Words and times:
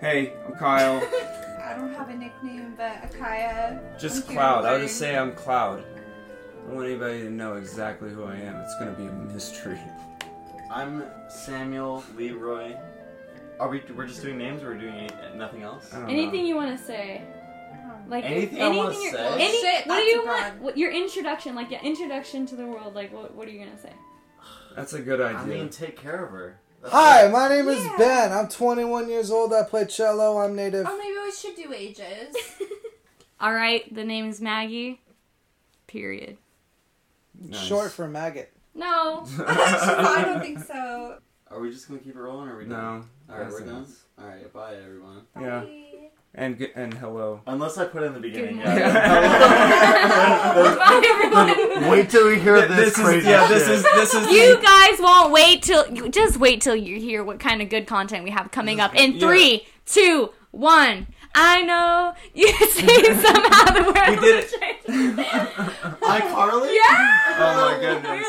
Hey, 0.00 0.32
I'm 0.46 0.54
Kyle. 0.54 0.96
I 1.64 1.74
don't 1.74 1.94
have 1.94 2.08
a 2.10 2.14
nickname, 2.14 2.74
but 2.76 3.10
Akaya. 3.10 3.98
Just 3.98 4.28
I'm 4.28 4.34
Cloud. 4.34 4.64
I'll 4.64 4.80
just 4.80 4.98
say 4.98 5.16
I'm 5.16 5.32
Cloud. 5.32 5.80
I 5.82 6.66
don't 6.66 6.76
want 6.76 6.88
anybody 6.88 7.22
to 7.22 7.30
know 7.30 7.54
exactly 7.54 8.10
who 8.10 8.24
I 8.24 8.36
am. 8.36 8.56
It's 8.56 8.78
gonna 8.78 8.92
be 8.92 9.06
a 9.06 9.12
mystery. 9.12 9.78
I'm 10.70 11.04
Samuel 11.28 12.02
Leroy. 12.16 12.76
Are 13.60 13.68
we? 13.68 13.82
We're 13.96 14.06
just 14.06 14.22
doing 14.22 14.38
names, 14.38 14.62
or 14.62 14.70
we're 14.70 14.78
doing 14.78 14.94
any, 14.94 15.36
nothing 15.38 15.62
else? 15.62 15.92
I 15.94 16.00
don't 16.00 16.10
Anything 16.10 16.42
know. 16.42 16.48
you 16.48 16.56
want 16.56 16.76
to 16.78 16.84
say? 16.84 17.22
Oh. 17.72 17.92
Like 18.08 18.24
Anything 18.24 18.62
I 18.62 18.68
wanna 18.68 18.94
you're- 18.94 19.10
say? 19.12 19.34
Any, 19.34 19.60
Shit, 19.60 19.86
what 19.86 19.96
do 20.00 20.04
that's 20.04 20.06
you 20.14 20.22
broad. 20.24 20.42
want? 20.42 20.60
What, 20.60 20.78
your 20.78 20.90
introduction, 20.92 21.54
like 21.54 21.70
your 21.70 21.80
introduction 21.80 22.46
to 22.46 22.56
the 22.56 22.66
world. 22.66 22.94
Like 22.94 23.12
what? 23.12 23.34
What 23.34 23.46
are 23.48 23.50
you 23.52 23.60
gonna 23.64 23.78
say? 23.80 23.92
That's 24.76 24.92
a 24.92 25.00
good 25.00 25.20
idea. 25.20 25.38
I 25.38 25.44
mean, 25.44 25.68
take 25.70 25.96
care 25.96 26.24
of 26.24 26.30
her. 26.32 26.58
That's 26.84 26.94
Hi, 26.94 27.28
my 27.28 27.48
name 27.48 27.68
is 27.68 27.82
Yeah. 27.82 27.96
Ben. 27.96 28.32
I'm 28.32 28.48
21 28.48 29.08
years 29.08 29.30
old. 29.30 29.52
I 29.54 29.62
play 29.62 29.86
cello. 29.86 30.38
I'm 30.38 30.54
native. 30.54 30.86
Oh, 30.88 30.98
maybe 30.98 31.16
we 31.18 31.32
should 31.32 31.56
do 31.56 31.72
ages. 31.72 32.36
All 33.40 33.54
right. 33.54 33.92
The 33.94 34.04
name 34.04 34.28
is 34.28 34.40
Maggie. 34.40 35.00
Period. 35.86 36.36
Nice. 37.40 37.60
Short 37.64 37.90
for 37.90 38.06
maggot. 38.06 38.52
No. 38.74 39.24
I 39.46 40.22
don't 40.26 40.40
think 40.40 40.58
so. 40.62 41.18
Are 41.50 41.60
we 41.60 41.70
just 41.70 41.88
gonna 41.88 42.00
keep 42.00 42.16
it 42.16 42.18
rolling? 42.20 42.48
Or 42.48 42.54
are 42.54 42.58
we 42.58 42.64
done? 42.64 43.08
No. 43.28 43.34
All 43.34 43.40
right, 43.40 43.50
we're 43.50 43.60
done. 43.60 43.86
All 44.18 44.26
right, 44.26 44.52
bye 44.52 44.74
everyone. 44.76 45.22
Yeah. 45.40 45.60
Bye. 45.60 45.83
And 46.36 46.58
g- 46.58 46.68
and 46.74 46.92
hello. 46.94 47.42
Unless 47.46 47.78
I 47.78 47.84
put 47.84 48.02
it 48.02 48.06
in 48.06 48.14
the 48.14 48.18
beginning. 48.20 48.56
morning. 48.56 48.76
yeah. 48.76 50.54
Bye, 50.78 51.04
everyone. 51.08 51.90
Wait 51.90 52.10
till 52.10 52.26
we 52.26 52.40
hear 52.40 52.60
this, 52.66 52.76
this 52.92 52.94
crazy 52.96 53.18
is 53.18 53.24
yeah. 53.26 53.46
This 53.46 53.66
shit. 53.66 53.74
is 53.76 53.82
this 53.84 54.14
is 54.14 54.26
You 54.32 54.56
the- 54.56 54.62
guys 54.62 54.98
won't 55.00 55.32
wait 55.32 55.62
till 55.62 55.86
you 55.94 56.08
just 56.08 56.36
wait 56.38 56.60
till 56.60 56.74
you 56.74 56.98
hear 56.98 57.22
what 57.22 57.38
kind 57.38 57.62
of 57.62 57.68
good 57.70 57.86
content 57.86 58.24
we 58.24 58.30
have 58.30 58.50
coming 58.50 58.80
up 58.80 58.96
in 58.96 59.12
Yeah. 59.12 59.20
three, 59.20 59.66
two, 59.86 60.30
one. 60.50 61.06
I 61.36 61.62
know 61.62 62.14
you 62.34 62.48
say 62.68 63.02
somehow 63.14 63.72
the 63.72 63.82
word. 63.84 64.08
We 64.10 64.16
did 64.26 64.44
it. 64.44 65.26
Hi, 66.02 66.20
Carly. 66.32 66.74
Yeah. 66.74 67.20
Oh 67.38 67.70
my 67.72 67.78
goodness. 67.80 68.26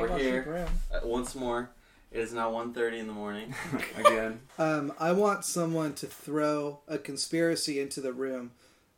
We're 0.00 0.18
here 0.18 0.66
uh, 0.94 1.00
once 1.04 1.34
more. 1.34 1.70
It 2.10 2.20
is 2.20 2.32
now 2.32 2.50
1.30 2.50 2.98
in 2.98 3.06
the 3.06 3.12
morning. 3.12 3.54
Again. 3.96 4.40
Um, 4.58 4.92
I 4.98 5.12
want 5.12 5.44
someone 5.44 5.94
to 5.94 6.06
throw 6.06 6.80
a 6.88 6.98
conspiracy 6.98 7.80
into 7.80 8.00
the 8.00 8.12
room 8.12 8.52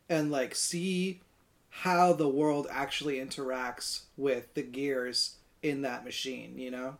and 0.09 0.31
like 0.31 0.55
see 0.55 1.21
how 1.69 2.13
the 2.13 2.27
world 2.27 2.67
actually 2.69 3.15
interacts 3.17 4.01
with 4.17 4.53
the 4.53 4.61
gears 4.61 5.37
in 5.63 5.81
that 5.81 6.03
machine. 6.03 6.57
You 6.57 6.71
know, 6.71 6.97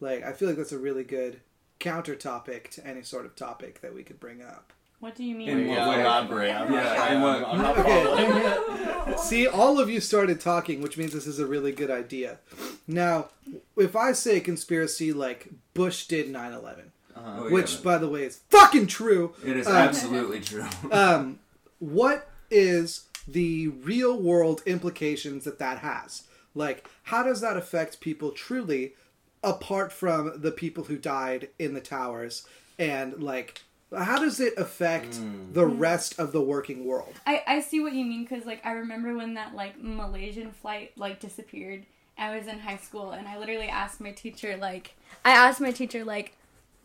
like 0.00 0.22
I 0.22 0.32
feel 0.32 0.48
like 0.48 0.58
that's 0.58 0.72
a 0.72 0.78
really 0.78 1.04
good 1.04 1.40
counter 1.78 2.14
topic 2.14 2.70
to 2.70 2.86
any 2.86 3.02
sort 3.02 3.26
of 3.26 3.34
topic 3.34 3.80
that 3.80 3.94
we 3.94 4.02
could 4.02 4.20
bring 4.20 4.42
up. 4.42 4.73
What 5.04 5.16
do 5.16 5.22
you 5.22 5.34
mean? 5.34 5.48
In 5.50 5.68
what 5.68 5.86
way? 5.90 6.00
elaborate. 6.00 6.50
I'm 6.50 6.72
Yeah, 6.72 6.82
not, 6.82 7.10
in 7.10 7.16
I'm, 7.18 7.22
what- 7.22 7.44
I'm 7.46 9.06
Okay. 9.06 9.16
See, 9.22 9.46
all 9.46 9.78
of 9.78 9.90
you 9.90 10.00
started 10.00 10.40
talking, 10.40 10.80
which 10.80 10.96
means 10.96 11.12
this 11.12 11.26
is 11.26 11.38
a 11.38 11.44
really 11.44 11.72
good 11.72 11.90
idea. 11.90 12.38
Now, 12.86 13.28
if 13.76 13.94
I 13.96 14.12
say 14.12 14.40
conspiracy 14.40 15.12
like 15.12 15.48
Bush 15.74 16.06
did 16.06 16.30
9 16.30 16.52
11, 16.54 16.92
Uh-huh. 17.14 17.32
Oh, 17.38 17.44
yeah. 17.48 17.52
which, 17.52 17.82
by 17.82 17.98
the 17.98 18.08
way, 18.08 18.22
is 18.24 18.40
fucking 18.48 18.86
true, 18.86 19.34
It 19.44 19.58
is 19.58 19.66
Uh, 19.66 19.72
absolutely 19.72 20.40
true. 20.40 20.64
um, 20.90 21.38
what 21.80 22.26
is 22.50 23.04
the 23.28 23.68
real 23.68 24.18
world 24.18 24.62
implications 24.64 25.44
that 25.44 25.58
that 25.58 25.80
has? 25.80 26.22
Like, 26.54 26.88
how 27.02 27.22
does 27.22 27.42
that 27.42 27.58
affect 27.58 28.00
people 28.00 28.30
truly, 28.30 28.94
apart 29.42 29.92
from 29.92 30.40
the 30.40 30.50
people 30.50 30.84
who 30.84 30.96
died 30.96 31.50
in 31.58 31.74
the 31.74 31.82
towers? 31.82 32.46
And, 32.78 33.22
like, 33.22 33.64
how 33.96 34.18
does 34.18 34.40
it 34.40 34.54
affect 34.56 35.14
mm. 35.14 35.52
the 35.52 35.66
hmm. 35.66 35.78
rest 35.78 36.18
of 36.18 36.32
the 36.32 36.40
working 36.40 36.84
world? 36.84 37.14
I, 37.26 37.42
I 37.46 37.60
see 37.60 37.80
what 37.80 37.92
you 37.92 38.04
mean 38.04 38.24
because 38.24 38.46
like 38.46 38.64
I 38.64 38.72
remember 38.72 39.14
when 39.14 39.34
that 39.34 39.54
like 39.54 39.80
Malaysian 39.82 40.50
flight 40.50 40.92
like 40.96 41.20
disappeared. 41.20 41.86
I 42.16 42.36
was 42.36 42.46
in 42.46 42.60
high 42.60 42.76
school 42.76 43.10
and 43.10 43.26
I 43.26 43.38
literally 43.38 43.68
asked 43.68 44.00
my 44.00 44.12
teacher 44.12 44.56
like 44.56 44.94
I 45.24 45.30
asked 45.30 45.60
my 45.60 45.72
teacher 45.72 46.04
like, 46.04 46.36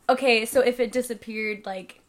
okay, 0.07 0.45
so 0.45 0.61
if 0.61 0.79
it 0.79 0.91
disappeared, 0.91 1.65
like, 1.65 2.01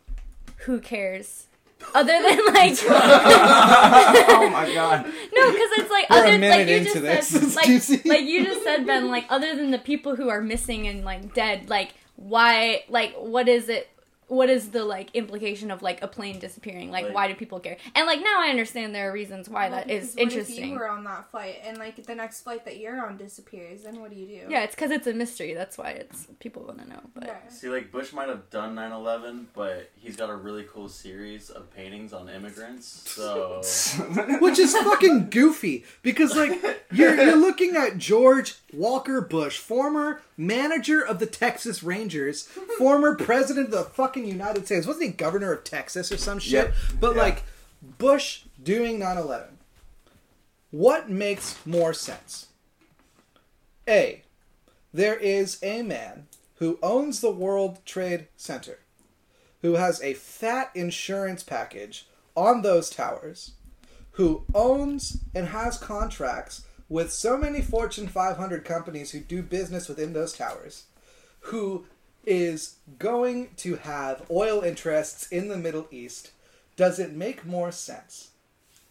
who 0.59 0.81
cares? 0.81 1.47
Other 1.95 2.13
than 2.13 2.45
like 2.55 2.79
oh 2.89 4.51
my 4.53 4.71
god. 4.75 5.07
no, 5.07 5.51
because 5.51 5.71
it's 5.79 5.91
like 5.91 6.11
We're 6.11 6.17
other 6.19 6.39
minute 6.39 6.51
like 6.51 6.69
you 6.69 6.75
into 6.77 6.93
just 6.93 7.03
this. 7.03 7.29
said 7.29 7.43
It's 7.43 7.57
like 7.57 7.67
juicy. 7.67 8.09
like 8.09 8.25
you 8.25 8.45
just 8.45 8.63
said 8.63 8.87
Ben 8.87 9.09
like 9.09 9.25
other 9.31 9.57
than 9.57 9.71
the 9.71 9.79
people 9.79 10.15
who 10.15 10.29
are 10.29 10.43
missing 10.43 10.87
and 10.87 11.05
like 11.05 11.33
dead 11.35 11.71
like 11.71 11.95
why 12.17 12.85
like 12.91 13.15
what 13.15 13.49
is 13.49 13.71
it 13.71 13.89
what 14.31 14.49
is 14.49 14.71
the 14.71 14.85
like 14.85 15.11
implication 15.15 15.71
of 15.71 15.83
like 15.83 16.03
a 16.03 16.09
plane 16.09 16.39
disappearing 16.39 16.91
like, 16.91 17.05
Like- 17.05 17.15
why 17.15 17.29
do 17.29 17.35
people 17.35 17.61
care 17.61 17.77
and 17.95 18.07
like 18.07 18.21
now 18.21 18.37
I 18.41 18.49
understand 18.49 18.95
there 18.95 19.11
are 19.11 19.13
reasons 19.13 19.49
why 19.49 19.69
Well, 19.69 19.79
that 19.79 19.91
is 19.91 20.15
because 20.15 20.15
what 20.15 20.23
If 20.23 20.33
interesting 20.39 20.69
you 20.71 20.75
were 20.79 20.89
on 20.89 21.05
that 21.05 21.31
flight 21.31 21.57
and 21.65 21.79
like 21.79 22.03
the 22.05 22.15
next 22.15 22.43
flight 22.43 22.65
that 22.65 22.79
you're 22.79 23.05
on 23.05 23.17
disappears, 23.17 23.83
then 23.83 24.01
what 24.01 24.11
do 24.11 24.17
you 24.17 24.27
do? 24.27 24.47
yeah 24.49 24.63
it's 24.63 24.75
because 24.75 24.91
it's 24.93 25.07
a 25.07 25.13
mystery 25.13 25.53
that's 25.55 25.77
why 25.77 25.91
it's 25.91 26.27
people 26.39 26.63
want 26.63 26.79
to 26.81 26.89
know 26.89 27.01
but 27.15 27.29
Right. 27.29 27.53
See, 27.53 27.69
like 27.69 27.91
Bush 27.93 28.13
might 28.13 28.29
have 28.29 28.49
done 28.51 28.75
9/11, 28.77 29.47
but 29.53 29.91
he's 29.97 30.17
got 30.17 30.31
a 30.31 30.35
really 30.35 30.65
cool 30.73 30.89
series 30.89 31.51
of 31.51 31.71
paintings 31.75 32.13
on 32.13 32.29
immigrants. 32.29 32.87
So 32.87 33.61
which 34.41 34.59
is 34.59 34.75
fucking 34.77 35.31
goofy 35.31 35.85
because 36.03 36.37
like 36.37 36.53
you're 36.93 37.15
you're 37.15 37.37
looking 37.37 37.77
at 37.77 37.99
George 37.99 38.55
Walker 38.73 39.21
Bush, 39.21 39.59
former 39.59 40.23
manager 40.37 41.05
of 41.05 41.19
the 41.19 41.27
Texas 41.27 41.83
Rangers, 41.83 42.43
former 42.79 43.15
president 43.15 43.67
of 43.67 43.73
the 43.73 43.85
fucking 43.85 44.20
United 44.25 44.67
States. 44.67 44.87
Wasn't 44.87 45.05
he 45.05 45.11
governor 45.13 45.53
of 45.53 45.65
Texas 45.65 46.11
or 46.13 46.17
some 46.17 46.39
shit? 46.39 46.53
Yep. 46.53 46.75
But 47.01 47.17
Yeah. 47.17 47.23
like 47.23 47.43
Bush 47.83 48.43
doing 48.63 48.99
9/11. 48.99 49.59
What 50.71 51.09
makes 51.11 51.57
more 51.67 51.93
sense? 51.95 52.47
A. 53.89 54.23
There 54.93 55.17
is 55.17 55.59
a 55.63 55.83
man 55.83 56.29
who 56.57 56.79
owns 56.83 57.21
the 57.21 57.31
World 57.31 57.79
Trade 57.85 58.29
Center 58.37 58.81
who 59.63 59.75
has 59.75 60.01
a 60.03 60.15
fat 60.15 60.71
insurance 60.75 61.43
package 61.43 62.09
on 62.37 62.63
those 62.63 62.89
towers 62.91 63.53
who 64.13 64.45
owns 64.55 65.19
and 65.35 65.49
has 65.49 65.77
contracts 65.79 66.63
with 66.89 67.13
so 67.13 67.37
many 67.37 67.63
Fortune 67.63 68.09
500 68.09 68.65
companies 68.65 69.11
who 69.13 69.21
do 69.21 69.43
business 69.43 69.89
within 69.89 70.13
those 70.13 70.33
towers, 70.33 70.85
who 71.41 71.87
is 72.25 72.77
going 72.99 73.51
to 73.57 73.77
have 73.77 74.27
oil 74.31 74.63
interests 74.63 75.29
in 75.29 75.49
the 75.49 75.57
Middle 75.57 75.89
East, 75.91 76.33
does 76.77 76.99
it 76.99 77.13
make 77.13 77.47
more 77.47 77.73
sense? 77.73 78.31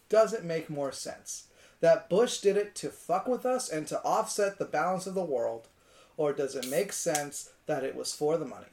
Does 0.09 0.33
it 0.33 0.43
make 0.43 0.69
more 0.69 0.91
sense 0.91 1.45
that 1.81 2.09
Bush 2.09 2.39
did 2.39 2.57
it 2.57 2.75
to 2.75 2.89
fuck 2.89 3.27
with 3.27 3.45
us 3.45 3.69
and 3.69 3.87
to 3.87 4.01
offset 4.03 4.57
the 4.57 4.65
balance 4.65 5.07
of 5.07 5.13
the 5.13 5.23
world, 5.23 5.67
or 6.17 6.33
does 6.33 6.55
it 6.55 6.69
make 6.69 6.91
sense 6.91 7.51
that 7.67 7.83
it 7.83 7.95
was 7.95 8.13
for 8.13 8.37
the 8.37 8.45
money? 8.45 8.65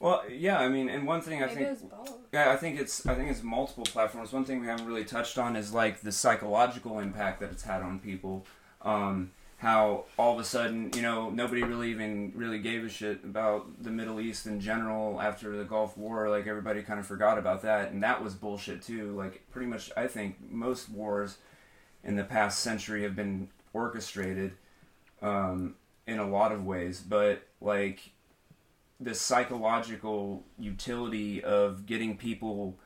Well, 0.00 0.24
yeah, 0.28 0.58
I 0.58 0.68
mean, 0.68 0.88
and 0.88 1.06
one 1.06 1.20
thing 1.20 1.42
I 1.42 1.46
Maybe 1.46 1.54
think 1.54 1.66
it 1.66 1.70
was 1.70 1.82
both. 1.82 2.18
Yeah, 2.32 2.50
I 2.50 2.56
think 2.56 2.80
it's 2.80 3.06
I 3.06 3.14
think 3.14 3.30
it's 3.30 3.42
multiple 3.42 3.84
platforms. 3.84 4.32
One 4.32 4.44
thing 4.44 4.60
we 4.60 4.66
haven't 4.66 4.86
really 4.86 5.04
touched 5.04 5.38
on 5.38 5.54
is 5.54 5.72
like 5.72 6.00
the 6.00 6.10
psychological 6.10 6.98
impact 6.98 7.40
that 7.40 7.52
it's 7.52 7.62
had 7.62 7.82
on 7.82 8.00
people. 8.00 8.44
Um, 8.82 9.30
how 9.62 10.06
all 10.18 10.32
of 10.32 10.40
a 10.40 10.44
sudden, 10.44 10.90
you 10.92 11.02
know, 11.02 11.30
nobody 11.30 11.62
really 11.62 11.92
even 11.92 12.32
really 12.34 12.58
gave 12.58 12.84
a 12.84 12.88
shit 12.88 13.22
about 13.22 13.80
the 13.80 13.90
Middle 13.90 14.20
East 14.20 14.44
in 14.44 14.58
general 14.58 15.20
after 15.20 15.56
the 15.56 15.62
Gulf 15.62 15.96
War. 15.96 16.28
Like 16.28 16.48
everybody 16.48 16.82
kind 16.82 16.98
of 16.98 17.06
forgot 17.06 17.38
about 17.38 17.62
that, 17.62 17.92
and 17.92 18.02
that 18.02 18.24
was 18.24 18.34
bullshit 18.34 18.82
too. 18.82 19.12
Like 19.16 19.48
pretty 19.52 19.68
much, 19.68 19.92
I 19.96 20.08
think 20.08 20.38
most 20.50 20.90
wars 20.90 21.38
in 22.02 22.16
the 22.16 22.24
past 22.24 22.58
century 22.58 23.04
have 23.04 23.14
been 23.14 23.50
orchestrated 23.72 24.54
um, 25.22 25.76
in 26.08 26.18
a 26.18 26.28
lot 26.28 26.50
of 26.50 26.66
ways, 26.66 27.00
but 27.00 27.46
like 27.60 28.10
the 28.98 29.14
psychological 29.14 30.42
utility 30.58 31.40
of 31.40 31.86
getting 31.86 32.16
people 32.16 32.80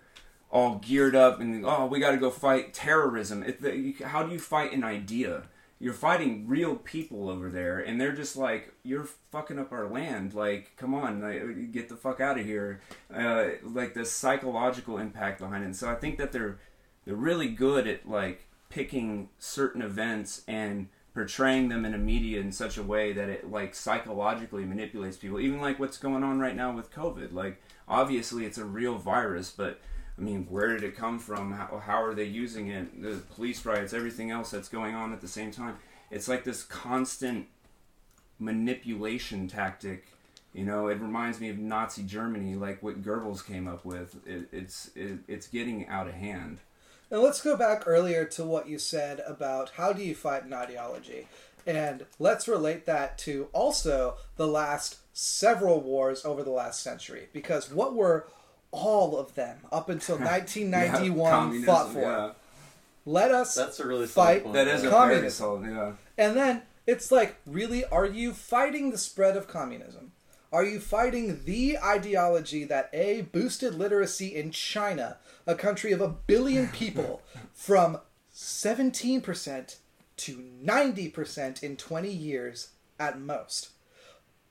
all 0.50 0.74
geared 0.76 1.16
up 1.16 1.40
and 1.40 1.64
oh 1.66 1.86
we 1.86 1.98
got 1.98 2.12
to 2.12 2.16
go 2.16 2.30
fight 2.30 2.72
terrorism 2.72 3.42
it, 3.42 3.60
the, 3.60 3.94
how 4.06 4.22
do 4.22 4.32
you 4.32 4.38
fight 4.38 4.72
an 4.72 4.84
idea 4.84 5.42
you're 5.78 5.92
fighting 5.92 6.46
real 6.48 6.76
people 6.76 7.28
over 7.28 7.50
there 7.50 7.80
and 7.80 8.00
they're 8.00 8.14
just 8.14 8.36
like 8.36 8.72
you're 8.82 9.08
fucking 9.30 9.58
up 9.58 9.72
our 9.72 9.88
land. 9.88 10.34
Like 10.34 10.72
come 10.76 10.94
on 10.94 11.70
get 11.72 11.88
the 11.88 11.96
fuck 11.96 12.20
out 12.20 12.38
of 12.38 12.46
here. 12.46 12.80
Uh, 13.12 13.48
like 13.62 13.94
the 13.94 14.04
psychological 14.04 14.98
impact 14.98 15.40
behind 15.40 15.62
it. 15.62 15.66
And 15.66 15.76
so 15.76 15.90
i 15.90 15.94
think 15.94 16.18
that 16.18 16.32
they're 16.32 16.58
they're 17.04 17.14
really 17.14 17.48
good 17.48 17.86
at 17.86 18.08
like 18.08 18.46
picking 18.70 19.28
certain 19.38 19.82
events 19.82 20.42
and 20.48 20.88
portraying 21.14 21.68
them 21.68 21.84
in 21.84 21.94
a 21.94 21.98
media 21.98 22.40
in 22.40 22.52
such 22.52 22.76
a 22.76 22.82
way 22.82 23.12
that 23.12 23.28
it 23.28 23.50
like 23.50 23.74
psychologically 23.74 24.64
manipulates 24.64 25.16
people. 25.18 25.38
Even 25.40 25.60
like 25.60 25.78
what's 25.78 25.98
going 25.98 26.24
on 26.24 26.38
right 26.38 26.56
now 26.56 26.72
with 26.74 26.90
covid. 26.90 27.34
Like 27.34 27.60
obviously 27.86 28.46
it's 28.46 28.58
a 28.58 28.64
real 28.64 28.96
virus 28.96 29.52
but 29.54 29.80
i 30.18 30.20
mean 30.20 30.46
where 30.50 30.72
did 30.74 30.82
it 30.82 30.96
come 30.96 31.18
from 31.18 31.52
how, 31.52 31.82
how 31.84 32.02
are 32.02 32.14
they 32.14 32.24
using 32.24 32.68
it 32.68 33.02
the 33.02 33.16
police 33.34 33.64
riots 33.64 33.92
everything 33.92 34.30
else 34.30 34.50
that's 34.50 34.68
going 34.68 34.94
on 34.94 35.12
at 35.12 35.20
the 35.20 35.28
same 35.28 35.50
time 35.50 35.76
it's 36.10 36.28
like 36.28 36.44
this 36.44 36.62
constant 36.62 37.46
manipulation 38.38 39.48
tactic 39.48 40.04
You 40.52 40.64
know, 40.64 40.88
it 40.88 41.00
reminds 41.00 41.38
me 41.38 41.50
of 41.50 41.58
Nazi 41.58 42.02
Germany, 42.02 42.54
like 42.54 42.82
what 42.82 43.02
Goebbels 43.02 43.44
came 43.46 43.68
up 43.68 43.84
with. 43.84 44.16
It, 44.26 44.48
it's 44.52 44.90
it, 44.94 45.18
it's 45.28 45.48
getting 45.48 45.86
out 45.86 46.08
of 46.08 46.14
hand. 46.14 46.60
Now 47.10 47.18
let's 47.18 47.42
go 47.42 47.56
back 47.58 47.82
earlier 47.86 48.24
to 48.24 48.44
what 48.44 48.66
you 48.66 48.78
said 48.78 49.20
about 49.26 49.70
how 49.76 49.92
do 49.92 50.02
you 50.02 50.14
fight 50.14 50.44
an 50.44 50.54
ideology. 50.54 51.28
And 51.66 52.06
let's 52.18 52.48
relate 52.48 52.86
that 52.86 53.18
to 53.18 53.48
also 53.52 54.16
the 54.36 54.46
last 54.46 54.96
several 55.12 55.80
wars 55.80 56.24
over 56.24 56.42
the 56.42 56.50
last 56.50 56.82
century. 56.82 57.28
Because 57.34 57.70
what 57.70 57.94
were 57.94 58.26
all 58.70 59.18
of 59.18 59.34
them 59.34 59.58
up 59.72 59.88
until 59.88 60.18
1991 60.18 61.54
Yeah, 61.60 61.66
fought 61.66 61.92
for? 61.92 62.00
yeah. 62.00 62.30
Let 63.04 63.30
us 63.30 63.54
That's 63.54 63.78
a 63.80 63.86
really 63.86 64.06
Fight- 64.06 64.42
point. 64.42 64.54
That 64.54 64.66
is 64.68 64.80
a 64.82 64.90
very 64.90 65.14
Communism. 65.14 65.30
solid, 65.30 65.70
yeah. 65.70 65.92
And 66.18 66.36
then 66.36 66.62
it's 66.86 67.12
like, 67.12 67.36
really, 67.46 67.84
are 67.84 68.06
you 68.06 68.32
fighting 68.32 68.90
the 68.90 68.98
spread 68.98 69.36
of 69.36 69.46
communism? 69.46 70.12
Are 70.52 70.64
you 70.64 70.80
fighting 70.80 71.42
the 71.44 71.78
ideology 71.78 72.64
that 72.64 72.88
A, 72.92 73.22
boosted 73.22 73.74
literacy 73.74 74.34
in 74.34 74.50
China, 74.50 75.18
a 75.46 75.54
country 75.54 75.92
of 75.92 76.00
a 76.00 76.08
billion 76.08 76.68
people, 76.72 77.22
from 77.52 77.98
17% 78.34 79.76
to 80.16 80.44
90% 80.64 81.62
in 81.62 81.76
20 81.76 82.08
years 82.10 82.70
at 82.98 83.20
most? 83.20 83.70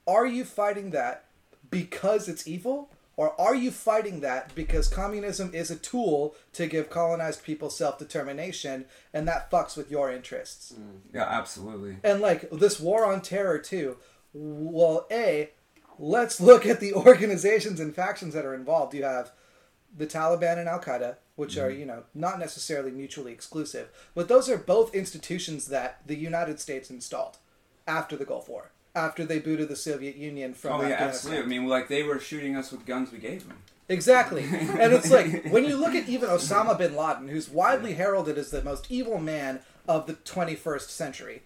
Are 0.08 0.26
you 0.26 0.46
fighting 0.46 0.92
that 0.92 1.26
because 1.70 2.28
it's 2.30 2.48
evil? 2.48 2.90
Or 3.18 3.40
are 3.40 3.56
you 3.56 3.72
fighting 3.72 4.20
that 4.22 4.54
because 4.56 4.88
communism 4.88 5.52
is 5.54 5.72
a 5.72 5.78
tool 5.78 6.36
to 6.54 6.68
give 6.68 6.90
colonized 6.90 7.44
people 7.44 7.70
self 7.70 7.98
determination 7.98 8.86
and 9.14 9.28
that 9.28 9.50
fucks 9.50 9.78
with 9.78 9.90
your 9.90 10.12
interests? 10.12 10.74
Mm, 10.78 11.00
yeah, 11.14 11.24
absolutely. 11.24 11.98
And 12.04 12.22
like 12.22 12.50
this 12.52 12.80
war 12.80 13.06
on 13.06 13.22
terror 13.22 13.60
too. 13.60 13.98
Well, 14.34 15.08
a 15.10 15.52
let's 15.98 16.42
look 16.42 16.66
at 16.66 16.80
the 16.80 16.94
organizations 16.94 17.80
and 17.80 17.96
factions 17.96 18.34
that 18.34 18.46
are 18.46 18.54
involved. 18.54 18.94
You 18.94 19.04
have 19.04 19.32
the 19.98 20.08
Taliban 20.08 20.58
and 20.58 20.68
Al 20.68 20.82
Qaeda, 20.82 21.16
which 21.36 21.58
are 21.58 21.70
mm-hmm. 21.70 21.80
you 21.80 21.86
know 21.86 22.04
not 22.14 22.40
necessarily 22.40 22.92
mutually 22.92 23.32
exclusive, 23.32 23.90
but 24.14 24.28
those 24.28 24.50
are 24.50 24.58
both 24.58 24.94
institutions 24.94 25.68
that 25.68 26.02
the 26.06 26.16
United 26.16 26.60
States 26.60 26.90
installed 26.90 27.38
after 27.88 28.18
the 28.18 28.26
Gulf 28.26 28.50
War, 28.50 28.72
after 28.96 29.26
they 29.26 29.40
booted 29.40 29.68
the 29.70 29.76
Soviet 29.76 30.16
Union 30.16 30.54
from 30.54 30.82
Oh 30.82 30.88
yeah, 30.88 30.96
absolutely. 31.00 31.44
I 31.44 31.48
mean, 31.48 31.68
like 31.68 31.88
they 31.90 32.04
were 32.04 32.20
shooting 32.20 32.56
us 32.56 32.72
with 32.72 32.86
guns 32.86 33.12
we 33.12 33.20
gave 33.20 33.48
them. 33.48 33.58
Exactly. 33.88 34.44
And 34.50 34.94
it's 34.94 35.12
like 35.12 35.46
when 35.52 35.66
you 35.66 35.78
look 35.78 35.94
at 35.94 36.10
even 36.10 36.30
Osama 36.30 36.78
bin 36.78 36.96
Laden, 36.96 37.28
who's 37.28 37.50
widely 37.50 37.94
heralded 37.94 38.38
as 38.38 38.50
the 38.52 38.64
most 38.64 38.88
evil 38.90 39.20
man 39.20 39.60
of 39.88 40.08
the 40.08 40.14
21st 40.14 40.90
century, 40.90 41.44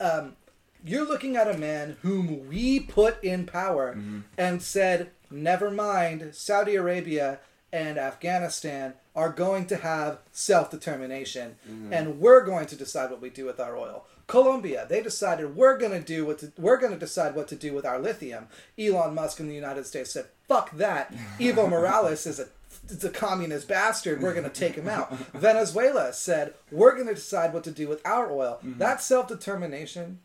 um, 0.00 0.36
you're 0.84 1.06
looking 1.06 1.36
at 1.36 1.48
a 1.52 1.58
man 1.58 1.96
whom 2.02 2.48
we 2.48 2.80
put 2.80 3.22
in 3.22 3.46
power 3.46 3.98
and 4.38 4.62
said, 4.62 5.10
never 5.30 5.70
mind, 5.70 6.34
Saudi 6.34 6.74
Arabia 6.76 7.40
and 7.72 7.98
Afghanistan 7.98 8.94
are 9.16 9.30
going 9.30 9.66
to 9.66 9.76
have 9.76 10.18
self 10.32 10.70
determination 10.70 11.56
and 11.90 12.20
we're 12.20 12.44
going 12.44 12.66
to 12.66 12.76
decide 12.76 13.10
what 13.10 13.20
we 13.20 13.30
do 13.30 13.44
with 13.44 13.60
our 13.60 13.76
oil. 13.76 14.06
Colombia, 14.26 14.86
they 14.88 15.02
decided 15.02 15.56
we're 15.56 15.76
going 15.76 15.92
to 15.92 16.00
do 16.00 16.24
what 16.24 16.38
to, 16.38 16.52
we're 16.56 16.78
going 16.78 16.92
to 16.92 16.98
decide 16.98 17.34
what 17.34 17.48
to 17.48 17.56
do 17.56 17.72
with 17.74 17.84
our 17.84 17.98
lithium. 17.98 18.48
Elon 18.78 19.14
Musk 19.14 19.40
in 19.40 19.48
the 19.48 19.54
United 19.54 19.86
States 19.86 20.12
said, 20.12 20.26
"Fuck 20.48 20.70
that. 20.72 21.14
Evo 21.38 21.68
Morales 21.68 22.26
is 22.26 22.38
a 22.38 22.48
is 22.88 23.04
a 23.04 23.10
communist 23.10 23.68
bastard. 23.68 24.22
We're 24.22 24.32
going 24.32 24.44
to 24.44 24.50
take 24.50 24.74
him 24.76 24.88
out." 24.88 25.12
Venezuela 25.34 26.12
said, 26.12 26.54
"We're 26.70 26.94
going 26.94 27.08
to 27.08 27.14
decide 27.14 27.52
what 27.52 27.64
to 27.64 27.70
do 27.70 27.88
with 27.88 28.00
our 28.06 28.30
oil." 28.30 28.58
Mm-hmm. 28.64 28.78
That 28.78 29.02
self-determination 29.02 30.20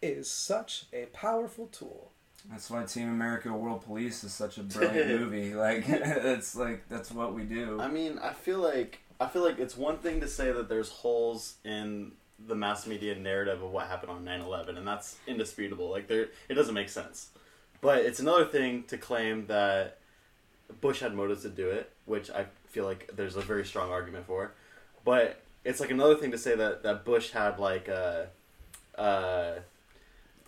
is 0.00 0.30
such 0.30 0.86
a 0.92 1.06
powerful 1.06 1.66
tool. 1.66 2.12
That's 2.50 2.70
why 2.70 2.84
Team 2.84 3.08
America: 3.08 3.52
World 3.52 3.84
Police 3.84 4.22
is 4.22 4.32
such 4.32 4.58
a 4.58 4.62
brilliant 4.62 5.08
movie. 5.20 5.54
Like 5.54 5.86
that's 5.86 6.54
like 6.54 6.88
that's 6.88 7.10
what 7.10 7.34
we 7.34 7.42
do. 7.42 7.80
I 7.80 7.88
mean, 7.88 8.18
I 8.20 8.32
feel 8.32 8.58
like 8.58 9.00
I 9.20 9.26
feel 9.26 9.42
like 9.42 9.58
it's 9.58 9.76
one 9.76 9.98
thing 9.98 10.20
to 10.20 10.28
say 10.28 10.50
that 10.52 10.68
there's 10.68 10.88
holes 10.88 11.54
in 11.64 12.12
the 12.46 12.54
mass 12.54 12.86
media 12.86 13.14
narrative 13.14 13.62
of 13.62 13.70
what 13.70 13.86
happened 13.86 14.10
on 14.10 14.24
9/11 14.24 14.76
and 14.76 14.86
that's 14.86 15.16
indisputable. 15.26 15.90
Like 15.90 16.08
there 16.08 16.28
it 16.48 16.54
doesn't 16.54 16.74
make 16.74 16.88
sense. 16.88 17.30
But 17.80 17.98
it's 17.98 18.20
another 18.20 18.44
thing 18.44 18.84
to 18.84 18.96
claim 18.96 19.46
that 19.46 19.98
Bush 20.80 21.00
had 21.00 21.14
motives 21.14 21.42
to 21.42 21.48
do 21.48 21.68
it, 21.68 21.90
which 22.06 22.30
I 22.30 22.46
feel 22.68 22.84
like 22.84 23.10
there's 23.14 23.36
a 23.36 23.40
very 23.40 23.64
strong 23.64 23.90
argument 23.90 24.26
for. 24.26 24.52
But 25.04 25.42
it's 25.64 25.80
like 25.80 25.90
another 25.90 26.14
thing 26.16 26.30
to 26.30 26.38
say 26.38 26.54
that 26.56 26.82
that 26.82 27.04
Bush 27.04 27.30
had 27.30 27.58
like 27.58 27.88
a 27.88 28.28
uh 28.96 29.54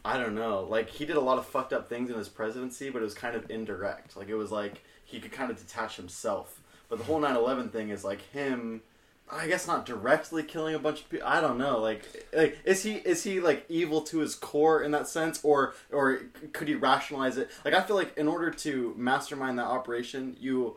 I 0.04 0.18
don't 0.18 0.34
know. 0.34 0.66
Like 0.68 0.90
he 0.90 1.06
did 1.06 1.16
a 1.16 1.20
lot 1.20 1.38
of 1.38 1.46
fucked 1.46 1.72
up 1.72 1.88
things 1.88 2.10
in 2.10 2.16
his 2.16 2.28
presidency, 2.28 2.90
but 2.90 3.00
it 3.00 3.04
was 3.04 3.14
kind 3.14 3.34
of 3.34 3.50
indirect. 3.50 4.16
Like 4.16 4.28
it 4.28 4.34
was 4.34 4.52
like 4.52 4.82
he 5.04 5.18
could 5.20 5.32
kind 5.32 5.50
of 5.50 5.56
detach 5.56 5.96
himself. 5.96 6.60
But 6.88 6.98
the 6.98 7.04
whole 7.04 7.20
9/11 7.20 7.70
thing 7.70 7.88
is 7.88 8.04
like 8.04 8.20
him 8.30 8.82
I 9.30 9.46
guess 9.48 9.66
not 9.66 9.86
directly 9.86 10.42
killing 10.42 10.74
a 10.74 10.78
bunch 10.78 11.00
of 11.00 11.08
people. 11.08 11.26
I 11.26 11.40
don't 11.40 11.58
know. 11.58 11.78
Like, 11.78 12.04
like 12.32 12.58
is 12.64 12.82
he 12.82 12.94
is 12.96 13.24
he 13.24 13.40
like 13.40 13.64
evil 13.68 14.02
to 14.02 14.18
his 14.18 14.34
core 14.34 14.82
in 14.82 14.90
that 14.90 15.08
sense, 15.08 15.40
or 15.42 15.74
or 15.90 16.20
could 16.52 16.68
he 16.68 16.74
rationalize 16.74 17.38
it? 17.38 17.50
Like, 17.64 17.74
I 17.74 17.82
feel 17.82 17.96
like 17.96 18.16
in 18.18 18.28
order 18.28 18.50
to 18.50 18.94
mastermind 18.96 19.58
that 19.58 19.66
operation, 19.66 20.36
you 20.38 20.76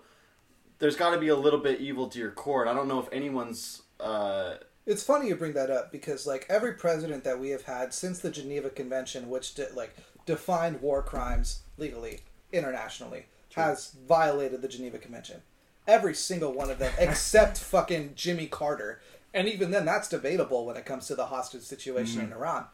there's 0.80 0.96
got 0.96 1.12
to 1.12 1.20
be 1.20 1.28
a 1.28 1.36
little 1.36 1.60
bit 1.60 1.82
evil 1.82 2.08
to 2.08 2.20
your 2.20 2.32
core, 2.32 2.62
and 2.62 2.70
I 2.70 2.74
don't 2.74 2.88
know 2.88 3.00
if 3.00 3.10
anyone's. 3.12 3.82
Uh, 4.00 4.56
It's 4.86 5.04
funny 5.04 5.28
you 5.28 5.36
bring 5.36 5.54
that 5.54 5.70
up 5.70 5.92
because 5.92 6.26
like 6.26 6.46
every 6.50 6.74
president 6.74 7.24
that 7.26 7.40
we 7.40 7.50
have 7.50 7.64
had 7.64 7.94
since 7.94 8.20
the 8.20 8.32
Geneva 8.32 8.70
Convention, 8.70 9.30
which 9.30 9.56
de- 9.56 9.74
like 9.74 9.96
defined 10.26 10.82
war 10.82 11.02
crimes 11.04 11.64
legally 11.78 12.22
internationally, 12.54 13.26
has 13.56 13.92
violated 14.08 14.62
the 14.62 14.68
Geneva 14.70 14.98
Convention. 15.00 15.42
Every 15.88 16.14
single 16.14 16.54
one 16.54 16.70
of 16.70 16.80
them, 16.80 16.94
except 17.00 17.58
fucking 17.58 18.14
Jimmy 18.16 18.48
Carter, 18.48 19.02
and 19.34 19.48
even 19.48 19.72
then, 19.72 19.86
that's 19.86 20.10
debatable 20.10 20.66
when 20.66 20.78
it 20.78 20.86
comes 20.86 21.08
to 21.08 21.16
the 21.16 21.28
hostage 21.28 21.62
situation 21.62 22.22
in 22.22 22.28
mm-hmm. 22.28 22.38
Iran. 22.38 22.66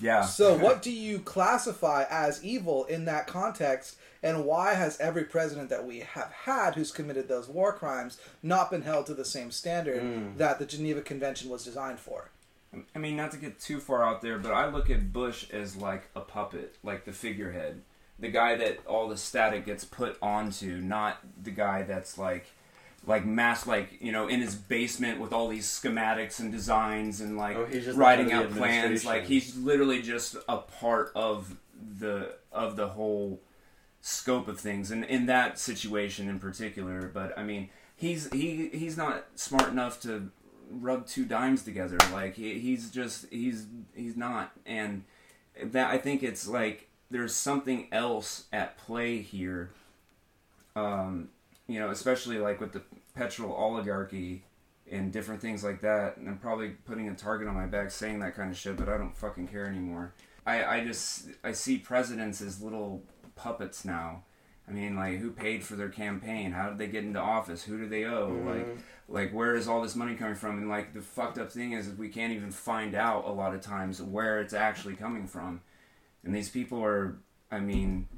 yeah. 0.00 0.22
So, 0.22 0.56
what 0.56 0.82
do 0.82 0.92
you 0.92 1.18
classify 1.18 2.04
as 2.10 2.44
evil 2.44 2.84
in 2.84 3.04
that 3.06 3.26
context, 3.26 3.96
and 4.22 4.44
why 4.44 4.74
has 4.74 4.98
every 5.00 5.24
president 5.24 5.68
that 5.70 5.86
we 5.86 6.00
have 6.00 6.32
had 6.32 6.74
who's 6.74 6.90
committed 6.90 7.28
those 7.28 7.48
war 7.48 7.72
crimes 7.72 8.18
not 8.42 8.70
been 8.70 8.82
held 8.82 9.06
to 9.06 9.14
the 9.14 9.24
same 9.24 9.50
standard 9.50 10.02
mm. 10.02 10.36
that 10.36 10.58
the 10.58 10.66
Geneva 10.66 11.02
Convention 11.02 11.50
was 11.50 11.64
designed 11.64 11.98
for? 11.98 12.30
I 12.94 12.98
mean, 12.98 13.16
not 13.16 13.32
to 13.32 13.36
get 13.36 13.60
too 13.60 13.80
far 13.80 14.02
out 14.02 14.22
there, 14.22 14.38
but 14.38 14.52
I 14.52 14.66
look 14.66 14.88
at 14.88 15.12
Bush 15.12 15.50
as 15.50 15.76
like 15.76 16.08
a 16.16 16.20
puppet, 16.20 16.76
like 16.82 17.04
the 17.04 17.12
figurehead, 17.12 17.82
the 18.22 18.28
guy 18.28 18.54
that 18.54 18.78
all 18.86 19.08
the 19.08 19.16
static 19.16 19.66
gets 19.66 19.84
put 19.84 20.16
onto, 20.22 20.80
not 20.80 21.18
the 21.42 21.50
guy 21.50 21.82
that's 21.82 22.16
like, 22.16 22.46
like 23.04 23.26
mass, 23.26 23.66
like 23.66 24.00
you 24.00 24.12
know, 24.12 24.28
in 24.28 24.40
his 24.40 24.54
basement 24.54 25.20
with 25.20 25.32
all 25.32 25.48
these 25.48 25.66
schematics 25.66 26.38
and 26.38 26.52
designs 26.52 27.20
and 27.20 27.36
like 27.36 27.56
Oh, 27.56 27.64
he's 27.64 27.84
just 27.84 27.98
writing 27.98 28.32
out 28.32 28.48
plans. 28.52 29.04
Like 29.04 29.24
he's 29.24 29.56
literally 29.56 30.00
just 30.00 30.36
a 30.48 30.58
part 30.58 31.10
of 31.16 31.56
the 31.98 32.36
of 32.52 32.76
the 32.76 32.88
whole 32.88 33.40
scope 34.00 34.46
of 34.46 34.60
things, 34.60 34.92
and 34.92 35.04
in 35.04 35.26
that 35.26 35.58
situation 35.58 36.28
in 36.28 36.38
particular. 36.38 37.10
But 37.12 37.36
I 37.36 37.42
mean, 37.42 37.70
he's 37.96 38.32
he 38.32 38.68
he's 38.72 38.96
not 38.96 39.24
smart 39.34 39.68
enough 39.68 40.00
to 40.02 40.30
rub 40.70 41.08
two 41.08 41.24
dimes 41.24 41.64
together. 41.64 41.98
Like 42.12 42.36
he, 42.36 42.60
he's 42.60 42.88
just 42.92 43.26
he's 43.32 43.66
he's 43.96 44.16
not, 44.16 44.52
and 44.64 45.02
that 45.60 45.90
I 45.90 45.98
think 45.98 46.22
it's 46.22 46.46
like 46.46 46.88
there's 47.12 47.34
something 47.34 47.88
else 47.92 48.46
at 48.52 48.78
play 48.78 49.20
here. 49.20 49.70
Um, 50.74 51.28
you 51.68 51.78
know, 51.78 51.90
especially 51.90 52.38
like 52.38 52.60
with 52.60 52.72
the 52.72 52.82
petrol 53.14 53.52
oligarchy 53.52 54.42
and 54.90 55.12
different 55.12 55.40
things 55.40 55.62
like 55.62 55.80
that. 55.82 56.16
And 56.16 56.28
I'm 56.28 56.38
probably 56.38 56.70
putting 56.70 57.08
a 57.08 57.14
target 57.14 57.48
on 57.48 57.54
my 57.54 57.66
back 57.66 57.90
saying 57.90 58.20
that 58.20 58.34
kind 58.34 58.50
of 58.50 58.56
shit, 58.56 58.76
but 58.76 58.88
I 58.88 58.96
don't 58.96 59.16
fucking 59.16 59.48
care 59.48 59.66
anymore. 59.66 60.14
I, 60.46 60.64
I 60.64 60.84
just 60.84 61.28
I 61.44 61.52
see 61.52 61.78
presidents 61.78 62.40
as 62.40 62.62
little 62.62 63.02
puppets 63.36 63.84
now. 63.84 64.24
I 64.66 64.72
mean, 64.72 64.96
like 64.96 65.18
who 65.18 65.30
paid 65.30 65.62
for 65.62 65.76
their 65.76 65.90
campaign? 65.90 66.52
How 66.52 66.70
did 66.70 66.78
they 66.78 66.86
get 66.86 67.04
into 67.04 67.20
office? 67.20 67.62
Who 67.64 67.78
do 67.78 67.88
they 67.88 68.04
owe? 68.06 68.28
Like, 68.46 68.78
like 69.08 69.32
where 69.32 69.54
is 69.54 69.68
all 69.68 69.82
this 69.82 69.94
money 69.94 70.14
coming 70.14 70.34
from? 70.34 70.56
And 70.58 70.68
like 70.68 70.94
the 70.94 71.02
fucked 71.02 71.38
up 71.38 71.52
thing 71.52 71.72
is 71.72 71.90
we 71.90 72.08
can't 72.08 72.32
even 72.32 72.50
find 72.50 72.94
out 72.94 73.26
a 73.26 73.32
lot 73.32 73.54
of 73.54 73.60
times 73.60 74.00
where 74.00 74.40
it's 74.40 74.54
actually 74.54 74.94
coming 74.94 75.26
from. 75.26 75.60
And 76.24 76.34
these 76.34 76.48
people 76.48 76.82
are, 76.82 77.16
I 77.50 77.58
mean, 77.60 78.08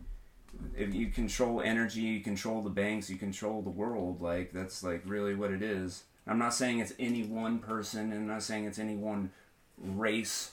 if 0.77 0.95
you 0.95 1.09
control 1.09 1.61
energy, 1.61 2.01
you 2.01 2.21
control 2.21 2.63
the 2.63 2.71
banks, 2.71 3.09
you 3.11 3.17
control 3.17 3.63
the 3.63 3.71
world. 3.71 4.21
Like 4.21 4.53
that's 4.53 4.83
like 4.83 5.03
really 5.05 5.35
what 5.35 5.51
it 5.51 5.63
is. 5.63 6.05
I'm 6.27 6.39
not 6.39 6.55
saying 6.55 6.79
it's 6.79 6.95
any 6.99 7.23
one 7.23 7.59
person, 7.59 8.13
and 8.13 8.15
I'm 8.15 8.27
not 8.27 8.43
saying 8.43 8.65
it's 8.65 8.79
any 8.79 8.97
one 8.97 9.31
race 9.79 10.53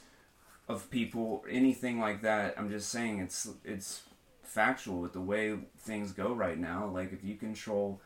of 0.68 0.90
people, 0.90 1.46
anything 1.50 2.00
like 2.00 2.22
that. 2.22 2.56
I'm 2.58 2.70
just 2.70 2.90
saying 2.90 3.20
it's 3.20 3.50
it's 3.64 4.02
factual 4.44 5.00
with 5.00 5.14
the 5.14 5.22
way 5.22 5.58
things 5.80 6.12
go 6.12 6.34
right 6.34 6.58
now. 6.58 6.88
Like 6.88 7.14
if 7.14 7.24
you 7.24 7.36
control 7.36 8.02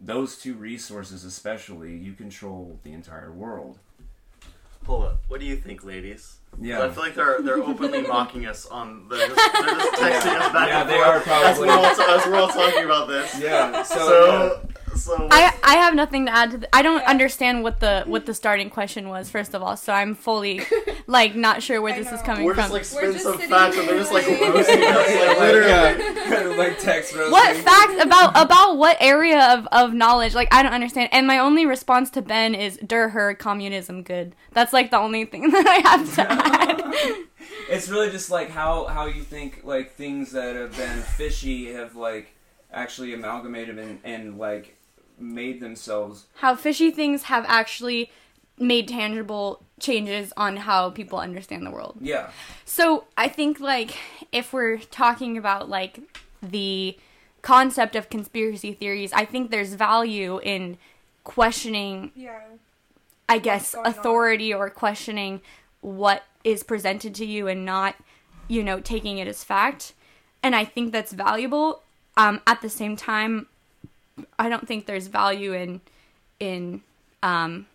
those 0.00 0.36
two 0.36 0.54
resources, 0.54 1.24
especially, 1.24 1.96
you 1.96 2.12
control 2.12 2.80
the 2.82 2.92
entire 2.92 3.32
world. 3.32 3.78
Hold 4.88 5.04
up. 5.04 5.20
What 5.28 5.38
do 5.40 5.46
you 5.46 5.56
think, 5.56 5.84
ladies? 5.84 6.38
Yeah. 6.60 6.82
I 6.82 6.88
feel 6.88 7.02
like 7.04 7.14
they're 7.14 7.40
they're 7.42 7.62
openly 7.62 8.02
mocking 8.08 8.46
us 8.46 8.64
on. 8.66 9.06
They're 9.08 9.28
just, 9.28 9.52
they're 9.52 9.62
just 9.74 9.92
texting 10.00 10.40
us 10.40 10.52
back 10.52 10.68
Yeah, 10.68 10.80
and 10.80 10.90
they 10.90 10.94
forth 10.96 11.08
are 11.08 11.20
probably. 11.20 11.48
As 11.50 11.58
we're, 11.58 11.70
all, 11.70 11.84
as 11.84 12.26
we're 12.26 12.36
all 12.40 12.48
talking 12.48 12.84
about 12.84 13.06
this. 13.08 13.38
yeah. 13.38 13.82
So, 13.82 13.96
So 13.98 14.68
so. 14.98 15.28
I, 15.30 15.54
I 15.62 15.74
have 15.76 15.94
nothing 15.94 16.26
to 16.26 16.32
add 16.34 16.50
to. 16.52 16.58
The, 16.58 16.74
I 16.74 16.82
don't 16.82 17.02
understand 17.04 17.62
what 17.62 17.80
the 17.80 18.04
what 18.06 18.26
the 18.26 18.34
starting 18.34 18.70
question 18.70 19.08
was. 19.08 19.28
First 19.30 19.54
of 19.54 19.62
all, 19.62 19.76
so 19.76 19.92
I'm 19.92 20.14
fully 20.14 20.62
like 21.06 21.34
not 21.34 21.62
sure 21.62 21.80
where 21.80 21.94
this 21.94 22.06
is 22.12 22.20
know. 22.20 22.26
coming 22.26 22.44
we're 22.44 22.54
from. 22.54 22.64
just 22.64 22.72
like 22.72 22.84
spitting 22.84 23.12
just 23.12 23.24
some 23.24 23.38
facts 23.38 23.76
and 23.76 23.84
here 23.88 23.94
they're 23.94 23.98
just 23.98 24.12
like 24.12 24.26
like- 24.28 24.40
roasting 24.40 24.82
us, 24.82 24.96
like 25.28 25.38
literally. 25.38 25.68
yeah. 25.68 26.54
like 26.58 26.78
text 26.78 27.14
roasting. 27.14 27.32
what 27.32 27.56
facts 27.56 28.02
about 28.04 28.30
about 28.40 28.76
what 28.76 28.96
area 29.00 29.54
of, 29.54 29.66
of 29.72 29.94
knowledge 29.94 30.34
like 30.34 30.48
i 30.52 30.62
don't 30.62 30.72
understand 30.72 31.08
and 31.12 31.26
my 31.26 31.38
only 31.38 31.64
response 31.66 32.10
to 32.10 32.20
ben 32.20 32.54
is 32.54 32.78
der 32.84 33.08
her 33.10 33.34
communism 33.34 34.02
good 34.02 34.34
that's 34.52 34.72
like 34.72 34.90
the 34.90 34.98
only 34.98 35.24
thing 35.24 35.50
that 35.50 35.66
i 35.66 35.88
have 35.88 36.14
to 36.14 36.26
add 36.30 37.24
It's 37.70 37.88
really 37.88 38.10
just 38.10 38.30
like 38.30 38.50
how 38.50 38.86
how 38.86 39.06
you 39.06 39.22
think 39.22 39.60
like 39.64 39.94
things 39.94 40.32
that 40.32 40.56
have 40.56 40.76
been 40.76 40.98
fishy 41.02 41.72
have 41.72 41.94
like 41.96 42.34
actually 42.72 43.14
amalgamated 43.14 43.78
and, 43.78 44.00
and 44.04 44.38
like 44.38 44.76
made 45.20 45.60
themselves. 45.60 46.26
how 46.36 46.54
fishy 46.54 46.90
things 46.90 47.24
have 47.24 47.44
actually 47.48 48.10
made 48.58 48.88
tangible 48.88 49.62
changes 49.80 50.32
on 50.36 50.56
how 50.58 50.90
people 50.90 51.18
understand 51.18 51.64
the 51.64 51.70
world 51.70 51.96
Yeah. 52.00 52.30
so 52.64 53.04
i 53.16 53.28
think 53.28 53.60
like 53.60 53.96
if 54.32 54.52
we're 54.52 54.78
talking 54.78 55.38
about 55.38 55.68
like 55.68 56.00
the 56.42 56.96
concept 57.42 57.94
of 57.94 58.10
conspiracy 58.10 58.72
theories 58.72 59.12
i 59.12 59.24
think 59.24 59.50
there's 59.50 59.74
value 59.74 60.40
in 60.42 60.76
questioning 61.24 62.10
Yeah. 62.16 62.40
I 63.28 63.38
guess 63.38 63.74
going 63.74 63.86
on. 63.86 63.92
authority 63.92 64.54
or 64.54 64.70
questioning 64.70 65.42
what 65.82 66.22
is 66.44 66.62
presented 66.62 67.14
to 67.16 67.26
you 67.26 67.46
and 67.46 67.62
not, 67.66 67.94
you 68.48 68.64
know, 68.64 68.80
taking 68.80 69.18
it 69.18 69.28
as 69.28 69.44
fact. 69.44 69.92
And 70.42 70.56
I 70.56 70.64
think 70.64 70.92
that's 70.92 71.12
valuable. 71.12 71.82
Um, 72.16 72.40
at 72.46 72.62
the 72.62 72.70
same 72.70 72.96
time, 72.96 73.46
I 74.38 74.48
don't 74.48 74.66
think 74.66 74.86
there's 74.86 75.06
value 75.06 75.52
in 75.52 75.80
in 76.40 76.82
um, 77.22 77.66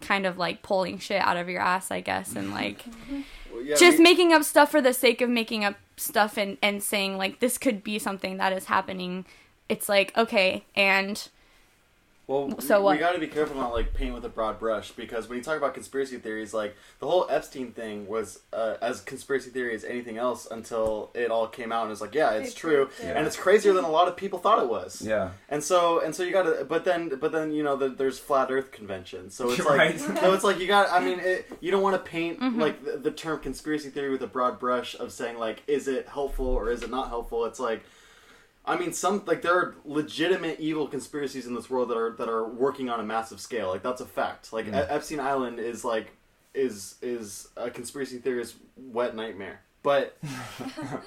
kind 0.00 0.26
of 0.26 0.38
like 0.38 0.62
pulling 0.62 0.98
shit 0.98 1.20
out 1.20 1.36
of 1.36 1.48
your 1.48 1.60
ass, 1.60 1.90
I 1.90 2.00
guess, 2.00 2.34
and 2.34 2.52
like 2.52 2.84
Well, 3.52 3.62
yeah, 3.62 3.76
just 3.76 3.98
we- 3.98 4.04
making 4.04 4.32
up 4.32 4.44
stuff 4.44 4.70
for 4.70 4.80
the 4.80 4.92
sake 4.92 5.20
of 5.20 5.30
making 5.30 5.64
up 5.64 5.76
stuff 5.96 6.36
and 6.36 6.56
and 6.62 6.82
saying 6.82 7.16
like 7.18 7.40
this 7.40 7.58
could 7.58 7.82
be 7.82 7.98
something 7.98 8.36
that 8.38 8.52
is 8.52 8.66
happening. 8.66 9.24
It's 9.68 9.88
like 9.88 10.16
okay, 10.16 10.64
and 10.74 11.28
Well, 12.28 12.60
So 12.60 12.78
we, 12.78 12.84
what? 12.84 12.92
we 12.92 12.98
got 12.98 13.12
to 13.12 13.18
be 13.18 13.26
careful 13.26 13.56
not 13.56 13.72
like 13.72 13.94
paint 13.94 14.12
with 14.12 14.22
a 14.26 14.28
broad 14.28 14.58
brush 14.60 14.90
because 14.92 15.28
when 15.30 15.38
you 15.38 15.42
talk 15.42 15.56
about 15.56 15.72
conspiracy 15.72 16.18
theories, 16.18 16.52
like 16.52 16.76
the 17.00 17.06
whole 17.06 17.26
Epstein 17.30 17.72
thing 17.72 18.06
was 18.06 18.40
uh, 18.52 18.74
as 18.82 19.00
conspiracy 19.00 19.48
theory 19.48 19.74
as 19.74 19.82
anything 19.82 20.18
else 20.18 20.46
until 20.50 21.10
it 21.14 21.30
all 21.30 21.46
came 21.46 21.72
out 21.72 21.84
and 21.84 21.90
it's 21.92 22.02
like, 22.02 22.14
yeah, 22.14 22.32
it's 22.32 22.52
true, 22.52 22.84
proved 22.86 23.00
it. 23.00 23.16
and 23.16 23.26
it's 23.26 23.34
crazier 23.36 23.72
than 23.72 23.84
a 23.86 23.90
lot 23.90 24.08
of 24.08 24.16
people 24.16 24.38
thought 24.38 24.62
it 24.62 24.68
was. 24.68 25.00
Yeah. 25.00 25.30
And 25.48 25.64
so 25.64 26.04
and 26.04 26.14
so 26.14 26.22
you 26.22 26.30
got 26.30 26.42
to, 26.42 26.66
but 26.66 26.84
then 26.84 27.08
but 27.18 27.32
then 27.32 27.50
you 27.50 27.62
know 27.62 27.76
the, 27.76 27.88
there's 27.88 28.18
flat 28.18 28.50
Earth 28.50 28.72
convention, 28.72 29.30
so 29.30 29.50
it's 29.50 29.60
Right. 29.64 29.98
like 29.98 30.18
so 30.20 30.34
it's 30.34 30.44
like 30.44 30.58
you 30.60 30.66
got. 30.66 30.90
I 30.92 31.02
mean, 31.02 31.20
it, 31.20 31.50
you 31.60 31.70
don't 31.70 31.82
want 31.82 31.96
to 31.96 32.10
paint 32.10 32.40
Mhm. 32.40 32.60
like 32.60 32.84
the, 32.84 32.98
the 32.98 33.10
term 33.10 33.38
conspiracy 33.40 33.88
theory 33.88 34.10
with 34.10 34.22
a 34.22 34.26
broad 34.26 34.58
brush 34.60 34.94
of 34.96 35.12
saying 35.12 35.38
like, 35.38 35.62
is 35.66 35.88
it 35.88 36.06
helpful 36.06 36.46
or 36.46 36.70
is 36.70 36.82
it 36.82 36.90
not 36.90 37.08
helpful? 37.08 37.46
It's 37.46 37.58
like. 37.58 37.82
I 38.68 38.76
mean, 38.78 38.92
some 38.92 39.22
like 39.26 39.42
there 39.42 39.56
are 39.56 39.74
legitimate 39.84 40.60
evil 40.60 40.86
conspiracies 40.86 41.46
in 41.46 41.54
this 41.54 41.68
world 41.70 41.88
that 41.90 41.96
are 41.96 42.14
that 42.18 42.28
are 42.28 42.46
working 42.46 42.88
on 42.90 43.00
a 43.00 43.02
massive 43.02 43.40
scale. 43.40 43.68
Like 43.68 43.82
that's 43.82 44.00
a 44.00 44.06
fact. 44.06 44.52
Like 44.52 44.66
Mm. 44.66 44.74
E- 44.74 44.86
Epstein 44.90 45.20
Island 45.20 45.58
is 45.58 45.84
like 45.84 46.12
is 46.54 46.96
is 47.02 47.48
a 47.56 47.70
conspiracy 47.70 48.18
theorist's 48.18 48.56
wet 48.76 49.16
nightmare. 49.16 49.60
But 49.82 50.16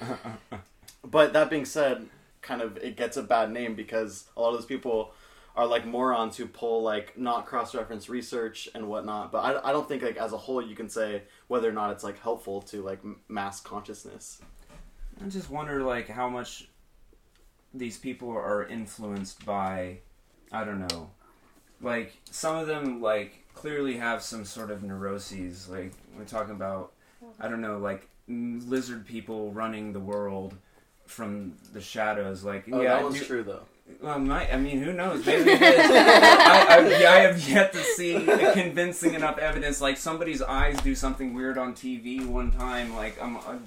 but 1.04 1.32
that 1.32 1.50
being 1.50 1.64
said, 1.64 2.06
kind 2.40 2.62
of 2.62 2.76
it 2.78 2.96
gets 2.96 3.16
a 3.16 3.22
bad 3.22 3.50
name 3.52 3.74
because 3.74 4.24
a 4.36 4.40
lot 4.40 4.48
of 4.50 4.54
those 4.54 4.66
people 4.66 5.12
are 5.54 5.66
like 5.66 5.84
morons 5.84 6.36
who 6.36 6.46
pull 6.46 6.82
like 6.82 7.18
not 7.18 7.44
cross 7.46 7.74
reference 7.74 8.08
research 8.08 8.68
and 8.74 8.88
whatnot. 8.88 9.30
But 9.30 9.38
I, 9.40 9.68
I 9.68 9.72
don't 9.72 9.86
think 9.86 10.02
like 10.02 10.16
as 10.16 10.32
a 10.32 10.38
whole 10.38 10.62
you 10.62 10.74
can 10.74 10.88
say 10.88 11.22
whether 11.48 11.68
or 11.68 11.72
not 11.72 11.90
it's 11.92 12.02
like 12.04 12.18
helpful 12.20 12.62
to 12.62 12.82
like 12.82 13.00
mass 13.28 13.60
consciousness. 13.60 14.40
I 15.22 15.28
just 15.28 15.50
wonder 15.50 15.82
like 15.82 16.08
how 16.08 16.28
much 16.28 16.68
these 17.74 17.98
people 17.98 18.30
are 18.30 18.64
influenced 18.66 19.44
by 19.44 19.98
I 20.50 20.64
don't 20.64 20.80
know. 20.86 21.10
Like 21.80 22.14
some 22.30 22.56
of 22.56 22.66
them 22.66 23.00
like 23.00 23.44
clearly 23.54 23.96
have 23.96 24.22
some 24.22 24.44
sort 24.44 24.70
of 24.70 24.82
neuroses. 24.82 25.68
Like 25.68 25.92
we're 26.16 26.24
talking 26.24 26.54
about 26.54 26.92
I 27.40 27.48
don't 27.48 27.60
know, 27.60 27.78
like 27.78 28.08
lizard 28.28 29.06
people 29.06 29.52
running 29.52 29.92
the 29.92 30.00
world 30.00 30.54
from 31.06 31.54
the 31.72 31.80
shadows. 31.80 32.44
Like 32.44 32.64
Oh, 32.72 32.80
yeah, 32.82 32.94
that 32.94 33.02
one's 33.04 33.18
do- 33.18 33.24
true 33.24 33.42
though. 33.42 33.64
Well, 34.00 34.18
might, 34.20 34.52
I 34.54 34.56
mean, 34.58 34.80
who 34.80 34.92
knows? 34.92 35.26
Maybe 35.26 35.50
it 35.50 35.60
is. 35.60 35.90
I, 35.90 36.78
I, 36.78 36.78
I 37.14 37.18
have 37.20 37.46
yet 37.48 37.72
to 37.72 37.78
see 37.80 38.14
convincing 38.54 39.14
enough 39.14 39.38
evidence. 39.38 39.80
Like 39.80 39.96
somebody's 39.96 40.40
eyes 40.40 40.76
do 40.82 40.94
something 40.94 41.34
weird 41.34 41.58
on 41.58 41.74
TV 41.74 42.24
one 42.24 42.52
time. 42.52 42.94
Like, 42.94 43.20
I'm. 43.20 43.36
Uh, 43.38 43.58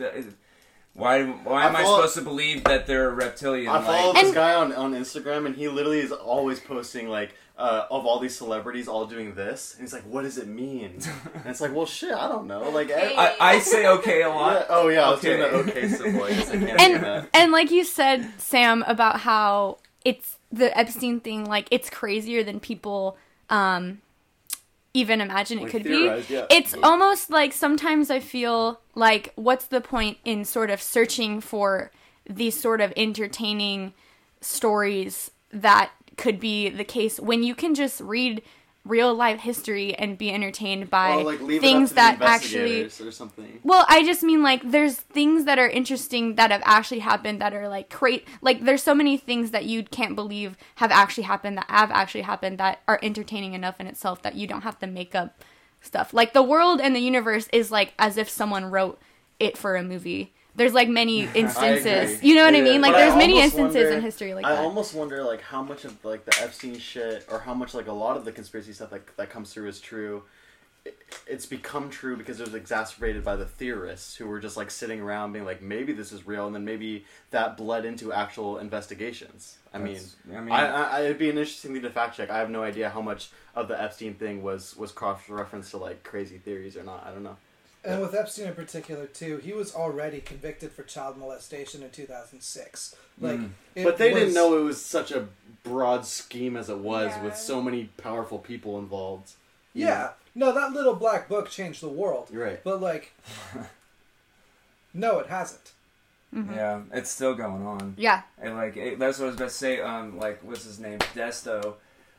Why? 0.96 1.24
Why 1.24 1.66
am 1.68 1.76
I 1.76 1.80
I, 1.80 1.84
follow- 1.84 1.98
supposed 1.98 2.16
to 2.16 2.22
believe 2.22 2.64
that 2.64 2.88
they're 2.88 3.10
a 3.10 3.14
reptilian? 3.14 3.68
I 3.68 3.82
follow 3.82 4.08
like, 4.14 4.16
this 4.22 4.26
And- 4.28 4.34
guy 4.34 4.54
on, 4.56 4.74
on 4.74 4.94
Instagram, 4.94 5.46
and 5.46 5.56
he 5.56 5.68
literally 5.68 6.00
is 6.00 6.12
always 6.12 6.60
posting 6.60 7.10
like 7.10 7.36
uh, 7.58 7.86
of 7.92 8.06
all 8.06 8.20
these 8.20 8.36
celebrities 8.36 8.88
all 8.88 9.06
doing 9.06 9.34
this, 9.36 9.74
and 9.74 9.82
he's 9.82 9.94
like, 9.94 10.04
"What 10.04 10.24
does 10.24 10.38
it 10.38 10.48
mean?" 10.48 11.00
And 11.36 11.46
it's 11.48 11.60
like, 11.62 11.74
"Well, 11.76 11.86
shit, 11.86 12.14
I 12.14 12.28
don't 12.30 12.48
know." 12.48 12.70
Like, 12.70 12.90
eh, 12.90 13.14
I, 13.18 13.36
I 13.40 13.60
say 13.60 13.88
okay 13.88 14.24
a 14.24 14.30
lot. 14.30 14.54
yeah, 14.62 14.66
oh 14.70 14.88
yeah, 14.88 15.06
I 15.08 15.10
was 15.12 15.20
Okay. 15.20 15.38
doing 15.38 15.40
the 15.66 15.72
okay 15.72 15.88
symbol. 16.00 16.24
I 16.24 16.30
guess 16.34 16.50
I 16.50 16.52
can't 16.58 16.66
do 16.80 16.84
and 16.86 17.04
that. 17.04 17.30
and 17.34 17.52
like 17.52 17.72
you 17.72 17.84
said, 17.84 18.30
Sam, 18.38 18.84
about 18.88 19.20
how 19.22 19.78
it's 20.06 20.38
the 20.52 20.78
Epstein 20.78 21.20
thing. 21.20 21.46
Like 21.46 21.68
it's 21.72 21.90
crazier 21.90 22.44
than 22.44 22.60
people 22.62 23.18
um, 23.50 24.00
even 24.96 25.20
imagine 25.20 25.60
it 25.60 25.70
could 25.70 25.84
be. 25.84 26.06
yeah. 26.30 26.46
It's 26.50 26.74
almost 26.82 27.30
like 27.30 27.52
sometimes 27.52 28.10
I 28.10 28.22
feel 28.22 28.80
like 28.96 29.34
what's 29.36 29.68
the 29.68 29.82
point 29.82 30.18
in 30.24 30.46
sort 30.46 30.70
of 30.70 30.82
searching 30.82 31.42
for 31.42 31.92
these 32.28 32.58
sort 32.60 32.80
of 32.80 32.94
entertaining 32.96 33.94
stories 34.40 35.32
that 35.52 35.92
could 36.18 36.40
be 36.40 36.70
the 36.70 36.86
case 36.86 37.20
when 37.20 37.44
you 37.44 37.54
can 37.54 37.76
just 37.76 38.00
read 38.00 38.42
real 38.86 39.14
life 39.16 39.40
history 39.40 39.96
and 39.96 40.18
be 40.18 40.32
entertained 40.32 40.90
by 40.92 41.16
Or, 41.16 41.24
like, 41.24 41.40
things 41.40 41.92
it 41.92 41.98
up 41.98 42.14
to 42.14 42.20
that 42.20 42.22
actually 42.22 42.84
or 42.84 43.12
something. 43.12 43.60
well, 43.64 43.86
I 43.90 44.06
just 44.06 44.22
mean 44.22 44.44
like 44.44 44.62
there's 44.64 44.96
things 44.96 45.46
that 45.46 45.58
are 45.58 45.68
interesting 45.68 46.36
that 46.36 46.52
have 46.52 46.62
actually 46.64 47.00
happened 47.00 47.42
that 47.42 47.54
are 47.54 47.68
like 47.68 47.90
great. 47.90 48.28
Like 48.42 48.64
there's 48.64 48.84
so 48.84 48.94
many 48.94 49.18
things 49.18 49.52
that 49.52 49.66
you 49.66 49.84
can't 49.84 50.16
believe 50.16 50.56
have 50.76 50.92
actually 50.92 51.24
happened 51.24 51.58
that 51.58 51.66
have 51.68 51.90
actually 51.92 52.22
happened 52.22 52.60
that 52.60 52.82
are 52.88 53.00
entertaining 53.02 53.54
enough 53.54 53.80
in 53.80 53.88
itself 53.88 54.22
that 54.22 54.36
you 54.36 54.46
don't 54.46 54.62
have 54.62 54.78
to 54.80 54.88
make 54.88 55.16
up 55.16 55.44
stuff. 55.82 56.14
Like 56.14 56.34
the 56.34 56.44
world 56.44 56.80
and 56.80 56.96
the 56.96 57.00
universe 57.00 57.50
is 57.52 57.72
like 57.72 57.94
as 57.98 58.18
if 58.18 58.30
someone 58.30 58.66
wrote 58.66 59.00
it 59.40 59.58
for 59.58 59.76
a 59.76 59.84
movie. 59.84 60.34
There's 60.56 60.74
like 60.74 60.88
many 60.90 61.22
instances. 61.36 62.24
You 62.24 62.36
know 62.36 62.46
what 62.46 62.56
I 62.56 62.62
mean? 62.62 62.82
Like 62.82 62.94
but 62.94 63.02
I 63.02 63.06
there's 63.06 63.18
many 63.18 63.42
instances 63.42 63.76
wonder- 63.76 63.90
in 63.98 64.02
history 64.02 64.34
like 64.34 64.46
I 64.46 64.54
that. 64.56 64.64
almost 64.64 64.94
wonder 64.94 65.24
like 65.24 65.42
how 65.42 65.62
much 65.62 65.86
of 65.86 66.04
like 66.06 66.26
the 66.26 66.36
Epstein 66.42 66.78
shit 66.80 67.26
or 67.30 67.40
how 67.40 67.54
much 67.54 67.74
like 67.74 67.88
a 67.88 67.94
lot 67.94 68.18
of 68.18 68.26
the 68.26 68.32
conspiracy 68.32 68.74
stuff 68.74 68.90
that 68.92 69.02
that 69.18 69.30
comes 69.30 69.54
through 69.54 69.68
is 69.68 69.80
true. 69.82 70.24
It- 70.86 70.98
It's 71.28 71.46
become 71.48 71.90
true 71.90 72.16
because 72.16 72.40
it 72.40 72.46
was 72.46 72.54
exacerbated 72.54 73.24
by 73.24 73.36
the 73.36 73.46
theorists 73.46 74.16
who 74.16 74.28
were 74.28 74.40
just 74.40 74.56
like 74.56 74.70
sitting 74.70 75.02
around 75.02 75.34
being 75.34 75.44
like 75.46 75.62
maybe 75.62 75.92
this 75.94 76.12
is 76.12 76.26
real 76.28 76.46
and 76.46 76.54
then 76.56 76.64
maybe 76.64 77.06
that 77.32 77.58
bled 77.58 77.84
into 77.86 78.14
actual 78.14 78.60
investigations. 78.60 79.58
I 79.74 79.80
mean, 79.80 80.00
I 80.34 80.40
mean, 80.40 80.52
I, 80.54 80.84
I, 81.00 81.02
it'd 81.02 81.18
be 81.18 81.30
an 81.30 81.38
interesting 81.38 81.74
thing 81.74 81.82
to 81.82 81.90
fact 81.90 82.16
check. 82.16 82.30
I 82.30 82.38
have 82.38 82.50
no 82.50 82.64
idea 82.64 82.90
how 82.90 83.02
much 83.02 83.30
of 83.56 83.68
the 83.68 83.82
Epstein 83.82 84.14
thing 84.14 84.42
was 84.44 84.78
was 84.78 84.92
cross 84.92 85.28
reference 85.28 85.72
to 85.72 85.78
like 85.78 86.04
crazy 86.04 86.38
theories 86.38 86.78
or 86.78 86.84
not. 86.84 87.04
I 87.06 87.12
don't 87.12 87.24
know. 87.24 87.36
And 87.86 88.02
with 88.02 88.16
Epstein 88.16 88.48
in 88.48 88.56
particular, 88.56 89.06
too, 89.06 89.38
he 89.38 89.54
was 89.54 89.76
already 89.76 90.20
convicted 90.20 90.72
for 90.72 90.84
child 90.84 91.18
molestation 91.18 91.84
in 91.84 91.92
2006. 91.92 92.96
Like, 93.22 93.40
Mm. 93.40 93.50
but 93.84 93.98
they 93.98 94.12
was- 94.14 94.22
didn't 94.24 94.34
know 94.34 94.58
it 94.58 94.64
was 94.64 94.84
such 94.84 95.12
a 95.12 95.28
broad 95.64 96.06
scheme 96.06 96.58
as 96.58 96.70
it 96.70 96.78
was 96.80 97.12
Yeah. 97.12 97.24
with 97.24 97.38
so 97.38 97.62
many 97.62 97.86
powerful 97.98 98.40
people 98.40 98.78
involved. 98.80 99.32
you 99.74 99.86
Yeah, 99.88 100.12
no, 100.34 100.52
that 100.54 100.72
little 100.72 100.96
black 100.96 101.28
book 101.28 101.50
changed 101.50 101.82
the 101.82 101.90
world. 101.90 102.30
You're 102.32 102.46
right. 102.46 102.64
But 102.64 102.80
like, 102.82 103.12
no, 104.94 105.20
it 105.20 105.28
hasn't. 105.28 105.74
yeah, 106.34 106.82
it's 106.94 107.12
still 107.12 107.34
going 107.36 107.66
on. 107.66 107.94
yeah. 107.98 108.22
And 108.38 108.56
like 108.56 108.76
it, 108.78 109.00
that's 109.00 109.20
what 109.20 109.26
I 109.26 109.28
was 109.28 109.36
about 109.36 109.50
to 109.50 109.54
say. 109.56 109.80
Um, 109.82 110.18
like 110.18 110.40
what's 110.44 110.64
his 110.64 110.80
name, 110.80 111.00
Desto. 111.00 111.76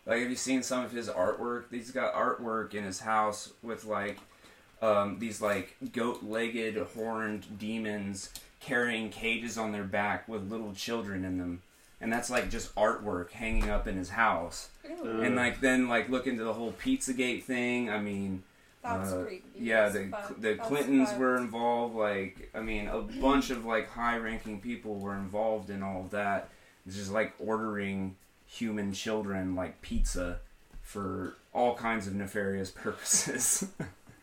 Like, 0.07 0.21
have 0.21 0.31
you 0.31 0.37
seen 0.37 0.63
some 0.63 0.85
of 0.85 0.93
his 0.93 1.09
artwork? 1.09 1.65
He's 1.71 1.91
got 1.91 2.15
artwork 2.15 2.75
in 2.75 2.85
his 2.85 3.01
house 3.01 3.53
with 3.63 3.85
like 3.85 4.19
um, 4.83 5.19
these 5.19 5.41
like 5.41 5.77
goat-legged 5.93 6.77
horned 6.95 7.59
demons 7.59 8.31
carrying 8.61 9.11
cages 9.11 9.57
on 9.57 9.73
their 9.73 9.85
back 9.85 10.29
with 10.29 10.51
little 10.51 10.73
children 10.75 11.25
in 11.25 11.39
them, 11.39 11.63
and 12.01 12.13
that's 12.13 12.31
like 12.31 12.51
just 12.51 12.75
artwork 12.75 13.31
hanging 13.31 13.71
up 13.71 13.87
in 13.87 13.97
his 13.97 14.11
house. 14.11 14.69
Uh, 14.85 15.21
And 15.21 15.37
like 15.37 15.61
then 15.61 15.89
like 15.89 16.09
look 16.09 16.27
into 16.27 16.45
the 16.45 16.53
whole 16.53 16.73
Pizzagate 16.73 17.43
thing. 17.45 17.91
I 17.91 17.99
mean, 18.01 18.43
Uh, 19.13 19.25
yeah, 19.59 19.89
the 19.89 19.99
the 20.39 20.55
That's 20.55 20.69
Clintons 20.69 21.09
were 21.19 21.37
involved. 21.39 21.95
Like, 21.97 22.51
I 22.55 22.61
mean, 22.61 22.87
a 22.89 23.01
bunch 23.01 23.51
of 23.51 23.65
like 23.65 23.89
high-ranking 23.91 24.61
people 24.61 24.97
were 24.97 25.15
involved 25.15 25.71
in 25.71 25.83
all 25.83 26.03
of 26.03 26.11
that. 26.11 26.51
It's 26.87 26.97
just 26.97 27.11
like 27.13 27.33
ordering 27.41 28.17
human 28.47 28.93
children 28.93 29.57
like 29.57 29.81
pizza 29.83 30.39
for 30.83 31.35
all 31.53 31.75
kinds 31.75 32.07
of 32.07 32.15
nefarious 32.15 32.71
purposes. 32.85 33.67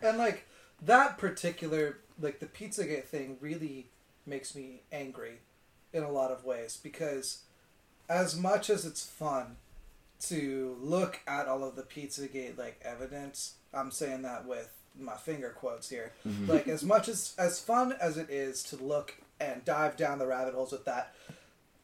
And 0.03 0.17
like 0.17 0.47
that 0.81 1.17
particular 1.17 1.99
like 2.19 2.39
the 2.39 2.45
Pizzagate 2.45 3.05
thing 3.05 3.37
really 3.39 3.87
makes 4.25 4.55
me 4.55 4.81
angry 4.91 5.39
in 5.91 6.03
a 6.03 6.11
lot 6.11 6.31
of 6.31 6.45
ways 6.45 6.79
because 6.81 7.39
as 8.09 8.35
much 8.35 8.69
as 8.69 8.85
it's 8.85 9.05
fun 9.05 9.57
to 10.19 10.77
look 10.81 11.19
at 11.27 11.47
all 11.47 11.63
of 11.63 11.75
the 11.75 11.83
Pizzagate 11.83 12.57
like 12.57 12.79
evidence, 12.83 13.55
I'm 13.73 13.91
saying 13.91 14.21
that 14.23 14.45
with 14.45 14.71
my 14.99 15.15
finger 15.15 15.49
quotes 15.49 15.89
here. 15.89 16.13
Mm-hmm. 16.27 16.49
Like 16.49 16.67
as 16.67 16.83
much 16.83 17.07
as 17.07 17.33
as 17.37 17.59
fun 17.59 17.95
as 17.99 18.17
it 18.17 18.29
is 18.29 18.63
to 18.63 18.77
look 18.77 19.15
and 19.39 19.65
dive 19.65 19.97
down 19.97 20.19
the 20.19 20.27
rabbit 20.27 20.53
holes 20.53 20.71
with 20.71 20.85
that, 20.85 21.13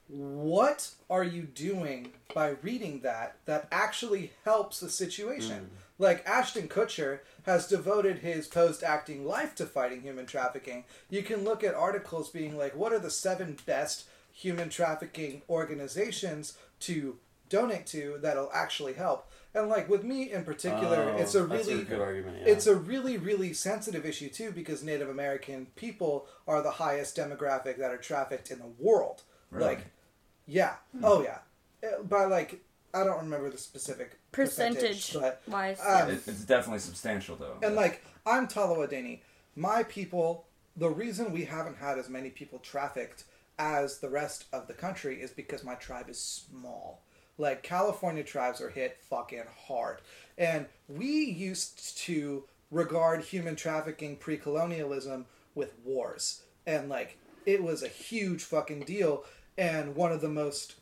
what 0.07 0.91
are 1.09 1.23
you 1.23 1.43
doing 1.43 2.13
by 2.33 2.55
reading 2.61 3.01
that 3.01 3.38
that 3.45 3.67
actually 3.71 4.31
helps 4.45 4.79
the 4.79 4.89
situation? 4.89 5.69
Mm. 5.71 5.78
Like 6.00 6.25
Ashton 6.25 6.68
Kutcher 6.70 7.20
has 7.44 7.68
devoted 7.68 8.20
his 8.20 8.48
post 8.48 8.82
acting 8.84 9.25
life 9.25 9.53
to 9.56 9.65
fighting 9.65 10.01
human 10.01 10.25
trafficking. 10.25 10.86
You 11.10 11.22
can 11.24 11.44
look 11.44 11.63
at 11.63 11.75
articles 11.75 12.29
being 12.29 12.58
like, 12.58 12.74
what 12.75 12.94
are 12.94 13.00
the 13.00 13.12
seven 13.12 13.58
best 13.65 14.06
human 14.32 14.70
trafficking 14.70 15.41
organizations 15.50 16.58
to 16.82 17.18
donate 17.50 17.86
to 17.88 18.18
that'll 18.22 18.51
actually 18.53 18.94
help? 18.94 19.29
And 19.53 19.68
like 19.68 19.89
with 19.89 20.03
me 20.03 20.32
in 20.32 20.44
particular, 20.46 21.13
Oh, 21.15 21.18
it's 21.22 21.36
a 21.36 21.44
really 21.46 21.84
good 21.84 22.00
argument. 22.00 22.38
Yeah. 22.46 22.53
it's 22.53 22.68
a 22.68 22.75
really, 22.75 23.18
really 23.18 23.51
sensitive 23.53 24.06
issue 24.06 24.29
too 24.29 24.51
because 24.51 24.84
Native 24.84 25.10
American 25.10 25.68
people 25.75 26.27
are 26.48 26.62
the 26.62 26.72
highest 26.72 27.18
demographic 27.18 27.77
that 27.77 27.91
are 27.91 27.98
trafficked 27.98 28.51
in 28.51 28.60
the 28.60 28.72
world. 28.79 29.24
Really? 29.51 29.65
Like, 29.75 29.88
yeah, 30.46 30.75
oh 31.03 31.24
yeah, 31.24 31.39
Uh, 31.84 32.03
by 32.03 32.25
like 32.25 32.62
I 32.93 33.03
don't 33.03 33.19
remember 33.19 33.50
the 33.50 33.58
specific 33.58 34.17
Percentage 34.31 35.13
but 35.13 35.41
wise. 35.48 35.79
Um, 35.86 36.10
It- 36.10 36.27
it's 36.27 36.43
definitely 36.46 36.79
substantial 36.79 37.36
though. 37.36 37.58
and 37.62 37.75
like 37.75 38.03
I'm 38.25 38.48
Tolowa 38.48 38.89
Dee-ni', 38.89 39.22
my 39.55 39.84
people. 39.84 40.46
The 40.77 40.89
reason 40.89 41.34
we 41.34 41.46
haven't 41.46 41.77
had 41.77 41.98
as 42.00 42.10
many 42.10 42.29
people 42.29 42.60
trafficked 42.60 43.25
as 43.58 44.00
the 44.00 44.10
rest 44.10 44.46
of 44.53 44.67
the 44.67 44.74
country 44.74 45.22
is 45.22 45.31
because 45.31 45.63
my 45.63 45.75
tribe 45.75 46.10
is 46.10 46.19
small. 46.22 47.01
Like 47.38 47.63
California 47.63 48.24
tribes 48.24 48.62
are 48.62 48.69
hit 48.69 48.98
fucking 49.10 49.43
hard, 49.67 50.01
and 50.38 50.67
we 50.88 51.08
used 51.25 51.98
to 52.00 52.46
regard 52.72 53.24
human 53.24 53.55
trafficking 53.55 54.15
pre-colonialism 54.17 55.25
with 55.55 55.74
wars, 55.84 56.43
and 56.65 56.88
like 56.89 57.17
it 57.46 57.63
was 57.63 57.81
a 57.84 57.88
huge 57.88 58.43
fucking 58.43 58.81
deal. 58.81 59.25
And 59.58 59.96
one 59.96 60.12
of 60.13 60.22
the 60.22 60.29
most 60.29 60.75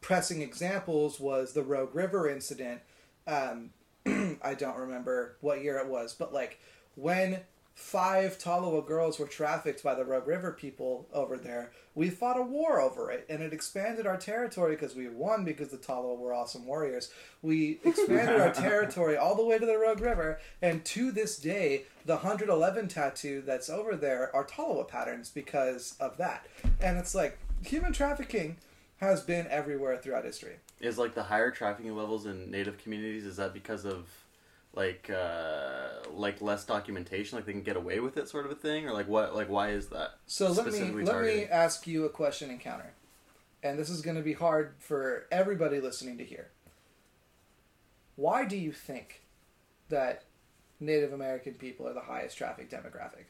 pressing 0.00 0.42
examples 0.42 1.18
was 1.20 1.52
the 1.52 1.62
Rogue 1.62 1.94
River 1.94 2.28
incident. 2.28 2.80
Um, 3.26 3.70
I 4.42 4.54
don't 4.54 4.78
remember 4.78 5.36
what 5.40 5.62
year 5.62 5.78
it 5.78 5.88
was, 5.88 6.14
but 6.14 6.32
like 6.32 6.60
when 6.94 7.40
five 7.78 8.36
Tolowa 8.38 8.84
girls 8.84 9.20
were 9.20 9.26
trafficked 9.26 9.84
by 9.84 9.94
the 9.94 10.04
Rogue 10.04 10.26
River 10.26 10.50
people 10.50 11.06
over 11.12 11.36
there, 11.36 11.70
we 11.94 12.10
fought 12.10 12.38
a 12.38 12.42
war 12.42 12.80
over 12.80 13.10
it, 13.10 13.24
and 13.28 13.40
it 13.40 13.52
expanded 13.52 14.04
our 14.06 14.16
territory 14.16 14.74
because 14.74 14.96
we 14.96 15.08
won 15.08 15.44
because 15.44 15.68
the 15.68 15.76
Tolowa 15.76 16.18
were 16.18 16.34
awesome 16.34 16.66
warriors. 16.66 17.10
We 17.40 17.78
expanded 17.84 18.40
our 18.40 18.52
territory 18.52 19.16
all 19.16 19.36
the 19.36 19.44
way 19.44 19.58
to 19.58 19.66
the 19.66 19.78
Rogue 19.78 20.00
River, 20.00 20.40
and 20.60 20.84
to 20.86 21.12
this 21.12 21.38
day, 21.38 21.84
the 22.04 22.16
111 22.16 22.88
tattoo 22.88 23.42
that's 23.46 23.70
over 23.70 23.94
there 23.94 24.34
are 24.34 24.44
Tolowa 24.44 24.88
patterns 24.88 25.30
because 25.30 25.94
of 26.00 26.16
that. 26.16 26.46
And 26.80 26.98
it's 26.98 27.14
like 27.14 27.38
human 27.64 27.92
trafficking 27.92 28.56
has 28.98 29.20
been 29.22 29.46
everywhere 29.48 29.96
throughout 29.96 30.24
history. 30.24 30.56
is 30.80 30.98
like 30.98 31.14
the 31.14 31.22
higher 31.24 31.50
trafficking 31.50 31.96
levels 31.96 32.26
in 32.26 32.50
native 32.50 32.78
communities 32.78 33.24
is 33.24 33.36
that 33.36 33.52
because 33.54 33.84
of 33.84 34.08
like 34.74 35.08
uh 35.10 35.88
like 36.12 36.40
less 36.42 36.64
documentation 36.64 37.36
like 37.36 37.46
they 37.46 37.52
can 37.52 37.62
get 37.62 37.76
away 37.76 38.00
with 38.00 38.16
it 38.18 38.28
sort 38.28 38.44
of 38.44 38.52
a 38.52 38.54
thing 38.54 38.86
or 38.86 38.92
like 38.92 39.08
what 39.08 39.34
like 39.34 39.48
why 39.48 39.70
is 39.70 39.88
that 39.88 40.10
So 40.26 40.50
let 40.52 40.66
me 40.70 40.80
let 41.02 41.22
me 41.22 41.44
ask 41.44 41.86
you 41.86 42.04
a 42.04 42.10
question 42.10 42.50
and 42.50 42.60
counter, 42.60 42.92
and 43.62 43.78
this 43.78 43.88
is 43.88 44.02
going 44.02 44.16
to 44.16 44.22
be 44.22 44.34
hard 44.34 44.74
for 44.78 45.26
everybody 45.32 45.80
listening 45.80 46.18
to 46.18 46.24
hear. 46.24 46.48
Why 48.16 48.44
do 48.44 48.56
you 48.56 48.72
think 48.72 49.22
that 49.88 50.24
Native 50.80 51.12
American 51.12 51.54
people 51.54 51.86
are 51.88 51.94
the 51.94 52.00
highest 52.00 52.36
traffic 52.36 52.68
demographic, 52.70 53.24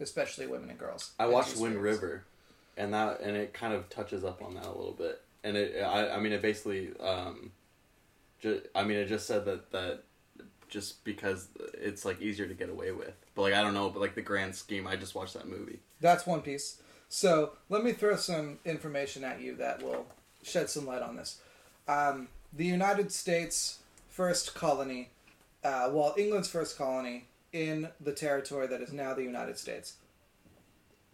especially 0.00 0.46
women 0.46 0.70
and 0.70 0.78
girls? 0.78 1.12
i 1.18 1.26
watched 1.26 1.56
wind 1.56 1.76
river 1.80 2.24
and 2.78 2.94
that 2.94 3.20
and 3.20 3.36
it 3.36 3.52
kind 3.52 3.74
of 3.74 3.90
touches 3.90 4.24
up 4.24 4.42
on 4.42 4.54
that 4.54 4.64
a 4.64 4.72
little 4.72 4.96
bit 4.96 5.20
and 5.44 5.56
it 5.56 5.82
i, 5.82 6.10
I 6.10 6.20
mean 6.20 6.32
it 6.32 6.40
basically 6.40 6.90
um 7.00 7.50
i 8.74 8.84
mean 8.84 8.96
it 8.96 9.08
just 9.08 9.26
said 9.26 9.44
that 9.44 9.70
that 9.72 10.04
just 10.68 11.04
because 11.04 11.48
it's 11.74 12.04
like 12.04 12.20
easier 12.20 12.46
to 12.46 12.54
get 12.54 12.68
away 12.70 12.92
with 12.92 13.14
but 13.34 13.42
like 13.42 13.54
i 13.54 13.62
don't 13.62 13.74
know 13.74 13.90
but 13.90 14.00
like 14.00 14.14
the 14.14 14.22
grand 14.22 14.54
scheme 14.54 14.86
i 14.86 14.96
just 14.96 15.14
watched 15.14 15.34
that 15.34 15.48
movie 15.48 15.80
That's 16.00 16.26
one 16.26 16.42
piece. 16.42 16.80
So 17.08 17.52
let 17.68 17.82
me 17.82 17.92
throw 17.92 18.16
some 18.16 18.58
information 18.64 19.24
at 19.24 19.40
you 19.40 19.56
that 19.56 19.82
will 19.82 20.06
shed 20.42 20.70
some 20.70 20.86
light 20.86 21.02
on 21.02 21.16
this. 21.16 21.40
Um, 21.86 22.28
the 22.52 22.66
United 22.66 23.10
States' 23.12 23.78
first 24.08 24.54
colony, 24.54 25.10
uh, 25.64 25.90
well, 25.92 26.14
England's 26.16 26.48
first 26.48 26.76
colony 26.76 27.26
in 27.52 27.88
the 28.00 28.12
territory 28.12 28.66
that 28.66 28.80
is 28.80 28.92
now 28.92 29.14
the 29.14 29.22
United 29.22 29.58
States. 29.58 29.94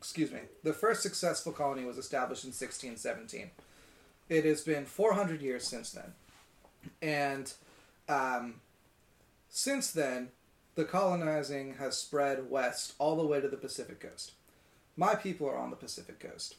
Excuse 0.04 0.32
me. 0.32 0.40
The 0.62 0.74
first 0.74 1.02
successful 1.02 1.50
colony 1.50 1.86
was 1.86 1.96
established 1.96 2.44
in 2.44 2.48
1617. 2.48 3.50
It 4.28 4.44
has 4.44 4.60
been 4.60 4.84
400 4.84 5.40
years 5.40 5.66
since 5.66 5.92
then. 5.92 6.12
And 7.00 7.50
um, 8.06 8.56
since 9.48 9.90
then, 9.90 10.28
the 10.74 10.84
colonizing 10.84 11.76
has 11.78 11.96
spread 11.96 12.50
west 12.50 12.92
all 12.98 13.16
the 13.16 13.26
way 13.26 13.40
to 13.40 13.48
the 13.48 13.56
Pacific 13.56 13.98
coast. 13.98 14.32
My 14.94 15.14
people 15.14 15.48
are 15.48 15.56
on 15.56 15.70
the 15.70 15.76
Pacific 15.76 16.20
coast. 16.20 16.56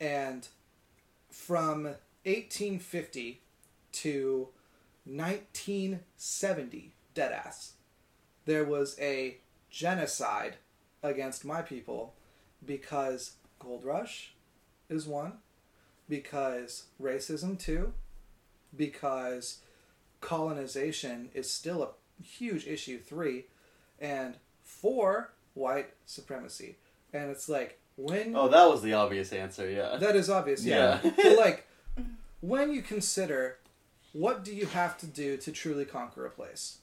And 0.00 0.46
from 1.32 1.96
1850 2.22 3.40
to 3.90 4.48
1970, 5.04 6.92
deadass, 7.12 7.72
there 8.44 8.64
was 8.64 8.96
a 9.00 9.38
genocide 9.68 10.58
against 11.02 11.44
my 11.44 11.60
people 11.60 12.14
because 12.66 13.32
gold 13.58 13.84
rush 13.84 14.34
is 14.88 15.06
one, 15.06 15.34
because 16.08 16.84
racism 17.00 17.58
two, 17.58 17.92
because 18.76 19.60
colonization 20.20 21.30
is 21.34 21.50
still 21.50 21.82
a 21.82 22.22
huge 22.22 22.66
issue 22.66 22.98
three, 22.98 23.46
and 24.00 24.36
four, 24.62 25.32
white 25.54 25.90
supremacy. 26.06 26.76
And 27.12 27.30
it's 27.30 27.48
like 27.48 27.78
when 27.96 28.34
oh 28.34 28.48
that 28.48 28.68
was 28.68 28.82
the 28.82 28.92
obvious 28.92 29.32
answer 29.32 29.70
yeah 29.70 29.96
that 29.98 30.16
is 30.16 30.28
obvious, 30.28 30.64
yeah. 30.64 30.98
Yeah. 31.04 31.12
but 31.16 31.36
like 31.36 31.66
when 32.40 32.72
you 32.72 32.82
consider 32.82 33.58
what 34.14 34.44
do 34.44 34.54
you 34.54 34.66
have 34.66 34.96
to 34.98 35.06
do 35.06 35.36
to 35.36 35.52
truly 35.52 35.84
conquer 35.84 36.24
a 36.24 36.30
place? 36.30 36.78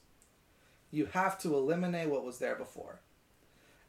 You 0.90 1.06
have 1.06 1.38
to 1.40 1.54
eliminate 1.54 2.10
what 2.10 2.24
was 2.24 2.38
there 2.38 2.54
before. 2.54 3.00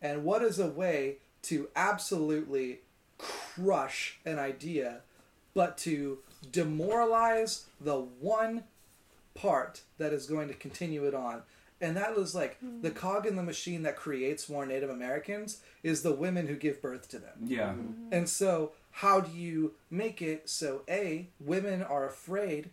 And 0.01 0.23
what 0.23 0.41
is 0.41 0.59
a 0.59 0.67
way 0.67 1.17
to 1.43 1.69
absolutely 1.75 2.79
crush 3.17 4.19
an 4.25 4.39
idea, 4.39 5.01
but 5.53 5.77
to 5.79 6.19
demoralize 6.51 7.65
the 7.79 7.95
one 7.95 8.63
part 9.33 9.81
that 9.97 10.13
is 10.13 10.25
going 10.25 10.47
to 10.47 10.53
continue 10.53 11.05
it 11.05 11.13
on? 11.13 11.43
And 11.81 11.97
that 11.97 12.15
was 12.15 12.33
like 12.33 12.57
hmm. 12.59 12.81
the 12.81 12.91
cog 12.91 13.25
in 13.25 13.35
the 13.35 13.43
machine 13.43 13.83
that 13.83 13.97
creates 13.97 14.47
more 14.47 14.65
Native 14.65 14.89
Americans 14.89 15.61
is 15.83 16.01
the 16.01 16.13
women 16.13 16.47
who 16.47 16.55
give 16.55 16.81
birth 16.81 17.09
to 17.09 17.19
them. 17.19 17.33
yeah, 17.45 17.73
hmm. 17.73 18.07
And 18.11 18.29
so, 18.29 18.71
how 18.91 19.19
do 19.19 19.37
you 19.37 19.73
make 19.89 20.21
it 20.21 20.49
so 20.49 20.83
A, 20.87 21.27
women 21.39 21.83
are 21.83 22.07
afraid 22.07 22.69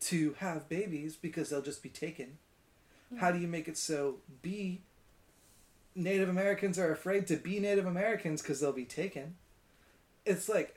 to 0.00 0.34
have 0.38 0.68
babies 0.68 1.14
because 1.14 1.50
they'll 1.50 1.62
just 1.62 1.84
be 1.84 1.88
taken? 1.88 2.38
Hmm. 3.10 3.18
How 3.18 3.30
do 3.30 3.38
you 3.38 3.46
make 3.46 3.68
it 3.68 3.78
so 3.78 4.16
B, 4.42 4.80
Native 5.98 6.28
Americans 6.28 6.78
are 6.78 6.92
afraid 6.92 7.26
to 7.26 7.36
be 7.36 7.58
Native 7.58 7.84
Americans 7.84 8.40
because 8.40 8.60
they'll 8.60 8.72
be 8.72 8.84
taken? 8.84 9.34
It's 10.24 10.48
like, 10.48 10.76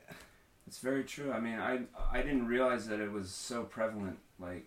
it's 0.66 0.78
very 0.78 1.04
true. 1.04 1.32
I 1.32 1.38
mean, 1.38 1.58
I 1.58 1.82
I 2.10 2.22
didn't 2.22 2.46
realize 2.46 2.88
that 2.88 3.00
it 3.00 3.12
was 3.12 3.30
so 3.30 3.62
prevalent. 3.62 4.18
Like, 4.40 4.66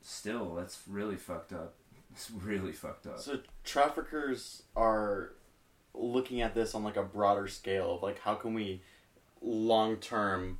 still, 0.00 0.54
that's 0.54 0.80
really 0.88 1.16
fucked 1.16 1.52
up. 1.52 1.74
It's 2.10 2.30
really 2.30 2.72
fucked 2.72 3.06
up. 3.06 3.20
So 3.20 3.40
traffickers 3.64 4.62
are 4.74 5.32
looking 5.94 6.40
at 6.40 6.54
this 6.54 6.74
on 6.74 6.84
like 6.84 6.96
a 6.96 7.02
broader 7.02 7.46
scale 7.46 7.96
of 7.96 8.02
like 8.02 8.18
how 8.20 8.34
can 8.34 8.54
we 8.54 8.80
long 9.42 9.96
term 9.96 10.58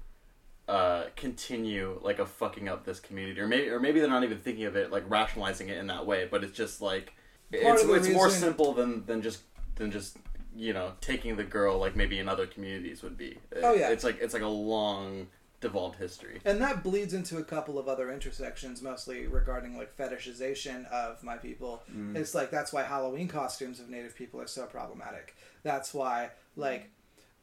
uh, 0.68 1.04
continue 1.16 1.98
like 2.02 2.18
a 2.18 2.26
fucking 2.26 2.68
up 2.68 2.84
this 2.84 3.00
community 3.00 3.40
or 3.40 3.48
maybe 3.48 3.68
or 3.68 3.80
maybe 3.80 3.98
they're 3.98 4.08
not 4.08 4.24
even 4.24 4.38
thinking 4.38 4.64
of 4.64 4.76
it 4.76 4.92
like 4.92 5.04
rationalizing 5.08 5.68
it 5.68 5.78
in 5.78 5.86
that 5.86 6.06
way 6.06 6.28
but 6.30 6.44
it's 6.44 6.56
just 6.56 6.80
like 6.80 7.14
it's 7.52 7.82
it's 7.82 8.08
more 8.08 8.30
simple 8.30 8.72
than 8.72 9.04
than 9.06 9.22
just 9.22 9.42
than 9.76 9.90
just 9.90 10.16
you 10.54 10.72
know 10.72 10.92
taking 11.00 11.36
the 11.36 11.44
girl 11.44 11.78
like 11.78 11.96
maybe 11.96 12.18
in 12.18 12.28
other 12.28 12.46
communities 12.46 13.02
would 13.02 13.16
be. 13.16 13.38
Oh, 13.62 13.74
yeah. 13.74 13.90
it's 13.90 14.04
like 14.04 14.18
it's 14.20 14.34
like 14.34 14.42
a 14.42 14.48
long 14.48 15.28
devolved 15.62 15.96
history. 15.96 16.40
And 16.44 16.60
that 16.60 16.82
bleeds 16.82 17.14
into 17.14 17.38
a 17.38 17.44
couple 17.44 17.78
of 17.78 17.88
other 17.88 18.12
intersections, 18.12 18.82
mostly 18.82 19.26
regarding 19.26 19.78
like 19.78 19.96
fetishization 19.96 20.86
of 20.90 21.22
my 21.22 21.38
people. 21.38 21.82
Mm-hmm. 21.90 22.16
It's 22.16 22.34
like 22.34 22.50
that's 22.50 22.72
why 22.72 22.82
Halloween 22.82 23.28
costumes 23.28 23.80
of 23.80 23.88
Native 23.88 24.14
people 24.14 24.40
are 24.40 24.46
so 24.46 24.66
problematic. 24.66 25.34
That's 25.62 25.94
why, 25.94 26.30
like, 26.56 26.90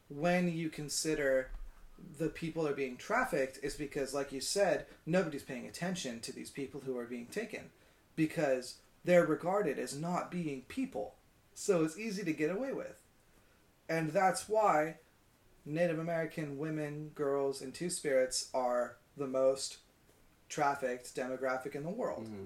when 0.10 0.52
you 0.52 0.70
consider 0.70 1.50
the 2.18 2.30
people 2.30 2.68
are 2.68 2.74
being 2.74 2.98
trafficked, 2.98 3.60
is 3.64 3.76
because, 3.76 4.14
like 4.14 4.32
you 4.32 4.42
said, 4.42 4.86
nobody's 5.06 5.44
paying 5.44 5.66
attention 5.66 6.20
to 6.22 6.32
these 6.32 6.50
people 6.50 6.82
who 6.86 6.98
are 6.98 7.06
being 7.06 7.26
taken 7.28 7.72
because 8.16 8.76
they're 9.04 9.26
regarded 9.26 9.80
as 9.80 9.98
not 9.98 10.32
being 10.32 10.64
people. 10.68 11.16
So 11.54 11.84
it's 11.84 11.98
easy 11.98 12.24
to 12.24 12.34
get 12.34 12.52
away 12.52 12.74
with. 12.74 13.02
And 13.88 14.12
that's 14.12 14.48
why 14.48 14.98
Native 15.66 16.00
American 16.00 16.58
women, 16.58 17.12
girls, 17.16 17.62
and 17.62 17.74
Two 17.74 17.90
Spirits 17.90 18.50
are 18.54 18.98
the 19.18 19.28
most 19.28 19.78
trafficked 20.48 21.16
demographic 21.16 21.76
in 21.76 21.84
the 21.84 21.90
world. 21.90 22.26
Mm-hmm. 22.26 22.46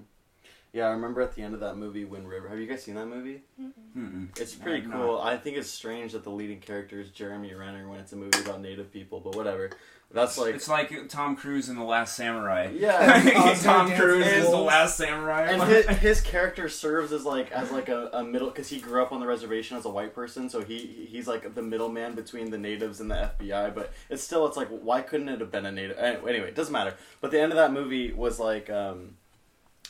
Yeah, 0.72 0.88
I 0.88 0.90
remember 0.90 1.20
at 1.20 1.36
the 1.36 1.42
end 1.42 1.54
of 1.54 1.60
that 1.60 1.76
movie, 1.76 2.04
Wind 2.04 2.28
River. 2.28 2.48
Have 2.48 2.58
you 2.58 2.66
guys 2.66 2.82
seen 2.82 2.96
that 2.96 3.06
movie? 3.06 3.42
Mm-mm. 3.96 4.36
It's 4.36 4.56
pretty 4.56 4.84
I've 4.84 4.92
cool. 4.92 5.20
I 5.20 5.36
think 5.36 5.56
it's 5.56 5.70
strange 5.70 6.12
that 6.12 6.24
the 6.24 6.30
leading 6.30 6.58
character 6.58 7.00
is 7.00 7.10
Jeremy 7.10 7.54
Renner 7.54 7.88
when 7.88 8.00
it's 8.00 8.12
a 8.12 8.16
movie 8.16 8.40
about 8.40 8.60
Native 8.60 8.92
people, 8.92 9.20
but 9.20 9.36
whatever. 9.36 9.70
That's 10.14 10.38
like 10.38 10.54
it's 10.54 10.68
like 10.68 11.08
Tom 11.08 11.34
Cruise 11.34 11.68
in 11.68 11.74
The 11.74 11.82
Last 11.82 12.14
Samurai. 12.14 12.70
yeah. 12.72 13.58
Tom 13.62 13.90
Cruise 13.90 14.26
is 14.26 14.48
the 14.48 14.56
last 14.56 14.96
samurai. 14.96 15.50
and 15.50 15.62
his, 15.64 15.86
his 15.98 16.20
character 16.20 16.68
serves 16.68 17.12
as 17.12 17.24
like 17.24 17.50
as 17.50 17.72
like 17.72 17.88
a, 17.88 18.10
a 18.12 18.22
middle 18.22 18.48
because 18.48 18.68
he 18.68 18.78
grew 18.78 19.02
up 19.02 19.10
on 19.10 19.18
the 19.20 19.26
reservation 19.26 19.76
as 19.76 19.84
a 19.84 19.88
white 19.90 20.14
person 20.14 20.48
so 20.48 20.62
he 20.62 21.08
he's 21.10 21.26
like 21.26 21.54
the 21.54 21.62
middleman 21.62 22.14
between 22.14 22.50
the 22.50 22.58
natives 22.58 23.00
and 23.00 23.10
the 23.10 23.30
fbi 23.40 23.74
but 23.74 23.92
it's 24.08 24.22
still 24.22 24.46
it's 24.46 24.56
like 24.56 24.68
why 24.68 25.00
couldn't 25.00 25.28
it 25.28 25.40
have 25.40 25.50
been 25.50 25.66
a 25.66 25.72
native 25.72 25.98
anyway 25.98 26.48
it 26.48 26.54
doesn't 26.54 26.72
matter 26.72 26.94
but 27.20 27.30
the 27.30 27.40
end 27.40 27.50
of 27.50 27.56
that 27.56 27.72
movie 27.72 28.12
was 28.12 28.38
like 28.38 28.70
um 28.70 29.16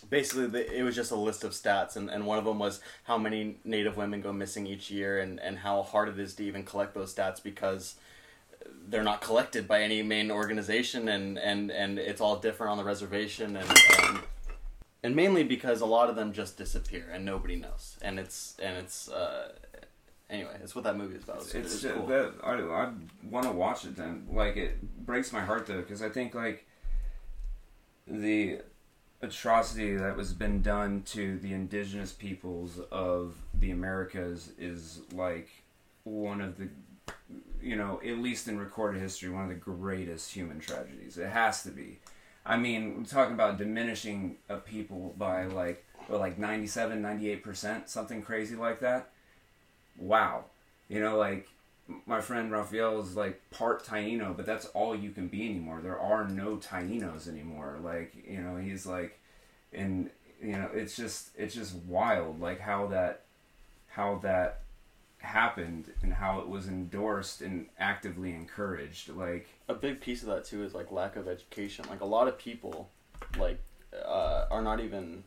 basically 0.08 0.46
the, 0.46 0.74
it 0.78 0.82
was 0.82 0.94
just 0.94 1.10
a 1.10 1.16
list 1.16 1.44
of 1.44 1.52
stats 1.52 1.96
and, 1.96 2.08
and 2.08 2.26
one 2.26 2.38
of 2.38 2.44
them 2.44 2.58
was 2.58 2.80
how 3.04 3.18
many 3.18 3.56
native 3.64 3.96
women 3.96 4.20
go 4.20 4.32
missing 4.32 4.66
each 4.66 4.90
year 4.90 5.18
and, 5.18 5.40
and 5.40 5.58
how 5.58 5.82
hard 5.82 6.08
it 6.08 6.18
is 6.18 6.34
to 6.34 6.44
even 6.44 6.62
collect 6.62 6.94
those 6.94 7.14
stats 7.14 7.42
because 7.42 7.96
they're 8.88 9.02
not 9.02 9.20
collected 9.20 9.66
by 9.66 9.82
any 9.82 10.02
main 10.02 10.30
organization 10.30 11.08
and, 11.08 11.38
and, 11.38 11.70
and 11.70 11.98
it's 11.98 12.20
all 12.20 12.36
different 12.36 12.70
on 12.72 12.78
the 12.78 12.84
reservation 12.84 13.56
and, 13.56 13.68
and 14.00 14.18
and 15.02 15.14
mainly 15.14 15.42
because 15.44 15.80
a 15.82 15.86
lot 15.86 16.08
of 16.08 16.16
them 16.16 16.32
just 16.32 16.56
disappear 16.56 17.10
and 17.12 17.24
nobody 17.24 17.56
knows 17.56 17.96
and 18.02 18.18
it's 18.18 18.56
and 18.62 18.76
it's 18.78 19.08
uh, 19.10 19.52
anyway 20.30 20.56
it's 20.62 20.74
what 20.74 20.84
that 20.84 20.96
movie 20.96 21.16
is 21.16 21.24
about 21.24 21.36
It's, 21.36 21.54
it's, 21.54 21.74
it's 21.74 21.84
it's 21.84 21.94
cool. 21.94 22.06
that 22.06 22.32
I, 22.42 22.52
I 22.54 22.92
want 23.30 23.46
to 23.46 23.52
watch 23.52 23.84
it 23.84 23.96
then. 23.96 24.26
Like 24.30 24.56
it 24.56 25.04
breaks 25.04 25.32
my 25.32 25.40
heart 25.42 25.66
though 25.66 25.80
because 25.82 26.00
I 26.02 26.08
think 26.08 26.34
like 26.34 26.66
the 28.06 28.60
atrocity 29.22 29.96
that 29.96 30.16
was 30.16 30.32
been 30.32 30.60
done 30.62 31.02
to 31.06 31.38
the 31.38 31.52
indigenous 31.52 32.12
peoples 32.12 32.78
of 32.90 33.34
the 33.54 33.70
Americas 33.70 34.52
is 34.58 35.00
like 35.12 35.48
one 36.04 36.40
of 36.40 36.58
the 36.58 36.68
you 37.64 37.76
know 37.76 38.00
at 38.06 38.18
least 38.18 38.46
in 38.46 38.58
recorded 38.58 39.00
history 39.00 39.30
one 39.30 39.44
of 39.44 39.48
the 39.48 39.54
greatest 39.54 40.32
human 40.32 40.60
tragedies. 40.60 41.18
It 41.18 41.28
has 41.28 41.62
to 41.64 41.70
be. 41.70 41.98
I 42.46 42.58
mean, 42.58 42.98
we're 42.98 43.04
talking 43.04 43.34
about 43.34 43.56
diminishing 43.56 44.36
a 44.48 44.56
people 44.56 45.14
by 45.16 45.46
like 45.46 45.84
what, 46.08 46.20
like 46.20 46.38
97, 46.38 47.02
98%, 47.02 47.88
something 47.88 48.22
crazy 48.22 48.54
like 48.54 48.80
that. 48.80 49.10
Wow. 49.98 50.44
You 50.88 51.00
know, 51.00 51.16
like 51.16 51.48
my 52.06 52.20
friend 52.20 52.52
Raphael 52.52 53.00
is 53.00 53.16
like 53.16 53.40
part 53.50 53.84
Taino, 53.84 54.36
but 54.36 54.44
that's 54.44 54.66
all 54.66 54.94
you 54.94 55.10
can 55.10 55.28
be 55.28 55.48
anymore. 55.48 55.80
There 55.82 55.98
are 55.98 56.28
no 56.28 56.56
Tainos 56.56 57.28
anymore. 57.28 57.78
Like, 57.82 58.14
you 58.28 58.40
know, 58.40 58.56
he's 58.56 58.84
like, 58.86 59.18
and 59.72 60.10
you 60.42 60.52
know, 60.52 60.68
it's 60.74 60.96
just 60.96 61.30
it's 61.36 61.54
just 61.54 61.74
wild, 61.86 62.40
like 62.40 62.60
how 62.60 62.86
that 62.88 63.22
how 63.88 64.20
that 64.22 64.60
happened 65.24 65.92
and 66.02 66.12
how 66.12 66.40
it 66.40 66.48
was 66.48 66.68
endorsed 66.68 67.42
and 67.42 67.66
actively 67.78 68.32
encouraged. 68.32 69.08
Like, 69.08 69.48
a 69.68 69.74
big 69.74 70.00
piece 70.00 70.22
of 70.22 70.28
that 70.28 70.44
too 70.44 70.62
is 70.62 70.74
like 70.74 70.92
lack 70.92 71.16
of 71.16 71.28
education 71.28 71.84
like 71.88 72.00
a 72.00 72.06
lot 72.06 72.28
of 72.28 72.38
people 72.38 72.90
like 73.38 73.58
uh, 74.04 74.46
are 74.50 74.62
not 74.62 74.80
even 74.80 75.24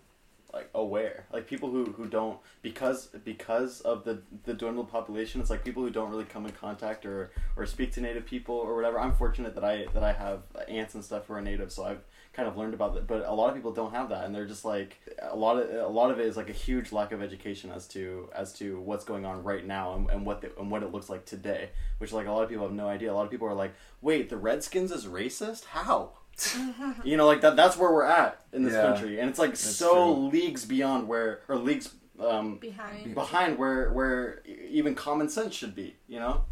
like 0.53 0.69
aware 0.75 1.25
like 1.33 1.47
people 1.47 1.69
who 1.69 1.85
who 1.85 2.05
don't 2.07 2.39
because 2.61 3.07
because 3.25 3.81
of 3.81 4.03
the 4.05 4.21
the 4.45 4.53
dwindled 4.53 4.89
population 4.89 5.41
it's 5.41 5.49
like 5.49 5.63
people 5.63 5.83
who 5.83 5.89
don't 5.89 6.09
really 6.09 6.23
come 6.23 6.45
in 6.45 6.51
contact 6.51 7.05
or 7.05 7.31
or 7.55 7.65
speak 7.65 7.91
to 7.91 7.99
native 7.99 8.25
people 8.25 8.55
or 8.55 8.75
whatever 8.75 8.99
i'm 8.99 9.13
fortunate 9.13 9.53
that 9.55 9.63
i 9.63 9.85
that 9.93 10.03
i 10.03 10.13
have 10.13 10.43
aunts 10.69 10.95
and 10.95 11.03
stuff 11.03 11.27
who 11.27 11.33
are 11.33 11.41
native 11.41 11.71
so 11.71 11.83
i've 11.83 12.01
kind 12.37 12.47
of 12.47 12.55
learned 12.55 12.73
about 12.75 12.93
that 12.93 13.05
but 13.07 13.25
a 13.25 13.33
lot 13.33 13.49
of 13.49 13.55
people 13.55 13.71
don't 13.73 13.91
have 13.93 14.09
that 14.09 14.23
and 14.25 14.33
they're 14.33 14.45
just 14.45 14.63
like 14.63 14.99
a 15.23 15.35
lot 15.35 15.57
of 15.57 15.69
a 15.83 15.87
lot 15.87 16.11
of 16.11 16.19
it 16.19 16.25
is 16.27 16.37
like 16.37 16.49
a 16.49 16.53
huge 16.53 16.91
lack 16.91 17.11
of 17.11 17.21
education 17.21 17.71
as 17.71 17.87
to 17.87 18.29
as 18.33 18.53
to 18.53 18.79
what's 18.81 19.03
going 19.03 19.25
on 19.25 19.43
right 19.43 19.65
now 19.65 19.95
and, 19.95 20.07
and 20.11 20.23
what 20.25 20.41
the, 20.41 20.51
and 20.59 20.69
what 20.71 20.83
it 20.83 20.91
looks 20.91 21.09
like 21.09 21.25
today 21.25 21.69
which 21.97 22.13
like 22.13 22.27
a 22.27 22.31
lot 22.31 22.43
of 22.43 22.49
people 22.49 22.63
have 22.63 22.75
no 22.75 22.87
idea 22.87 23.11
a 23.11 23.15
lot 23.15 23.25
of 23.25 23.31
people 23.31 23.47
are 23.47 23.55
like 23.55 23.73
wait 24.01 24.29
the 24.29 24.37
redskins 24.37 24.91
is 24.91 25.07
racist 25.07 25.65
how 25.65 26.11
you 27.03 27.17
know 27.17 27.25
like 27.25 27.41
that 27.41 27.55
that's 27.55 27.75
where 27.75 27.91
we're 27.91 28.03
at 28.05 28.39
in 28.53 28.63
this 28.63 28.73
Yeah. 28.73 28.83
country 28.83 29.19
and 29.19 29.27
it's 29.31 29.39
like 29.39 29.55
so 29.55 30.13
true. 30.13 30.27
leagues 30.27 30.63
beyond 30.63 31.07
where 31.07 31.41
or 31.49 31.55
leagues 31.57 31.89
um, 32.19 32.57
Behind. 32.57 33.15
behind 33.15 33.57
where 33.57 33.89
where 33.91 34.41
e- 34.47 34.53
even 34.69 34.93
common 34.93 35.27
sense 35.29 35.55
should 35.55 35.73
be 35.73 35.95
you 36.07 36.19
know 36.19 36.43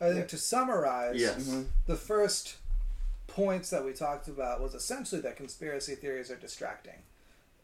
I 0.00 0.12
think 0.12 0.28
to 0.28 0.36
summarize, 0.36 1.18
yes 1.18 1.48
Mm-hmm. 1.48 1.62
the 1.86 1.96
first 1.96 2.56
points 3.34 3.70
that 3.70 3.84
we 3.84 3.92
talked 3.92 4.28
about 4.28 4.60
was 4.62 4.74
essentially 4.74 5.20
that 5.22 5.36
conspiracy 5.36 5.96
theories 5.96 6.30
are 6.30 6.36
distracting 6.36 7.02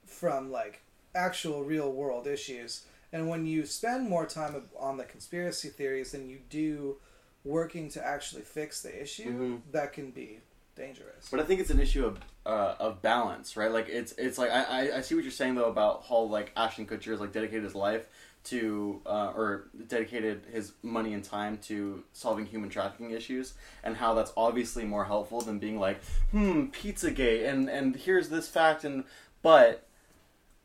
from 0.04 0.50
like 0.50 0.83
actual 1.14 1.62
real 1.62 1.92
world 1.92 2.26
issues. 2.26 2.85
And 3.12 3.28
when 3.28 3.46
you 3.46 3.64
spend 3.66 4.09
more 4.09 4.26
time 4.26 4.62
on 4.78 4.96
the 4.96 5.04
conspiracy 5.04 5.68
theories 5.68 6.12
than 6.12 6.28
you 6.28 6.38
do 6.48 6.96
working 7.44 7.88
to 7.90 8.04
actually 8.04 8.42
fix 8.42 8.83
the 8.83 9.00
issue, 9.02 9.33
Mhm. 9.33 9.61
that 9.72 9.92
can 9.92 10.11
be 10.11 10.40
dangerous. 10.76 11.28
But 11.30 11.40
I 11.40 11.44
think 11.44 11.61
it's 11.61 11.70
an 11.70 11.80
issue 11.80 12.04
of 12.04 12.18
uh, 12.46 12.74
of 12.80 13.02
balance, 13.02 13.56
right? 13.56 13.70
Like 13.70 13.88
it's 13.88 14.12
it's 14.12 14.38
like 14.38 14.50
I, 14.50 14.62
I, 14.64 14.96
I 14.96 15.00
see 15.02 15.14
what 15.14 15.22
you're 15.22 15.30
saying 15.30 15.54
though 15.54 15.66
about 15.68 16.04
how 16.09 16.20
like 16.22 16.52
Ashton 16.56 16.87
Kutcher 16.87 17.11
has 17.12 17.20
like 17.20 17.33
dedicated 17.33 17.62
his 17.64 17.74
life 17.74 18.06
to 18.44 19.00
uh, 19.07 19.33
or 19.35 19.68
dedicated 19.88 20.42
his 20.53 20.72
money 20.83 21.12
and 21.12 21.22
time 21.22 21.59
to 21.59 22.03
solving 22.12 22.46
human 22.46 22.70
trafficking 22.70 23.11
issues, 23.11 23.55
and 23.83 23.96
how 23.96 24.14
that's 24.14 24.33
obviously 24.37 24.85
more 24.85 25.05
helpful 25.05 25.40
than 25.40 25.59
being 25.59 25.79
like, 25.79 26.03
hmm, 26.31 26.66
Pizzagate, 26.66 27.48
and 27.48 27.68
and 27.68 27.96
here's 27.96 28.29
this 28.29 28.48
fact, 28.48 28.85
and 28.85 29.05
but 29.42 29.87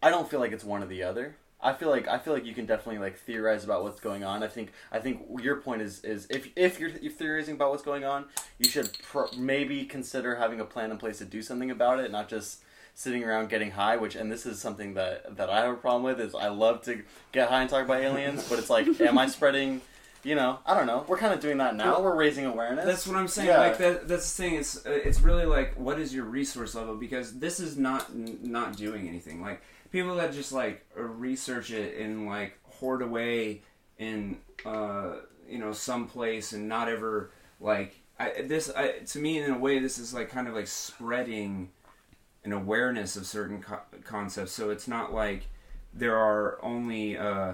I 0.01 0.09
don't 0.09 0.29
feel 0.29 0.39
like 0.39 0.51
it's 0.51 0.63
one 0.63 0.83
or 0.83 0.87
the 0.87 1.03
other. 1.03 1.35
I 1.61 1.73
feel 1.73 1.89
like 1.89 2.07
I 2.07 2.19
feel 2.19 2.33
like 2.33 2.45
you 2.45 2.53
can 2.53 2.65
definitely 2.65 2.99
like 2.99 3.17
theorize 3.17 3.63
about 3.63 3.83
what's 3.83 3.99
going 3.99 4.23
on. 4.23 4.43
I 4.43 4.47
think 4.47 4.71
I 4.91 4.99
think 4.99 5.25
your 5.41 5.57
point 5.57 5.81
is 5.81 6.03
is 6.03 6.27
if 6.29 6.49
if 6.55 6.79
you're, 6.79 6.91
you're 7.01 7.11
theorizing 7.11 7.55
about 7.55 7.71
what's 7.71 7.83
going 7.83 8.05
on, 8.05 8.25
you 8.59 8.69
should 8.69 8.95
pro- 9.01 9.31
maybe 9.35 9.83
consider 9.85 10.35
having 10.35 10.59
a 10.59 10.65
plan 10.65 10.91
in 10.91 10.97
place 10.97 11.17
to 11.17 11.25
do 11.25 11.41
something 11.41 11.71
about 11.71 11.99
it, 11.99 12.11
not 12.11 12.29
just 12.29 12.61
sitting 12.95 13.23
around 13.23 13.49
getting 13.49 13.71
high. 13.71 13.97
Which 13.97 14.15
and 14.15 14.31
this 14.31 14.47
is 14.47 14.59
something 14.59 14.95
that 14.95 15.37
that 15.37 15.49
I 15.49 15.61
have 15.61 15.73
a 15.73 15.77
problem 15.77 16.03
with 16.03 16.19
is 16.19 16.33
I 16.33 16.47
love 16.47 16.81
to 16.83 17.03
get 17.31 17.49
high 17.49 17.61
and 17.61 17.69
talk 17.69 17.85
about 17.85 18.01
aliens, 18.01 18.49
but 18.49 18.57
it's 18.57 18.69
like, 18.69 18.87
am 18.99 19.17
I 19.19 19.27
spreading? 19.27 19.81
You 20.23 20.33
know, 20.33 20.57
I 20.65 20.73
don't 20.73 20.87
know. 20.87 21.05
We're 21.07 21.19
kind 21.19 21.35
of 21.35 21.39
doing 21.39 21.59
that 21.59 21.75
now. 21.75 22.01
We're 22.01 22.15
raising 22.15 22.45
awareness. 22.45 22.85
That's 22.85 23.05
what 23.05 23.15
I'm 23.15 23.27
saying. 23.27 23.47
Yeah. 23.47 23.59
Like 23.59 23.77
that. 23.77 24.07
That's 24.07 24.35
the 24.35 24.43
thing. 24.43 24.55
It's 24.55 24.83
it's 24.85 25.21
really 25.21 25.45
like 25.45 25.75
what 25.75 25.99
is 25.99 26.15
your 26.15 26.25
resource 26.25 26.73
level 26.73 26.95
because 26.95 27.37
this 27.37 27.59
is 27.59 27.77
not 27.77 28.09
n- 28.09 28.39
not 28.41 28.75
doing 28.75 29.07
anything. 29.07 29.43
Like 29.43 29.61
people 29.91 30.15
that 30.15 30.33
just 30.33 30.51
like 30.51 30.83
research 30.95 31.69
it 31.69 31.97
and 31.97 32.25
like 32.25 32.57
hoard 32.63 33.03
away 33.03 33.61
in 33.99 34.37
uh 34.65 35.13
you 35.47 35.57
know 35.57 35.71
some 35.71 36.07
place 36.07 36.51
and 36.53 36.67
not 36.67 36.89
ever 36.89 37.31
like 37.59 37.95
I, 38.19 38.41
this. 38.43 38.71
I, 38.75 38.99
to 38.99 39.19
me, 39.19 39.39
in 39.39 39.51
a 39.51 39.57
way, 39.57 39.79
this 39.79 39.99
is 39.99 40.13
like 40.13 40.29
kind 40.29 40.47
of 40.47 40.53
like 40.53 40.67
spreading 40.67 41.69
an 42.45 42.53
awareness 42.53 43.17
of 43.17 43.25
certain 43.25 43.61
co- 43.61 43.81
concepts. 44.05 44.53
So 44.53 44.69
it's 44.69 44.87
not 44.87 45.13
like 45.13 45.47
there 45.93 46.15
are 46.15 46.63
only 46.63 47.17
uh 47.17 47.53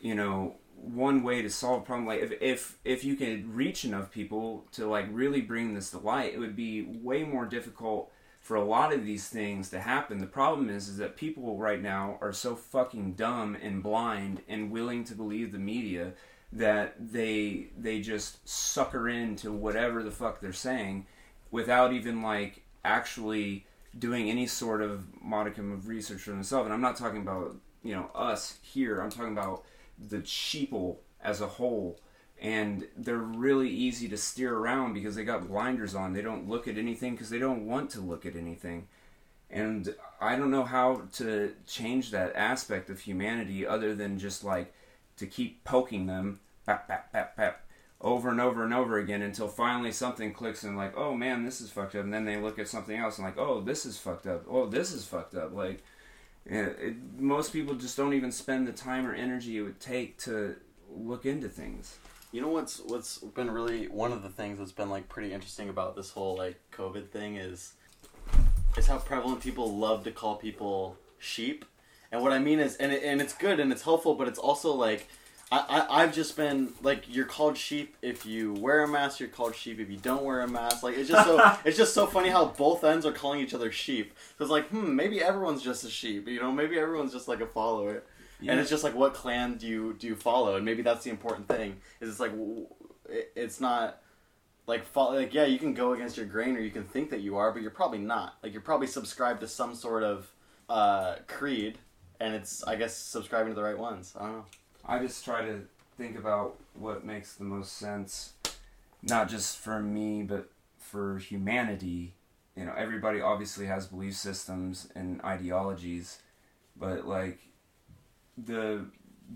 you 0.00 0.14
know 0.14 0.54
one 0.76 1.22
way 1.22 1.42
to 1.42 1.50
solve 1.50 1.82
a 1.82 1.84
problem 1.84 2.06
like 2.06 2.20
if 2.20 2.32
if 2.42 2.78
if 2.84 3.04
you 3.04 3.16
could 3.16 3.54
reach 3.54 3.84
enough 3.84 4.10
people 4.10 4.64
to 4.72 4.86
like 4.86 5.06
really 5.10 5.40
bring 5.40 5.74
this 5.74 5.90
to 5.90 5.98
light 5.98 6.34
it 6.34 6.38
would 6.38 6.54
be 6.54 6.82
way 6.82 7.24
more 7.24 7.46
difficult 7.46 8.10
for 8.40 8.56
a 8.56 8.64
lot 8.64 8.92
of 8.92 9.04
these 9.04 9.28
things 9.28 9.70
to 9.70 9.80
happen 9.80 10.18
the 10.18 10.26
problem 10.26 10.68
is 10.68 10.88
is 10.88 10.98
that 10.98 11.16
people 11.16 11.56
right 11.56 11.80
now 11.80 12.18
are 12.20 12.32
so 12.32 12.54
fucking 12.54 13.14
dumb 13.14 13.56
and 13.62 13.82
blind 13.82 14.42
and 14.46 14.70
willing 14.70 15.04
to 15.04 15.14
believe 15.14 15.52
the 15.52 15.58
media 15.58 16.12
that 16.52 16.94
they 17.12 17.68
they 17.78 18.00
just 18.00 18.46
sucker 18.46 19.08
into 19.08 19.50
whatever 19.50 20.02
the 20.02 20.10
fuck 20.10 20.40
they're 20.40 20.52
saying 20.52 21.06
without 21.50 21.92
even 21.92 22.20
like 22.20 22.62
actually 22.84 23.64
doing 23.98 24.28
any 24.28 24.46
sort 24.46 24.82
of 24.82 25.04
modicum 25.22 25.72
of 25.72 25.88
research 25.88 26.22
for 26.22 26.30
themselves 26.30 26.66
and 26.66 26.74
i'm 26.74 26.80
not 26.80 26.96
talking 26.96 27.22
about 27.22 27.56
you 27.84 27.94
know 27.94 28.10
us 28.14 28.58
here. 28.62 29.00
I'm 29.00 29.10
talking 29.10 29.32
about 29.32 29.62
the 29.98 30.18
sheeple 30.18 30.96
as 31.22 31.40
a 31.40 31.46
whole. 31.46 32.00
And 32.40 32.88
they're 32.96 33.16
really 33.16 33.70
easy 33.70 34.08
to 34.08 34.16
steer 34.16 34.56
around 34.56 34.92
because 34.92 35.14
they 35.14 35.24
got 35.24 35.46
blinders 35.46 35.94
on. 35.94 36.12
They 36.12 36.20
don't 36.20 36.48
look 36.48 36.66
at 36.66 36.76
anything 36.76 37.12
because 37.12 37.30
they 37.30 37.38
don't 37.38 37.66
want 37.66 37.90
to 37.90 38.00
look 38.00 38.26
at 38.26 38.34
anything. 38.34 38.88
And 39.48 39.94
I 40.20 40.34
don't 40.34 40.50
know 40.50 40.64
how 40.64 41.02
to 41.14 41.54
change 41.66 42.10
that 42.10 42.34
aspect 42.34 42.90
of 42.90 43.00
humanity 43.00 43.64
other 43.64 43.94
than 43.94 44.18
just 44.18 44.42
like 44.42 44.74
to 45.16 45.26
keep 45.26 45.62
poking 45.62 46.06
them, 46.06 46.40
over 48.04 48.28
and 48.28 48.38
over 48.38 48.62
and 48.62 48.74
over 48.74 48.98
again 48.98 49.22
until 49.22 49.48
finally 49.48 49.90
something 49.90 50.30
clicks 50.30 50.62
and 50.62 50.76
like, 50.76 50.94
oh 50.94 51.14
man, 51.14 51.42
this 51.42 51.62
is 51.62 51.70
fucked 51.70 51.94
up. 51.94 52.04
And 52.04 52.12
then 52.12 52.26
they 52.26 52.36
look 52.36 52.58
at 52.58 52.68
something 52.68 52.96
else 52.96 53.16
and 53.16 53.26
like, 53.26 53.38
oh, 53.38 53.62
this 53.62 53.86
is 53.86 53.98
fucked 53.98 54.26
up. 54.26 54.44
Oh, 54.46 54.66
this 54.66 54.92
is 54.92 55.06
fucked 55.06 55.34
up. 55.34 55.54
Like, 55.54 55.82
yeah, 56.48 56.66
it, 56.66 56.96
most 57.18 57.50
people 57.50 57.74
just 57.74 57.96
don't 57.96 58.12
even 58.12 58.30
spend 58.30 58.68
the 58.68 58.72
time 58.72 59.06
or 59.06 59.14
energy 59.14 59.56
it 59.56 59.62
would 59.62 59.80
take 59.80 60.18
to 60.18 60.54
look 60.94 61.24
into 61.24 61.48
things. 61.48 61.96
You 62.30 62.42
know 62.42 62.48
what's 62.48 62.80
what's 62.80 63.18
been 63.18 63.50
really 63.50 63.88
one 63.88 64.12
of 64.12 64.22
the 64.22 64.28
things 64.28 64.58
that's 64.58 64.72
been 64.72 64.90
like 64.90 65.08
pretty 65.08 65.32
interesting 65.32 65.70
about 65.70 65.96
this 65.96 66.10
whole 66.10 66.36
like 66.36 66.60
COVID 66.72 67.08
thing 67.08 67.36
is 67.36 67.72
is 68.76 68.86
how 68.86 68.98
prevalent 68.98 69.40
people 69.40 69.78
love 69.78 70.04
to 70.04 70.10
call 70.10 70.36
people 70.36 70.98
sheep. 71.18 71.64
And 72.12 72.22
what 72.22 72.32
I 72.32 72.38
mean 72.38 72.58
is 72.60 72.76
and 72.76 72.92
it, 72.92 73.02
and 73.02 73.22
it's 73.22 73.32
good 73.32 73.60
and 73.60 73.72
it's 73.72 73.82
helpful, 73.82 74.14
but 74.14 74.28
it's 74.28 74.38
also 74.38 74.74
like 74.74 75.08
I, 75.52 75.58
I 75.68 76.02
I've 76.02 76.14
just 76.14 76.36
been 76.36 76.72
like 76.82 77.04
you're 77.08 77.26
called 77.26 77.56
sheep 77.56 77.96
if 78.02 78.26
you 78.26 78.52
wear 78.54 78.82
a 78.82 78.88
mask, 78.88 79.20
you're 79.20 79.28
called 79.28 79.54
sheep 79.54 79.78
if 79.78 79.90
you 79.90 79.96
don't 79.96 80.24
wear 80.24 80.40
a 80.40 80.48
mask. 80.48 80.82
Like 80.82 80.96
it's 80.96 81.08
just 81.08 81.26
so 81.26 81.56
it's 81.64 81.76
just 81.76 81.94
so 81.94 82.06
funny 82.06 82.30
how 82.30 82.46
both 82.46 82.82
ends 82.84 83.06
are 83.06 83.12
calling 83.12 83.40
each 83.40 83.54
other 83.54 83.70
sheep. 83.70 84.14
So 84.38 84.44
it's 84.44 84.50
like, 84.50 84.68
hmm, 84.68 84.94
maybe 84.94 85.22
everyone's 85.22 85.62
just 85.62 85.84
a 85.84 85.90
sheep, 85.90 86.28
you 86.28 86.40
know, 86.40 86.52
maybe 86.52 86.78
everyone's 86.78 87.12
just 87.12 87.28
like 87.28 87.40
a 87.40 87.46
follower. 87.46 88.02
And 88.46 88.60
it's 88.60 88.68
just 88.68 88.84
like 88.84 88.94
what 88.94 89.14
clan 89.14 89.56
do 89.56 89.66
you 89.66 89.94
do 89.94 90.06
you 90.06 90.16
follow, 90.16 90.56
and 90.56 90.64
maybe 90.64 90.82
that's 90.82 91.04
the 91.04 91.10
important 91.10 91.48
thing. 91.48 91.76
Is 92.00 92.10
it's 92.10 92.20
like 92.20 92.32
it's 93.08 93.60
not 93.60 94.02
like 94.66 94.84
follow, 94.84 95.14
like 95.14 95.32
yeah, 95.32 95.44
you 95.44 95.58
can 95.58 95.72
go 95.72 95.92
against 95.92 96.16
your 96.16 96.26
grain, 96.26 96.56
or 96.56 96.60
you 96.60 96.70
can 96.70 96.84
think 96.84 97.10
that 97.10 97.20
you 97.20 97.36
are, 97.36 97.52
but 97.52 97.62
you're 97.62 97.70
probably 97.70 97.98
not. 97.98 98.36
Like 98.42 98.52
you're 98.52 98.60
probably 98.60 98.86
subscribed 98.86 99.40
to 99.40 99.48
some 99.48 99.74
sort 99.74 100.02
of 100.02 100.30
uh, 100.68 101.16
creed, 101.26 101.78
and 102.20 102.34
it's 102.34 102.62
I 102.64 102.76
guess 102.76 102.94
subscribing 102.96 103.52
to 103.52 103.54
the 103.54 103.62
right 103.62 103.78
ones. 103.78 104.14
I 104.18 104.24
don't 104.24 104.32
know. 104.32 104.44
I 104.86 104.98
just 104.98 105.24
try 105.24 105.42
to 105.44 105.62
think 105.96 106.18
about 106.18 106.56
what 106.74 107.04
makes 107.04 107.34
the 107.34 107.44
most 107.44 107.76
sense, 107.76 108.32
not 109.02 109.28
just 109.28 109.58
for 109.58 109.80
me, 109.80 110.22
but 110.22 110.50
for 110.78 111.18
humanity. 111.18 112.14
You 112.56 112.66
know, 112.66 112.74
everybody 112.76 113.20
obviously 113.20 113.66
has 113.66 113.86
belief 113.86 114.14
systems 114.14 114.88
and 114.94 115.20
ideologies, 115.22 116.20
but 116.76 117.06
like 117.06 117.40
the 118.36 118.84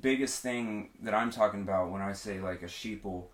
biggest 0.01 0.43
thing 0.43 0.91
that 1.03 1.15
I'm 1.15 1.31
talking 1.31 1.63
about 1.63 1.91
when 1.91 2.03
I 2.03 2.13
say 2.13 2.41
like 2.41 2.63
a 2.63 2.67
sheeple 2.67 3.25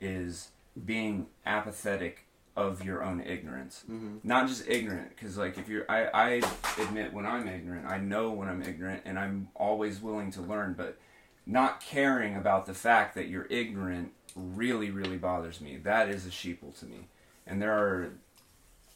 is 0.00 0.48
being 0.84 1.26
apathetic 1.46 2.26
of 2.56 2.84
your 2.84 3.02
own 3.02 3.20
ignorance. 3.20 3.84
Mm-hmm. 3.90 4.16
Not 4.22 4.48
just 4.48 4.68
ignorant, 4.68 5.10
because 5.10 5.38
like 5.38 5.56
if 5.56 5.68
you're, 5.68 5.90
I, 5.90 6.06
I 6.06 6.42
admit 6.80 7.12
when 7.12 7.24
I'm 7.24 7.48
ignorant, 7.48 7.86
I 7.86 7.98
know 7.98 8.30
when 8.32 8.48
I'm 8.48 8.62
ignorant, 8.62 9.02
and 9.04 9.18
I'm 9.18 9.48
always 9.54 10.02
willing 10.02 10.30
to 10.32 10.42
learn, 10.42 10.74
but 10.76 10.98
not 11.46 11.80
caring 11.80 12.36
about 12.36 12.66
the 12.66 12.74
fact 12.74 13.14
that 13.14 13.28
you're 13.28 13.46
ignorant 13.50 14.12
really, 14.34 14.90
really 14.90 15.16
bothers 15.18 15.60
me. 15.60 15.76
That 15.76 16.08
is 16.08 16.26
a 16.26 16.30
sheeple 16.30 16.78
to 16.80 16.86
me. 16.86 17.08
And 17.46 17.60
there 17.60 17.72
are 17.72 18.12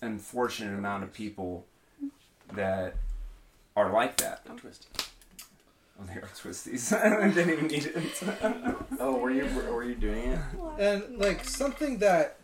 unfortunate 0.01 0.77
amount 0.77 1.03
of 1.03 1.13
people 1.13 1.67
that 2.53 2.97
are 3.75 3.93
like 3.93 4.17
that. 4.19 4.45
Don't 4.47 4.57
twist. 4.57 4.87
Oh, 6.01 6.05
they 6.05 6.15
are 6.15 6.29
twisties. 6.37 6.93
I 7.23 7.29
didn't 7.29 7.53
even 7.53 7.67
need 7.67 7.87
it. 7.87 8.77
Oh, 8.99 9.17
were 9.17 9.31
you 9.31 9.45
were 9.71 9.85
you 9.85 9.95
doing 9.95 10.33
it? 10.33 10.41
And 10.79 11.19
like 11.19 11.45
something 11.45 11.99
that 11.99 12.37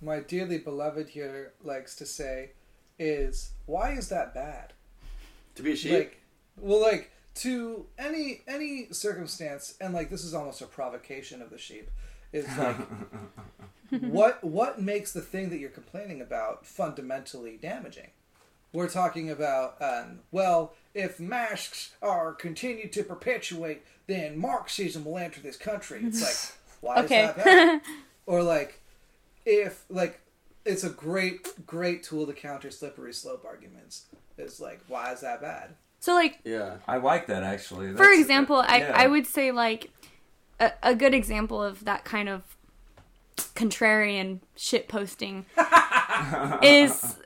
my 0.00 0.20
dearly 0.20 0.58
beloved 0.58 1.08
here 1.08 1.52
likes 1.62 1.94
to 1.96 2.06
say 2.06 2.50
is, 2.98 3.50
"Why 3.66 3.92
is 3.92 4.08
that 4.08 4.34
bad?" 4.34 4.72
To 5.56 5.62
be 5.62 5.72
a 5.72 5.76
sheep? 5.76 5.92
Like, 5.92 6.20
well, 6.60 6.80
like 6.80 7.10
to 7.38 7.86
any 7.98 8.42
any 8.46 8.88
circumstance, 8.92 9.74
and 9.80 9.94
like 9.94 10.10
this 10.10 10.24
is 10.24 10.34
almost 10.34 10.60
a 10.60 10.66
provocation 10.66 11.42
of 11.42 11.50
the 11.50 11.58
sheep. 11.58 11.90
Is 12.32 12.46
like 12.58 12.76
what 14.00 14.42
what 14.44 14.80
makes 14.80 15.12
the 15.12 15.20
thing 15.20 15.50
that 15.50 15.58
you're 15.58 15.70
complaining 15.70 16.20
about 16.20 16.66
fundamentally 16.66 17.58
damaging? 17.60 18.10
We're 18.72 18.88
talking 18.88 19.30
about 19.30 19.80
um, 19.80 20.20
well, 20.30 20.74
if 20.94 21.18
masks 21.18 21.94
are 22.02 22.34
continued 22.34 22.92
to 22.92 23.02
perpetuate, 23.02 23.82
then 24.06 24.38
Marxism 24.38 25.04
will 25.04 25.18
enter 25.18 25.40
this 25.40 25.56
country. 25.56 26.00
It's 26.04 26.22
like 26.22 26.54
why 26.80 27.02
Okay. 27.04 27.24
is 27.24 27.34
that 27.36 27.44
bad? 27.44 27.80
or 28.26 28.42
like 28.42 28.80
if 29.46 29.84
like 29.88 30.20
it's 30.66 30.84
a 30.84 30.90
great 30.90 31.66
great 31.66 32.02
tool 32.02 32.26
to 32.26 32.34
counter 32.34 32.70
slippery 32.70 33.14
slope 33.14 33.44
arguments. 33.46 34.04
it's 34.36 34.60
like 34.60 34.80
why 34.88 35.12
is 35.12 35.20
that 35.22 35.40
bad? 35.40 35.74
So 36.00 36.14
like 36.14 36.38
yeah. 36.44 36.76
I 36.86 36.98
like 36.98 37.26
that 37.26 37.42
actually. 37.42 37.94
for 37.94 38.10
example, 38.10 38.56
I, 38.56 38.78
yeah. 38.78 38.92
I 38.94 39.06
would 39.06 39.26
say 39.26 39.50
like 39.52 39.90
a, 40.60 40.72
a 40.82 40.94
good 40.94 41.14
example 41.14 41.62
of 41.62 41.84
that 41.84 42.04
kind 42.04 42.28
of 42.28 42.42
contrarian 43.36 44.40
shit 44.56 44.88
posting 44.88 45.46
is 46.62 47.16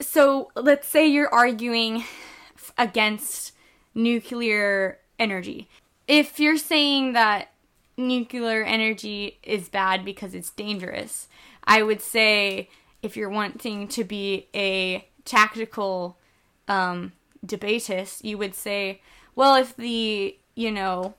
so 0.00 0.50
let's 0.54 0.86
say 0.86 1.06
you're 1.06 1.32
arguing 1.32 2.04
against 2.78 3.52
nuclear 3.94 4.98
energy. 5.18 5.68
If 6.06 6.38
you're 6.38 6.58
saying 6.58 7.14
that 7.14 7.48
nuclear 7.96 8.62
energy 8.62 9.38
is 9.42 9.68
bad 9.68 10.04
because 10.04 10.34
it's 10.34 10.50
dangerous, 10.50 11.28
I 11.64 11.82
would 11.82 12.00
say 12.00 12.68
if 13.02 13.16
you're 13.16 13.30
wanting 13.30 13.88
to 13.88 14.04
be 14.04 14.48
a 14.54 15.08
tactical 15.24 16.18
um, 16.68 17.12
debatist, 17.46 18.24
you 18.24 18.38
would 18.38 18.54
say, 18.54 19.00
well, 19.34 19.54
if 19.54 19.76
the, 19.76 20.36
you 20.54 20.70
know, 20.70 21.14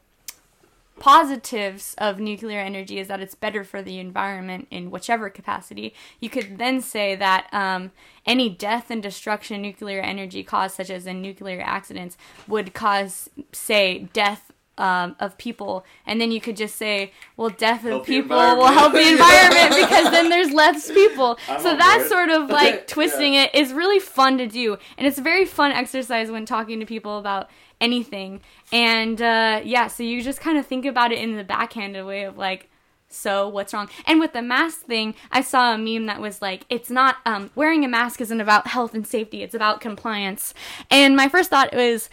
positives 0.99 1.95
of 1.97 2.19
nuclear 2.19 2.59
energy 2.59 2.99
is 2.99 3.07
that 3.07 3.19
it's 3.19 3.35
better 3.35 3.63
for 3.63 3.81
the 3.81 3.99
environment 3.99 4.67
in 4.71 4.91
whichever 4.91 5.29
capacity, 5.29 5.93
you 6.19 6.29
could 6.29 6.57
then 6.57 6.81
say 6.81 7.15
that 7.15 7.47
um, 7.53 7.91
any 8.25 8.49
death 8.49 8.89
and 8.89 9.03
destruction 9.03 9.61
nuclear 9.61 10.01
energy 10.01 10.43
caused, 10.43 10.75
such 10.75 10.89
as 10.89 11.05
in 11.05 11.21
nuclear 11.21 11.61
accidents, 11.61 12.17
would 12.47 12.73
cause, 12.73 13.29
say, 13.51 14.09
death. 14.13 14.46
Um, 14.79 15.15
of 15.19 15.39
people, 15.39 15.83
and 16.05 16.21
then 16.21 16.29
you 16.31 16.39
could 16.39 16.55
just 16.55 16.75
say, 16.75 17.11
"Well, 17.35 17.49
death 17.49 17.83
of 17.83 17.89
Help 17.91 18.05
people 18.05 18.37
will 18.37 18.67
help 18.67 18.93
the 18.93 18.99
environment." 19.13 19.69
because 19.75 20.11
then 20.11 20.29
there's 20.29 20.51
less 20.51 20.91
people." 20.91 21.39
I'm 21.49 21.59
so 21.59 21.75
that 21.75 22.05
sort 22.07 22.29
of 22.29 22.49
like 22.51 22.73
Yeah. 22.75 22.83
twisting 22.85 23.33
it 23.33 23.55
is 23.55 23.73
really 23.73 23.99
fun 23.99 24.37
to 24.37 24.45
do, 24.45 24.77
and 24.95 25.07
it's 25.07 25.17
a 25.17 25.23
very 25.23 25.45
fun 25.45 25.71
exercise 25.71 26.29
when 26.29 26.45
talking 26.45 26.79
to 26.79 26.85
people 26.85 27.17
about 27.17 27.49
anything. 27.81 28.41
And 28.71 29.19
uh, 29.19 29.61
yeah, 29.63 29.87
so 29.87 30.03
you 30.03 30.21
just 30.21 30.41
kind 30.41 30.59
of 30.59 30.65
think 30.67 30.85
about 30.85 31.11
it 31.11 31.17
in 31.19 31.35
the 31.37 31.43
backhanded 31.43 32.05
way 32.05 32.23
of 32.25 32.37
like, 32.37 32.69
so 33.09 33.47
what's 33.47 33.73
wrong? 33.73 33.89
And 34.05 34.19
with 34.19 34.33
the 34.33 34.41
mask 34.41 34.81
thing, 34.81 35.15
I 35.31 35.41
saw 35.41 35.73
a 35.73 35.77
meme 35.77 36.05
that 36.07 36.19
was 36.21 36.41
like, 36.41 36.65
it's 36.69 36.89
not 36.91 37.15
um, 37.25 37.49
wearing 37.55 37.83
a 37.83 37.87
mask 37.87 38.21
isn't 38.21 38.41
about 38.41 38.67
health 38.67 38.93
and 38.93 39.07
safety; 39.07 39.41
it's 39.41 39.55
about 39.55 39.81
compliance. 39.81 40.53
And 40.91 41.15
my 41.15 41.29
first 41.29 41.49
thought 41.49 41.73
was, 41.73 42.09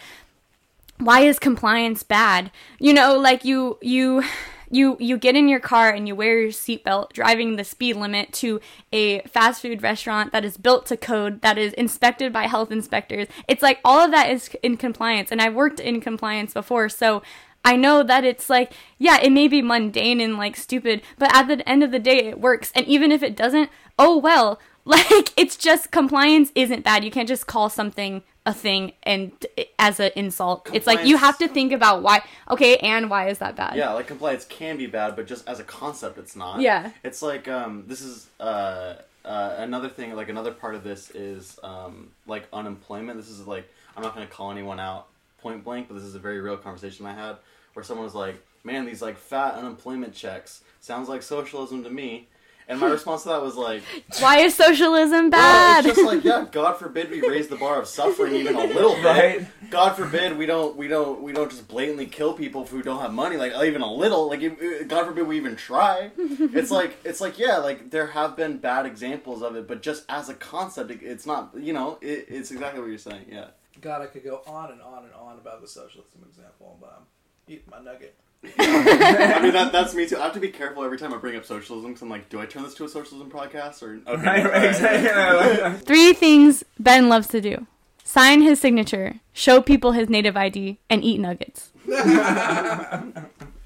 why 0.98 1.20
is 1.20 1.38
compliance 1.38 2.02
bad? 2.02 2.50
You 2.78 2.92
know, 2.92 3.16
like 3.18 3.44
you 3.44 3.78
you 3.83 4.24
you 4.70 4.96
you 5.00 5.18
get 5.18 5.37
in 5.37 5.48
your 5.48 5.61
car 5.61 5.90
and 5.90 6.09
you 6.09 6.14
wear 6.14 6.40
your 6.40 6.50
seatbelt 6.50 7.12
driving 7.12 7.57
the 7.57 7.64
speed 7.64 7.96
limit 7.96 8.33
to 8.35 8.61
a 8.92 9.20
fast 9.22 9.62
food 9.62 9.83
restaurant 9.83 10.33
that 10.33 10.44
is 10.44 10.57
built 10.57 10.87
to 10.87 10.96
code 10.96 11.42
that 11.42 11.59
is 11.59 11.72
inspected 11.74 12.33
by 12.33 12.46
health 12.46 12.70
inspectors. 12.70 13.28
It's 13.48 13.62
like 13.62 13.80
all 13.85 14.00
of 14.00 14.11
that 14.11 14.30
is 14.30 14.50
in 14.62 14.76
compliance 14.76 15.30
and 15.30 15.40
I've 15.40 15.54
worked 15.54 15.80
in 15.80 16.00
compliance 16.00 16.54
before, 16.54 16.88
so 16.88 17.22
I 17.64 17.76
know 17.76 18.02
that 18.02 18.24
it's 18.24 18.50
like, 18.50 18.74
yeah, 18.98 19.18
it 19.22 19.33
may 19.33 19.48
be 19.48 19.62
mundane 19.62 20.20
and 20.20 20.37
like 20.37 20.57
stupid, 20.57 21.02
but 21.18 21.35
at 21.35 21.48
the 21.48 21.66
end 21.68 21.83
of 21.83 21.92
the 21.92 21.98
day, 21.98 22.26
it 22.26 22.40
works. 22.40 22.70
And 22.74 22.87
even 22.87 23.11
if 23.11 23.22
it 23.22 23.37
doesn't, 23.37 23.70
oh 23.98 24.18
well. 24.18 24.61
Like, 24.87 25.33
it's 25.35 25.57
just 25.57 25.90
compliance 25.90 26.52
isn't 26.54 26.85
bad. 26.85 27.04
You 27.04 27.11
can't 27.11 27.26
just 27.26 27.46
call 27.46 27.70
something 27.70 28.22
a 28.46 28.52
thing 28.52 28.92
and 29.02 29.33
as 29.78 30.00
an 30.00 30.11
insult. 30.16 30.68
It's 30.72 30.87
like 30.87 31.07
you 31.07 31.16
have 31.16 31.38
to 31.38 31.48
think 31.48 31.72
about 31.72 32.02
why. 32.02 32.22
Okay, 32.50 32.76
and 32.78 33.09
why 33.09 33.28
is 33.28 33.38
that 33.38 33.57
bad? 33.57 33.76
Yeah, 33.76 33.92
like 33.92 34.07
compliance 34.07 34.44
can 34.44 34.76
be 34.76 34.87
bad, 34.87 35.16
but 35.16 35.26
just 35.26 35.48
as 35.48 35.61
a 35.61 35.64
concept, 35.64 36.18
it's 36.18 36.37
not. 36.37 36.61
Yeah. 36.61 36.90
It's 37.02 37.22
like 37.22 37.48
um, 37.48 37.85
this 37.87 38.02
is 38.02 38.28
uh, 38.38 38.96
uh, 39.24 39.54
another 39.59 39.88
thing. 39.88 40.14
Like 40.14 40.28
another 40.28 40.52
part 40.52 40.74
of 40.74 40.85
this 40.85 41.11
is 41.11 41.59
um, 41.62 42.11
like 42.26 42.46
unemployment. 42.52 43.18
This 43.18 43.30
is 43.30 43.46
like 43.46 43.68
I'm 43.96 44.02
not 44.02 44.14
going 44.14 44.26
to 44.26 44.33
call 44.33 44.50
anyone 44.50 44.78
out 44.78 45.07
point 45.38 45.64
blank, 45.64 45.88
but 45.88 45.94
this 45.94 46.04
is 46.04 46.14
a 46.14 46.18
very 46.18 46.40
real 46.40 46.57
conversation 46.57 47.07
I 47.07 47.14
had 47.14 47.37
where 47.72 47.83
someone 47.83 48.04
was 48.04 48.14
like, 48.14 48.37
"Man, 48.62 48.85
these 48.85 49.00
like 49.00 49.16
fat 49.16 49.54
unemployment 49.54 50.14
checks 50.14 50.62
sounds 50.80 51.09
like 51.09 51.22
socialism 51.22 51.83
to 51.85 51.90
me." 51.90 52.28
And 52.66 52.81
my 52.81 52.88
response 52.88 53.24
to 53.24 53.29
that 53.29 53.42
was 53.42 53.57
like, 53.57 53.83
Why 54.20 54.38
is 54.38 54.55
socialism 54.55 55.31
well, 55.31 55.31
bad? 55.31 55.85
it's 55.87 55.96
just 55.96 56.07
like, 56.07 56.24
yeah, 56.24 56.46
God 56.50 56.74
forbid 56.74 57.11
we 57.11 57.20
raise 57.20 57.48
the 57.48 57.57
bar 57.57 57.81
of 57.81 57.87
suffering 57.87 58.35
even 58.35 58.57
a 58.57 58.64
little 58.64 58.94
bit. 58.94 59.05
Right? 59.05 59.46
God 59.70 59.94
forbid 59.94 60.38
we 60.38 60.46
don't 60.46 60.77
we 60.77 60.88
don't 60.88 61.20
we 61.22 61.33
don't 61.33 61.50
just 61.50 61.68
blatantly 61.68 62.07
kill 62.07 62.33
people 62.33 62.64
who 62.66 62.83
don't 62.83 63.00
have 63.00 63.12
money 63.12 63.37
like 63.37 63.53
even 63.64 63.83
a 63.83 63.92
little 63.92 64.29
like 64.29 64.42
uh, 64.42 64.85
God 64.87 65.07
forbid 65.07 65.27
we 65.27 65.37
even 65.37 65.57
try. 65.57 66.11
it's 66.16 66.70
like 66.70 66.96
it's 67.05 67.20
like 67.20 67.38
yeah 67.38 67.59
like 67.59 67.90
there 67.90 68.07
have 68.09 68.37
been 68.37 68.59
bad 68.59 68.87
examples 68.87 69.42
of 69.42 69.57
it, 69.57 69.68
but 69.68 69.83
just 69.83 70.05
as 70.09 70.29
a 70.29 70.35
concept, 70.35 70.90
it, 70.90 71.00
it's 71.03 71.27
not 71.27 71.53
you 71.57 71.72
know 71.72 71.98
it, 72.00 72.27
it's 72.29 72.50
exactly 72.50 72.81
what 72.81 72.88
you're 72.88 72.98
saying. 72.98 73.27
Yeah. 73.31 73.48
God, 73.81 74.03
I 74.03 74.07
could 74.07 74.24
go 74.24 74.40
on 74.46 74.70
and 74.70 74.81
on 74.81 75.05
and 75.05 75.12
on 75.14 75.37
about 75.38 75.61
the 75.61 75.68
socialism 75.68 76.24
example, 76.29 76.79
but 76.81 76.94
I'm 76.96 77.07
eating 77.48 77.64
my 77.70 77.81
nugget. 77.81 78.14
I 78.59 79.40
mean 79.42 79.52
that, 79.52 79.70
that's 79.72 79.94
me 79.94 80.07
too. 80.07 80.18
I 80.18 80.24
have 80.24 80.35
to 80.35 80.40
be 80.40 80.48
careful 80.48 80.85
every 80.85 80.98
time 80.98 81.12
I 81.14 81.18
bring 81.18 81.37
up 81.37 81.44
socialism 81.44 81.90
because 81.90 82.02
I'm 82.02 82.09
like, 82.09 82.28
do 82.28 82.40
I 82.40 82.46
turn 82.46 82.62
this 82.62 82.74
to 82.74 82.85
a 82.85 82.88
socialism 82.88 83.30
podcast 83.30 83.83
or 83.83 84.00
okay? 84.11 84.22
Right, 84.22 84.44
right, 84.44 84.64
exactly. 84.64 85.78
Three 85.87 86.12
things 86.12 86.64
Ben 86.78 87.09
loves 87.09 87.28
to 87.28 87.40
do 87.40 87.66
sign 88.04 88.42
his 88.42 88.61
signature, 88.61 89.20
show 89.33 89.61
people 89.61 89.92
his 89.92 90.09
native 90.09 90.37
ID, 90.37 90.78
and 90.88 91.02
eat 91.02 91.18
nuggets. 91.18 91.70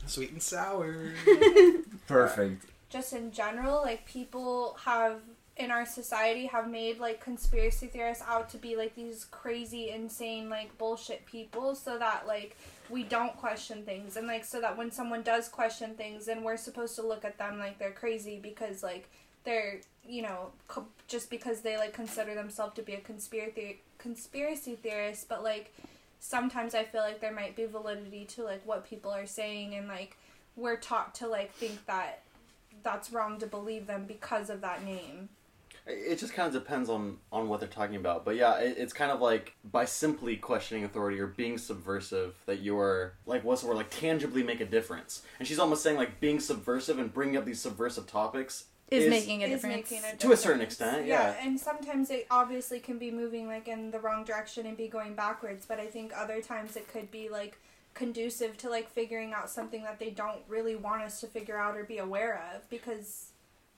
Sweet 0.06 0.30
and 0.32 0.42
sour. 0.42 1.12
Perfect. 2.06 2.64
just 2.88 3.12
in 3.12 3.30
general, 3.30 3.82
like 3.82 4.06
people 4.06 4.78
have 4.84 5.20
in 5.58 5.70
our 5.70 5.84
society 5.84 6.46
have 6.46 6.70
made 6.70 6.98
like 7.00 7.20
conspiracy 7.20 7.88
theorists 7.88 8.24
out 8.26 8.48
to 8.48 8.56
be 8.56 8.76
like 8.76 8.94
these 8.94 9.26
crazy, 9.26 9.90
insane, 9.90 10.48
like 10.48 10.76
bullshit 10.78 11.26
people, 11.26 11.74
so 11.74 11.98
that 11.98 12.26
like 12.26 12.56
we 12.90 13.02
don't 13.02 13.36
question 13.36 13.82
things, 13.82 14.16
and 14.16 14.26
like 14.26 14.44
so 14.44 14.60
that 14.60 14.76
when 14.76 14.90
someone 14.90 15.22
does 15.22 15.48
question 15.48 15.94
things, 15.94 16.26
then 16.26 16.42
we're 16.42 16.56
supposed 16.56 16.94
to 16.96 17.02
look 17.06 17.24
at 17.24 17.38
them 17.38 17.58
like 17.58 17.78
they're 17.78 17.90
crazy 17.90 18.38
because 18.42 18.82
like 18.82 19.08
they're 19.44 19.80
you 20.06 20.22
know 20.22 20.50
co- 20.66 20.86
just 21.06 21.30
because 21.30 21.60
they 21.60 21.76
like 21.76 21.92
consider 21.92 22.34
themselves 22.34 22.74
to 22.74 22.82
be 22.82 22.94
a 22.94 23.00
conspiracy 23.00 23.80
conspiracy 23.98 24.76
theorist, 24.76 25.28
but 25.28 25.42
like 25.42 25.74
sometimes 26.20 26.74
I 26.74 26.84
feel 26.84 27.02
like 27.02 27.20
there 27.20 27.32
might 27.32 27.56
be 27.56 27.66
validity 27.66 28.24
to 28.26 28.42
like 28.42 28.66
what 28.66 28.88
people 28.88 29.10
are 29.10 29.26
saying, 29.26 29.74
and 29.74 29.88
like 29.88 30.16
we're 30.56 30.76
taught 30.76 31.14
to 31.16 31.26
like 31.26 31.52
think 31.54 31.84
that 31.86 32.22
that's 32.82 33.12
wrong 33.12 33.38
to 33.38 33.46
believe 33.46 33.86
them 33.86 34.04
because 34.06 34.50
of 34.50 34.60
that 34.60 34.84
name. 34.84 35.28
It 35.88 36.18
just 36.18 36.34
kind 36.34 36.46
of 36.46 36.52
depends 36.52 36.88
on 36.90 37.16
on 37.32 37.48
what 37.48 37.60
they're 37.60 37.68
talking 37.68 37.96
about. 37.96 38.24
But 38.24 38.36
yeah, 38.36 38.58
it, 38.58 38.76
it's 38.78 38.92
kind 38.92 39.10
of 39.10 39.20
like 39.20 39.54
by 39.64 39.84
simply 39.86 40.36
questioning 40.36 40.84
authority 40.84 41.18
or 41.18 41.26
being 41.26 41.56
subversive 41.58 42.34
that 42.46 42.60
you're 42.60 43.14
like 43.26 43.42
what's 43.44 43.62
the 43.62 43.68
word 43.68 43.76
like 43.78 43.90
tangibly 43.90 44.42
make 44.42 44.60
a 44.60 44.66
difference. 44.66 45.22
And 45.38 45.48
she's 45.48 45.58
almost 45.58 45.82
saying 45.82 45.96
like 45.96 46.20
being 46.20 46.40
subversive 46.40 46.98
and 46.98 47.12
bringing 47.12 47.36
up 47.36 47.44
these 47.46 47.60
subversive 47.60 48.06
topics 48.06 48.64
Is, 48.90 49.08
making 49.08 49.42
a 49.42 49.46
is 49.46 49.50
difference. 49.62 49.90
making 49.90 50.04
a 50.04 50.16
To 50.16 50.32
a 50.32 50.36
certain 50.36 50.60
difference. 50.60 50.80
extent, 50.80 51.06
yeah. 51.06 51.34
and 51.42 51.58
sometimes 51.58 52.10
it 52.10 52.26
obviously 52.30 52.80
can 52.80 52.98
be 52.98 53.10
moving 53.10 53.46
like 53.46 53.66
in 53.68 53.90
the 53.90 53.98
wrong 53.98 54.24
direction 54.24 54.66
and 54.66 54.76
be 54.76 54.88
going 54.88 55.14
backwards, 55.14 55.64
but 55.66 55.78
I 55.80 55.86
think 55.86 56.12
other 56.16 56.40
times 56.42 56.76
it 56.76 56.86
could 56.92 57.10
be 57.10 57.28
like 57.28 57.58
conducive 57.94 58.56
to 58.58 58.70
like 58.70 58.88
figuring 58.90 59.32
out 59.32 59.50
something 59.50 59.82
that 59.82 59.98
they 59.98 60.10
don't 60.10 60.40
really 60.48 60.76
want 60.76 61.02
us 61.02 61.20
to 61.20 61.26
figure 61.26 61.58
out 61.58 61.76
or 61.76 61.84
be 61.84 61.98
aware 61.98 62.40
of 62.54 62.68
because 62.70 63.27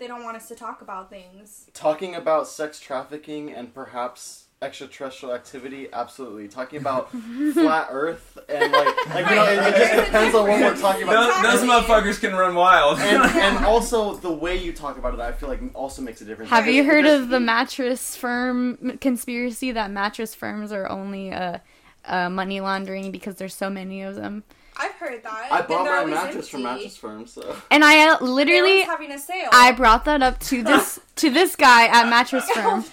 they 0.00 0.08
don't 0.08 0.24
want 0.24 0.36
us 0.36 0.48
to 0.48 0.54
talk 0.56 0.82
about 0.82 1.10
things. 1.10 1.66
talking 1.74 2.14
about 2.16 2.48
sex 2.48 2.80
trafficking 2.80 3.52
and 3.52 3.72
perhaps 3.72 4.46
extraterrestrial 4.62 5.34
activity 5.34 5.88
absolutely 5.90 6.46
talking 6.46 6.78
about 6.80 7.10
flat 7.54 7.88
earth 7.90 8.36
and 8.48 8.70
like 8.70 9.06
like 9.14 9.30
you 9.30 9.36
know 9.36 9.44
it, 9.46 9.58
it 9.58 9.74
just 9.74 10.04
depends 10.04 10.34
on 10.34 10.46
what 10.46 10.60
we're 10.60 10.76
talking 10.76 11.02
about 11.04 11.42
Those, 11.42 11.60
those 11.60 11.70
motherfuckers 11.70 12.20
can 12.20 12.34
run 12.34 12.54
wild. 12.54 12.98
and, 12.98 13.22
and 13.38 13.64
also 13.64 14.16
the 14.16 14.30
way 14.30 14.56
you 14.62 14.74
talk 14.74 14.98
about 14.98 15.14
it 15.14 15.20
i 15.20 15.32
feel 15.32 15.48
like 15.48 15.62
also 15.74 16.02
makes 16.02 16.20
a 16.20 16.26
difference 16.26 16.50
Have 16.50 16.66
you 16.66 16.84
heard 16.84 17.06
of 17.06 17.30
the 17.30 17.40
mattress 17.40 18.14
firm 18.16 18.98
conspiracy 19.00 19.72
that 19.72 19.90
mattress 19.90 20.34
firms 20.34 20.72
are 20.72 20.86
only 20.90 21.32
uh, 21.32 21.56
uh, 22.04 22.28
money 22.28 22.60
laundering 22.60 23.10
because 23.10 23.36
there's 23.36 23.54
so 23.54 23.70
many 23.70 24.02
of 24.02 24.14
them? 24.14 24.44
I've 24.80 24.92
heard 24.92 25.22
that. 25.22 25.48
i 25.52 25.60
bought 25.62 25.84
my 25.84 25.98
always 25.98 26.14
mattress 26.14 26.48
from 26.48 26.62
mattress 26.62 26.96
firm 26.96 27.26
so 27.26 27.56
And 27.70 27.84
I 27.84 28.08
uh, 28.08 28.24
literally 28.24 28.82
having 28.82 29.12
a 29.12 29.18
sale. 29.18 29.48
I 29.52 29.72
brought 29.72 30.04
that 30.06 30.22
up 30.22 30.38
to 30.40 30.62
this 30.62 30.98
to 31.16 31.30
this 31.30 31.54
guy 31.56 31.86
at 31.86 32.08
Mattress 32.08 32.48
Firm. 32.54 32.84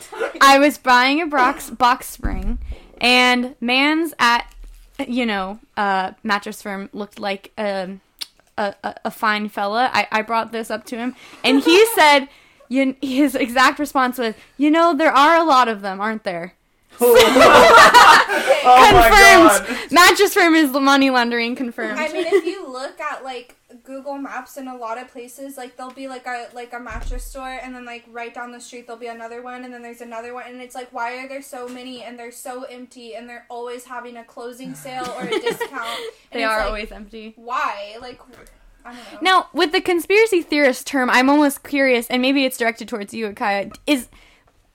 I 0.41 0.59
was 0.59 0.77
buying 0.77 1.21
a 1.21 1.27
box 1.27 1.69
box 1.69 2.09
spring, 2.09 2.59
and 2.99 3.55
man's 3.61 4.13
at 4.19 4.53
you 5.07 5.25
know 5.25 5.59
uh, 5.77 6.11
Mattress 6.23 6.61
Firm 6.61 6.89
looked 6.91 7.19
like 7.19 7.51
um, 7.57 8.01
a, 8.57 8.75
a 8.83 8.95
a 9.05 9.11
fine 9.11 9.47
fella. 9.47 9.89
I 9.93 10.07
I 10.11 10.21
brought 10.23 10.51
this 10.51 10.69
up 10.69 10.83
to 10.87 10.97
him, 10.97 11.15
and 11.43 11.61
he 11.63 11.85
said. 11.95 12.27
You, 12.69 12.97
his 13.01 13.33
exact 13.33 13.79
response 13.79 14.17
was, 14.17 14.35
"You 14.57 14.69
know, 14.69 14.93
there 14.93 15.13
are 15.13 15.37
a 15.37 15.45
lot 15.45 15.69
of 15.69 15.79
them, 15.79 16.01
aren't 16.01 16.25
there?" 16.25 16.53
Oh 16.99 18.91
my 18.93 19.09
god. 19.09 19.65
confirmed. 19.65 19.91
Mattress 19.91 20.33
Firm 20.33 20.55
is 20.55 20.71
the 20.71 20.79
money 20.79 21.09
laundering 21.09 21.55
confirmed. 21.55 21.99
I 21.99 22.11
mean, 22.11 22.25
if 22.27 22.45
you 22.45 22.67
look 22.71 22.99
at 22.99 23.23
like 23.23 23.55
Google 23.83 24.17
Maps 24.17 24.57
in 24.57 24.67
a 24.67 24.75
lot 24.75 24.97
of 24.97 25.09
places, 25.09 25.57
like 25.57 25.77
there'll 25.77 25.93
be 25.93 26.07
like 26.07 26.25
a 26.25 26.47
like 26.53 26.73
a 26.73 26.79
mattress 26.79 27.23
store, 27.23 27.47
and 27.61 27.75
then 27.75 27.85
like 27.85 28.05
right 28.11 28.33
down 28.33 28.51
the 28.51 28.59
street 28.59 28.87
there'll 28.87 28.99
be 28.99 29.07
another 29.07 29.41
one, 29.41 29.63
and 29.63 29.73
then 29.73 29.81
there's 29.81 30.01
another 30.01 30.33
one, 30.33 30.45
and 30.47 30.61
it's 30.61 30.75
like 30.75 30.91
why 30.93 31.17
are 31.17 31.27
there 31.27 31.41
so 31.41 31.67
many, 31.67 32.03
and 32.03 32.17
they're 32.17 32.31
so 32.31 32.63
empty, 32.63 33.15
and 33.15 33.27
they're 33.29 33.45
always 33.49 33.85
having 33.85 34.17
a 34.17 34.23
closing 34.23 34.75
sale 34.75 35.13
or 35.17 35.25
a 35.25 35.29
discount. 35.41 35.99
They 36.31 36.43
are 36.43 36.57
like, 36.59 36.67
always 36.67 36.91
empty. 36.91 37.33
why 37.35 37.97
like 38.01 38.19
I 38.85 38.93
don't 38.93 39.13
know. 39.13 39.19
Now, 39.21 39.47
with 39.53 39.71
the 39.73 39.81
conspiracy 39.81 40.41
theorist 40.41 40.87
term, 40.87 41.09
I'm 41.09 41.29
almost 41.29 41.63
curious, 41.63 42.07
and 42.07 42.21
maybe 42.21 42.45
it's 42.45 42.57
directed 42.57 42.87
towards 42.87 43.13
you, 43.13 43.31
Kaya. 43.33 43.71
Is 43.85 44.07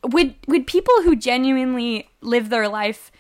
would 0.04 0.34
would 0.46 0.66
people 0.66 0.94
who 1.04 1.14
genuinely 1.16 2.08
live 2.20 2.48
their 2.50 2.68
life, 2.68 3.10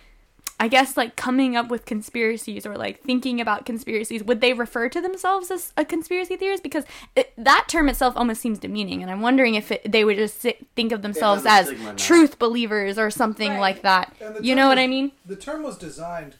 I 0.60 0.68
guess, 0.68 0.96
like 0.96 1.16
coming 1.16 1.56
up 1.56 1.68
with 1.68 1.84
conspiracies 1.84 2.66
or 2.66 2.76
like 2.76 3.00
thinking 3.02 3.40
about 3.40 3.66
conspiracies, 3.66 4.22
would 4.24 4.40
they 4.40 4.52
refer 4.52 4.88
to 4.88 5.00
themselves 5.00 5.50
as 5.50 5.72
a 5.76 5.84
conspiracy 5.84 6.36
theorist? 6.36 6.62
Because 6.62 6.84
it, 7.16 7.32
that 7.36 7.66
term 7.68 7.88
itself 7.88 8.14
almost 8.16 8.40
seems 8.40 8.58
demeaning, 8.58 9.02
and 9.02 9.10
I'm 9.10 9.20
wondering 9.20 9.54
if 9.54 9.70
it, 9.72 9.90
they 9.90 10.04
would 10.04 10.16
just 10.16 10.40
sit, 10.40 10.66
think 10.76 10.92
of 10.92 11.02
themselves 11.02 11.44
as 11.46 11.72
truth 11.96 12.38
believers 12.38 12.98
or 12.98 13.10
something 13.10 13.50
Right. 13.52 13.60
like 13.60 13.82
that. 13.82 14.14
You 14.20 14.54
term 14.54 14.56
know 14.56 14.68
what 14.68 14.78
I 14.78 14.86
mean? 14.86 15.12
The 15.26 15.36
term 15.36 15.62
was 15.62 15.76
designed 15.78 16.34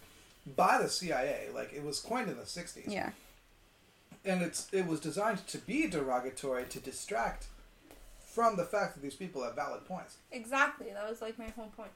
by 0.57 0.79
the 0.83 0.89
CIA. 0.89 1.49
Like 1.55 1.73
it 1.73 1.85
was 1.85 2.01
coined 2.01 2.29
in 2.29 2.37
the 2.37 2.43
'60s. 2.43 2.85
Yeah. 2.87 3.11
and 4.25 4.43
it's 4.43 4.69
it 4.73 4.87
was 4.87 5.01
designed 5.01 5.45
to 5.49 5.59
be 5.59 5.87
derogatory 5.89 6.65
to 6.67 6.79
distract 6.81 7.47
from 8.33 8.57
the 8.57 8.65
fact 8.65 8.95
that 8.95 9.03
these 9.03 9.15
people 9.15 9.45
have 9.45 9.55
valid 9.55 9.85
points. 9.85 10.17
Exactly, 10.31 10.87
that 10.93 11.09
was 11.09 11.21
like 11.21 11.39
my 11.39 11.49
whole 11.51 11.71
point. 11.77 11.91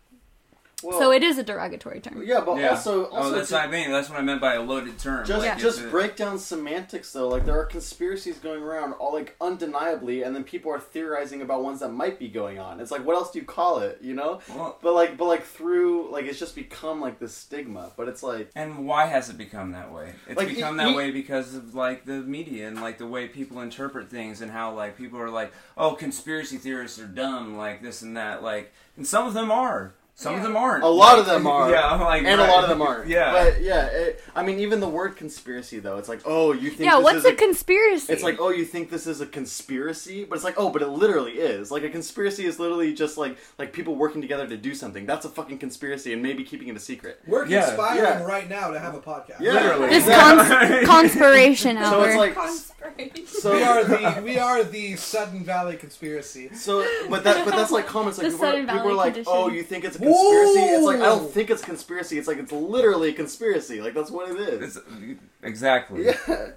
Well, 0.83 0.99
So 0.99 1.11
it 1.11 1.23
is 1.23 1.39
a 1.39 1.43
derogatory 1.43 2.01
term. 2.01 2.23
yeah 2.27 2.41
but 2.41 2.59
Yeah. 2.59 2.71
also 2.71 3.07
oh, 3.07 3.17
also 3.17 3.29
oh, 3.29 3.33
that's 3.39 3.51
what 3.51 3.63
I 3.63 3.67
mean. 3.67 3.91
That's 3.91 4.11
what 4.11 4.19
I 4.19 4.23
meant 4.23 4.43
by 4.43 4.55
a 4.55 4.63
loaded 4.63 4.99
term. 4.99 5.25
Just 5.27 5.47
Like, 5.47 5.59
just 5.59 5.89
break 5.91 6.17
down 6.17 6.39
semantics 6.39 7.13
though. 7.13 7.29
Like 7.29 7.47
there 7.47 7.59
are 7.59 7.65
conspiracies 7.65 8.39
going 8.39 8.63
around, 8.63 8.93
all 8.95 9.15
like 9.15 9.35
undeniably, 9.41 10.23
and 10.23 10.37
then 10.37 10.45
people 10.45 10.71
are 10.71 10.79
theorizing 10.79 11.41
about 11.41 11.63
ones 11.63 11.81
that 11.81 11.89
might 11.93 12.19
be 12.19 12.29
going 12.29 12.59
on. 12.59 12.81
It's 12.81 12.91
like 12.91 13.07
what 13.07 13.17
else 13.17 13.31
do 13.31 13.39
you 13.39 13.47
call 13.47 13.79
it? 13.79 13.99
You 14.03 14.13
know? 14.15 14.41
Well, 14.51 14.79
But 14.83 14.93
like 14.93 15.17
but 15.17 15.25
like 15.27 15.45
through 15.45 16.11
like 16.13 16.27
it's 16.27 16.39
just 16.39 16.55
become 16.55 17.01
like 17.01 17.19
this 17.19 17.35
stigma. 17.35 17.93
But 17.97 18.09
it's 18.09 18.23
like 18.23 18.51
and 18.55 18.87
why 18.87 19.07
has 19.07 19.31
it 19.31 19.39
become 19.39 19.73
that 19.73 19.91
way? 19.93 20.13
It's 20.29 20.37
Like, 20.37 20.49
become 20.49 20.77
y- 20.77 20.85
that 20.85 20.91
y- 20.91 20.97
way 20.97 21.11
because 21.11 21.55
of 21.55 21.75
like 21.75 22.05
the 22.05 22.21
media 22.21 22.69
and 22.69 22.83
like 22.83 22.99
the 22.99 23.07
way 23.07 23.29
people 23.29 23.61
interpret 23.63 24.11
things 24.11 24.43
and 24.43 24.51
how 24.51 24.75
like 24.75 24.99
people 24.99 25.19
are 25.19 25.31
like, 25.31 25.53
oh, 25.79 25.95
conspiracy 25.95 26.59
theorists 26.59 26.99
are 26.99 27.07
dumb, 27.07 27.57
like 27.57 27.81
this 27.83 28.03
and 28.03 28.15
that, 28.19 28.43
like, 28.43 28.75
and 28.99 29.07
some 29.07 29.27
of 29.27 29.33
them 29.33 29.51
are. 29.51 29.95
Some 30.19 30.35
of 30.35 30.43
them 30.43 30.57
aren't. 30.57 30.83
A 30.83 30.87
lot 30.89 31.19
Like, 31.19 31.19
of 31.21 31.27
them 31.27 31.47
are. 31.57 31.71
Yeah, 31.71 31.95
like, 31.97 32.23
and 32.25 32.41
a 32.41 32.45
lot 32.47 32.65
of 32.65 32.71
them 32.71 32.81
aren't. 32.81 33.07
Yeah. 33.17 33.33
But 33.33 33.61
yeah, 33.63 33.85
it, 33.87 34.23
I 34.35 34.43
mean 34.43 34.59
even 34.61 34.81
the 34.81 34.89
word 34.89 35.15
conspiracy 35.17 35.79
though, 35.79 35.99
it's 35.99 36.09
like, 36.09 36.23
oh 36.25 36.53
you 36.53 36.71
think 36.71 36.89
Yeah, 36.91 36.97
this 36.97 37.05
what's 37.05 37.19
is 37.19 37.25
a 37.27 37.35
conspiracy? 37.35 38.13
It's 38.13 38.23
like, 38.23 38.41
oh, 38.41 38.49
you 38.49 38.65
think 38.65 38.89
this 38.91 39.07
is 39.07 39.21
a 39.21 39.27
conspiracy, 39.27 40.25
but 40.25 40.35
it's 40.37 40.45
like, 40.45 40.55
oh, 40.57 40.71
but 40.71 40.81
it 40.83 40.89
literally 40.89 41.33
is. 41.33 41.71
Like 41.71 41.83
a 41.83 41.91
conspiracy 41.91 42.47
is 42.47 42.59
literally 42.59 42.95
just 42.95 43.19
like 43.19 43.37
like 43.59 43.73
people 43.75 43.95
working 43.95 44.23
together 44.23 44.47
to 44.49 44.57
do 44.57 44.75
something. 44.75 45.05
That's 45.05 45.27
a 45.27 45.29
fucking 45.29 45.59
conspiracy, 45.59 46.13
and 46.15 46.23
maybe 46.23 46.45
keeping 46.45 46.69
it 46.69 46.77
a 46.77 46.81
secret. 46.81 47.21
We're 47.27 47.47
Yeah, 47.47 47.67
conspiring 47.67 47.99
yeah. 48.03 48.23
right 48.25 48.49
now 48.49 48.71
to 48.71 48.79
have 48.79 48.95
a 48.95 49.01
podcast. 49.01 49.41
Yeah. 49.41 49.53
Literally. 49.53 49.89
this 49.91 50.07
Yeah. 50.07 50.21
cons- 50.35 50.87
conspiration 51.11 51.77
So 51.77 52.03
it's 52.05 52.17
like, 52.17 52.35
Conspiracy. 52.35 53.27
so 53.27 53.53
We 53.55 53.63
are 53.63 53.85
the 53.85 54.23
we 54.25 54.39
are 54.39 54.65
the 54.65 54.97
Sudden 54.97 55.45
Valley 55.45 55.77
conspiracy. 55.77 56.49
So, 56.55 56.87
but 57.11 57.23
that, 57.25 57.45
but 57.45 57.55
that's 57.55 57.71
like 57.71 57.87
comments. 57.87 58.19
Like 58.19 58.29
The 58.29 58.33
people, 58.33 58.47
are, 58.47 58.51
Sudden 58.53 58.67
people 58.67 58.91
are 58.91 58.95
like, 58.95 59.13
oh, 59.13 59.15
condition. 59.15 59.33
"Oh, 59.35 59.49
you 59.51 59.63
think 59.63 59.85
it's 59.85 59.97
a 59.97 60.06
conspiracy?" 60.13 60.61
It's 60.61 60.85
like 60.85 60.97
I 60.97 61.05
don't 61.07 61.31
think 61.31 61.51
it's 61.51 61.63
conspiracy. 61.63 62.19
It's 62.19 62.29
like 62.29 62.39
it's 62.39 62.53
literally 62.53 63.11
a 63.11 63.13
conspiracy. 63.13 63.81
Like 63.81 63.95
that's 63.95 64.11
what 64.11 64.31
it 64.31 64.37
is. 64.41 64.77
It's- 64.77 65.19
exactly. 65.43 66.07
Yeah. 66.07 66.49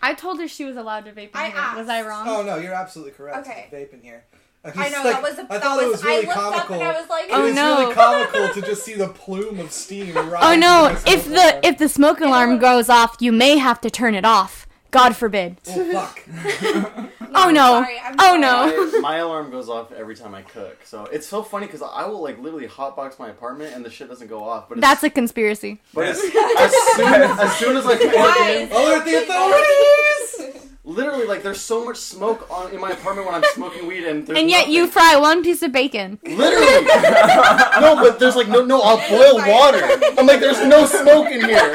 I 0.00 0.14
told 0.14 0.40
her 0.40 0.48
she 0.48 0.64
was 0.64 0.76
allowed 0.76 1.04
to 1.04 1.12
vape. 1.12 1.30
In 1.30 1.30
I 1.34 1.50
here. 1.50 1.78
Was 1.78 1.88
I 1.88 2.02
wrong? 2.02 2.26
Oh 2.28 2.42
no, 2.42 2.56
you're 2.56 2.74
absolutely 2.74 3.12
correct. 3.12 3.46
Okay. 3.46 3.68
Vape 3.72 3.92
in 3.94 4.00
here. 4.00 4.24
I 4.64 4.68
was 4.68 4.76
know 4.76 4.82
like- 4.82 5.04
that 5.04 5.22
was. 5.22 5.38
A, 5.38 5.42
I 5.42 5.44
that 5.46 5.62
thought 5.62 5.76
was, 5.78 5.86
it 5.86 5.90
was 5.90 6.04
really 6.04 6.28
I 6.28 6.34
comical. 6.34 6.60
up 6.60 6.70
and 6.70 6.82
I 6.82 7.00
was 7.00 7.08
like, 7.10 7.24
It 7.24 7.30
Oh, 7.32 7.42
was 7.44 7.54
no. 7.54 7.80
really 7.80 7.94
comical 7.94 8.48
to 8.50 8.62
just 8.62 8.82
see 8.86 8.94
the 8.94 9.08
plume 9.08 9.58
of 9.60 9.72
steam 9.72 10.14
rise. 10.14 10.42
Oh 10.44 10.56
no! 10.56 10.86
If 11.06 11.24
the 11.24 11.30
the 11.30 11.60
if 11.66 11.78
the 11.78 11.88
smoke 11.88 12.20
alarm 12.20 12.58
goes 12.58 12.88
off, 12.88 13.16
you 13.20 13.32
may 13.32 13.58
have 13.58 13.80
to 13.82 13.90
turn 13.90 14.14
it 14.14 14.24
off. 14.24 14.66
God 14.92 15.16
forbid. 15.16 15.56
oh 15.68 15.92
fuck. 15.92 17.08
Oh, 17.34 17.48
I'm 17.48 17.54
no. 17.54 17.82
Sorry, 17.82 17.98
I'm 17.98 18.14
Oh, 18.18 18.24
sorry. 18.26 18.40
no. 18.40 19.00
my, 19.00 19.14
my 19.14 19.16
alarm 19.16 19.50
goes 19.50 19.70
off 19.70 19.90
every 19.90 20.14
time 20.14 20.34
I 20.34 20.42
cook. 20.42 20.80
So 20.84 21.06
it's 21.06 21.26
so 21.26 21.42
funny 21.42 21.64
because 21.64 21.80
I 21.80 22.04
will 22.04 22.20
like 22.22 22.38
literally 22.38 22.68
hotbox 22.68 23.18
my 23.18 23.30
apartment 23.30 23.74
and 23.74 23.82
the 23.82 23.88
shit 23.88 24.10
doesn't 24.10 24.26
go 24.28 24.44
off. 24.44 24.68
But 24.68 24.76
it's, 24.76 24.86
That's 24.86 25.02
a 25.02 25.08
conspiracy. 25.08 25.80
but 25.94 26.08
it's, 26.08 26.20
as 26.22 26.72
soon 26.96 27.06
as 27.40 27.56
soon 27.56 27.76
as 27.78 27.86
I 27.86 27.96
plug 28.12 28.36
in, 28.48 28.70
Alert 28.70 29.04
the 29.06 29.22
authorities! 29.22 30.68
Literally 30.84 31.26
like 31.26 31.42
there's 31.42 31.60
so 31.60 31.84
much 31.84 31.96
smoke 31.96 32.48
on 32.50 32.72
in 32.72 32.80
my 32.80 32.90
apartment 32.90 33.26
when 33.26 33.34
I'm 33.36 33.44
smoking 33.54 33.86
weed 33.86 34.04
and 34.04 34.26
there's 34.26 34.38
And 34.38 34.50
yet 34.50 34.68
you 34.68 34.86
fry 34.88 35.16
one 35.16 35.42
piece 35.42 35.62
of 35.62 35.72
bacon. 35.72 36.18
Literally. 36.24 36.84
no, 37.80 37.96
but 37.96 38.18
there's 38.18 38.36
like 38.36 38.48
no 38.48 38.64
no. 38.64 38.80
I'll 38.82 38.98
boil 39.08 39.36
water. 39.38 39.80
I'm 40.18 40.26
like, 40.26 40.40
there's 40.40 40.64
no 40.66 40.84
smoke 40.86 41.26
in 41.30 41.44
here. 41.44 41.74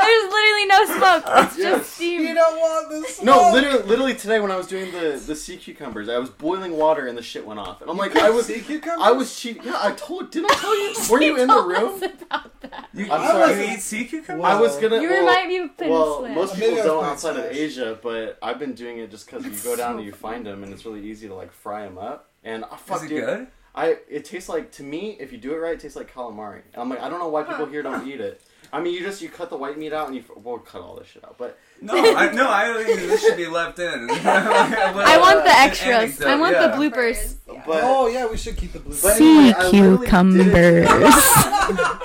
There's 0.00 0.24
literally 0.32 0.66
no 0.66 0.84
smoke. 0.86 1.24
It's 1.26 1.58
Yes. 1.58 1.78
just 1.78 1.94
steam. 1.94 2.22
You 2.22 2.34
don't 2.34 2.56
want 2.58 2.90
this. 2.90 3.22
No, 3.22 3.50
literally, 3.52 3.82
literally 3.82 4.14
today 4.14 4.40
when 4.40 4.50
I 4.50 4.56
was 4.56 4.66
doing 4.66 4.90
the 4.92 5.22
the 5.24 5.34
sea 5.36 5.56
cucumbers, 5.56 6.08
I 6.08 6.18
was 6.18 6.30
boiling 6.30 6.76
water 6.76 7.06
and 7.06 7.16
the 7.18 7.22
shit 7.22 7.46
went 7.46 7.60
off. 7.60 7.82
And 7.82 7.90
I'm 7.90 7.96
like, 7.96 8.16
I 8.16 8.30
was 8.30 8.46
sea 8.46 8.60
cucumbers. 8.60 9.06
I 9.06 9.12
was 9.12 9.38
cheating. 9.38 9.64
Yeah, 9.64 9.78
I 9.80 9.92
told. 9.92 10.30
Didn't 10.30 10.50
I 10.50 10.54
tell 10.54 10.76
you? 10.76 10.94
Were 11.10 11.22
you 11.22 11.36
in 11.36 11.48
the 11.48 11.62
room? 11.62 12.02
about 12.02 12.60
that. 12.62 12.88
You, 12.94 13.10
I'm 13.12 13.22
you 13.22 13.28
sorry. 13.28 13.68
eat 13.74 13.80
sea 13.80 14.04
cucumbers? 14.06 14.44
I 14.44 14.60
was 14.60 14.76
gonna. 14.78 15.00
You 15.00 15.10
well, 15.10 15.20
remind 15.20 15.48
me 15.48 15.58
of 15.58 15.76
Pin 15.76 15.90
Well, 15.90 16.28
most 16.28 16.54
people 16.54 16.76
don't 16.76 17.04
outside 17.04 17.36
of 17.36 17.49
Smash. 17.49 17.49
Asia, 17.50 17.98
but 18.02 18.38
I've 18.42 18.58
been 18.58 18.74
doing 18.74 18.98
it 18.98 19.10
just 19.10 19.26
because 19.26 19.44
you 19.44 19.52
go 19.62 19.76
down 19.76 19.96
and 19.96 20.04
you 20.04 20.12
find 20.28 20.46
them, 20.46 20.62
and 20.62 20.72
it's 20.72 20.84
really 20.84 21.04
easy 21.08 21.28
to 21.28 21.34
like 21.34 21.52
fry 21.52 21.84
them 21.84 21.98
up. 21.98 22.30
And 22.44 22.64
oh, 22.70 22.76
fuck, 22.76 22.98
Is 22.98 23.04
it 23.04 23.08
dude, 23.08 23.24
good? 23.24 23.46
I 23.74 23.96
it 24.08 24.24
tastes 24.24 24.48
like 24.48 24.72
to 24.72 24.82
me 24.82 25.16
if 25.20 25.32
you 25.32 25.38
do 25.38 25.52
it 25.52 25.58
right, 25.58 25.74
it 25.74 25.80
tastes 25.80 25.96
like 25.96 26.12
calamari. 26.12 26.62
And 26.72 26.82
I'm 26.82 26.88
like, 26.88 27.00
I 27.00 27.08
don't 27.08 27.18
know 27.18 27.28
why 27.28 27.42
people 27.44 27.66
here 27.66 27.82
don't 27.82 28.06
eat 28.08 28.20
it. 28.20 28.42
I 28.72 28.80
mean, 28.80 28.94
you 28.94 29.00
just 29.00 29.20
you 29.22 29.28
cut 29.28 29.50
the 29.50 29.56
white 29.56 29.78
meat 29.78 29.92
out 29.92 30.06
and 30.06 30.16
you 30.16 30.24
we'll 30.36 30.58
cut 30.58 30.80
all 30.80 30.96
this 30.96 31.08
shit 31.08 31.24
out, 31.24 31.36
but 31.38 31.58
No, 31.82 31.94
I, 31.94 32.30
no, 32.32 32.48
I 32.48 32.66
don't 32.66 32.84
think 32.84 33.00
this 33.00 33.22
should 33.22 33.36
be 33.38 33.46
left 33.46 33.78
in. 33.78 34.10
I 34.10 35.18
want 35.18 35.44
the 35.44 35.50
extras. 35.50 36.20
I 36.20 36.36
want 36.36 36.52
yeah. 36.54 36.66
the 36.68 36.76
bloopers. 36.76 37.36
But 37.46 37.80
Oh 37.82 38.06
yeah, 38.06 38.26
we 38.26 38.36
should 38.36 38.56
keep 38.56 38.72
the 38.72 38.80
blue. 38.80 38.96
But 39.02 39.20
anyway, 39.20 39.54
I 39.56 39.68
literally 39.70 39.98
cucumbers. 39.98 40.86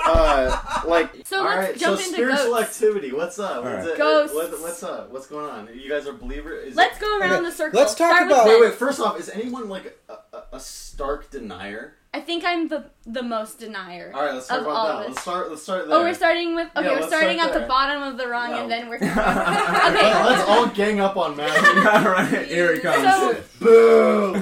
uh, 0.06 0.82
like 0.86 1.10
So 1.26 1.42
let's 1.42 1.56
right, 1.68 1.76
jump 1.76 1.98
so 1.98 2.04
into 2.04 2.14
spiritual 2.14 2.54
ghosts. 2.54 2.82
activity. 2.82 3.12
What's 3.12 3.38
up? 3.38 3.64
What's 3.64 3.74
Alright. 3.76 3.88
it- 3.88 3.98
Ghosts. 3.98 4.34
What, 4.34 4.60
what's 4.60 4.82
up? 4.82 5.10
What's 5.12 5.26
going 5.26 5.46
on? 5.50 5.68
You 5.74 5.88
guys 5.88 6.06
are 6.06 6.12
believers? 6.12 6.68
Is 6.68 6.76
Let's 6.76 6.98
go 6.98 7.18
around 7.18 7.32
Okay, 7.34 7.44
the 7.44 7.52
circle. 7.52 7.78
let's 7.80 7.94
talk 7.94 8.14
Start 8.14 8.30
about- 8.30 8.46
Wait, 8.46 8.60
wait. 8.60 8.74
First 8.74 9.00
off, 9.00 9.18
is 9.18 9.28
anyone 9.28 9.68
like 9.68 9.98
a, 10.08 10.14
a, 10.36 10.44
a 10.54 10.60
stark 10.60 11.30
denier? 11.30 11.94
I 12.16 12.20
think 12.20 12.44
I'm 12.46 12.68
the 12.68 12.86
the 13.04 13.22
most 13.22 13.58
denier. 13.58 14.10
All 14.14 14.24
right, 14.24 14.32
let's 14.32 14.46
talk 14.46 14.60
Of 14.60 14.64
about 14.64 14.74
all 14.74 14.86
that. 15.00 15.08
Let's 15.08 15.20
start. 15.20 15.50
Let's 15.50 15.62
start 15.62 15.82
oh, 15.84 15.88
there. 15.88 15.98
Oh, 15.98 16.02
we're 16.02 16.14
starting 16.14 16.54
with 16.54 16.70
okay. 16.74 16.86
Yeah, 16.86 16.98
we're 16.98 17.06
starting 17.08 17.36
start 17.38 17.54
at 17.54 17.60
the 17.60 17.66
bottom 17.68 18.02
of 18.02 18.16
the 18.16 18.26
rung, 18.26 18.52
Yeah. 18.52 18.62
and 18.62 18.70
then 18.70 18.88
we're 18.88 18.96
Yeah, 19.02 19.90
okay. 19.94 20.24
let's 20.30 20.48
all 20.48 20.66
gang 20.68 20.98
up 20.98 21.18
on 21.18 21.36
Matt. 21.36 22.06
All 22.06 22.10
right, 22.10 22.46
here 22.48 22.72
it 22.72 22.80
comes. 22.80 23.02
So 23.02 23.36
Boo! 23.60 24.32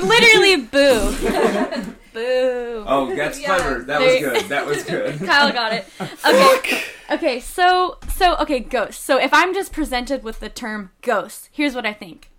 literally, 0.00 0.56
boo, 0.58 1.96
boo. 2.12 2.84
oh, 2.86 3.12
that's 3.16 3.40
Yeah. 3.40 3.56
clever. 3.56 3.82
That 3.82 3.98
There- 3.98 4.30
was 4.30 4.40
good. 4.42 4.48
That 4.48 4.66
was 4.66 4.84
good. 4.84 5.18
Kyle 5.26 5.52
got 5.52 5.72
it. 5.72 5.84
Okay. 6.24 6.82
Okay, 7.10 7.40
so 7.40 7.98
so 8.14 8.36
okay, 8.36 8.60
ghosts. 8.60 9.02
So 9.02 9.18
if 9.18 9.34
I'm 9.34 9.52
just 9.52 9.72
presented 9.72 10.22
with 10.22 10.38
the 10.38 10.48
term 10.48 10.92
ghost, 11.02 11.48
here's 11.50 11.74
what 11.74 11.84
I 11.86 11.92
think. 11.92 12.30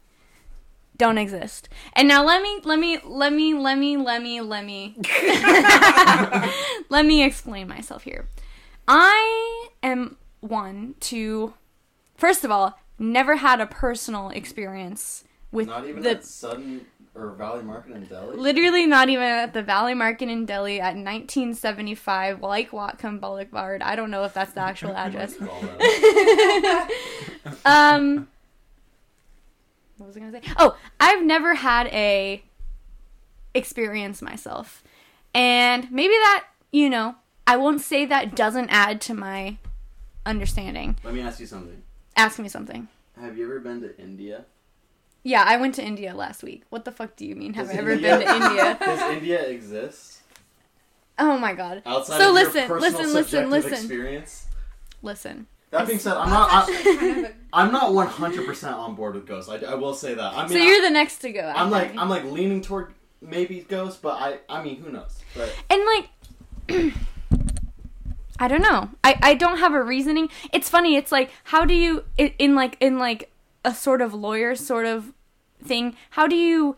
Don't 1.00 1.18
exist. 1.18 1.70
And 1.93 2.10
now 2.10 2.26
let 2.26 2.43
me 2.43 2.60
let 2.66 2.78
me 2.78 3.00
let 3.06 3.32
me 3.32 3.54
let 3.54 3.78
me 3.78 3.95
let 3.95 4.22
me 4.22 4.41
let 4.41 4.66
me 4.66 4.95
let 6.89 7.06
me 7.06 7.24
explain 7.24 7.70
myself 7.70 8.04
here. 8.04 8.28
I 8.86 9.70
am 9.82 10.18
one 10.41 10.95
to 11.00 11.54
first 12.18 12.43
of 12.43 12.52
all, 12.52 12.78
never 13.00 13.38
had 13.38 13.62
a 13.62 13.66
personal 13.66 14.30
experience 14.30 15.24
with 15.54 15.68
Not 15.68 15.88
even 15.88 16.04
the 16.04 16.12
at 16.12 16.26
Sudden 16.26 16.86
or 17.16 17.32
Valley 17.32 17.64
Market 17.64 17.95
in 17.95 18.06
Delhi. 18.06 18.36
Literally 18.36 18.86
not 18.86 19.08
even 19.08 19.24
at 19.24 19.54
the 19.54 19.64
Valley 19.64 19.93
Market 19.93 20.28
in 20.28 20.45
Delhi 20.45 20.82
at 20.82 20.95
1975, 20.95 22.41
like 22.41 22.72
Whatcom 22.72 23.22
Boulevard. 23.22 23.82
I 23.82 23.95
don't 23.95 24.12
know 24.12 24.26
if 24.26 24.34
that's 24.34 24.52
the 24.52 24.62
actual 24.62 24.91
address. 24.97 25.38
Um, 27.66 28.28
what 30.00 30.08
was 30.08 30.18
I 30.18 30.22
gonna 30.22 30.32
say? 30.32 30.41
Oh, 30.58 30.76
I've 31.00 31.24
never 31.24 31.54
had 31.56 31.88
a 31.88 32.41
experience 33.54 34.22
myself, 34.22 34.84
and 35.34 35.91
maybe 35.91 36.14
that 36.14 36.45
you 36.72 36.89
know 36.89 37.16
I 37.45 37.58
won't 37.58 37.82
say 37.82 38.06
that 38.06 38.36
doesn't 38.36 38.70
add 38.70 39.02
to 39.02 39.14
my 39.14 39.58
understanding. 40.26 40.97
Let 41.04 41.14
me 41.14 41.22
ask 41.22 41.39
you 41.39 41.45
something. 41.45 41.82
Ask 42.16 42.39
me 42.39 42.50
something. 42.50 42.88
Have 43.20 43.38
you 43.38 43.45
ever 43.45 43.60
been 43.60 43.82
to 43.82 43.97
India? 44.00 44.45
Yeah, 45.24 45.43
I 45.45 45.58
went 45.58 45.76
to 45.76 45.84
India 45.84 46.16
last 46.16 46.43
week. 46.43 46.64
What 46.70 46.86
the 46.86 46.91
fuck 46.91 47.16
do 47.18 47.26
you 47.26 47.36
mean? 47.36 47.54
Have 47.56 47.68
Does 47.68 47.76
I 47.76 47.80
ever 47.80 47.91
India- 47.91 48.18
been 48.18 48.28
to 48.28 48.36
India? 48.36 48.78
Does 48.86 49.02
India 49.18 49.41
exist 49.50 50.22
Oh 51.18 51.38
my 51.38 51.54
god. 51.54 51.82
outside 51.86 52.18
So 52.18 52.30
of 52.30 52.36
listen, 52.36 52.60
your 52.62 52.68
personal 52.80 53.02
listen, 53.02 53.14
listen, 53.14 53.50
listen. 53.50 53.74
experience? 53.74 54.47
Listen. 55.02 55.47
That 55.72 55.86
being 55.88 55.99
said, 55.99 56.13
I'm 56.17 56.30
not. 56.30 56.51
I, 56.51 56.59
actually 56.74 56.97
kind 56.97 57.26
of 57.26 57.32
a 57.32 57.36
I'm 57.53 57.72
not 57.72 57.93
100 57.93 58.45
percent 58.45 58.76
on 58.76 58.95
board 58.95 59.15
with 59.15 59.26
ghosts. 59.28 59.49
I, 59.49 59.57
I 59.57 59.76
will 59.76 59.93
say 59.93 60.13
that. 60.15 60.34
I 60.34 60.41
mean, 60.47 60.49
so 60.49 60.57
you're 60.57 60.82
the 60.82 60.89
next 60.89 61.20
to 61.20 61.32
go. 61.32 61.41
I'm 61.55 61.70
like. 61.70 61.95
I'm 61.95 62.09
like 62.09 62.24
leaning 62.26 62.61
toward 62.61 62.93
maybe 63.22 63.61
ghosts, 63.61 63.99
but 64.01 64.13
I 64.22 64.39
I 64.49 64.63
mean 64.63 64.78
who 64.82 64.91
knows? 64.91 65.17
But 65.36 65.53
and 65.70 65.82
like 65.86 66.93
I 68.39 68.47
don't 68.47 68.61
know. 68.61 68.89
I 69.03 69.20
I 69.22 69.34
don't 69.36 69.57
have 69.57 69.74
a 69.74 69.84
reasoning. 69.84 70.30
It's 70.53 70.70
funny. 70.70 70.95
It's 70.95 71.11
like 71.11 71.30
how 71.45 71.65
do 71.65 71.74
you 71.74 72.03
i- 72.17 72.34
in 72.39 72.55
like 72.55 72.78
in 72.80 72.97
like 72.97 73.30
a 73.65 73.74
sort 73.74 74.01
of 74.01 74.13
lawyer 74.13 74.55
sort 74.55 74.86
of 74.86 75.11
thing, 75.63 75.95
how 76.11 76.26
do 76.28 76.36
you 76.36 76.78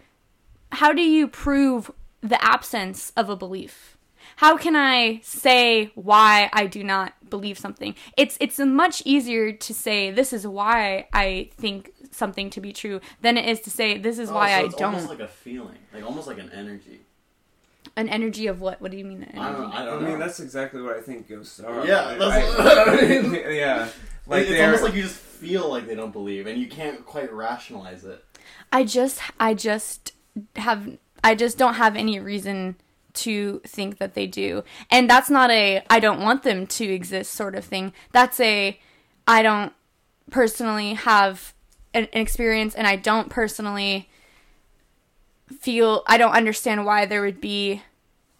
how 0.72 0.92
do 0.92 1.02
you 1.02 1.28
prove 1.28 1.92
the 2.22 2.44
absence 2.44 3.12
of 3.16 3.30
a 3.30 3.36
belief? 3.36 3.96
How 4.42 4.58
can 4.58 4.76
I 4.76 5.20
say 5.22 5.92
why 5.94 6.50
I 6.52 6.66
do 6.66 6.84
not 6.84 7.14
believe 7.30 7.60
something? 7.60 7.94
It's 8.18 8.40
it's 8.40 8.58
much 8.58 9.04
easier 9.06 9.52
to 9.52 9.72
say 9.72 10.10
this 10.10 10.34
is 10.34 10.48
why 10.48 11.08
I 11.14 11.52
think 11.58 11.92
something 12.10 12.50
to 12.50 12.60
be 12.60 12.74
true 12.74 13.02
than 13.22 13.38
it 13.38 13.46
is 13.48 13.60
to 13.62 13.70
say 13.70 14.00
this 14.00 14.18
is 14.18 14.32
oh, 14.32 14.34
why 14.34 14.50
so 14.50 14.56
I 14.56 14.62
don't. 14.62 14.72
It's 14.74 14.82
almost 14.82 15.10
like 15.10 15.20
a 15.20 15.28
feeling, 15.28 15.78
like 15.94 16.04
almost 16.04 16.26
like 16.26 16.40
an 16.40 16.50
energy. 16.52 17.02
An 17.96 18.10
energy 18.10 18.48
of 18.48 18.62
what? 18.62 18.82
What 18.82 18.90
do 18.90 18.98
you 18.98 19.06
mean? 19.06 19.22
An 19.32 19.38
I 19.38 19.52
don't. 19.52 19.72
I 19.72 19.82
I 19.84 19.86
don't 19.86 20.04
mean, 20.04 20.14
know. 20.14 20.26
that's 20.26 20.40
exactly 20.40 20.82
what 20.82 20.98
I 20.98 21.02
think 21.02 21.30
ghosts 21.30 21.60
are. 21.60 21.86
Yeah, 21.86 22.04
I- 22.08 22.16
that's 22.16 22.60
I- 22.60 22.64
what 22.66 22.90
I 22.90 23.02
mean. 23.08 23.34
yeah. 23.56 23.90
Like 24.26 24.42
it's 24.42 24.50
they're- 24.50 24.66
almost 24.66 24.82
like 24.82 24.96
you 24.96 25.04
just 25.04 25.18
feel 25.18 25.70
like 25.70 25.86
they 25.86 25.94
don't 25.94 26.12
believe, 26.14 26.48
and 26.48 26.60
you 26.60 26.68
can't 26.68 27.06
quite 27.06 27.32
rationalize 27.32 28.06
it. 28.06 28.26
I 28.72 28.86
just 28.86 29.22
I 29.40 29.54
just 29.54 30.14
have 30.56 30.98
I 31.24 31.36
just 31.36 31.60
don't 31.60 31.76
have 31.76 31.96
any 31.96 32.20
reason 32.20 32.78
to 33.14 33.62
think 33.66 33.98
that 33.98 34.14
they 34.14 34.28
do. 34.28 34.64
And 34.90 35.10
that's 35.10 35.30
not 35.30 35.52
a 35.52 35.84
I 35.90 36.00
don't 36.00 36.22
want 36.22 36.44
them 36.44 36.68
to 36.68 36.86
exist 36.86 37.34
sort 37.34 37.56
of 37.56 37.66
thing. 37.66 37.94
That's 38.12 38.40
a 38.40 38.80
I 39.28 39.42
don't 39.42 39.74
personally 40.30 40.94
have 40.94 41.54
an, 41.94 42.08
an 42.14 42.22
experience 42.22 42.76
and 42.76 42.88
I 42.88 42.96
don't 42.96 43.30
personally 43.30 44.10
feel 45.60 46.04
I 46.08 46.18
don't 46.18 46.34
understand 46.34 46.86
why 46.86 47.06
there 47.06 47.22
would 47.22 47.42
be 47.42 47.82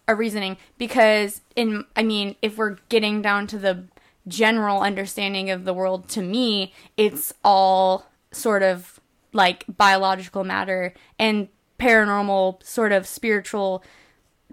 a 0.08 0.14
reasoning 0.14 0.56
because 0.78 1.42
in 1.54 1.84
I 1.94 2.02
mean 2.02 2.36
if 2.42 2.56
we're 2.56 2.76
getting 2.88 3.22
down 3.22 3.46
to 3.48 3.58
the 3.58 3.84
general 4.26 4.80
understanding 4.80 5.50
of 5.50 5.64
the 5.64 5.74
world 5.74 6.08
to 6.08 6.22
me 6.22 6.72
it's 6.96 7.32
all 7.44 8.06
sort 8.30 8.62
of 8.62 9.00
like 9.32 9.64
biological 9.68 10.44
matter 10.44 10.94
and 11.18 11.48
paranormal 11.78 12.62
sort 12.64 12.92
of 12.92 13.06
spiritual 13.06 13.82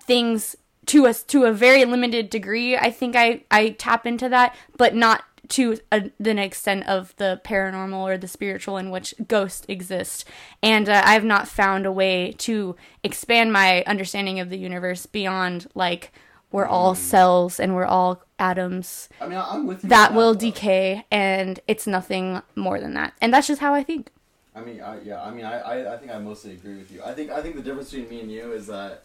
things 0.09 0.55
to 0.87 1.05
us 1.05 1.21
to 1.21 1.45
a 1.45 1.53
very 1.53 1.85
limited 1.85 2.31
degree 2.31 2.75
i 2.75 2.89
think 2.89 3.15
i 3.15 3.43
i 3.51 3.69
tap 3.69 4.07
into 4.07 4.27
that 4.27 4.55
but 4.75 4.95
not 4.95 5.23
to 5.47 5.77
a, 5.91 6.09
the 6.19 6.35
extent 6.41 6.83
of 6.87 7.15
the 7.17 7.39
paranormal 7.43 7.99
or 7.99 8.17
the 8.17 8.27
spiritual 8.27 8.75
in 8.77 8.89
which 8.89 9.13
ghosts 9.27 9.67
exist 9.67 10.25
and 10.63 10.89
uh, 10.89 11.03
i've 11.05 11.23
not 11.23 11.47
found 11.47 11.85
a 11.85 11.91
way 11.91 12.33
to 12.39 12.75
expand 13.03 13.53
my 13.53 13.83
understanding 13.83 14.39
of 14.39 14.49
the 14.49 14.57
universe 14.57 15.05
beyond 15.05 15.67
like 15.75 16.11
we're 16.51 16.65
all 16.65 16.95
cells 16.95 17.59
and 17.59 17.75
we're 17.75 17.85
all 17.85 18.23
atoms 18.39 19.09
I 19.21 19.27
mean, 19.27 19.37
I'm 19.37 19.67
with 19.67 19.83
you. 19.83 19.89
that 19.89 20.15
will 20.15 20.33
though. 20.33 20.39
decay 20.39 21.05
and 21.11 21.59
it's 21.67 21.85
nothing 21.85 22.41
more 22.55 22.79
than 22.79 22.95
that 22.95 23.13
and 23.21 23.31
that's 23.31 23.45
just 23.45 23.61
how 23.61 23.75
i 23.75 23.83
think 23.83 24.09
I 24.55 24.61
mean, 24.61 24.81
I, 24.81 24.99
yeah. 25.01 25.21
I 25.21 25.31
mean, 25.31 25.45
I, 25.45 25.59
I, 25.59 25.93
I 25.93 25.97
think 25.97 26.11
I 26.11 26.17
mostly 26.17 26.51
agree 26.51 26.75
with 26.75 26.91
you. 26.91 27.01
I 27.03 27.13
think 27.13 27.29
I 27.31 27.41
think 27.41 27.55
the 27.55 27.61
difference 27.61 27.91
between 27.91 28.09
me 28.09 28.19
and 28.19 28.31
you 28.31 28.51
is 28.51 28.67
that 28.67 29.03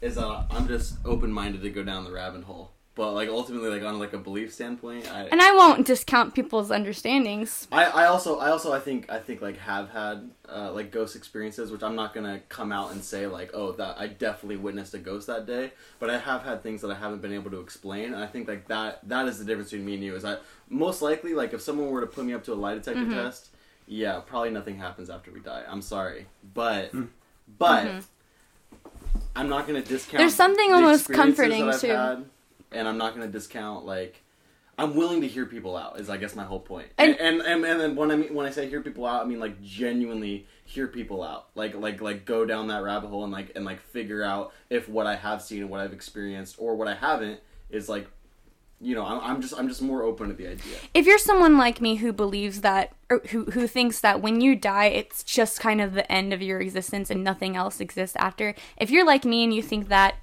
is 0.00 0.14
that 0.16 0.46
I'm 0.50 0.66
just 0.68 0.94
open 1.04 1.30
minded 1.32 1.62
to 1.62 1.70
go 1.70 1.82
down 1.82 2.04
the 2.04 2.12
rabbit 2.12 2.44
hole. 2.44 2.70
But 2.96 3.12
like 3.12 3.28
ultimately, 3.28 3.70
like 3.70 3.82
on 3.82 3.98
like 3.98 4.12
a 4.12 4.18
belief 4.18 4.52
standpoint, 4.52 5.10
I 5.10 5.28
and 5.30 5.40
i 5.40 5.54
won't 5.54 5.86
discount 5.86 6.34
people's 6.34 6.70
understandings 6.70 7.68
I, 7.70 7.84
I 7.84 8.06
also 8.06 8.38
I 8.38 8.50
also 8.50 8.72
I 8.72 8.80
think 8.80 9.08
I 9.10 9.18
think 9.18 9.40
like 9.40 9.56
have 9.58 9.90
had 9.90 10.30
uh, 10.52 10.72
like 10.72 10.90
ghost 10.90 11.14
experiences, 11.14 11.70
which 11.70 11.82
I'm 11.84 11.94
not 11.94 12.12
gonna 12.12 12.40
come 12.48 12.72
out 12.72 12.90
and 12.90 13.02
say 13.02 13.26
like 13.28 13.52
oh 13.54 13.72
that 13.72 13.96
I 13.98 14.08
definitely 14.08 14.56
witnessed 14.56 14.92
a 14.94 14.98
ghost 14.98 15.28
that 15.28 15.46
day, 15.46 15.70
but 16.00 16.10
I 16.10 16.18
have 16.18 16.42
had 16.42 16.62
things 16.62 16.82
that 16.82 16.90
I 16.90 16.94
haven't 16.96 17.22
been 17.22 17.32
able 17.32 17.50
to 17.52 17.60
explain, 17.60 18.06
and 18.12 18.22
I 18.22 18.26
think 18.26 18.48
like 18.48 18.66
that 18.68 19.08
that 19.08 19.28
is 19.28 19.38
the 19.38 19.44
difference 19.44 19.70
between 19.70 19.86
me 19.86 19.94
and 19.94 20.02
you 20.04 20.16
is 20.16 20.24
that 20.24 20.42
most 20.68 21.00
likely 21.00 21.32
like 21.32 21.54
if 21.54 21.60
someone 21.62 21.90
were 21.90 22.00
to 22.00 22.08
put 22.08 22.24
me 22.24 22.34
up 22.34 22.42
to 22.44 22.52
a 22.52 22.54
lie 22.56 22.74
detector 22.74 23.06
test, 23.08 23.50
yeah, 23.86 24.18
probably 24.18 24.50
nothing 24.50 24.76
happens 24.76 25.08
after 25.08 25.30
we 25.30 25.38
die. 25.40 25.62
I'm 25.66 25.80
sorry, 25.80 26.26
but 26.54 26.90
Hmm. 26.90 27.04
but 27.56 27.84
Mhm. 27.86 28.04
I'm 29.36 29.48
not 29.48 29.66
gonna 29.66 29.82
discount. 29.82 30.18
There's 30.18 30.34
something 30.34 30.68
the 30.70 30.76
almost 30.76 31.08
comforting, 31.08 31.70
too. 31.72 31.88
had, 31.88 32.24
and 32.72 32.88
I'm 32.88 32.98
not 32.98 33.14
gonna 33.14 33.28
discount 33.28 33.84
like. 33.86 34.22
I'm 34.78 34.94
willing 34.96 35.20
to 35.20 35.28
hear 35.28 35.44
people 35.44 35.76
out. 35.76 36.00
Is 36.00 36.08
I 36.08 36.16
guess 36.16 36.34
my 36.34 36.44
whole 36.44 36.58
point. 36.60 36.88
And- 36.96 37.14
And 37.20 37.40
and 37.42 37.46
and, 37.46 37.64
and 37.66 37.80
then 37.80 37.96
when 37.96 38.10
I 38.10 38.16
mean 38.16 38.34
when 38.34 38.46
I 38.46 38.50
say 38.50 38.66
hear 38.68 38.80
people 38.80 39.04
out, 39.04 39.22
I 39.22 39.26
mean 39.28 39.38
like 39.38 39.60
genuinely 39.62 40.46
hear 40.64 40.86
people 40.86 41.22
out. 41.22 41.48
Like 41.54 41.74
like 41.74 42.00
like 42.00 42.24
go 42.24 42.46
down 42.46 42.68
that 42.68 42.82
rabbit 42.82 43.08
hole 43.08 43.22
and 43.24 43.32
like 43.32 43.52
and 43.56 43.64
like 43.66 43.80
figure 43.80 44.22
out 44.22 44.52
if 44.70 44.88
what 44.88 45.06
I 45.06 45.16
have 45.16 45.42
seen 45.42 45.60
and 45.60 45.68
what 45.70 45.80
I've 45.80 45.92
experienced 45.92 46.56
or 46.58 46.76
what 46.76 46.88
I 46.88 46.94
haven't 46.94 47.40
is 47.68 47.90
like, 47.90 48.08
you 48.80 48.94
know, 48.94 49.04
I'm, 49.04 49.42
just 49.42 49.56
I'm 49.58 49.68
just 49.68 49.82
more 49.82 50.02
open 50.02 50.28
to 50.28 50.34
the 50.34 50.46
idea. 50.46 50.76
if 50.94 51.04
you're 51.06 51.18
someone 51.18 51.58
like 51.58 51.80
me 51.80 51.96
who 51.96 52.12
believes 52.12 52.62
that 52.62 52.92
or 53.10 53.18
who 53.30 53.44
who 53.46 53.66
thinks 53.66 54.00
that 54.00 54.22
when 54.22 54.40
you 54.40 54.56
die 54.56 54.86
it's 54.86 55.22
just 55.22 55.60
kind 55.60 55.80
of 55.80 55.92
the 55.92 56.10
end 56.10 56.32
of 56.32 56.40
your 56.40 56.60
existence 56.60 57.10
and 57.10 57.22
nothing 57.22 57.56
else 57.56 57.80
exists 57.80 58.16
after 58.16 58.54
if 58.78 58.90
you're 58.90 59.04
like 59.04 59.24
me 59.24 59.44
and 59.44 59.52
you 59.52 59.62
think 59.62 59.88
that 59.88 60.14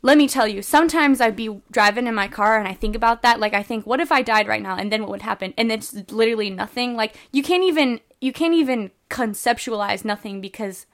let 0.00 0.16
me 0.16 0.28
tell 0.28 0.46
you 0.46 0.62
sometimes 0.62 1.20
i'd 1.20 1.36
be 1.36 1.60
driving 1.70 2.06
in 2.06 2.14
my 2.14 2.28
car 2.28 2.58
and 2.58 2.68
i 2.68 2.72
think 2.72 2.94
about 2.94 3.20
that 3.22 3.40
like 3.40 3.52
i 3.52 3.62
think 3.62 3.84
what 3.84 4.00
if 4.00 4.12
i 4.12 4.22
died 4.22 4.46
right 4.46 4.62
now 4.62 4.76
and 4.76 4.90
then 4.92 5.02
what 5.02 5.10
would 5.10 5.22
happen 5.22 5.52
and 5.58 5.72
it's 5.72 5.92
literally 6.12 6.50
nothing 6.50 6.94
like 6.94 7.16
you 7.32 7.42
can't 7.42 7.64
even 7.64 8.00
you 8.20 8.32
can't 8.32 8.54
even 8.54 8.90
conceptualize 9.10 10.04
nothing 10.04 10.40
because 10.40 10.86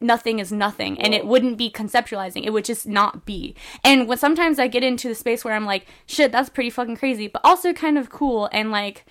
nothing 0.00 0.38
is 0.38 0.52
nothing 0.52 1.00
and 1.00 1.14
it 1.14 1.26
wouldn't 1.26 1.56
be 1.56 1.70
conceptualizing. 1.70 2.44
It 2.44 2.50
would 2.50 2.64
just 2.64 2.86
not 2.86 3.24
be. 3.24 3.54
And 3.84 4.08
when 4.08 4.18
sometimes 4.18 4.58
i 4.58 4.66
get 4.66 4.84
into 4.84 5.08
the 5.08 5.14
space 5.14 5.44
where 5.44 5.54
i'm 5.54 5.66
like 5.66 5.86
shit 6.06 6.32
that's 6.32 6.48
pretty 6.48 6.70
fucking 6.70 6.96
crazy 6.96 7.28
but 7.28 7.40
also 7.44 7.72
kind 7.72 7.98
of 7.98 8.10
cool 8.10 8.48
and 8.52 8.70
like 8.70 9.04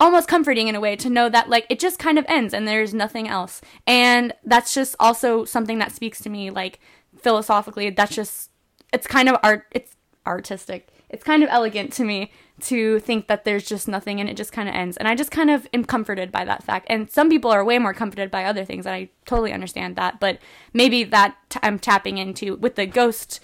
almost 0.00 0.28
comforting 0.28 0.68
in 0.68 0.74
a 0.74 0.80
way 0.80 0.94
to 0.96 1.10
know 1.10 1.28
that 1.28 1.48
like 1.48 1.66
it 1.68 1.78
just 1.78 1.98
kind 1.98 2.18
of 2.18 2.24
ends 2.28 2.54
and 2.54 2.66
there's 2.66 2.94
nothing 2.94 3.28
else. 3.28 3.60
And 3.86 4.32
that's 4.44 4.74
just 4.74 4.94
also 5.00 5.44
something 5.44 5.78
that 5.78 5.92
speaks 5.92 6.20
to 6.20 6.30
me 6.30 6.50
like 6.50 6.80
philosophically. 7.16 7.90
That's 7.90 8.14
just 8.14 8.50
it's 8.92 9.06
kind 9.06 9.28
of 9.28 9.36
art 9.42 9.66
it's 9.72 9.96
artistic. 10.26 10.88
It's 11.08 11.24
kind 11.24 11.42
of 11.42 11.48
elegant 11.50 11.92
to 11.94 12.04
me 12.04 12.30
to 12.60 12.98
think 13.00 13.26
that 13.28 13.44
there's 13.44 13.66
just 13.66 13.86
nothing 13.88 14.20
and 14.20 14.28
it 14.28 14.36
just 14.36 14.52
kind 14.52 14.68
of 14.68 14.74
ends 14.74 14.96
and 14.96 15.06
i 15.06 15.14
just 15.14 15.30
kind 15.30 15.50
of 15.50 15.66
am 15.72 15.84
comforted 15.84 16.32
by 16.32 16.44
that 16.44 16.62
fact 16.62 16.86
and 16.90 17.10
some 17.10 17.28
people 17.30 17.50
are 17.50 17.64
way 17.64 17.78
more 17.78 17.94
comforted 17.94 18.30
by 18.30 18.44
other 18.44 18.64
things 18.64 18.86
and 18.86 18.94
i 18.94 19.08
totally 19.26 19.52
understand 19.52 19.96
that 19.96 20.18
but 20.18 20.38
maybe 20.72 21.04
that 21.04 21.36
i'm 21.62 21.78
tapping 21.78 22.18
into 22.18 22.56
with 22.56 22.74
the 22.74 22.86
ghost 22.86 23.40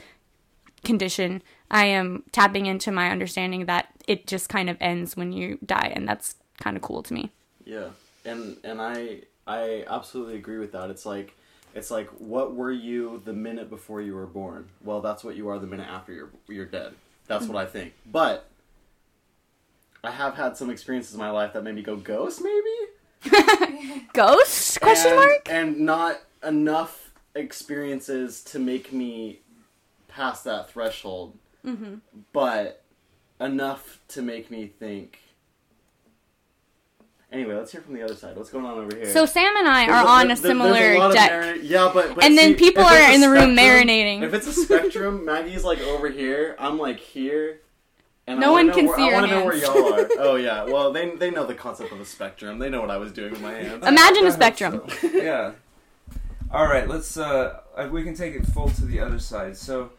condition 0.82 1.42
i 1.70 1.84
am 1.86 2.22
tapping 2.32 2.66
into 2.66 2.90
my 2.90 3.10
understanding 3.10 3.66
that 3.66 3.88
it 4.06 4.26
just 4.26 4.48
kind 4.48 4.68
of 4.68 4.76
ends 4.80 5.16
when 5.16 5.32
you 5.32 5.58
die 5.64 5.92
and 5.94 6.08
that's 6.08 6.36
kind 6.62 6.76
of 6.76 6.82
cool 6.82 7.02
to 7.02 7.14
me 7.14 7.30
Yeah, 7.64 7.88
and 8.24 8.58
and 8.62 8.80
I 8.80 9.22
I 9.46 9.84
absolutely 9.88 10.36
agree 10.36 10.58
with 10.58 10.72
that. 10.72 10.90
It's 10.90 11.06
like 11.06 11.34
it's 11.74 11.90
like 11.90 12.08
what 12.18 12.54
were 12.54 12.70
you 12.72 13.22
the 13.24 13.32
minute 13.32 13.70
before 13.70 14.00
you 14.02 14.14
were 14.14 14.26
born? 14.26 14.68
Well, 14.82 15.00
that's 15.00 15.24
what 15.24 15.36
you 15.36 15.48
are 15.48 15.58
the 15.58 15.66
minute 15.66 15.88
after 15.88 16.12
you're 16.12 16.30
you're 16.46 16.66
dead. 16.66 16.92
That's 17.26 17.46
what 17.46 17.56
I 17.56 17.66
think. 17.66 17.94
But 18.04 18.48
I 20.04 20.10
have 20.10 20.34
had 20.34 20.56
some 20.56 20.70
experiences 20.70 21.14
in 21.14 21.20
my 21.20 21.30
life 21.30 21.54
that 21.54 21.64
made 21.64 21.74
me 21.74 21.82
go 21.82 21.96
ghost, 21.96 22.42
maybe. 22.42 24.06
ghost 24.12 24.80
question 24.80 25.12
and, 25.12 25.16
mark 25.16 25.48
And 25.50 25.80
not 25.80 26.20
enough 26.46 27.12
experiences 27.34 28.42
to 28.44 28.58
make 28.58 28.92
me 28.92 29.40
pass 30.08 30.42
that 30.42 30.68
threshold, 30.70 31.38
mm-hmm. 31.64 31.94
but 32.32 32.84
enough 33.40 34.00
to 34.08 34.22
make 34.22 34.50
me 34.50 34.66
think. 34.66 35.20
Anyway, 37.32 37.54
let's 37.54 37.72
hear 37.72 37.80
from 37.80 37.94
the 37.94 38.02
other 38.02 38.14
side. 38.14 38.36
What's 38.36 38.50
going 38.50 38.64
on 38.64 38.78
over 38.78 38.94
here? 38.94 39.06
so 39.06 39.26
sam 39.26 39.56
and 39.56 39.66
i 39.66 39.86
There's 39.86 39.96
are 39.96 40.04
a- 40.04 40.08
on 40.08 40.26
there- 40.28 40.34
a 40.34 40.36
similar 40.36 41.02
of 41.02 41.12
deck 41.12 41.56
yeah, 41.62 41.90
but, 41.92 42.14
but 42.14 42.22
and 42.22 42.38
then 42.38 42.52
see, 42.52 42.58
people 42.58 42.84
are 42.84 42.96
a 42.96 43.12
in 43.12 43.20
the 43.20 43.30
room 43.30 43.56
marinating 43.56 44.22
If 44.22 44.34
it's 44.34 44.46
a 44.46 44.52
spectrum, 44.52 45.24
Maggie's 45.24 45.64
like 45.64 45.80
over 45.80 46.08
here. 46.10 46.54
I'm 46.58 46.78
like 46.78 47.00
here. 47.00 47.60
And 48.26 48.40
No 48.40 48.50
I 48.50 48.64
one 48.64 48.72
can 48.72 48.86
know 48.86 48.90
where, 48.90 48.96
see 48.96 49.02
I 49.02 49.06
your 49.06 49.14
wanna 49.14 49.26
know 49.26 49.44
where 49.44 49.56
y'all 49.56 49.94
are. 49.94 50.08
Oh 50.18 50.36
yeah. 50.36 50.64
Well, 50.64 50.92
they 50.92 51.14
they 51.16 51.30
know 51.30 51.46
the 51.46 51.54
concept 51.54 51.92
of 51.92 52.00
a 52.00 52.04
spectrum. 52.04 52.58
They 52.58 52.70
know 52.70 52.80
what 52.80 52.90
I 52.90 52.96
was 52.96 53.12
doing 53.12 53.32
with 53.32 53.42
my 53.42 53.52
hands. 53.52 53.86
imagine 53.86 54.26
a 54.26 54.32
spectrum 54.32 54.82
so. 54.88 55.08
yeah. 55.12 55.52
All 56.50 56.66
right, 56.66 56.88
let's. 56.88 57.16
Uh, 57.16 57.60
uh, 57.76 57.88
we 57.90 58.04
can 58.04 58.14
take 58.14 58.34
it 58.34 58.46
full 58.46 58.68
to 58.70 58.84
the 58.84 59.00
other 59.00 59.18
side. 59.18 59.56
So, 59.56 59.90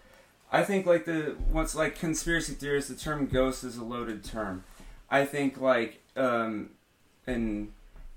I 0.51 0.63
think 0.63 0.85
like 0.85 1.05
the 1.05 1.35
once 1.51 1.75
like 1.75 1.99
conspiracy 1.99 2.53
theorists, 2.53 2.89
the 2.89 2.95
term 2.95 3.27
ghost 3.27 3.63
is 3.63 3.77
a 3.77 3.83
loaded 3.83 4.23
term. 4.23 4.63
I 5.09 5.25
think 5.25 5.59
like 5.59 6.01
um, 6.15 6.71
an 7.27 7.73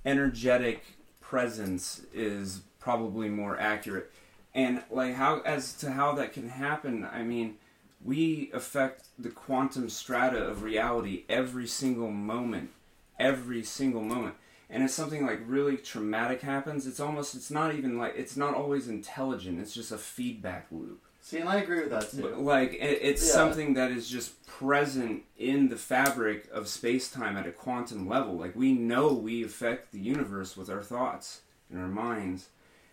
energetic 0.06 0.84
presence 1.20 2.02
is 2.14 2.62
probably 2.78 3.28
more 3.28 3.58
accurate, 3.58 4.10
and 4.54 4.82
like 4.90 5.14
how 5.16 5.40
as 5.40 5.74
to 5.78 5.90
how 5.90 6.12
that 6.12 6.32
can 6.32 6.48
happen. 6.48 7.04
I 7.12 7.24
mean, 7.24 7.56
we 8.04 8.50
affect 8.52 9.04
the 9.18 9.30
quantum 9.30 9.88
strata 9.88 10.38
of 10.38 10.62
reality 10.62 11.24
every 11.28 11.66
single 11.66 12.10
moment, 12.10 12.70
every 13.18 13.62
single 13.64 14.02
moment. 14.02 14.34
And 14.70 14.82
if 14.82 14.90
something 14.90 15.26
like 15.26 15.40
really 15.46 15.76
traumatic 15.78 16.42
happens 16.42 16.86
it's 16.86 17.00
almost 17.00 17.34
it's 17.34 17.50
not 17.50 17.74
even 17.74 17.98
like 17.98 18.14
it's 18.16 18.36
not 18.36 18.54
always 18.54 18.86
intelligent. 18.88 19.60
It's 19.60 19.74
just 19.74 19.92
a 19.92 19.98
feedback 19.98 20.66
loop. 20.70 21.02
See, 21.20 21.38
and 21.38 21.48
I 21.48 21.56
agree 21.56 21.80
with 21.80 21.90
that 21.90 22.10
But, 22.20 22.36
too. 22.36 22.40
like 22.42 22.72
it, 22.74 22.98
it's 23.02 23.26
Yeah. 23.26 23.32
something 23.34 23.74
that 23.74 23.90
is 23.90 24.08
just 24.08 24.46
present 24.46 25.24
in 25.36 25.68
the 25.68 25.76
fabric 25.76 26.48
of 26.52 26.68
space-time 26.68 27.36
at 27.36 27.46
a 27.46 27.50
quantum 27.52 28.08
level. 28.08 28.34
Like 28.36 28.54
we 28.54 28.72
know 28.72 29.12
we 29.12 29.42
affect 29.44 29.92
the 29.92 29.98
universe 30.00 30.56
with 30.56 30.70
our 30.70 30.82
thoughts 30.82 31.40
and 31.70 31.80
our 31.80 31.88
minds. 31.88 32.48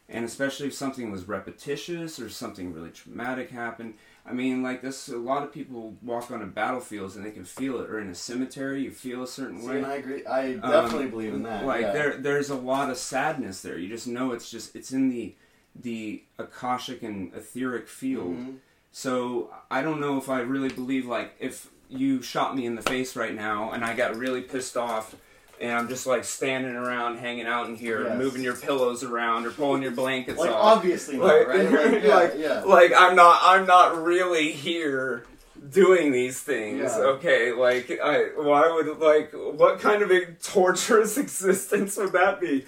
And 0.07 0.23
especially 0.23 0.67
if 0.67 0.73
something 0.73 1.11
was 1.11 1.27
repetitious 1.27 2.19
or 2.19 2.29
something 2.29 2.73
really 2.73 2.91
traumatic 2.91 3.49
happened 3.49 3.95
i 4.25 4.33
mean 4.33 4.63
like 4.63 4.81
this 4.81 5.07
a 5.07 5.17
lot 5.17 5.43
of 5.43 5.51
people 5.51 5.95
walk 6.01 6.31
on 6.31 6.41
a 6.41 6.45
battlefields 6.45 7.15
and 7.15 7.25
they 7.25 7.31
can 7.31 7.45
feel 7.45 7.79
it 7.79 7.89
or 7.89 7.99
in 7.99 8.09
a 8.09 8.15
cemetery 8.15 8.83
you 8.83 8.91
feel 8.91 9.23
a 9.23 9.27
certain 9.27 9.61
See, 9.61 9.67
way 9.67 9.77
and 9.77 9.85
I 9.85 9.95
agree. 9.95 10.25
I 10.25 10.53
um, 10.53 10.71
definitely 10.71 11.07
believe 11.07 11.33
in 11.33 11.43
that. 11.43 11.65
Like 11.65 11.81
yeah. 11.81 11.91
there, 11.91 12.17
there's 12.17 12.49
a 12.49 12.55
lot 12.55 12.89
of 12.89 12.97
sadness 12.97 13.61
there. 13.61 13.77
You 13.77 13.87
just 13.87 14.07
know 14.07 14.31
it's 14.31 14.49
just 14.49 14.75
it's 14.75 14.91
in 14.91 15.09
the 15.09 15.35
the 15.75 16.23
akashic 16.39 17.03
and 17.03 17.33
etheric 17.33 17.87
field. 17.87 18.35
Mhm. 18.35 18.55
So 18.91 19.53
I 19.69 19.81
don't 19.81 19.99
know 19.99 20.17
if 20.17 20.29
I 20.29 20.39
really 20.39 20.69
believe 20.69 21.05
like 21.05 21.35
if 21.39 21.69
you 21.89 22.21
shot 22.21 22.55
me 22.55 22.65
in 22.65 22.75
the 22.75 22.81
face 22.81 23.15
right 23.15 23.35
now 23.35 23.71
and 23.71 23.83
I 23.83 23.95
got 23.95 24.15
really 24.15 24.41
pissed 24.41 24.77
off 24.77 25.15
and 25.61 25.71
I'm 25.71 25.87
just 25.87 26.05
like 26.05 26.23
standing 26.23 26.75
around 26.75 27.17
hanging 27.19 27.45
out 27.47 27.67
in 27.69 27.75
here, 27.75 28.03
Yes. 28.03 28.17
moving 28.17 28.41
your 28.43 28.55
pillows 28.55 29.03
around 29.03 29.45
or 29.45 29.51
pulling 29.51 29.81
your 29.81 29.91
blankets 29.91 30.37
Like 30.39 30.49
off. 30.51 30.77
obviously 30.77 31.17
not, 31.17 31.47
right? 31.47 31.71
Like, 31.71 32.03
yeah, 32.03 32.15
like- 32.15 32.33
yeah. 32.37 32.59
Like 32.65 32.91
I'm 32.97 33.15
not 33.15 33.39
I'm 33.43 33.65
not 33.65 34.03
really 34.03 34.51
here 34.51 35.25
doing 35.69 36.11
these 36.11 36.39
things. 36.41 36.91
Yeah. 36.95 37.03
Okay, 37.03 37.51
like 37.53 37.91
I 38.03 38.29
why 38.35 38.69
would 38.71 38.99
like 38.99 39.31
what 39.33 39.79
kind 39.79 40.01
of 40.01 40.11
a 40.11 40.25
torturous 40.43 41.17
existence 41.25 41.97
would 41.97 42.11
that 42.13 42.39
be? 42.41 42.65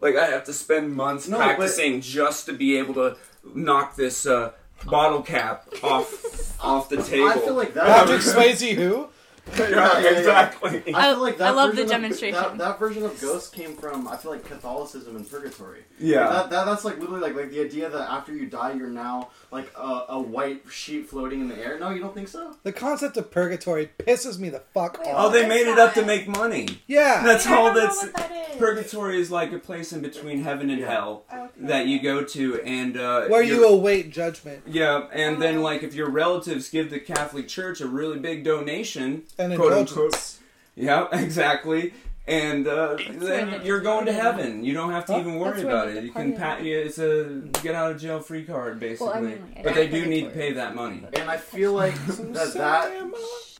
Like 0.00 0.16
I 0.16 0.26
have 0.26 0.44
to 0.44 0.52
spend 0.52 0.94
months 0.94 1.28
No, 1.28 1.38
but- 1.38 1.44
practicing 1.44 2.00
just 2.00 2.46
to 2.46 2.52
be 2.52 2.76
able 2.78 2.94
to 2.94 3.16
knock 3.54 3.94
this 3.96 4.26
uh, 4.26 4.52
bottle 4.86 5.22
cap 5.22 5.68
off 5.82 6.56
off 6.64 6.88
the 6.88 7.02
table. 7.02 7.28
I 7.28 7.34
feel 7.38 7.54
like 7.54 7.74
that. 7.74 7.84
Patrick 7.86 8.20
Swayze 8.20 8.74
who? 8.74 9.08
yeah, 9.58 9.68
yeah, 9.68 10.00
yeah. 10.00 10.10
exactly. 10.18 10.82
I 10.94 11.12
feel 11.12 11.22
like 11.22 11.38
that 11.38 11.48
I 11.48 11.50
love 11.50 11.70
the 11.70 11.82
version 11.82 11.84
of- 11.84 11.90
demonstration. 11.90 12.40
that, 12.40 12.58
that 12.58 12.78
version 12.78 13.04
of 13.04 13.20
Ghost 13.20 13.52
came 13.52 13.76
from 13.76 14.06
I 14.06 14.16
feel 14.16 14.30
like 14.30 14.44
Catholicism 14.44 15.16
and 15.16 15.28
purgatory. 15.28 15.84
Yeah. 15.98 16.28
That, 16.28 16.50
that 16.50 16.64
that's 16.64 16.84
like 16.84 16.98
literally 16.98 17.20
like 17.20 17.34
like 17.34 17.50
the 17.50 17.60
idea 17.60 17.90
that 17.90 18.10
after 18.10 18.32
you 18.34 18.46
die 18.46 18.72
you're 18.72 18.88
now 18.88 19.30
like 19.52 19.70
a, 19.76 20.04
a 20.08 20.20
white 20.20 20.62
sheet 20.70 21.08
floating 21.08 21.40
in 21.42 21.48
the 21.48 21.56
air. 21.58 21.78
No, 21.78 21.90
you 21.90 22.00
don't 22.00 22.14
think 22.14 22.28
so? 22.28 22.56
The 22.62 22.72
concept 22.72 23.16
of 23.18 23.30
purgatory 23.30 23.90
pisses 23.98 24.38
me 24.38 24.48
the 24.48 24.60
fuck 24.72 24.98
Wait, 24.98 25.12
Oh, 25.14 25.30
they 25.30 25.46
made 25.46 25.66
it 25.70 25.78
up 25.78 25.92
to 25.94 26.04
make 26.04 26.26
money. 26.26 26.66
Yeah. 26.86 27.22
That's 27.22 27.46
I 27.46 27.56
all 27.56 27.66
don't 27.66 27.74
know 27.74 27.80
that's 27.82 28.02
what 28.02 28.14
that 28.14 28.32
is. 28.52 28.56
purgatory 28.56 29.20
is 29.20 29.30
like 29.30 29.52
a 29.52 29.58
place 29.58 29.92
in 29.92 30.00
between 30.00 30.42
heaven 30.42 30.70
and 30.70 30.80
Yeah. 30.80 30.90
hell 30.90 31.24
Okay. 31.32 31.48
that 31.66 31.86
you 31.86 32.00
go 32.02 32.24
to 32.24 32.60
and 32.62 32.96
uh 32.96 33.26
Where 33.26 33.42
you're- 33.42 33.62
await 33.68 34.10
judgment 34.10 34.62
Yeah, 34.66 35.06
and 35.12 35.36
Oh. 35.36 35.40
then 35.40 35.60
like 35.62 35.82
if 35.82 35.94
your 35.94 36.08
relatives 36.10 36.70
give 36.70 36.90
the 36.90 36.98
Catholic 37.00 37.46
Church 37.46 37.80
a 37.82 37.86
really 37.86 38.18
big 38.18 38.44
donation, 38.44 39.24
and 39.38 39.54
quote 39.54 39.72
indulgence. 39.72 39.90
unquote. 39.92 40.28
Yeah, 40.74 41.08
exactly. 41.12 41.92
And 42.26 42.68
uh, 42.68 42.96
then 43.10 43.64
you're 43.64 43.80
going 43.80 44.06
to 44.06 44.12
heaven. 44.12 44.64
You 44.64 44.74
don't 44.74 44.92
have 44.92 45.06
to 45.06 45.14
Huh? 45.14 45.20
even 45.20 45.38
worry 45.40 45.62
about 45.62 45.88
it. 45.88 46.04
You 46.04 46.12
can 46.12 46.36
pat. 46.36 46.62
Yeah, 46.62 46.76
it's 46.76 46.98
a 46.98 47.42
get 47.62 47.74
out 47.74 47.90
of 47.90 48.00
jail 48.00 48.20
free 48.20 48.44
card 48.44 48.78
basically. 48.78 49.08
Well, 49.08 49.16
I 49.16 49.20
mean, 49.20 49.52
like, 49.56 49.64
but 49.64 49.74
they 49.74 49.88
do 49.88 50.06
need 50.06 50.24
to 50.26 50.30
pay 50.30 50.52
that 50.52 50.74
money. 50.76 51.04
And 51.14 51.28
I 51.28 51.36
feel 51.36 51.72
like 51.72 51.94
that 52.06 52.52
that 52.54 53.12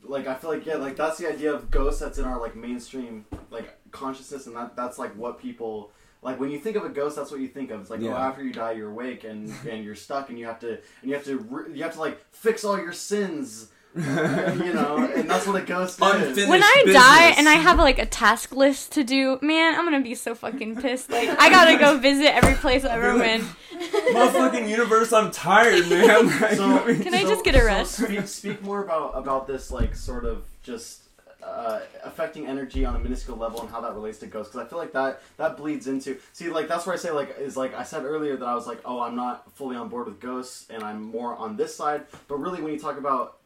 like 0.05 0.27
I 0.27 0.35
feel 0.35 0.49
like 0.51 0.65
yeah, 0.65 0.75
like 0.75 0.95
that's 0.95 1.17
the 1.17 1.27
idea 1.27 1.53
of 1.53 1.69
ghosts 1.69 1.99
that's 1.99 2.17
in 2.17 2.25
our 2.25 2.39
like 2.39 2.55
mainstream 2.55 3.25
like 3.51 3.77
consciousness, 3.91 4.47
and 4.47 4.55
that 4.55 4.77
that's 4.77 4.97
like 4.97 5.13
what 5.17 5.39
people 5.39 5.91
like 6.21 6.39
when 6.39 6.49
you 6.49 6.57
think 6.57 6.77
of 6.77 6.85
a 6.85 6.89
ghost, 6.89 7.17
that's 7.17 7.31
what 7.31 7.41
you 7.41 7.49
think 7.49 7.69
of. 7.69 7.81
It's 7.81 7.89
like 7.89 8.01
oh, 8.01 8.11
after 8.13 8.43
you 8.45 8.53
die, 8.53 8.71
you're 8.71 8.91
awake 8.91 9.25
and 9.25 9.53
and 9.69 9.83
you're 9.83 9.95
stuck, 9.95 10.29
and 10.29 10.39
you 10.39 10.45
have 10.45 10.59
to 10.61 10.69
and 10.69 10.79
you 11.03 11.13
have 11.15 11.25
to 11.25 11.37
re- 11.49 11.75
you 11.75 11.83
have 11.83 11.93
to 11.95 11.99
like 11.99 12.23
fix 12.31 12.63
all 12.63 12.77
your 12.77 12.93
sins 12.93 13.67
you 13.95 14.73
know, 14.73 15.07
and 15.15 15.29
that's 15.29 15.45
what 15.45 15.61
a 15.61 15.65
ghost 15.65 15.99
is. 16.01 16.47
When 16.47 16.63
I 16.63 16.83
die 16.87 17.27
and 17.37 17.47
I 17.47 17.53
have 17.53 17.77
like 17.77 17.99
a 17.99 18.05
task 18.07 18.51
list 18.51 18.93
to 18.93 19.03
do, 19.03 19.37
man, 19.41 19.75
I'm 19.75 19.85
gonna 19.85 20.01
be 20.01 20.15
so 20.15 20.33
fucking 20.33 20.77
pissed. 20.77 21.11
Like 21.11 21.29
I 21.29 21.49
gotta 21.51 21.77
go 21.77 21.97
visit 21.99 22.33
every 22.35 22.55
place 22.55 22.83
I've 22.85 23.01
ever 23.03 23.19
been. 23.19 23.41
Motherfucking 23.71 24.67
universe, 24.69 25.13
I'm 25.13 25.29
tired, 25.31 25.87
man. 25.89 26.25
Like, 26.41 26.53
So- 26.55 26.63
I 26.83 26.85
mean- 26.87 27.03
Can 27.03 27.13
I 27.13 27.21
so- 27.23 27.29
just 27.29 27.45
get 27.45 27.55
a 27.55 27.59
so 27.59 27.65
rest? 27.65 27.91
speak, 28.03 28.27
speak 28.27 28.63
more 28.63 28.83
about 28.83 29.11
about 29.15 29.45
this, 29.47 29.69
like 29.71 29.95
sort 29.95 30.25
of 30.25 30.43
just 30.63 31.01
uh, 31.43 31.81
affecting 32.03 32.47
energy 32.47 32.85
on 32.85 32.95
a 32.95 32.99
minuscule 32.99 33.35
level 33.37 33.61
and 33.61 33.69
how 33.69 33.81
that 33.81 33.93
relates 33.93 34.17
to 34.19 34.25
ghosts. 34.25 34.51
Because 34.53 34.65
I 34.65 34.69
feel 34.69 34.79
like 34.79 34.93
that 34.93 35.21
that 35.37 35.57
bleeds 35.57 35.87
into 35.87 36.17
see, 36.31 36.49
like 36.49 36.67
that's 36.67 36.85
where 36.87 36.95
I 36.95 36.97
say 36.97 37.11
like 37.11 37.35
is 37.39 37.55
like 37.57 37.75
I 37.75 37.83
said 37.83 38.05
earlier 38.05 38.37
that 38.37 38.45
I 38.47 38.55
was 38.55 38.65
like, 38.65 38.79
oh, 38.85 39.01
I'm 39.01 39.15
not 39.15 39.51
fully 39.55 39.75
on 39.75 39.89
board 39.89 40.07
with 40.07 40.19
ghosts 40.19 40.65
and 40.71 40.81
I'm 40.83 41.01
more 41.03 41.35
on 41.35 41.57
this 41.57 41.75
side. 41.75 42.05
But 42.27 42.37
really, 42.37 42.61
when 42.61 42.73
you 42.73 42.79
talk 42.79 42.97
about 42.97 43.37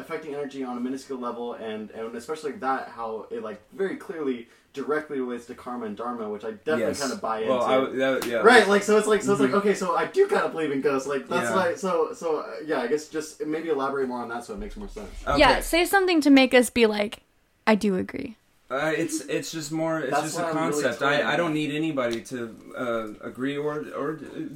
affecting 0.00 0.34
energy 0.34 0.62
on 0.64 0.76
a 0.76 0.80
minuscule 0.80 1.18
level 1.18 1.54
and 1.54 1.90
and 1.92 2.14
especially 2.16 2.52
that 2.52 2.88
how 2.88 3.26
it 3.30 3.42
like 3.42 3.60
very 3.72 3.96
clearly 3.96 4.48
directly 4.72 5.18
relates 5.20 5.46
to 5.46 5.54
karma 5.54 5.84
and 5.86 5.96
dharma 5.96 6.28
which 6.30 6.44
i 6.44 6.50
definitely 6.52 6.82
Yes. 6.84 7.00
kind 7.00 7.12
of 7.12 7.20
buy 7.20 7.42
well, 7.42 7.62
I, 7.62 7.74
into 7.78 7.86
w- 7.86 7.98
that, 7.98 8.26
yeah. 8.26 8.36
right 8.36 8.68
like 8.68 8.82
so 8.84 8.96
it's 8.98 9.06
like 9.08 9.20
so 9.22 9.32
it's 9.32 9.40
like 9.40 9.52
okay 9.52 9.74
so 9.74 9.96
i 9.96 10.06
do 10.06 10.28
kind 10.28 10.42
of 10.42 10.52
believe 10.52 10.70
in 10.70 10.80
ghosts 10.80 11.08
like 11.08 11.26
that's 11.28 11.50
Yeah. 11.50 11.56
like 11.56 11.76
so 11.76 12.12
so 12.14 12.38
uh, 12.40 12.46
yeah 12.64 12.80
i 12.80 12.86
guess 12.86 13.08
just 13.08 13.44
maybe 13.44 13.68
elaborate 13.68 14.06
more 14.08 14.20
on 14.22 14.28
that 14.28 14.44
so 14.44 14.54
it 14.54 14.58
makes 14.58 14.76
more 14.76 14.88
sense 14.88 15.10
Okay. 15.26 15.38
Yeah, 15.40 15.60
say 15.60 15.84
something 15.84 16.20
to 16.22 16.30
make 16.30 16.54
us 16.54 16.70
be 16.70 16.86
like, 16.86 17.22
I 17.66 17.74
do 17.74 17.96
agree. 17.96 18.36
Uh, 18.70 18.92
it's 18.96 19.20
it's 19.22 19.50
just 19.50 19.72
more. 19.72 19.98
It's 19.98 20.10
That's 20.12 20.22
just 20.22 20.38
a 20.38 20.42
what 20.42 20.54
I'm 20.56 20.68
really 20.68 20.82
concept. 20.84 21.02
I, 21.02 21.32
I 21.32 21.36
don't 21.36 21.52
need 21.52 21.72
anybody 21.74 22.20
to 22.32 22.38
uh, 22.78 23.06
agree 23.30 23.56
or 23.56 23.84
or 24.00 24.12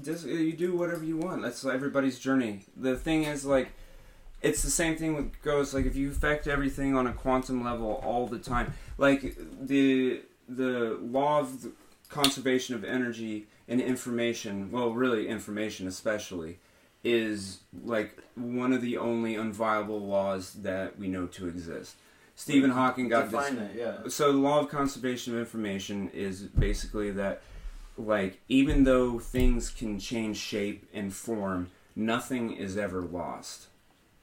dis- 0.07 0.24
you 0.24 0.53
do 0.53 0.76
whatever 0.76 1.05
you 1.05 1.16
want. 1.16 1.42
That's 1.42 1.64
everybody's 1.64 2.18
journey. 2.20 2.61
The 2.76 2.97
thing 2.97 3.24
is 3.24 3.45
like, 3.45 3.72
it's 4.45 4.62
the 4.62 4.70
same 4.70 4.97
thing 4.97 5.14
with 5.14 5.40
ghosts. 5.42 5.74
Like 5.74 5.86
if 5.86 5.97
you 5.97 6.11
affect 6.11 6.47
everything 6.47 6.95
on 6.95 7.07
a 7.07 7.12
quantum 7.12 7.64
level 7.64 8.01
all 8.05 8.26
the 8.26 8.38
time, 8.38 8.74
like 8.99 9.36
the 9.61 10.20
the 10.49 10.99
law 11.01 11.40
of 11.40 11.62
the 11.62 11.72
conservation 12.11 12.74
of 12.74 12.84
energy 12.84 13.47
and 13.66 13.80
information. 13.80 14.70
Well, 14.70 14.92
really 14.92 15.26
information 15.26 15.88
especially 15.88 16.59
is 17.03 17.61
like 17.84 18.18
one 18.34 18.72
of 18.72 18.82
the 18.82 18.99
only 18.99 19.34
unviable 19.34 20.07
laws 20.07 20.53
that 20.55 20.99
we 20.99 21.09
know 21.09 21.26
to 21.26 21.49
exist. 21.49 21.97
Stephen 22.36 22.70
Hawking 22.70 23.09
got 23.09 23.30
this 23.30 23.49
define 23.49 23.59
it 23.59 23.76
yeah 23.76 24.09
so 24.09 24.32
the 24.32 24.38
law 24.38 24.59
of 24.59 24.68
conservation 24.68 25.32
of 25.32 25.38
information 25.38 26.11
is 26.12 26.42
basically 26.42 27.12
that 27.12 27.42
like 27.97 28.40
even 28.49 28.82
though 28.82 29.20
things 29.20 29.70
can 29.70 30.01
change 30.01 30.36
shape 30.36 30.84
and 30.92 31.14
form 31.14 31.70
nothing 31.95 32.53
is 32.53 32.76
ever 32.76 33.01
lost 33.03 33.68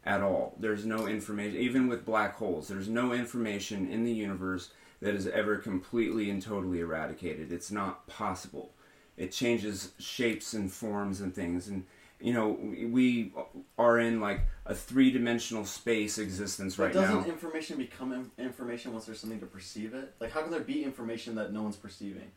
at 0.06 0.22
all. 0.22 0.56
There's 0.60 0.86
no 0.86 1.08
information 1.08 1.60
even 1.60 1.88
with 1.88 2.06
black 2.06 2.36
holes 2.36 2.68
there's 2.68 2.88
no 2.88 3.14
information 3.14 3.88
in 3.88 4.04
the 4.04 4.12
universe 4.12 4.72
that 5.02 5.16
is 5.16 5.28
ever 5.28 5.58
completely 5.58 6.30
and 6.30 6.42
totally 6.42 6.80
eradicated. 6.80 7.52
It's 7.52 7.72
not 7.72 8.08
possible. 8.08 8.72
It 9.18 9.32
changes 9.32 9.92
shapes 10.00 10.54
and 10.54 10.72
forms 10.72 11.22
and 11.22 11.34
things 11.34 11.68
and 11.68 11.86
you 12.20 12.34
know 12.34 12.50
we 12.92 13.34
are 13.78 14.00
in 14.00 14.22
like 14.22 14.42
a 14.66 14.76
three-dimensional 14.76 15.66
space 15.66 16.18
existence 16.18 16.78
right 16.78 16.94
now. 16.94 16.94
but 16.94 17.00
right 17.00 17.08
doesn't 17.08 17.28
now. 17.28 17.34
information 17.34 17.78
become 17.78 18.14
in- 18.14 18.32
information 18.44 18.94
once 18.94 19.06
there's 19.06 19.20
something 19.20 19.40
to 19.40 19.46
perceive 19.46 19.94
it? 19.94 20.14
Like 20.20 20.32
how 20.32 20.42
can 20.42 20.52
there 20.52 20.60
be 20.62 20.84
information 20.84 21.36
that 21.36 21.52
no 21.52 21.64
one's 21.64 21.78
perceiving? 21.78 22.32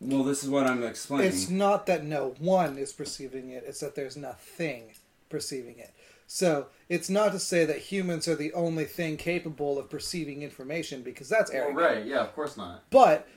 Well 0.00 0.24
this 0.24 0.42
is 0.42 0.50
what 0.50 0.66
i'm 0.66 0.82
explaining. 0.84 1.28
It's 1.28 1.48
not 1.48 1.86
that 1.86 2.04
no 2.04 2.34
one 2.38 2.76
is 2.78 2.92
perceiving 2.92 3.50
it, 3.50 3.64
it's 3.66 3.80
that 3.80 3.94
there's 3.96 4.16
nothing 4.16 4.92
perceiving 5.28 5.78
it. 5.78 5.92
So 6.34 6.68
it's 6.88 7.10
not 7.10 7.32
to 7.32 7.38
say 7.38 7.66
that 7.66 7.76
humans 7.76 8.26
are 8.26 8.34
the 8.34 8.54
only 8.54 8.86
thing 8.86 9.18
capable 9.18 9.78
of 9.78 9.90
perceiving 9.90 10.40
information 10.40 11.02
because 11.02 11.28
that's 11.28 11.52
well, 11.52 11.64
arrogant. 11.64 11.78
right 11.78 12.06
yeah 12.06 12.20
of 12.20 12.34
course 12.34 12.56
not 12.56 12.84
But 12.88 13.28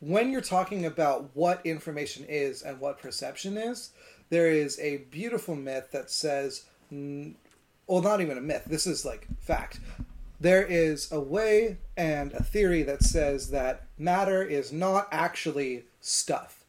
when 0.00 0.30
you're 0.30 0.42
talking 0.42 0.84
about 0.84 1.30
what 1.32 1.64
information 1.64 2.26
is 2.28 2.60
and 2.60 2.78
what 2.78 3.00
perception 3.00 3.56
is, 3.56 3.92
there 4.28 4.50
is 4.50 4.78
a 4.80 4.98
beautiful 5.10 5.56
myth 5.56 5.92
that 5.92 6.10
says, 6.10 6.66
well, 6.90 8.02
not 8.02 8.20
even 8.20 8.36
a 8.36 8.42
myth, 8.42 8.64
this 8.66 8.86
is 8.86 9.06
like 9.06 9.26
fact. 9.40 9.80
There 10.38 10.62
is 10.62 11.10
a 11.10 11.20
way 11.20 11.78
and 11.96 12.34
a 12.34 12.42
theory 12.42 12.82
that 12.82 13.02
says 13.02 13.48
that 13.48 13.86
matter 13.96 14.42
is 14.42 14.70
not 14.70 15.08
actually 15.10 15.84
stuff. 16.02 16.64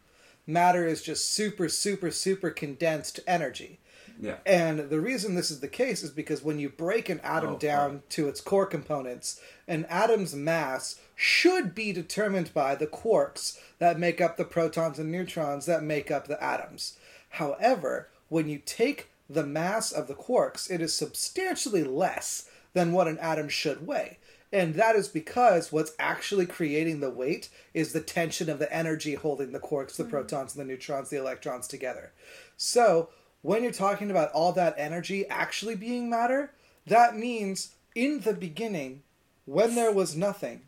Matter 0.47 0.87
is 0.87 1.03
just 1.03 1.29
super, 1.29 1.67
super, 1.67 2.09
super 2.09 2.51
condensed 2.51 3.19
energy. 3.27 3.80
Yeah 4.21 4.37
And 4.45 4.89
the 4.89 5.01
reason 5.01 5.35
this 5.35 5.51
is 5.51 5.59
the 5.59 5.67
case 5.67 6.03
is 6.03 6.11
because 6.11 6.43
when 6.43 6.59
you 6.59 6.69
break 6.69 7.09
an 7.09 7.19
atom 7.21 7.55
Oh, 7.55 7.57
down 7.57 8.03
to 8.09 8.29
its 8.29 8.39
core 8.39 8.67
components, 8.67 9.41
an 9.67 9.85
atom's 9.89 10.35
mass 10.35 10.99
should 11.15 11.75
be 11.75 11.91
determined 11.91 12.53
by 12.53 12.75
the 12.75 12.87
quarks 12.87 13.59
that 13.79 13.99
make 13.99 14.21
up 14.21 14.37
the 14.37 14.45
protons 14.45 14.99
and 14.99 15.11
neutrons 15.11 15.65
that 15.65 15.83
make 15.83 16.11
up 16.11 16.27
the 16.27 16.41
atoms. 16.41 16.97
However, 17.31 18.09
when 18.29 18.47
you 18.47 18.59
take 18.59 19.09
the 19.29 19.45
mass 19.45 19.91
of 19.91 20.07
the 20.07 20.13
quarks, 20.13 20.69
it 20.69 20.81
is 20.81 20.93
substantially 20.93 21.83
less 21.83 22.49
than 22.73 22.91
what 22.91 23.07
an 23.07 23.17
atom 23.19 23.49
should 23.49 23.85
weigh. 23.85 24.17
And 24.53 24.75
that 24.75 24.95
is 24.95 25.07
because 25.07 25.71
what's 25.71 25.93
actually 25.97 26.45
creating 26.45 26.99
the 26.99 27.09
weight 27.09 27.49
is 27.73 27.93
the 27.93 28.01
tension 28.01 28.49
of 28.49 28.59
the 28.59 28.73
energy 28.73 29.15
holding 29.15 29.53
the 29.53 29.59
quarks, 29.59 29.95
the 29.95 30.03
mm. 30.03 30.09
protons, 30.09 30.55
and 30.55 30.61
the 30.61 30.71
neutrons, 30.71 31.09
the 31.09 31.17
electrons 31.17 31.67
together. 31.67 32.11
So, 32.57 33.09
when 33.41 33.63
you're 33.63 33.71
talking 33.71 34.11
about 34.11 34.31
all 34.31 34.51
that 34.53 34.75
energy 34.77 35.27
actually 35.27 35.75
being 35.75 36.09
matter, 36.09 36.51
that 36.87 37.15
means 37.15 37.75
in 37.95 38.21
the 38.21 38.33
beginning, 38.33 39.03
when 39.45 39.75
there 39.75 39.91
was 39.91 40.15
nothing, 40.15 40.61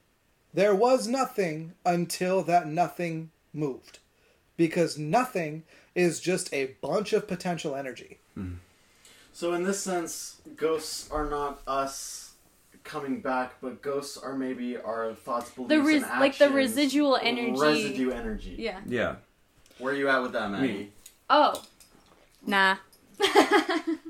there 0.54 0.76
was 0.76 1.08
nothing 1.08 1.74
until 1.86 2.44
that 2.44 2.68
nothing 2.68 3.32
moved. 3.54 4.00
Because 4.56 4.98
nothing 4.98 5.64
is 5.96 6.20
just 6.20 6.54
a 6.54 6.76
bunch 6.82 7.14
of 7.14 7.28
potential 7.28 7.76
energy. 7.76 8.20
Mm-hmm. 8.38 8.56
So 9.32 9.54
in 9.54 9.64
this 9.64 9.82
sense, 9.82 10.42
ghosts 10.56 11.10
are 11.10 11.28
not 11.28 11.62
us 11.66 12.34
coming 12.84 13.20
back, 13.20 13.56
but 13.62 13.82
ghosts 13.82 14.18
are 14.18 14.36
maybe 14.36 14.78
our 14.78 15.14
thoughts, 15.14 15.50
beliefs, 15.50 15.86
res- 15.86 16.04
and 16.04 16.20
like 16.20 16.38
the 16.38 16.50
residual 16.50 17.18
energy. 17.18 17.60
Residue 17.60 18.12
energy. 18.12 18.56
Yeah. 18.60 18.80
yeah 18.86 19.16
Where 19.80 19.94
are 19.94 19.98
you 19.98 20.08
at 20.08 20.22
with 20.22 20.34
that, 20.34 20.52
Maggie? 20.52 20.74
Me. 20.74 20.90
Oh. 21.30 21.62
Nah. 22.46 22.78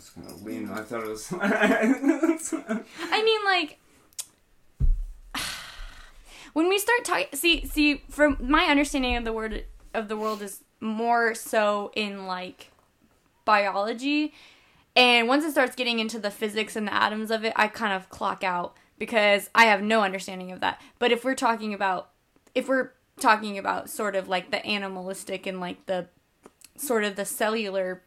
It's 0.00 0.08
kind 0.10 0.28
of 0.28 0.42
lean. 0.42 0.70
I 0.70 0.80
thought 0.80 1.02
it 1.02 1.08
was. 1.08 1.30
I 1.40 3.22
mean, 3.22 3.44
like, 3.44 3.78
when 6.54 6.70
we 6.70 6.78
start 6.78 7.04
talking, 7.04 7.26
see, 7.34 7.66
see, 7.66 8.02
from 8.08 8.38
my 8.40 8.64
understanding 8.64 9.16
of 9.16 9.24
the 9.24 9.32
word 9.34 9.66
of 9.92 10.08
the 10.08 10.16
world 10.16 10.40
is 10.40 10.64
more 10.80 11.34
so 11.34 11.92
in 11.94 12.26
like 12.26 12.70
biology, 13.44 14.32
and 14.96 15.28
once 15.28 15.44
it 15.44 15.50
starts 15.50 15.76
getting 15.76 15.98
into 15.98 16.18
the 16.18 16.30
physics 16.30 16.76
and 16.76 16.86
the 16.86 16.94
atoms 16.94 17.30
of 17.30 17.44
it, 17.44 17.52
I 17.54 17.68
kind 17.68 17.92
of 17.92 18.08
clock 18.08 18.42
out 18.42 18.74
because 18.98 19.50
I 19.54 19.66
have 19.66 19.82
no 19.82 20.02
understanding 20.02 20.50
of 20.50 20.60
that. 20.60 20.80
But 20.98 21.12
if 21.12 21.24
we're 21.26 21.34
talking 21.34 21.74
about, 21.74 22.08
if 22.54 22.68
we're 22.68 22.92
talking 23.18 23.58
about 23.58 23.90
sort 23.90 24.16
of 24.16 24.28
like 24.28 24.50
the 24.50 24.64
animalistic 24.64 25.46
and 25.46 25.60
like 25.60 25.84
the 25.84 26.08
sort 26.80 27.04
of 27.04 27.16
the 27.16 27.24
cellular 27.24 28.02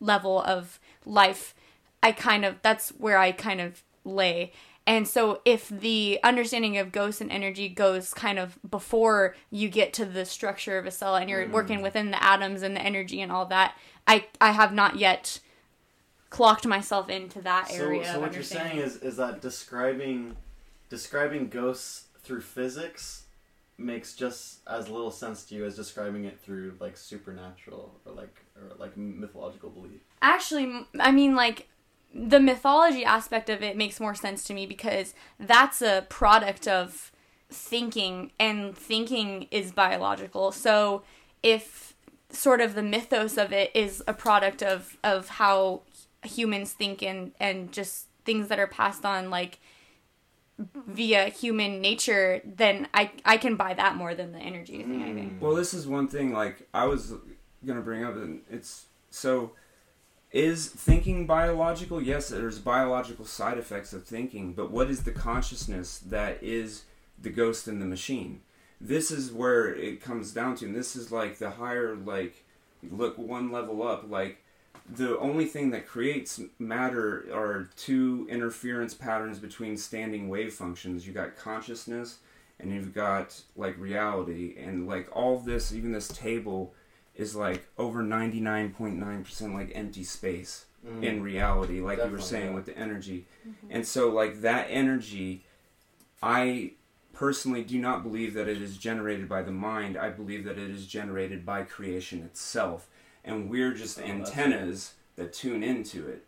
level 0.00 0.42
of 0.42 0.78
life 1.04 1.54
i 2.02 2.12
kind 2.12 2.44
of 2.44 2.56
that's 2.62 2.90
where 2.90 3.18
i 3.18 3.32
kind 3.32 3.60
of 3.60 3.82
lay. 4.06 4.52
And 4.86 5.08
so 5.08 5.40
if 5.44 5.68
the 5.68 6.20
understanding 6.22 6.78
of 6.78 6.92
ghosts 6.92 7.20
and 7.20 7.30
energy 7.30 7.68
goes 7.68 8.14
kind 8.14 8.38
of 8.38 8.58
before 8.68 9.34
you 9.50 9.68
get 9.68 9.92
to 9.94 10.04
the 10.04 10.24
structure 10.24 10.78
of 10.78 10.86
a 10.86 10.92
cell 10.92 11.16
and 11.16 11.28
you're 11.28 11.44
mm. 11.44 11.50
working 11.50 11.82
within 11.82 12.12
the 12.12 12.22
atoms 12.22 12.62
and 12.62 12.76
the 12.76 12.82
energy 12.82 13.20
and 13.20 13.32
all 13.32 13.46
that 13.46 13.76
i 14.06 14.24
i 14.40 14.52
have 14.52 14.72
not 14.72 14.96
yet 14.96 15.40
clocked 16.30 16.66
myself 16.66 17.10
into 17.10 17.42
that 17.42 17.68
area 17.72 18.04
so 18.04 18.14
of 18.14 18.20
what 18.22 18.32
you're 18.32 18.44
saying 18.44 18.78
is 18.78 18.96
is 18.98 19.16
that 19.16 19.40
describing 19.40 20.36
describing 20.88 21.48
ghosts 21.48 22.04
through 22.22 22.40
physics 22.40 23.24
makes 23.78 24.14
just 24.14 24.60
as 24.66 24.88
little 24.88 25.10
sense 25.10 25.44
to 25.44 25.54
you 25.54 25.64
as 25.64 25.76
describing 25.76 26.24
it 26.24 26.40
through 26.40 26.74
like 26.80 26.96
supernatural 26.96 28.00
or 28.04 28.12
like 28.12 28.44
or 28.56 28.74
like 28.78 28.96
mythological 28.96 29.70
belief. 29.70 30.00
actually 30.22 30.86
I 30.98 31.12
mean 31.12 31.34
like 31.34 31.68
the 32.14 32.40
mythology 32.40 33.04
aspect 33.04 33.50
of 33.50 33.62
it 33.62 33.76
makes 33.76 34.00
more 34.00 34.14
sense 34.14 34.44
to 34.44 34.54
me 34.54 34.64
because 34.66 35.14
that's 35.38 35.82
a 35.82 36.06
product 36.08 36.66
of 36.66 37.12
thinking 37.50 38.32
and 38.40 38.76
thinking 38.76 39.46
is 39.50 39.72
biological 39.72 40.52
so 40.52 41.02
if 41.42 41.94
sort 42.30 42.60
of 42.60 42.74
the 42.74 42.82
mythos 42.82 43.36
of 43.36 43.52
it 43.52 43.70
is 43.74 44.02
a 44.06 44.14
product 44.14 44.62
of 44.62 44.96
of 45.04 45.28
how 45.28 45.82
humans 46.24 46.72
think 46.72 47.02
and 47.02 47.32
and 47.38 47.72
just 47.72 48.06
things 48.24 48.48
that 48.48 48.58
are 48.58 48.66
passed 48.66 49.04
on 49.04 49.30
like 49.30 49.60
via 50.58 51.28
human 51.28 51.82
nature 51.82 52.40
then 52.44 52.88
i 52.94 53.10
i 53.26 53.36
can 53.36 53.56
buy 53.56 53.74
that 53.74 53.94
more 53.94 54.14
than 54.14 54.32
the 54.32 54.38
energy 54.38 54.82
thing 54.82 55.02
i 55.02 55.08
hmm. 55.08 55.14
think 55.14 55.26
well, 55.40 55.54
this 55.54 55.74
is 55.74 55.86
one 55.86 56.08
thing. 56.08 56.32
Like 56.32 56.66
I 56.72 56.86
was 56.86 57.12
gonna 57.64 57.80
bring 57.80 58.04
up, 58.04 58.14
and 58.16 58.40
it's 58.50 58.86
so. 59.10 59.52
is 60.32 60.66
thinking 60.68 61.26
biological? 61.26 62.02
Yes, 62.02 62.28
there's 62.28 62.58
biological 62.58 63.24
side 63.24 63.58
effects 63.58 63.92
of 63.92 64.04
thinking, 64.04 64.52
but 64.52 64.70
what 64.70 64.90
is 64.90 65.04
the 65.04 65.12
consciousness 65.12 65.98
that 65.98 66.42
is 66.42 66.84
the 67.20 67.30
ghost 67.30 67.68
in 67.68 67.80
the 67.80 67.86
machine? 67.86 68.40
This 68.80 69.10
is 69.10 69.32
where 69.32 69.74
it 69.74 70.02
comes 70.02 70.32
down 70.32 70.56
to, 70.56 70.66
and 70.66 70.74
this 70.74 70.96
is 70.96 71.12
like 71.12 71.38
the 71.38 71.50
higher, 71.50 71.94
like, 71.94 72.44
look 72.90 73.16
one 73.16 73.50
level 73.50 73.86
up, 73.86 74.10
like, 74.10 74.42
the 74.88 75.18
only 75.18 75.46
thing 75.46 75.70
that 75.70 75.86
creates 75.86 76.40
matter 76.58 77.26
are 77.34 77.68
two 77.76 78.26
interference 78.30 78.94
patterns 78.94 79.38
between 79.38 79.76
standing 79.76 80.28
wave 80.28 80.52
functions. 80.52 81.06
You 81.06 81.12
got 81.12 81.36
consciousness 81.36 82.18
and 82.60 82.72
you've 82.72 82.94
got 82.94 83.40
like 83.56 83.78
reality 83.78 84.54
and 84.58 84.86
like 84.86 85.08
all 85.12 85.38
this 85.40 85.72
even 85.72 85.92
this 85.92 86.08
table 86.08 86.74
is 87.14 87.34
like 87.34 87.66
over 87.78 88.02
99.9% 88.02 89.54
like 89.54 89.72
empty 89.74 90.04
space 90.04 90.66
Mm. 90.86 91.02
in 91.02 91.22
reality 91.22 91.80
like 91.80 91.98
you 91.98 92.10
were 92.10 92.20
saying 92.20 92.50
yeah. 92.50 92.54
with 92.54 92.66
the 92.66 92.78
energy 92.78 93.26
and 93.70 93.84
so 93.84 94.08
like 94.08 94.42
that 94.42 94.68
energy 94.70 95.44
i 96.22 96.70
personally 97.12 97.64
do 97.64 97.78
not 97.78 98.04
believe 98.04 98.34
that 98.34 98.46
it 98.46 98.62
is 98.62 98.76
generated 98.76 99.28
by 99.28 99.42
the 99.42 99.50
mind 99.50 99.96
i 99.96 100.10
believe 100.10 100.44
that 100.44 100.58
it 100.58 100.70
is 100.70 100.86
generated 100.86 101.44
by 101.44 101.62
creation 101.62 102.22
itself 102.22 102.86
and 103.26 103.50
we're 103.50 103.74
just 103.74 103.98
Oh, 103.98 104.04
antennas 104.04 104.94
that 105.16 105.32
tune 105.34 105.62
into 105.62 106.08
it. 106.08 106.24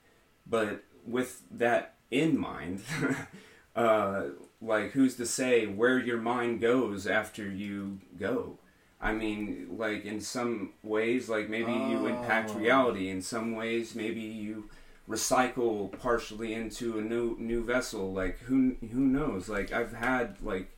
But 0.46 0.82
with 1.06 1.42
that 1.52 1.94
in 2.10 2.36
mind 2.38 2.82
uh 3.76 4.24
like 4.60 4.90
who's 4.92 5.14
to 5.16 5.24
say 5.26 5.66
where 5.66 5.98
your 5.98 6.18
mind 6.18 6.60
goes 6.60 7.06
after 7.06 7.48
you 7.48 7.98
go? 8.18 8.58
I 9.00 9.12
mean 9.12 9.68
like 9.78 10.04
in 10.04 10.20
some 10.20 10.72
ways 10.82 11.28
like 11.28 11.48
maybe 11.48 11.72
you 11.72 12.06
impact 12.06 12.50
Oh. 12.54 12.58
reality. 12.58 13.08
In 13.08 13.22
some 13.22 13.54
ways 13.54 13.94
maybe 13.94 14.20
you 14.20 14.68
recycle 15.08 15.96
partially 16.00 16.52
into 16.52 16.98
a 16.98 17.02
new 17.02 17.36
new 17.38 17.62
vessel. 17.64 18.12
Like 18.12 18.38
who 18.40 18.76
who 18.92 19.00
knows? 19.00 19.48
Like 19.48 19.72
i've 19.72 19.92
had 19.92 20.42
like 20.42 20.70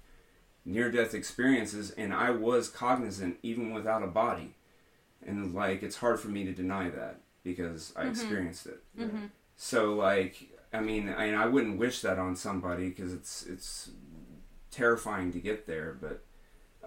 near 0.64 0.90
death 0.90 1.14
experiences 1.14 1.90
and 1.92 2.12
i 2.12 2.30
was 2.30 2.68
cognizant 2.68 3.38
even 3.42 3.72
without 3.72 4.02
a 4.02 4.06
body 4.06 4.54
and 5.26 5.54
like 5.54 5.82
it's 5.82 5.96
hard 5.96 6.18
for 6.18 6.28
me 6.28 6.44
to 6.44 6.52
deny 6.52 6.88
that 6.88 7.20
because 7.42 7.92
i 7.96 8.00
mm-hmm. 8.00 8.10
experienced 8.10 8.66
it 8.66 8.82
mm-hmm. 8.98 9.26
so 9.56 9.94
like 9.94 10.50
I 10.72 10.80
mean, 10.80 11.08
I, 11.08 11.34
I 11.34 11.46
wouldn't 11.46 11.78
wish 11.78 12.00
that 12.02 12.18
on 12.18 12.36
somebody 12.36 12.88
because 12.88 13.12
it's 13.12 13.44
it's 13.46 13.90
terrifying 14.70 15.32
to 15.32 15.40
get 15.40 15.66
there. 15.66 15.96
But 16.00 16.24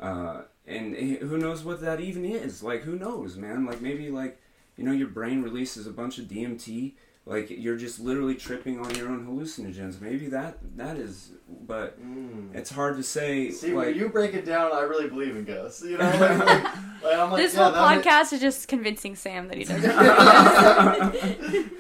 uh, 0.01 0.43
and 0.65 0.95
eh, 0.95 1.17
who 1.17 1.37
knows 1.37 1.63
what 1.63 1.81
that 1.81 1.99
even 1.99 2.23
is? 2.23 2.63
Like, 2.63 2.83
who 2.83 2.95
knows, 2.95 3.35
man? 3.35 3.65
Like 3.65 3.81
maybe 3.81 4.09
like 4.09 4.39
you 4.77 4.85
know 4.85 4.93
your 4.93 5.09
brain 5.09 5.41
releases 5.41 5.85
a 5.85 5.91
bunch 5.91 6.17
of 6.17 6.25
DMT. 6.25 6.93
Like 7.25 7.49
you're 7.49 7.77
just 7.77 8.01
literally 8.01 8.35
tripping 8.35 8.79
on 8.79 8.93
your 8.95 9.07
own 9.07 9.25
hallucinogens. 9.25 10.01
Maybe 10.01 10.27
that 10.27 10.57
that 10.75 10.97
is, 10.97 11.31
but 11.49 11.97
Mm. 12.01 12.53
it's 12.53 12.69
hard 12.69 12.97
to 12.97 13.03
say. 13.03 13.49
See, 13.51 13.73
like 13.73 13.87
when 13.87 13.95
you 13.95 14.09
break 14.09 14.33
it 14.33 14.43
down, 14.45 14.73
I 14.73 14.81
really 14.81 15.07
believe 15.07 15.35
in 15.37 15.45
ghosts. 15.45 15.83
You 15.83 15.97
know, 15.97 16.03
like, 16.19 16.19
like, 16.39 16.63
like, 17.03 17.17
I'm 17.17 17.31
like, 17.31 17.41
this 17.41 17.53
yeah, 17.53 17.63
whole 17.63 17.71
that 17.71 17.95
makes- 17.95 18.07
podcast 18.07 18.33
is 18.33 18.41
just 18.41 18.67
convincing 18.67 19.15
Sam 19.15 19.47
that 19.47 19.57
he 19.57 19.63
doesn't. 19.63 19.83
like. 19.95 21.73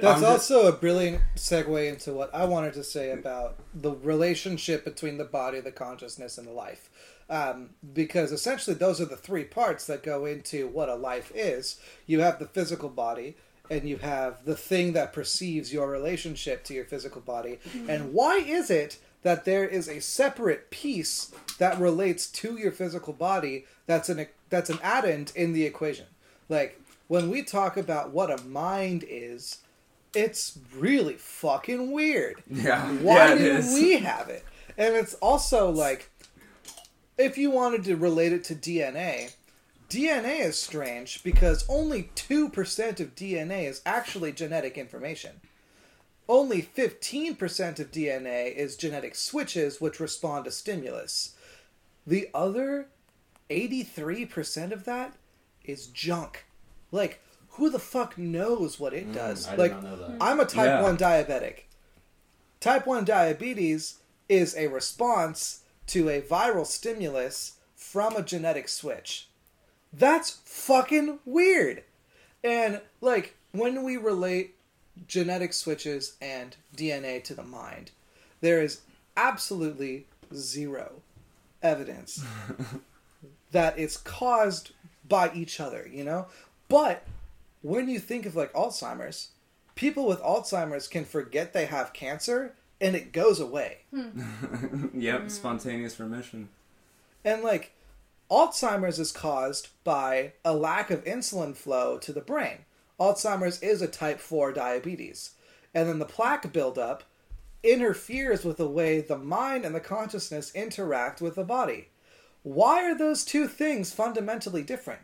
That's 0.00 0.04
I'm 0.16 0.20
just- 0.20 0.24
also 0.24 0.66
a 0.68 0.72
brilliant 0.72 1.20
segue 1.36 1.88
into 1.88 2.12
what 2.12 2.34
I 2.34 2.44
wanted 2.44 2.74
to 2.74 2.84
say 2.84 3.10
about 3.10 3.56
the 3.74 3.92
relationship 3.92 4.84
between 4.84 5.18
the 5.18 5.24
body, 5.24 5.60
the 5.60 5.72
consciousness, 5.72 6.38
and 6.38 6.46
the 6.46 6.52
life. 6.52 6.88
Um, 7.28 7.70
because 7.92 8.32
essentially, 8.32 8.74
those 8.74 9.00
are 9.00 9.04
the 9.04 9.16
three 9.16 9.44
parts 9.44 9.86
that 9.86 10.02
go 10.02 10.24
into 10.26 10.66
what 10.68 10.88
a 10.88 10.94
life 10.96 11.30
is. 11.34 11.78
You 12.06 12.20
have 12.20 12.38
the 12.38 12.46
physical 12.46 12.88
body, 12.88 13.36
and 13.70 13.88
you 13.88 13.96
have 13.98 14.44
the 14.44 14.56
thing 14.56 14.92
that 14.94 15.12
perceives 15.12 15.72
your 15.72 15.88
relationship 15.88 16.64
to 16.64 16.74
your 16.74 16.84
physical 16.84 17.20
body. 17.20 17.60
Mm-hmm. 17.70 17.88
And 17.88 18.12
why 18.12 18.38
is 18.38 18.70
it 18.70 18.98
that 19.22 19.44
there 19.44 19.66
is 19.66 19.88
a 19.88 20.00
separate 20.00 20.70
piece 20.70 21.32
that 21.58 21.78
relates 21.78 22.26
to 22.26 22.58
your 22.58 22.72
physical 22.72 23.12
body 23.12 23.66
that's 23.86 24.08
an 24.08 24.26
that's 24.48 24.70
an 24.70 24.80
addend 24.82 25.32
in 25.36 25.52
the 25.52 25.64
equation? 25.64 26.06
Like 26.48 26.80
when 27.06 27.30
we 27.30 27.42
talk 27.42 27.76
about 27.76 28.12
what 28.12 28.30
a 28.30 28.42
mind 28.44 29.04
is, 29.08 29.58
it's 30.14 30.58
really 30.76 31.14
fucking 31.14 31.92
weird. 31.92 32.42
yeah, 32.50 32.88
Why 32.94 33.14
yeah, 33.14 33.34
it 33.34 33.38
do 33.38 33.44
is. 33.44 33.72
we 33.72 33.98
have 33.98 34.28
it? 34.28 34.44
And 34.76 34.94
it's 34.94 35.14
also 35.14 35.70
like, 35.70 36.10
if 37.18 37.36
you 37.36 37.50
wanted 37.50 37.84
to 37.84 37.96
relate 37.96 38.32
it 38.32 38.44
to 38.44 38.54
DNA, 38.54 39.32
DNA 39.90 40.40
is 40.40 40.56
strange 40.56 41.22
because 41.24 41.64
only 41.68 42.10
2% 42.14 43.00
of 43.00 43.14
DNA 43.16 43.64
is 43.68 43.82
actually 43.84 44.30
genetic 44.30 44.78
information. 44.78 45.40
Only 46.28 46.62
15% 46.62 47.80
of 47.80 47.90
DNA 47.90 48.54
is 48.54 48.76
genetic 48.76 49.16
switches 49.16 49.80
which 49.80 49.98
respond 49.98 50.44
to 50.44 50.52
stimulus. 50.52 51.34
The 52.06 52.28
other 52.32 52.86
83% 53.50 54.70
of 54.70 54.84
that 54.84 55.14
is 55.64 55.88
junk. 55.88 56.44
Like, 56.92 57.20
who 57.54 57.68
the 57.68 57.80
fuck 57.80 58.16
knows 58.16 58.78
what 58.78 58.94
it 58.94 59.10
mm, 59.10 59.14
does? 59.14 59.48
I 59.48 59.56
like, 59.56 59.82
know 59.82 59.96
that. 59.96 60.18
I'm 60.20 60.38
a 60.38 60.44
type 60.44 60.66
Yeah. 60.66 60.82
1 60.82 60.96
diabetic. 60.98 61.62
Type 62.60 62.86
1 62.86 63.04
diabetes 63.04 63.98
is 64.28 64.54
a 64.56 64.68
response 64.68 65.64
to 65.88 66.08
a 66.08 66.22
viral 66.22 66.64
stimulus 66.64 67.54
from 67.74 68.14
a 68.14 68.22
genetic 68.22 68.68
switch. 68.68 69.29
That's 69.92 70.40
fucking 70.44 71.18
weird. 71.24 71.82
And, 72.42 72.80
like, 73.00 73.36
when 73.52 73.82
we 73.82 73.96
relate 73.96 74.54
genetic 75.06 75.52
switches 75.52 76.16
and 76.20 76.56
DNA 76.76 77.22
to 77.24 77.34
the 77.34 77.42
mind, 77.42 77.90
there 78.40 78.62
is 78.62 78.80
absolutely 79.16 80.06
zero 80.34 81.02
evidence 81.62 82.24
that 83.52 83.78
it's 83.78 83.96
caused 83.96 84.72
by 85.08 85.32
each 85.34 85.60
other, 85.60 85.88
you 85.92 86.04
know? 86.04 86.26
But 86.68 87.04
when 87.62 87.88
you 87.88 87.98
think 87.98 88.26
of 88.26 88.36
like 88.36 88.52
Alzheimer's, 88.52 89.28
people 89.74 90.06
with 90.06 90.20
Alzheimer's 90.20 90.88
can 90.88 91.04
forget 91.04 91.52
they 91.52 91.66
have 91.66 91.92
cancer 91.92 92.54
and 92.80 92.96
it 92.96 93.12
goes 93.12 93.40
away. 93.40 93.78
Hmm. 93.94 94.88
yep, 94.94 95.22
hmm. 95.22 95.28
spontaneous 95.28 96.00
remission. 96.00 96.48
And 97.24 97.42
like 97.42 97.72
Alzheimer's 98.30 98.98
is 98.98 99.12
caused 99.12 99.68
by 99.82 100.32
a 100.44 100.54
lack 100.54 100.90
of 100.90 101.04
insulin 101.04 101.56
flow 101.56 101.98
to 101.98 102.12
the 102.12 102.20
brain. 102.20 102.58
Alzheimer's 102.98 103.60
is 103.60 103.82
a 103.82 103.88
type 103.88 104.20
4 104.20 104.52
diabetes. 104.52 105.32
And 105.74 105.88
then 105.88 105.98
the 105.98 106.04
plaque 106.04 106.52
buildup 106.52 107.04
interferes 107.62 108.44
with 108.44 108.56
the 108.56 108.68
way 108.68 109.00
the 109.00 109.18
mind 109.18 109.64
and 109.64 109.74
the 109.74 109.80
consciousness 109.80 110.54
interact 110.54 111.20
with 111.20 111.34
the 111.34 111.44
body. 111.44 111.88
Why 112.42 112.90
are 112.90 112.96
those 112.96 113.24
two 113.24 113.48
things 113.48 113.92
fundamentally 113.92 114.62
different? 114.62 115.02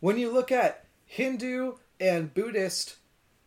When 0.00 0.18
you 0.18 0.32
look 0.32 0.50
at 0.50 0.86
Hindu 1.06 1.74
and 1.98 2.32
Buddhist 2.32 2.96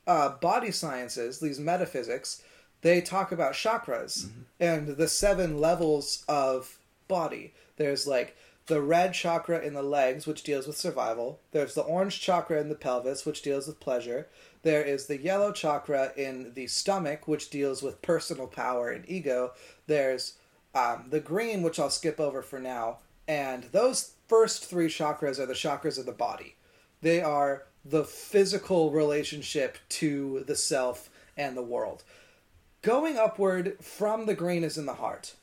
uh, 0.06 0.30
body 0.30 0.72
sciences, 0.72 1.40
these 1.40 1.60
metaphysics, 1.60 2.44
they 2.82 3.02
talk 3.02 3.32
about 3.32 3.54
chakras 3.54 4.30
and 4.60 4.90
the 4.90 5.08
seven 5.08 5.60
levels 5.60 6.24
of 6.28 6.78
body. 7.08 7.54
There's 7.78 8.06
like 8.06 8.36
the 8.68 8.82
red 8.82 9.14
chakra 9.14 9.60
in 9.60 9.74
the 9.74 9.84
legs, 9.84 10.26
which 10.26 10.44
deals 10.44 10.68
with 10.68 10.78
survival. 10.78 11.40
There's 11.52 11.76
the 11.76 11.82
orange 11.82 12.22
chakra 12.22 12.60
in 12.62 12.70
the 12.70 12.76
pelvis, 12.76 13.26
which 13.26 13.42
deals 13.42 13.68
with 13.68 13.80
pleasure. 13.80 14.28
There 14.62 14.84
is 14.84 15.08
the 15.08 15.20
yellow 15.20 15.52
chakra 15.52 16.14
in 16.16 16.54
the 16.54 16.68
stomach, 16.68 17.28
which 17.28 17.50
deals 17.50 17.82
with 17.84 18.02
personal 18.02 18.48
power 18.48 18.90
and 18.90 19.04
ego. 19.08 19.52
There's 19.88 20.36
um, 20.74 21.06
the 21.10 21.20
green, 21.20 21.62
which 21.62 21.80
I'll 21.80 21.90
skip 21.90 22.20
over 22.20 22.42
for 22.42 22.60
now. 22.60 23.00
And 23.28 23.64
those 23.66 24.14
first 24.28 24.66
three 24.66 24.88
chakras 24.88 25.40
are 25.40 25.46
the 25.46 25.54
chakras 25.54 25.98
of 25.98 26.06
the 26.06 26.12
body. 26.12 26.56
They 27.02 27.22
are 27.22 27.64
the 27.84 28.06
physical 28.06 28.92
relationship 28.92 29.78
to 29.90 30.44
the 30.48 30.56
self 30.56 31.10
and 31.36 31.58
the 31.58 31.62
world. 31.62 32.04
Going 32.82 33.18
upward 33.18 33.78
from 33.82 34.26
the 34.26 34.34
green 34.34 34.64
is 34.64 34.78
in 34.78 34.86
the 34.86 34.96
heart. 34.96 35.36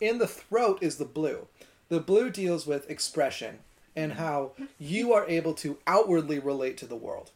In 0.00 0.18
the 0.18 0.28
throat 0.28 0.78
is 0.80 0.96
the 0.96 1.04
blue. 1.04 1.46
The 1.88 2.00
blue 2.00 2.30
deals 2.30 2.66
with 2.66 2.90
expression 2.90 3.60
and 3.96 4.12
how 4.14 4.52
you 4.78 5.12
are 5.12 5.26
able 5.28 5.54
to 5.54 5.78
outwardly 5.86 6.38
relate 6.38 6.76
to 6.78 6.86
the 6.86 6.96
world. 6.96 7.30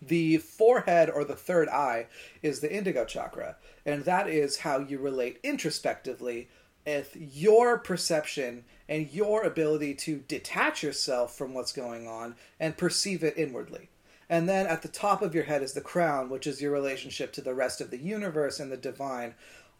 The 0.00 0.38
forehead 0.38 1.08
or 1.08 1.24
the 1.24 1.36
third 1.36 1.68
eye 1.68 2.08
is 2.42 2.58
the 2.60 2.74
indigo 2.74 3.04
chakra, 3.04 3.56
and 3.86 4.04
that 4.04 4.28
is 4.28 4.58
how 4.58 4.80
you 4.80 4.98
relate 4.98 5.38
introspectively 5.44 6.48
with 6.84 7.16
your 7.16 7.78
perception 7.78 8.64
and 8.88 9.12
your 9.12 9.44
ability 9.44 9.94
to 9.94 10.24
detach 10.26 10.82
yourself 10.82 11.36
from 11.36 11.54
what's 11.54 11.72
going 11.72 12.08
on 12.08 12.34
and 12.58 12.76
perceive 12.76 13.22
it 13.22 13.38
inwardly. 13.38 13.88
And 14.28 14.48
then 14.48 14.66
at 14.66 14.82
the 14.82 14.88
top 14.88 15.22
of 15.22 15.34
your 15.34 15.44
head 15.44 15.62
is 15.62 15.74
the 15.74 15.80
crown, 15.80 16.30
which 16.30 16.46
is 16.46 16.60
your 16.60 16.72
relationship 16.72 17.32
to 17.34 17.40
the 17.40 17.54
rest 17.54 17.80
of 17.80 17.90
the 17.90 17.98
universe 17.98 18.58
and 18.58 18.72
the 18.72 18.76
divine, 18.76 19.34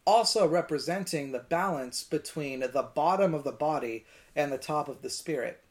also 0.07 0.47
representing 0.47 1.33
the 1.33 1.39
balance 1.39 2.03
between 2.03 2.61
the 2.61 2.91
bottom 2.95 3.35
of 3.35 3.45
the 3.45 3.53
body 3.53 4.05
and 4.35 4.53
the 4.53 4.59
top 4.59 4.89
of 4.89 5.03
the 5.03 5.11
spirit. 5.11 5.63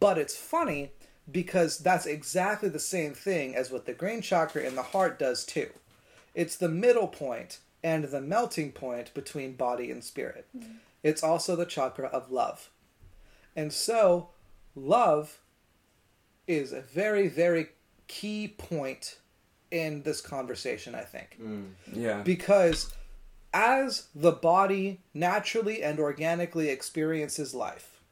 But 0.00 0.18
it's 0.18 0.36
funny 0.36 0.92
because 1.30 1.78
that's 1.78 2.06
exactly 2.06 2.68
the 2.68 2.78
same 2.78 3.12
thing 3.12 3.54
as 3.54 3.70
what 3.70 3.86
the 3.86 3.92
grain 3.92 4.22
chakra 4.22 4.62
in 4.62 4.74
the 4.74 4.82
heart 4.82 5.18
does 5.18 5.44
too. 5.44 5.70
It's 6.34 6.56
the 6.56 6.68
middle 6.68 7.08
point 7.08 7.58
and 7.82 8.04
the 8.04 8.20
melting 8.20 8.72
point 8.72 9.12
between 9.14 9.54
body 9.54 9.90
and 9.90 10.02
spirit. 10.02 10.46
Mm-hmm. 10.56 10.72
It's 11.02 11.22
also 11.22 11.56
the 11.56 11.66
chakra 11.66 12.08
of 12.08 12.30
love. 12.30 12.70
And 13.54 13.72
so, 13.72 14.30
love 14.74 15.38
is 16.46 16.72
a 16.72 16.80
very, 16.80 17.28
very 17.28 17.68
key 18.08 18.48
point 18.48 19.18
in 19.70 20.02
this 20.02 20.20
conversation, 20.20 20.94
I 20.94 21.02
think. 21.02 21.38
Mm, 21.42 21.70
yeah. 21.92 22.22
Because 22.22 22.92
as 23.58 24.08
the 24.14 24.32
body 24.32 25.00
naturally 25.14 25.82
and 25.82 25.98
organically 25.98 26.68
experiences 26.68 27.54
life, 27.54 28.02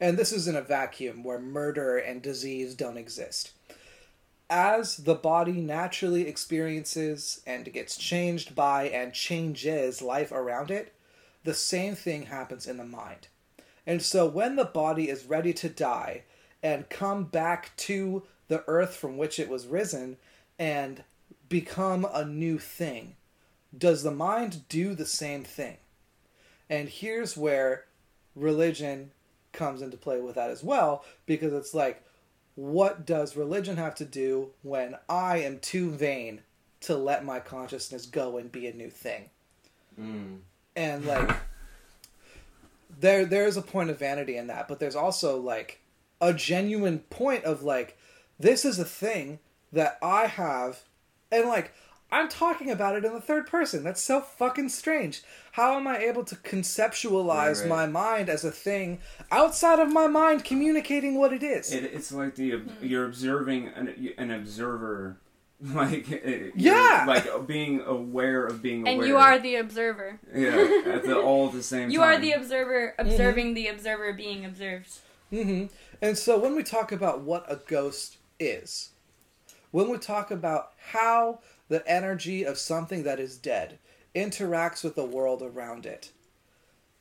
and 0.00 0.16
this 0.16 0.30
is 0.30 0.46
in 0.46 0.54
a 0.54 0.62
vacuum 0.62 1.24
where 1.24 1.40
murder 1.40 1.98
and 1.98 2.22
disease 2.22 2.76
don't 2.76 2.96
exist, 2.96 3.50
as 4.48 4.98
the 4.98 5.16
body 5.16 5.54
naturally 5.54 6.28
experiences 6.28 7.42
and 7.44 7.72
gets 7.72 7.96
changed 7.96 8.54
by 8.54 8.84
and 8.84 9.12
changes 9.12 10.00
life 10.00 10.30
around 10.30 10.70
it, 10.70 10.94
the 11.42 11.54
same 11.54 11.96
thing 11.96 12.26
happens 12.26 12.68
in 12.68 12.76
the 12.76 12.84
mind. 12.84 13.26
And 13.84 14.00
so 14.00 14.28
when 14.28 14.54
the 14.54 14.64
body 14.64 15.10
is 15.10 15.24
ready 15.24 15.52
to 15.54 15.68
die 15.68 16.22
and 16.62 16.88
come 16.88 17.24
back 17.24 17.76
to 17.78 18.22
the 18.46 18.62
earth 18.68 18.94
from 18.94 19.16
which 19.16 19.40
it 19.40 19.48
was 19.48 19.66
risen 19.66 20.18
and 20.56 21.02
become 21.48 22.06
a 22.14 22.24
new 22.24 22.60
thing, 22.60 23.16
does 23.76 24.02
the 24.02 24.10
mind 24.10 24.68
do 24.68 24.94
the 24.94 25.06
same 25.06 25.44
thing? 25.44 25.76
And 26.68 26.88
here's 26.88 27.36
where 27.36 27.84
religion 28.34 29.12
comes 29.52 29.82
into 29.82 29.96
play 29.96 30.20
with 30.20 30.34
that 30.34 30.50
as 30.50 30.62
well, 30.62 31.04
because 31.26 31.52
it's 31.52 31.74
like, 31.74 32.02
what 32.56 33.04
does 33.04 33.36
religion 33.36 33.76
have 33.76 33.94
to 33.96 34.04
do 34.04 34.50
when 34.62 34.96
I 35.08 35.38
am 35.38 35.58
too 35.58 35.90
vain 35.90 36.42
to 36.82 36.96
let 36.96 37.24
my 37.24 37.40
consciousness 37.40 38.06
go 38.06 38.36
and 38.36 38.50
be 38.50 38.66
a 38.66 38.72
new 38.72 38.90
thing? 38.90 39.30
Mm. 40.00 40.38
and 40.74 41.04
like 41.04 41.36
there 42.98 43.24
there's 43.24 43.56
a 43.56 43.62
point 43.62 43.90
of 43.90 43.98
vanity 43.98 44.36
in 44.36 44.48
that 44.48 44.66
but 44.66 44.80
there's 44.80 44.96
also 44.96 45.38
like 45.38 45.80
a 46.20 46.32
genuine 46.32 46.98
point 46.98 47.44
of 47.44 47.62
like 47.62 47.96
this 48.38 48.64
is 48.64 48.78
a 48.78 48.84
thing 48.84 49.38
that 49.72 49.98
i 50.02 50.26
have 50.26 50.82
and 51.30 51.48
like 51.48 51.72
i'm 52.12 52.28
talking 52.28 52.70
about 52.70 52.94
it 52.96 53.04
in 53.04 53.12
the 53.12 53.20
third 53.20 53.46
person 53.46 53.82
that's 53.82 54.00
so 54.02 54.20
fucking 54.20 54.68
strange 54.68 55.22
how 55.52 55.76
am 55.76 55.86
i 55.86 55.98
able 55.98 56.24
to 56.24 56.34
conceptualize 56.36 57.60
Right, 57.60 57.60
right. 57.60 57.68
my 57.68 57.86
mind 57.86 58.28
as 58.28 58.44
a 58.44 58.50
thing 58.50 59.00
outside 59.30 59.78
of 59.78 59.92
my 59.92 60.06
mind 60.06 60.44
communicating 60.44 61.16
what 61.18 61.32
it 61.32 61.42
is 61.42 61.72
It, 61.72 61.84
it's 61.84 62.12
like 62.12 62.34
the 62.36 62.60
you're 62.80 63.06
observing 63.06 63.68
an, 63.68 64.12
an 64.18 64.30
observer, 64.30 65.16
like 65.60 66.06
Yeah! 66.54 67.04
like 67.06 67.46
being 67.46 67.80
aware 67.80 68.44
of 68.46 68.60
being 68.62 68.82
aware. 68.82 68.94
And 68.98 69.06
you 69.06 69.16
are 69.16 69.38
the 69.38 69.56
observer. 69.56 70.20
yeah 70.34 70.82
at 70.86 71.04
the 71.04 71.18
all 71.20 71.46
at 71.48 71.52
the 71.54 71.62
same 71.62 71.90
You 71.90 72.00
time. 72.00 72.08
are 72.18 72.20
the 72.20 72.32
observer 72.32 72.94
observing 72.98 73.54
the 73.54 73.68
observer 73.68 74.12
being 74.12 74.44
observed. 74.44 74.90
hmm 75.30 75.66
And 76.02 76.18
so 76.18 76.38
when 76.38 76.54
we 76.54 76.62
talk 76.62 76.92
about 76.92 77.20
what 77.22 77.44
a 77.50 77.56
ghost 77.66 78.18
is, 78.38 78.90
when 79.70 79.88
we 79.88 79.96
talk 79.98 80.30
about 80.30 80.72
how 80.92 81.40
the 81.68 81.86
energy 81.88 82.44
of 82.44 82.58
something 82.58 83.02
that 83.04 83.20
is 83.20 83.36
dead 83.36 83.78
interacts 84.14 84.84
with 84.84 84.94
the 84.94 85.04
world 85.04 85.42
around 85.42 85.86
it, 85.86 86.10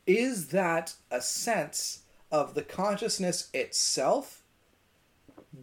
is 0.07 0.47
that 0.47 0.95
a 1.11 1.22
sense 1.22 1.99
of 2.32 2.55
the 2.55 2.64
consciousness 2.64 3.49
itself 3.53 4.41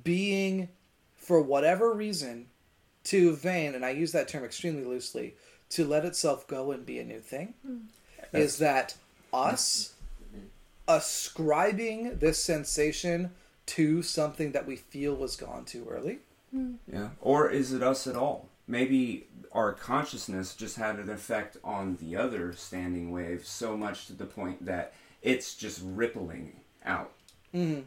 being, 0.04 0.68
for 1.16 1.42
whatever 1.42 1.92
reason, 1.92 2.46
too 3.02 3.34
vain, 3.34 3.74
and 3.74 3.84
I 3.84 3.90
use 3.90 4.12
that 4.12 4.28
term 4.28 4.44
extremely 4.44 4.84
loosely, 4.84 5.34
to 5.70 5.84
let 5.84 6.04
itself 6.04 6.46
go 6.46 6.70
and 6.70 6.86
be 6.86 6.98
a 6.98 7.04
new 7.04 7.20
thing? 7.20 7.54
Hmm. 7.66 7.78
Is 8.32 8.58
that 8.58 8.94
us 9.32 9.94
ascribing 10.86 12.18
this 12.18 12.38
sensation 12.42 13.32
to 13.66 14.02
something 14.02 14.52
that 14.52 14.66
we 14.66 14.76
feel 14.76 15.14
was 15.14 15.36
gone 15.36 15.64
too 15.64 15.86
early? 15.90 16.18
Hmm. 16.52 16.74
Yeah. 16.92 17.08
Or 17.20 17.50
is 17.50 17.72
it 17.72 17.82
us 17.82 18.06
at 18.06 18.16
all? 18.16 18.49
Maybe 18.70 19.26
our 19.52 19.72
consciousness 19.72 20.54
just 20.54 20.76
had 20.76 20.96
an 20.96 21.10
effect 21.10 21.56
on 21.64 21.96
the 22.00 22.16
other 22.16 22.52
standing 22.52 23.10
wave 23.10 23.44
so 23.44 23.76
much 23.76 24.06
to 24.06 24.12
the 24.12 24.26
point 24.26 24.64
that 24.64 24.94
it's 25.22 25.54
just 25.54 25.80
rippling 25.84 26.60
out. 26.84 27.12
Mm-hmm. 27.54 27.80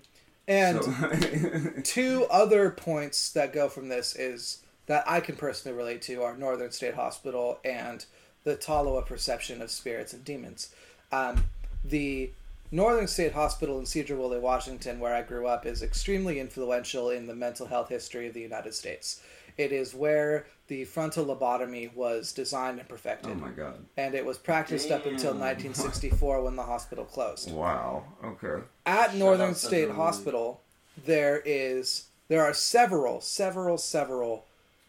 And 0.46 0.84
so, 0.84 1.82
two 1.84 2.28
other 2.30 2.70
points 2.70 3.32
that 3.32 3.54
go 3.54 3.70
from 3.70 3.88
this 3.88 4.16
is 4.16 4.64
that 4.88 5.06
I 5.08 5.22
can 5.22 5.38
personally 5.38 5.78
relate 5.78 6.02
to 6.04 6.22
are 6.22 6.36
Northern 6.36 6.72
State 6.72 6.96
Hospital 6.96 7.60
and 7.64 8.06
the 8.44 8.58
Tolowa 8.58 9.06
perception 9.06 9.62
of 9.62 9.72
spirits 9.72 10.12
and 10.12 10.26
demons. 10.26 10.76
Um, 11.14 11.46
the 11.86 12.32
Northern 12.72 13.08
State 13.08 13.34
Hospital 13.34 13.80
in 13.80 13.86
Sedro-Woolley, 13.86 14.40
Washington, 14.40 15.00
where 15.00 15.14
I 15.14 15.22
grew 15.22 15.48
up, 15.48 15.66
is 15.66 15.82
extremely 15.82 16.40
influential 16.40 17.10
in 17.10 17.28
the 17.28 17.36
mental 17.36 17.68
health 17.68 17.88
history 17.88 18.28
of 18.28 18.34
the 18.34 18.42
United 18.42 18.74
States. 18.74 19.22
It 19.58 19.72
is 19.72 19.94
where 19.94 20.46
the 20.68 20.86
frontal 20.86 21.26
lobotomy 21.26 21.94
was 21.94 22.32
designed 22.32 22.80
and 22.80 22.88
perfected, 22.90 23.32
oh 23.32 23.36
my 23.36 23.50
god. 23.52 23.86
and 23.98 24.16
it 24.16 24.26
was 24.26 24.38
practiced 24.38 24.90
up 24.92 25.06
until 25.06 25.32
1964 25.34 26.42
when 26.44 26.56
the 26.56 26.64
hospital 26.64 27.06
closed 27.06 27.52
Wow. 27.52 28.06
Okay. 28.24 28.64
at 28.86 29.08
Shout 29.12 29.16
Northern 29.18 29.54
State 29.56 29.88
the- 29.88 29.94
Hospital, 29.94 30.62
there 31.06 31.42
is 31.46 32.06
there 32.30 32.44
are 32.44 32.54
several, 32.54 33.20
several, 33.22 33.78
several 33.78 34.46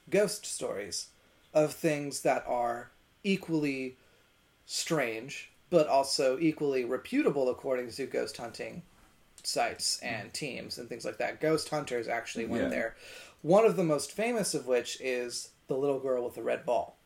ghost 0.09 0.47
stories 0.47 1.09
of 1.53 1.73
things 1.75 2.21
that 2.23 2.45
are 2.47 2.91
equally 3.25 3.97
strange, 4.67 5.51
but 5.71 5.87
also 5.89 6.39
equally 6.39 6.85
reputable 6.85 7.49
according 7.51 7.91
to 7.91 8.07
ghost 8.07 8.37
hunting 8.37 8.83
sites 9.43 9.99
and 10.01 10.33
teams 10.33 10.79
and 10.79 10.89
things 10.89 11.05
like 11.05 11.19
that. 11.19 11.41
Ghost 11.41 11.69
hunters 11.69 12.09
actually 12.09 12.47
went 12.47 12.65
Yeah. 12.65 12.69
there. 12.71 12.97
One 13.45 13.66
of 13.66 13.76
the 13.76 13.84
most 13.84 14.11
famous 14.11 14.55
of 14.55 14.66
which 14.66 14.99
is 15.03 15.51
the 15.66 15.76
little 15.76 16.01
girl 16.01 16.24
with 16.24 16.34
the 16.34 16.42
red 16.42 16.64
ball. 16.64 16.97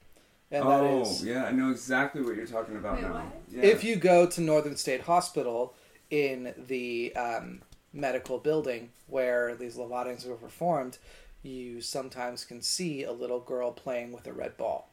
And 0.53 0.63
that 0.63 0.85
oh, 0.85 1.01
is 1.01 1.25
yeah, 1.25 1.47
I 1.47 1.51
know 1.51 1.73
exactly 1.73 2.23
what 2.23 2.37
you're 2.37 2.47
talking 2.47 2.77
about 2.77 2.95
Wait, 2.95 3.03
now. 3.03 3.33
Yeah. 3.51 3.63
if 3.65 3.83
you 3.83 3.97
go 3.97 4.25
to 4.25 4.41
Northern 4.41 4.77
State 4.77 5.01
Hospital 5.01 5.75
in 6.11 6.55
the 6.57 7.13
um, 7.17 7.63
medical 7.93 8.39
building 8.39 8.91
where 9.09 9.57
these 9.57 9.75
lobotomies 9.75 10.29
were 10.29 10.37
performed, 10.37 10.99
you 11.43 11.81
sometimes 11.81 12.45
can 12.45 12.63
see 12.63 13.03
a 13.03 13.11
little 13.11 13.41
girl 13.41 13.73
playing 13.73 14.13
with 14.13 14.29
a 14.29 14.33
red 14.33 14.57
ball. 14.57 14.93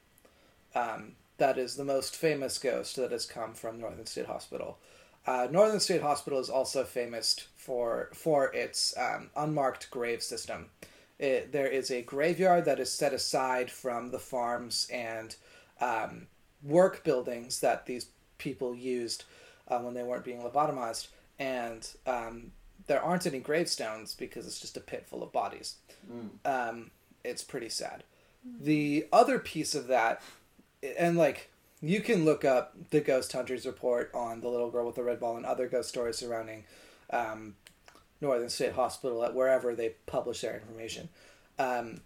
Um, 0.73 1.11
that 1.37 1.59
is 1.59 1.75
the 1.75 1.85
most 1.85 2.15
famous 2.15 2.57
ghost 2.57 2.95
that 2.95 3.11
has 3.11 3.27
come 3.27 3.53
from 3.53 3.79
Northern 3.79 4.07
State 4.07 4.25
Hospital. 4.25 4.79
Uh, 5.27 5.47
Northern 5.51 5.79
State 5.79 6.01
Hospital 6.01 6.39
is 6.39 6.49
also 6.49 6.83
famous 6.83 7.35
for 7.55 8.09
for 8.15 8.51
its 8.51 8.97
um, 8.97 9.29
unmarked 9.35 9.91
grave 9.91 10.23
system. 10.23 10.71
It, 11.18 11.51
there 11.51 11.68
is 11.68 11.91
a 11.91 12.01
graveyard 12.01 12.66
that 12.66 12.80
is 12.80 12.91
set 12.91 13.13
aside 13.13 13.72
from 13.72 14.11
the 14.11 14.20
farms 14.20 14.88
and 14.91 15.36
um, 15.80 16.28
work 16.61 17.03
buildings 17.03 17.61
that 17.61 17.86
these 17.86 18.07
people 18.38 18.76
used 18.76 19.24
uh, 19.68 19.80
when 19.80 19.93
they 19.93 20.03
weren't 20.03 20.26
being 20.26 20.41
lobotomized, 20.41 21.07
and 21.39 21.88
um, 22.05 22.51
there 22.88 23.01
aren't 23.01 23.26
any 23.26 23.39
gravestones 23.39 24.13
because 24.13 24.45
it's 24.45 24.59
just 24.59 24.78
a 24.78 24.82
pit 24.82 25.05
full 25.07 25.24
of 25.24 25.32
bodies. 25.32 25.76
Mm. 26.11 26.30
Um, 26.45 26.91
it's 27.24 27.43
pretty 27.43 27.70
sad. 27.70 28.03
The 28.61 29.07
other 29.11 29.39
piece 29.39 29.74
of 29.74 29.88
that, 29.88 30.22
and 30.97 31.18
like 31.18 31.49
you 31.82 32.01
can 32.01 32.26
look 32.26 32.45
up 32.45 32.76
the 32.91 33.01
Ghost 33.01 33.32
Hunters 33.32 33.66
report 33.66 34.11
on 34.13 34.41
the 34.41 34.49
little 34.49 34.70
girl 34.70 34.86
with 34.86 34.95
the 34.95 35.03
red 35.03 35.20
ball 35.20 35.38
and 35.38 35.45
other 35.45 35.68
ghost 35.68 35.89
stories 35.89 36.18
surrounding 36.18 36.63
um, 37.09 37.55
Northern 38.22 38.49
State 38.49 38.74
Hospital 38.74 39.24
at 39.24 39.36
wherever 39.36 39.76
they 39.76 39.95
publish 40.05 40.41
their 40.41 40.55
information. 40.55 41.09
Um, 41.59 42.01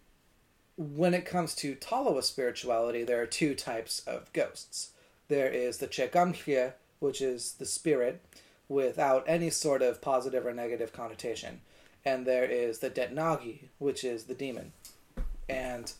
when 0.77 1.13
it 1.13 1.25
comes 1.25 1.55
to 1.55 1.75
Tolowa 1.75 2.23
spirituality, 2.23 3.03
there 3.03 3.21
are 3.21 3.27
two 3.27 3.53
types 3.53 3.99
of 4.07 4.31
ghosts. 4.33 4.91
There 5.27 5.49
is 5.49 5.77
the 5.77 5.87
Chekamkhye, 5.87 6.73
which 6.99 7.21
is 7.21 7.53
the 7.53 7.65
spirit 7.65 8.21
without 8.69 9.23
any 9.27 9.49
sort 9.49 9.81
of 9.81 10.01
positive 10.01 10.45
or 10.45 10.53
negative 10.53 10.93
connotation. 10.93 11.61
And 12.05 12.25
there 12.25 12.45
is 12.45 12.79
the 12.79 12.89
Detnagi, 12.89 13.63
which 13.77 14.03
is 14.03 14.23
the 14.23 14.33
demon. 14.33 14.71
And 15.49 15.91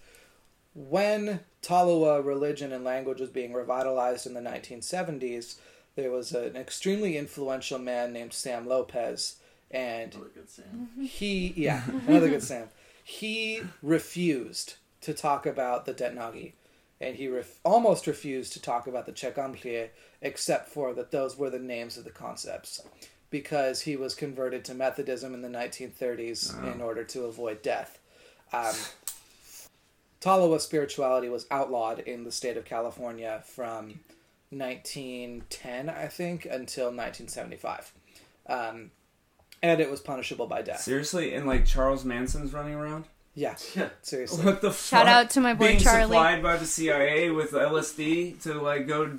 when 0.74 1.41
Tolowa 1.62 2.24
religion 2.24 2.72
and 2.72 2.84
language 2.84 3.20
was 3.20 3.30
being 3.30 3.53
revitalized 3.53 4.26
in 4.26 4.34
the 4.34 4.39
1970s, 4.39 5.57
there 5.95 6.12
was 6.12 6.32
an 6.32 6.55
extremely 6.55 7.18
influential 7.18 7.80
man 7.80 8.14
named 8.14 8.32
Sam 8.32 8.68
Lopez, 8.68 9.38
and 9.72 10.13
Another 10.13 10.30
good 10.34 10.49
Sam. 10.49 10.89
he, 11.01 11.53
yeah, 11.55 11.84
another 12.07 12.30
good 12.30 12.43
Sam. 12.43 12.67
He 13.03 13.61
refused 13.82 14.76
to 15.01 15.13
talk 15.13 15.45
about 15.45 15.86
the 15.86 15.93
Detnagi, 15.93 16.53
and 17.01 17.15
he 17.15 17.28
ref- 17.28 17.59
almost 17.63 18.05
refused 18.07 18.53
to 18.53 18.61
talk 18.61 18.88
about 18.88 19.05
the 19.05 19.11
Chekamkhye, 19.13 19.89
except 20.22 20.70
for 20.70 20.93
that 20.93 21.11
those 21.11 21.38
were 21.38 21.49
the 21.49 21.59
names 21.59 21.97
of 21.97 22.03
the 22.03 22.11
concepts. 22.11 22.82
because 23.32 23.82
he 23.82 23.95
was 23.95 24.15
converted 24.15 24.65
to 24.65 24.74
Methodism 24.74 25.36
in 25.36 25.43
the 25.43 25.47
1930s 25.49 26.51
Oh. 26.63 26.72
in 26.72 26.82
order 26.82 27.03
to 27.03 27.26
avoid 27.26 27.61
death. 27.61 27.99
Um, 28.51 28.74
Tolowa 30.20 30.59
spirituality 30.59 31.30
was 31.30 31.45
outlawed 31.51 31.99
in 31.99 32.24
the 32.24 32.32
state 32.32 32.57
of 32.57 32.65
California 32.65 33.43
from 33.45 33.99
1910, 34.49 35.89
I 35.89 36.07
think, 36.07 36.45
until 36.45 36.86
1975. 36.88 37.93
Um, 38.47 38.91
and 39.62 39.80
it 39.82 39.89
was 39.89 39.99
punishable 40.01 40.47
by 40.47 40.62
death. 40.62 40.82
Seriously, 40.82 41.34
and 41.36 41.45
like 41.47 41.66
Charles 41.66 42.03
Manson's 42.05 42.53
running 42.53 42.74
around. 42.76 43.05
Yeah, 43.36 43.55
Yeah. 43.76 43.89
seriously. 44.01 44.43
What 44.43 44.62
the 44.62 44.72
Shout 44.72 45.05
fuck? 45.05 45.07
out 45.07 45.30
to 45.32 45.39
my 45.39 45.53
boy 45.53 45.68
Being 45.68 45.80
Charlie. 45.80 46.01
supplied 46.07 46.43
by 46.43 46.57
the 46.57 46.66
CIA 46.66 47.30
with 47.30 47.51
LSD 47.51 48.41
to 48.43 48.55
like 48.55 48.88
go 48.88 49.18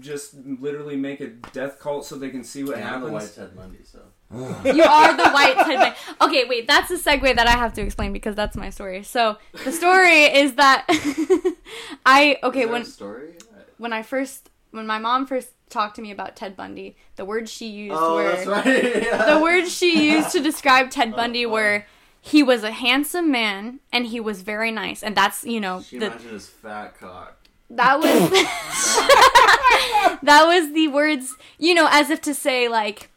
just 0.00 0.34
literally 0.34 0.96
make 0.96 1.20
a 1.20 1.28
death 1.28 1.78
cult 1.78 2.04
so 2.06 2.16
they 2.16 2.30
can 2.30 2.42
see 2.42 2.64
what 2.64 2.78
Yeah, 2.78 2.94
I'm 2.94 3.02
the 3.02 3.10
white 3.12 3.22
happens. 3.22 3.36
Ted 3.36 3.56
Bundy, 3.56 3.78
so. 3.84 4.00
You 4.74 4.82
are 4.84 5.16
the 5.16 5.30
white 5.30 5.54
Ted 5.66 5.78
Bundy. 5.78 5.96
Okay, 6.20 6.48
wait, 6.48 6.66
that's 6.66 6.90
a 6.90 6.96
segue 6.98 7.36
that 7.36 7.46
I 7.46 7.52
have 7.52 7.72
to 7.74 7.82
explain 7.82 8.12
because 8.12 8.34
that's 8.34 8.56
my 8.56 8.70
story. 8.70 9.02
So 9.04 9.36
the 9.64 9.70
story 9.72 10.22
is 10.24 10.54
that 10.54 10.86
I 12.06 12.38
okay 12.42 12.60
Is 12.60 12.64
there 12.64 12.72
when 12.72 12.82
a 12.82 12.84
story? 12.86 13.34
when 13.78 13.92
I 13.92 14.02
first 14.02 14.50
when 14.70 14.86
my 14.86 14.98
mom 14.98 15.26
first 15.26 15.50
talked 15.70 15.96
to 15.96 16.02
me 16.02 16.10
about 16.10 16.36
Ted 16.36 16.56
Bundy, 16.56 16.96
the 17.16 17.24
words 17.24 17.50
she 17.50 17.66
used 17.68 17.96
Oh, 17.98 18.16
were 18.16 18.24
that's 18.24 18.46
right. 18.46 18.66
yeah. 19.04 19.34
the 19.34 19.40
words 19.40 19.74
she 19.74 20.12
used 20.12 20.30
to 20.32 20.40
describe 20.40 20.90
Ted 20.90 21.12
Oh, 21.12 21.16
Bundy 21.16 21.46
wow. 21.46 21.52
were 21.54 21.86
he 22.20 22.42
was 22.42 22.62
a 22.62 22.70
handsome 22.72 23.30
man 23.30 23.80
and 23.92 24.06
he 24.06 24.20
was 24.20 24.42
very 24.42 24.70
nice, 24.70 25.02
and 25.02 25.16
that's 25.16 25.44
you 25.44 25.60
know 25.60 25.80
She 25.82 25.98
the 25.98 26.06
imagined 26.08 26.30
his 26.32 26.46
fat 26.48 26.98
cock. 27.00 27.36
that 27.70 27.98
was 27.98 28.06
that 30.22 30.44
was 30.46 30.72
the 30.72 30.88
words 30.88 31.36
you 31.58 31.74
know 31.74 31.88
as 31.90 32.10
if 32.10 32.20
to 32.22 32.34
say 32.34 32.68
like 32.68 33.10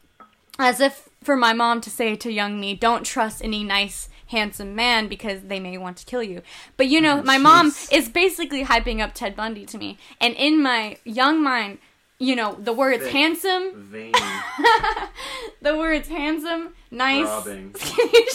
as 0.59 0.79
if 0.79 1.09
for 1.23 1.35
my 1.35 1.53
mom 1.53 1.81
to 1.81 1.89
say 1.89 2.15
to 2.15 2.31
young 2.31 2.59
me 2.59 2.75
don't 2.75 3.03
trust 3.05 3.43
any 3.43 3.63
nice 3.63 4.09
handsome 4.27 4.75
man 4.75 5.07
because 5.07 5.41
they 5.43 5.59
may 5.59 5.77
want 5.77 5.97
to 5.97 6.05
kill 6.05 6.23
you 6.23 6.41
but 6.77 6.87
you 6.87 7.01
know 7.01 7.19
oh, 7.19 7.23
my 7.23 7.37
mom 7.37 7.71
is 7.91 8.09
basically 8.09 8.63
hyping 8.63 8.99
up 9.01 9.13
ted 9.13 9.35
bundy 9.35 9.65
to 9.65 9.77
me 9.77 9.97
and 10.21 10.33
in 10.35 10.61
my 10.61 10.97
young 11.03 11.41
mind 11.43 11.77
you 12.23 12.35
know 12.35 12.57
the 12.59 12.73
words 12.73 13.03
Thick. 13.03 13.11
handsome. 13.11 13.89
Veiny. 13.91 14.11
the 15.61 15.77
words 15.77 16.07
handsome 16.07 16.73
nice. 16.93 17.43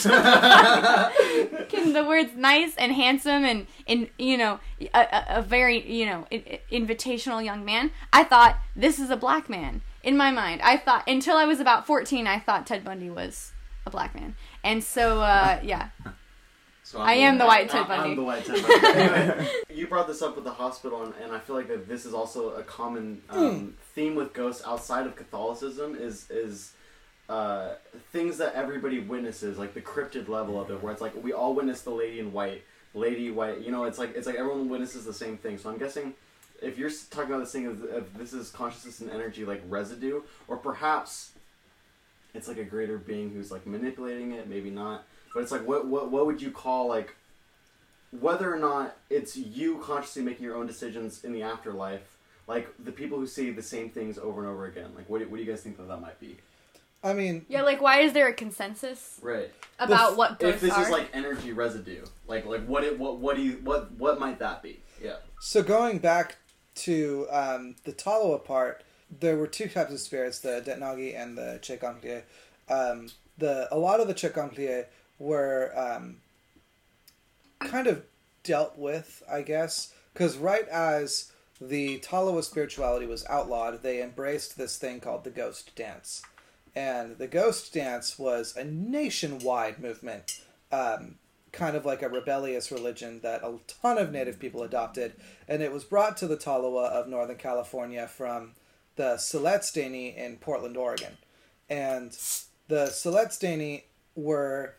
Can 1.69 1.93
the 1.93 2.05
words 2.07 2.31
nice 2.37 2.77
and 2.77 2.93
handsome 2.93 3.45
and 3.45 3.67
in 3.87 4.11
you 4.19 4.37
know 4.37 4.61
a, 4.93 5.25
a, 5.29 5.43
very 5.43 5.91
you 5.91 6.07
know 6.07 6.27
invitational 6.71 7.45
young 7.45 7.65
man? 7.65 7.91
I 8.13 8.25
thought 8.25 8.59
this 8.77 8.99
is 8.99 9.11
a 9.11 9.17
black 9.17 9.49
man 9.49 9.83
in 10.03 10.17
my 10.17 10.31
mind. 10.31 10.61
I 10.63 10.77
thought 10.77 11.09
until 11.09 11.37
i 11.37 11.45
was 11.45 11.61
about 11.61 11.87
14 11.87 12.27
i 12.27 12.39
thought 12.39 12.67
ted 12.67 12.85
bundy 12.85 13.11
was 13.11 13.53
a 13.87 13.91
black 13.91 14.15
man. 14.15 14.35
And 14.63 14.85
so 14.85 15.21
uh 15.21 15.61
yeah 15.63 15.89
So 16.89 17.01
I 17.01 17.13
am 17.13 17.37
the 17.37 17.45
white 17.45 17.69
Ted 17.69 17.83
I'm- 17.83 17.89
Bundy. 17.89 18.11
I'm 18.13 18.17
the 18.17 18.23
white 18.23 18.47
Ted 18.47 18.63
Bundy. 18.67 18.99
Anyway, 18.99 19.49
you 19.69 19.87
brought 19.87 20.07
this 20.07 20.23
up 20.23 20.37
with 20.37 20.45
the 20.45 20.53
hospital, 20.53 21.03
and, 21.03 21.13
and 21.23 21.33
I 21.33 21.39
feel 21.39 21.55
like 21.55 21.69
that 21.69 21.87
this 21.87 22.07
is 22.07 22.15
also 22.15 22.55
a 22.55 22.63
common 22.63 23.21
um, 23.29 23.75
theme 23.95 24.15
with 24.15 24.33
ghosts 24.33 24.63
outside 24.67 25.05
of 25.07 25.15
Catholicism 25.15 25.95
is 25.95 26.31
is 26.31 26.73
uh, 27.29 27.75
things 28.11 28.39
that 28.39 28.55
everybody 28.55 29.01
witnesses, 29.01 29.59
like 29.59 29.75
the 29.75 29.83
cryptid 29.83 30.29
level 30.31 30.59
of 30.59 30.71
it, 30.71 30.83
where 30.83 30.91
it's 30.91 31.03
like 31.03 31.23
we 31.23 31.35
all 31.35 31.53
witness 31.55 31.83
the 31.83 31.91
lady 31.91 32.21
in 32.21 32.33
white, 32.33 32.63
lady 32.95 33.31
white. 33.31 33.61
You 33.61 33.71
know, 33.71 33.85
it's 33.85 33.99
like 33.99 34.17
it's 34.17 34.27
like 34.27 34.37
everyone 34.37 34.71
witnesses 34.71 35.05
the 35.05 35.13
same 35.13 35.37
thing. 35.37 35.59
So 35.59 35.69
I'm 35.69 35.77
guessing. 35.77 36.15
If 36.63 36.79
you're 36.79 36.91
talking 37.11 37.31
about 37.31 37.41
this 37.41 37.53
thing 37.53 37.67
of 37.67 38.19
this 38.19 38.33
is 38.33 38.49
consciousness 38.49 39.01
and 39.01 39.11
energy 39.11 39.45
like 39.45 39.63
residue, 39.69 40.23
or 40.49 40.57
perhaps 40.57 41.33
it's 42.35 42.49
like 42.49 42.59
a 42.59 42.65
greater 42.65 42.99
being 42.99 43.31
who's 43.31 43.51
like 43.51 43.67
manipulating 43.67 44.33
it, 44.33 44.49
maybe 44.49 44.71
not. 44.71 45.05
But 45.35 45.43
it's 45.43 45.53
like 45.53 45.67
what 45.67 45.87
what 45.87 46.11
what 46.11 46.27
would 46.27 46.41
you 46.43 46.51
call 46.51 46.89
like 46.89 47.15
whether 48.11 48.53
or 48.53 48.59
not 48.59 48.97
it's 49.11 49.37
you 49.37 49.79
consciously 49.79 50.23
making 50.23 50.45
your 50.45 50.57
own 50.57 50.67
decisions 50.67 51.25
in 51.25 51.33
the 51.33 51.43
afterlife, 51.43 52.17
like 52.47 52.69
the 52.83 52.93
people 52.93 53.19
who 53.19 53.27
see 53.27 53.51
the 53.51 53.63
same 53.63 53.91
things 53.91 54.19
over 54.19 54.41
and 54.43 54.51
over 54.51 54.67
again. 54.67 54.91
Like 54.97 55.09
what 55.09 55.19
do, 55.21 55.29
what 55.29 55.37
do 55.37 55.43
you 55.43 55.51
guys 55.51 55.61
think 55.61 55.77
that 55.77 55.89
that 55.89 56.01
might 56.01 56.19
be? 56.19 56.39
I 57.05 57.13
mean, 57.13 57.47
yeah 57.49 57.63
like 57.63 57.81
why 57.81 58.01
is 58.01 58.13
there 58.13 58.27
a 58.29 58.33
consensus 58.33 59.21
Right. 59.23 59.51
about 59.79 60.13
f- 60.13 60.17
what 60.17 60.43
If 60.43 60.61
this 60.61 60.73
are 60.73 60.83
is 60.83 60.91
like 60.91 61.09
energy 61.15 61.53
residue, 61.53 62.05
like 62.27 62.45
like 62.47 62.65
what 62.67 62.83
it 62.83 62.99
what 62.99 63.19
what 63.19 63.37
do 63.37 63.43
you 63.43 63.61
what 63.63 63.93
what 63.93 64.19
might 64.19 64.39
that 64.41 64.63
be? 64.63 64.81
Yeah. 65.03 65.17
So 65.41 65.63
going 65.63 65.99
back 65.99 66.37
to 66.77 67.27
um, 67.31 67.77
the 67.85 67.93
Tolowa 67.93 68.45
part, 68.45 68.83
there 69.11 69.37
were 69.37 69.47
two 69.47 69.69
types 69.69 69.93
of 69.93 70.01
spirits: 70.01 70.41
the 70.41 70.63
Detnagi 70.65 71.19
and 71.19 71.37
the 71.37 71.59
Chekonklie. 71.63 72.23
Um, 72.69 73.09
the 73.39 73.69
a 73.73 73.79
lot 73.79 74.01
of 74.01 74.09
the 74.09 74.15
Chekonklie 74.15 74.87
were 75.19 75.73
um, 75.77 76.17
kind 77.61 77.87
of 77.87 78.05
dealt 78.43 78.79
with, 78.79 79.23
I 79.31 79.43
guess, 79.43 79.93
because 80.13 80.37
right 80.37 80.69
as 80.69 81.33
the 81.61 81.99
Tolowa 82.01 82.45
spirituality 82.45 83.07
was 83.07 83.27
outlawed, 83.29 83.83
they 83.83 84.03
embraced 84.03 84.57
this 84.57 84.77
thing 84.77 85.01
called 85.01 85.25
the 85.25 85.31
Ghost 85.31 85.75
Dance, 85.75 86.23
and 86.75 87.19
the 87.19 87.27
Ghost 87.27 87.73
Dance 87.73 88.19
was 88.19 88.57
a 88.57 88.65
nationwide 88.65 89.79
movement. 89.79 90.41
Um, 90.71 91.17
kind 91.51 91.77
of 91.77 91.87
like 91.87 92.03
a 92.03 92.09
rebellious 92.11 92.71
religion 92.71 93.21
that 93.23 93.43
a 93.43 93.59
ton 93.67 93.97
of 93.97 94.13
native 94.13 94.39
people 94.39 94.63
adopted, 94.63 95.15
and 95.49 95.63
it 95.63 95.73
was 95.73 95.83
brought 95.83 96.17
to 96.19 96.27
the 96.27 96.37
Tolowa 96.37 96.91
of 96.91 97.09
Northern 97.09 97.39
California 97.39 98.07
from 98.07 98.53
the 98.99 99.15
Siletz 99.15 99.73
Dee-ni 99.73 100.09
in 100.09 100.37
Portland, 100.37 100.77
Oregon. 100.77 101.17
And 101.71 102.11
the 102.67 102.89
Siletz 102.89 103.39
Dee-ni 103.39 103.85
were 104.17 104.75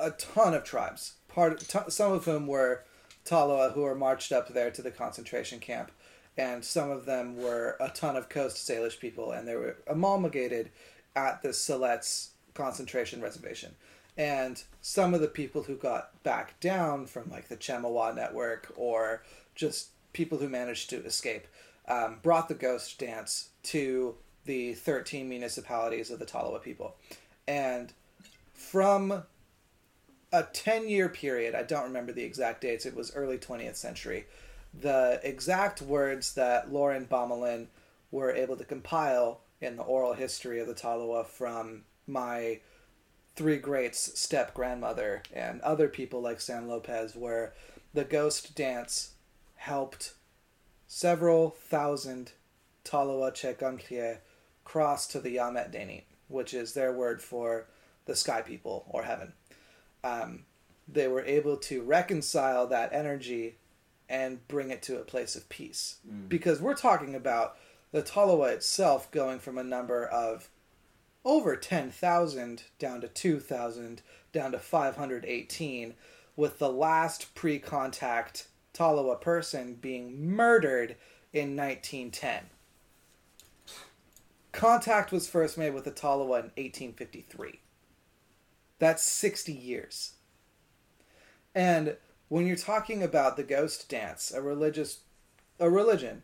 a 0.00 0.10
ton 0.10 0.52
of 0.52 0.64
tribes, 0.64 1.14
part 1.28 1.60
t- 1.60 1.78
some 1.88 2.12
of 2.12 2.24
whom 2.24 2.48
were 2.48 2.82
Tolowa 3.24 3.72
who 3.72 3.82
were 3.82 3.94
marched 3.94 4.32
up 4.32 4.48
there 4.48 4.72
to 4.72 4.82
the 4.82 4.90
concentration 4.90 5.60
camp, 5.60 5.92
and 6.36 6.64
some 6.64 6.90
of 6.90 7.06
them 7.06 7.36
were 7.36 7.76
a 7.78 7.88
ton 7.88 8.16
of 8.16 8.28
Coast 8.28 8.68
Salish 8.68 8.98
people, 8.98 9.30
and 9.30 9.46
they 9.46 9.54
were 9.54 9.76
amalgamated 9.86 10.70
at 11.14 11.40
the 11.42 11.50
Siletz 11.50 12.30
concentration 12.54 13.22
reservation 13.22 13.76
and 14.16 14.62
some 14.80 15.14
of 15.14 15.20
the 15.20 15.28
people 15.28 15.62
who 15.62 15.76
got 15.76 16.22
back 16.22 16.58
down 16.60 17.06
from 17.06 17.30
like 17.30 17.48
the 17.48 17.56
Chemawa 17.56 18.14
network 18.14 18.72
or 18.76 19.22
just 19.54 19.88
people 20.12 20.38
who 20.38 20.48
managed 20.48 20.90
to 20.90 21.02
escape 21.04 21.46
um, 21.88 22.18
brought 22.22 22.48
the 22.48 22.54
ghost 22.54 22.98
dance 22.98 23.50
to 23.64 24.14
the 24.44 24.74
13 24.74 25.28
municipalities 25.28 26.10
of 26.10 26.18
the 26.18 26.26
Tolowa 26.26 26.62
people. 26.62 26.96
And 27.46 27.92
from 28.54 29.24
a 30.32 30.42
10 30.44 30.88
year 30.88 31.08
period, 31.08 31.54
I 31.54 31.62
don't 31.62 31.84
remember 31.84 32.12
the 32.12 32.24
exact 32.24 32.62
dates, 32.62 32.86
it 32.86 32.96
was 32.96 33.14
early 33.14 33.38
20th 33.38 33.76
century, 33.76 34.26
the 34.78 35.20
exact 35.22 35.82
words 35.82 36.34
that 36.34 36.72
Loren 36.72 37.06
Bommelyn 37.06 37.66
were 38.10 38.32
able 38.32 38.56
to 38.56 38.64
compile 38.64 39.40
in 39.60 39.76
the 39.76 39.82
oral 39.82 40.14
history 40.14 40.60
of 40.60 40.66
the 40.66 40.74
Tolowa 40.74 41.24
from 41.26 41.82
my 42.06 42.60
three 43.36 43.58
greats 43.58 44.18
step 44.18 44.52
grandmother 44.54 45.22
and 45.32 45.60
other 45.62 45.88
people 45.88 46.20
like 46.20 46.40
San 46.40 46.68
Lopez 46.68 47.14
where 47.14 47.54
the 47.94 48.04
ghost 48.04 48.54
dance 48.54 49.12
helped 49.56 50.14
several 50.94 51.48
thousand 51.48 52.32
Tolowa 52.84 53.32
Chekonklie 53.32 54.18
cross 54.62 55.06
to 55.06 55.20
the 55.20 55.36
Yamet 55.36 55.72
Deni, 55.72 56.02
which 56.28 56.52
is 56.52 56.74
their 56.74 56.92
word 56.92 57.22
for 57.22 57.66
the 58.04 58.14
sky 58.14 58.42
people 58.42 58.84
or 58.90 59.04
heaven. 59.04 59.32
Um, 60.04 60.44
they 60.86 61.08
were 61.08 61.24
able 61.24 61.56
to 61.56 61.80
reconcile 61.80 62.66
that 62.66 62.92
energy 62.92 63.56
and 64.06 64.46
bring 64.48 64.70
it 64.70 64.82
to 64.82 65.00
a 65.00 65.04
place 65.04 65.34
of 65.34 65.48
peace. 65.48 65.96
Because 66.28 66.60
we're 66.60 66.74
talking 66.74 67.14
about 67.14 67.56
the 67.92 68.02
Tolowa 68.02 68.52
itself 68.52 69.10
going 69.10 69.38
from 69.38 69.56
a 69.56 69.64
number 69.64 70.04
of 70.04 70.50
over 71.24 71.56
10,000 71.56 72.64
down 72.78 73.00
to 73.00 73.08
2,000 73.08 74.02
down 74.34 74.52
to 74.52 74.58
518 74.58 75.94
with 76.36 76.58
the 76.58 76.70
last 76.70 77.34
pre-contact 77.34 78.48
Tolowa 78.74 79.20
person 79.20 79.74
being 79.74 80.34
murdered 80.34 80.96
in 81.32 81.56
1910. 81.56 82.46
Contact 84.52 85.12
was 85.12 85.28
first 85.28 85.56
made 85.56 85.74
with 85.74 85.84
the 85.84 85.90
Tolowa 85.90 86.38
in 86.38 86.50
1853. 86.56 87.60
That's 88.78 89.02
60 89.02 89.52
years. 89.52 90.14
And 91.54 91.96
when 92.28 92.46
you're 92.46 92.56
talking 92.56 93.02
about 93.02 93.36
the 93.36 93.42
ghost 93.42 93.88
dance, 93.88 94.32
a 94.32 94.40
religious 94.40 95.00
a 95.60 95.70
religion 95.70 96.22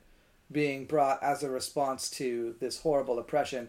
being 0.50 0.84
brought 0.86 1.22
as 1.22 1.42
a 1.42 1.50
response 1.50 2.10
to 2.10 2.56
this 2.60 2.80
horrible 2.80 3.18
oppression, 3.18 3.68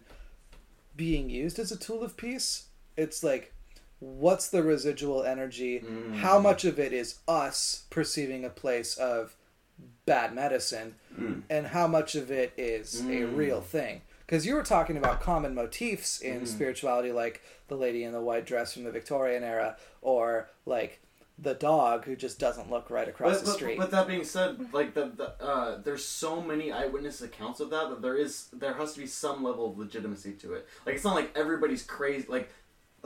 being 0.96 1.30
used 1.30 1.60
as 1.60 1.72
a 1.72 1.78
tool 1.78 2.02
of 2.02 2.18
peace, 2.18 2.68
it's 2.98 3.24
like, 3.24 3.54
what's 4.00 4.48
the 4.50 4.64
residual 4.64 5.24
energy? 5.24 5.80
Mm. 5.82 6.16
How 6.16 6.40
much 6.40 6.66
of 6.66 6.80
it 6.80 6.94
is 6.94 7.20
us 7.28 7.84
perceiving 7.90 8.46
a 8.46 8.50
place 8.50 8.98
of 8.98 9.36
bad 10.06 10.34
medicine, 10.34 10.96
Mm. 11.18 11.44
and 11.50 11.68
how 11.68 11.88
much 11.88 12.16
of 12.16 12.32
it 12.32 12.54
is 12.58 13.02
a 13.02 13.04
Mm. 13.04 13.36
real 13.38 13.62
thing? 13.62 14.02
because 14.26 14.46
you 14.46 14.54
were 14.54 14.62
talking 14.62 14.96
about 14.96 15.20
common 15.22 15.56
motifs 15.56 16.22
in 16.22 16.42
Mhm. 16.42 16.48
spirituality, 16.48 17.12
like 17.12 17.42
the 17.68 17.76
lady 17.76 18.04
in 18.04 18.14
the 18.14 18.22
white 18.22 18.46
dress 18.46 18.72
from 18.74 18.84
the 18.84 18.92
Victorian 18.92 19.44
era, 19.44 19.76
or 20.04 20.48
like 20.68 21.00
the 21.40 21.56
dog 21.56 22.06
who 22.06 22.16
just 22.16 22.38
doesn't 22.38 22.70
look 22.70 22.92
right 22.92 23.08
across 23.10 23.38
But, 23.40 23.46
the 23.46 23.52
street. 23.54 23.78
but 23.80 23.90
that 23.90 24.08
being 24.08 24.24
said, 24.24 24.72
like 24.72 24.94
the, 24.94 25.08
the 25.08 25.30
uh, 25.44 25.78
there's 25.82 26.06
so 26.06 26.44
many 26.44 26.72
eyewitness 26.72 27.24
accounts 27.24 27.60
of 27.60 27.72
that 27.72 27.90
that 27.90 28.04
there 28.04 28.16
is 28.16 28.50
there 28.54 28.76
has 28.76 28.94
to 28.94 29.00
be 29.00 29.08
some 29.08 29.44
level 29.44 29.72
of 29.72 29.80
legitimacy 29.80 30.34
to 30.34 30.54
it. 30.54 30.68
Like 30.86 30.94
it's 30.94 31.04
not 31.04 31.16
like 31.16 31.36
everybody's 31.36 31.82
crazy. 31.82 32.28
Like. 32.30 32.50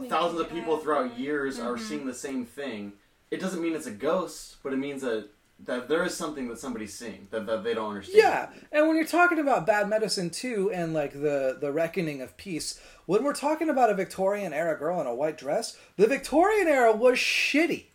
Thousands 0.09 0.41
of 0.41 0.49
people 0.49 0.77
throughout 0.77 1.17
years 1.17 1.59
are 1.59 1.75
Mhm. 1.75 1.79
seeing 1.87 2.05
the 2.05 2.13
same 2.13 2.45
thing. 2.45 2.93
It 3.31 3.39
doesn't 3.39 3.61
mean 3.61 3.73
it's 3.75 3.87
a 3.87 3.91
ghost, 3.91 4.57
but 4.63 4.73
it 4.73 4.77
means 4.77 5.01
that 5.01 5.29
that 5.65 5.87
there 5.87 6.03
is 6.03 6.13
something 6.17 6.49
that 6.49 6.59
somebody's 6.59 6.93
seeing 6.93 7.27
that, 7.31 7.45
that 7.45 7.63
they 7.63 7.73
don't 7.73 7.89
understand. 7.91 8.17
Yeah, 8.17 8.49
and 8.71 8.87
when 8.87 8.97
you're 8.97 9.05
talking 9.05 9.39
about 9.39 9.65
bad 9.65 9.87
medicine 9.87 10.29
too, 10.29 10.71
and 10.73 10.93
like 10.93 11.13
the 11.13 11.57
the 11.61 11.71
reckoning 11.71 12.21
of 12.21 12.35
peace, 12.37 12.79
when 13.05 13.23
we're 13.23 13.33
talking 13.35 13.69
about 13.69 13.89
a 13.89 13.93
Victorian 13.93 14.51
era 14.51 14.77
girl 14.77 14.99
in 14.99 15.07
a 15.07 15.13
white 15.15 15.37
dress, 15.37 15.77
the 15.95 16.07
Victorian 16.07 16.67
era 16.67 16.91
was 16.91 17.17
shitty. 17.17 17.85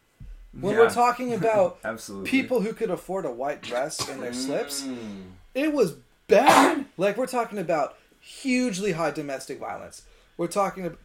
When 0.58 0.74
Yeah. 0.74 0.80
we're 0.80 0.90
talking 0.90 1.34
about 1.42 1.78
Absolutely. 1.84 2.30
people 2.30 2.60
who 2.62 2.72
could 2.72 2.90
afford 2.90 3.26
a 3.26 3.30
white 3.30 3.60
dress 3.60 4.08
in 4.08 4.20
their 4.20 4.32
slips, 4.32 4.82
Mm. 4.82 5.32
it 5.54 5.72
was 5.74 5.96
bad. 6.26 6.86
Like 6.96 7.16
we're 7.18 7.26
talking 7.26 7.58
about 7.58 7.98
hugely 8.20 8.92
high 8.92 9.10
domestic 9.10 9.58
violence. 9.58 10.02
We're 10.36 10.46
talking, 10.46 10.86
ab- 10.86 10.98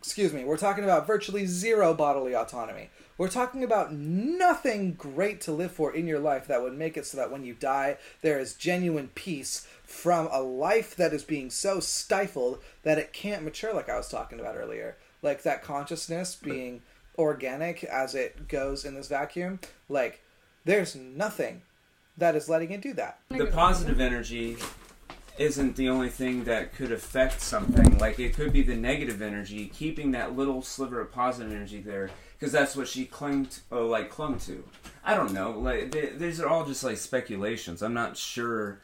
excuse 0.00 0.32
me, 0.32 0.44
we're 0.44 0.56
talking 0.56 0.84
about 0.84 1.06
virtually 1.06 1.46
zero 1.46 1.94
bodily 1.94 2.34
autonomy. 2.34 2.90
We're 3.16 3.28
talking 3.28 3.64
about 3.64 3.92
nothing 3.92 4.92
great 4.92 5.40
to 5.42 5.52
live 5.52 5.72
for 5.72 5.92
in 5.92 6.06
your 6.06 6.20
life 6.20 6.46
that 6.46 6.62
would 6.62 6.78
make 6.78 6.96
it 6.96 7.04
so 7.04 7.16
that 7.16 7.32
when 7.32 7.44
you 7.44 7.54
die, 7.54 7.98
there 8.22 8.38
is 8.38 8.54
genuine 8.54 9.10
peace 9.14 9.66
from 9.82 10.28
a 10.30 10.40
life 10.40 10.94
that 10.96 11.12
is 11.12 11.24
being 11.24 11.50
so 11.50 11.80
stifled 11.80 12.62
that 12.84 12.98
it 12.98 13.12
can't 13.12 13.42
mature, 13.42 13.74
like 13.74 13.88
I 13.88 13.96
was 13.96 14.08
talking 14.08 14.38
about 14.38 14.56
earlier. 14.56 14.96
Like 15.20 15.42
that 15.42 15.64
consciousness 15.64 16.36
being 16.36 16.82
organic 17.18 17.82
as 17.82 18.14
it 18.14 18.46
goes 18.46 18.84
in 18.84 18.94
this 18.94 19.08
vacuum. 19.08 19.58
Like, 19.88 20.22
there's 20.64 20.94
nothing 20.94 21.62
that 22.16 22.36
is 22.36 22.48
letting 22.48 22.70
it 22.70 22.80
do 22.80 22.92
that. 22.94 23.18
the 23.30 23.46
positive 23.46 24.00
energy 24.00 24.56
isn't 25.38 25.76
the 25.76 25.88
only 25.88 26.08
thing 26.08 26.44
that 26.44 26.74
could 26.74 26.92
affect 26.92 27.40
something. 27.40 27.98
Like 27.98 28.18
it 28.18 28.34
could 28.34 28.52
be 28.52 28.62
the 28.62 28.76
negative 28.76 29.22
energy, 29.22 29.66
keeping 29.66 30.10
that 30.12 30.36
little 30.36 30.62
sliver 30.62 31.00
of 31.00 31.12
positive 31.12 31.52
energy 31.52 31.80
there, 31.80 32.10
because 32.38 32.52
that's 32.52 32.76
what 32.76 32.88
she 32.88 33.04
clung 33.04 33.46
to, 33.46 33.60
oh, 33.72 33.86
like 33.86 34.10
clung 34.10 34.38
to. 34.40 34.64
I 35.04 35.14
don't 35.14 35.32
know. 35.32 35.52
Like 35.52 35.92
th- 35.92 36.14
these 36.18 36.40
are 36.40 36.48
all 36.48 36.64
just 36.64 36.84
like 36.84 36.96
speculations. 36.96 37.82
I'm 37.82 37.94
not 37.94 38.16
sure, 38.16 38.80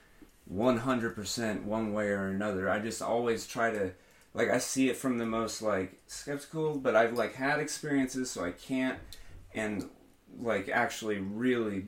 one 0.47 0.79
hundred 0.79 1.15
percent 1.15 1.65
one 1.65 1.93
way 1.93 2.09
or 2.09 2.27
another. 2.27 2.71
I 2.71 2.79
just 2.79 3.03
always 3.03 3.47
try 3.47 3.71
to, 3.71 3.93
like, 4.35 4.51
I 4.51 4.59
see 4.59 4.89
it 4.89 4.97
from 4.97 5.19
the 5.19 5.27
most 5.27 5.63
like 5.63 6.01
skeptical, 6.07 6.79
but 6.79 6.95
I've 6.95 7.15
like 7.15 7.35
had 7.35 7.61
experiences, 7.61 8.31
so 8.31 8.45
I 8.45 8.53
can't, 8.53 8.99
and 9.55 9.89
like 10.41 10.69
actually 10.69 11.19
really 11.19 11.87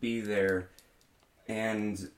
be 0.00 0.20
there 0.20 0.70
and 1.46 2.10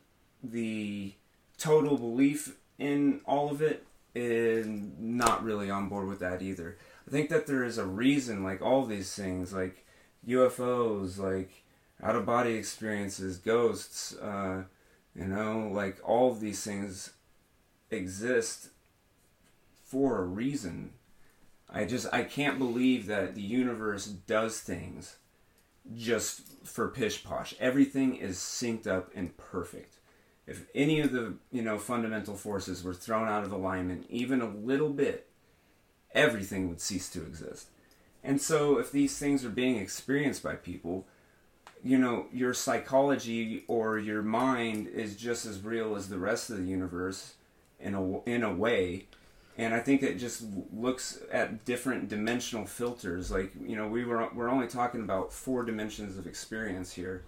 the 0.51 1.15
total 1.59 1.97
belief 1.97 2.57
in 2.79 3.21
all 3.25 3.51
of 3.51 3.63
it 3.63 3.87
is 4.15 4.67
not 4.67 5.45
really 5.45 5.71
on 5.71 5.89
board 5.89 6.09
with 6.09 6.21
that 6.21 6.43
either. 6.43 6.79
I 7.07 7.11
think 7.11 7.29
that 7.29 7.47
there 7.47 7.65
is 7.65 7.79
a 7.79 7.87
reason, 7.87 8.43
like 8.43 8.63
all 8.63 8.85
these 8.85 9.15
things, 9.15 9.53
like 9.53 9.85
UFOs, 10.27 11.19
like 11.19 11.65
out 12.03 12.17
of 12.17 12.27
body 12.27 12.55
experiences, 12.55 13.39
ghosts, 13.39 14.17
uh, 14.17 14.65
you 15.15 15.27
know, 15.27 15.71
like 15.73 15.99
all 16.05 16.31
of 16.31 16.41
these 16.41 16.63
things 16.63 17.13
exist 17.91 18.71
for 19.85 20.19
a 20.19 20.25
reason. 20.25 20.93
I 21.69 21.85
just 21.85 22.07
I 22.13 22.23
can't 22.23 22.59
believe 22.59 23.07
that 23.07 23.35
the 23.35 23.43
universe 23.43 24.07
does 24.07 24.61
things 24.61 25.17
just 25.97 26.43
for 26.65 26.89
pish 26.89 27.25
posh. 27.25 27.55
Everything 27.61 28.17
is 28.17 28.39
synced 28.39 28.87
up 28.87 29.11
and 29.15 29.37
perfect. 29.37 29.96
If 30.47 30.67
any 30.75 31.01
of 31.01 31.13
the 31.13 31.35
you 31.51 31.63
know 31.63 31.79
fundamental 31.79 32.35
forces 32.35 32.85
were 32.85 32.95
thrown 32.95 33.29
out 33.29 33.45
of 33.45 33.53
alignment, 33.53 34.07
even 34.09 34.41
a 34.41 34.49
little 34.49 34.91
bit, 34.91 35.29
everything 36.13 36.69
would 36.69 36.81
cease 36.81 37.09
to 37.11 37.23
exist. 37.23 37.69
And 38.23 38.41
so, 38.41 38.79
if 38.79 38.91
these 38.91 39.19
things 39.19 39.45
are 39.45 39.51
being 39.51 39.77
experienced 39.77 40.43
by 40.43 40.57
people, 40.57 41.07
you 41.83 41.99
know, 41.99 42.27
your 42.33 42.55
psychology 42.55 43.65
or 43.69 43.99
your 43.99 44.23
mind 44.23 44.89
is 44.89 45.17
just 45.17 45.47
as 45.47 45.63
real 45.63 45.95
as 45.95 46.09
the 46.09 46.19
rest 46.19 46.51
of 46.51 46.59
the 46.59 46.65
universe 46.65 47.35
in 47.79 47.95
a 47.95 48.21
in 48.23 48.43
a 48.43 48.53
way. 48.53 49.07
And 49.59 49.73
I 49.73 49.81
think 49.81 50.03
it 50.03 50.19
just 50.19 50.45
looks 50.73 51.21
at 51.33 51.65
different 51.65 52.09
dimensional 52.09 52.67
filters. 52.67 53.31
Like 53.31 53.53
you 53.65 53.77
know, 53.77 53.87
we 53.89 54.05
were 54.05 54.29
we're 54.35 54.51
only 54.51 54.67
talking 54.67 55.01
about 55.01 55.33
four 55.33 55.63
dimensions 55.63 56.19
of 56.19 56.27
experience 56.27 56.93
here, 56.93 57.25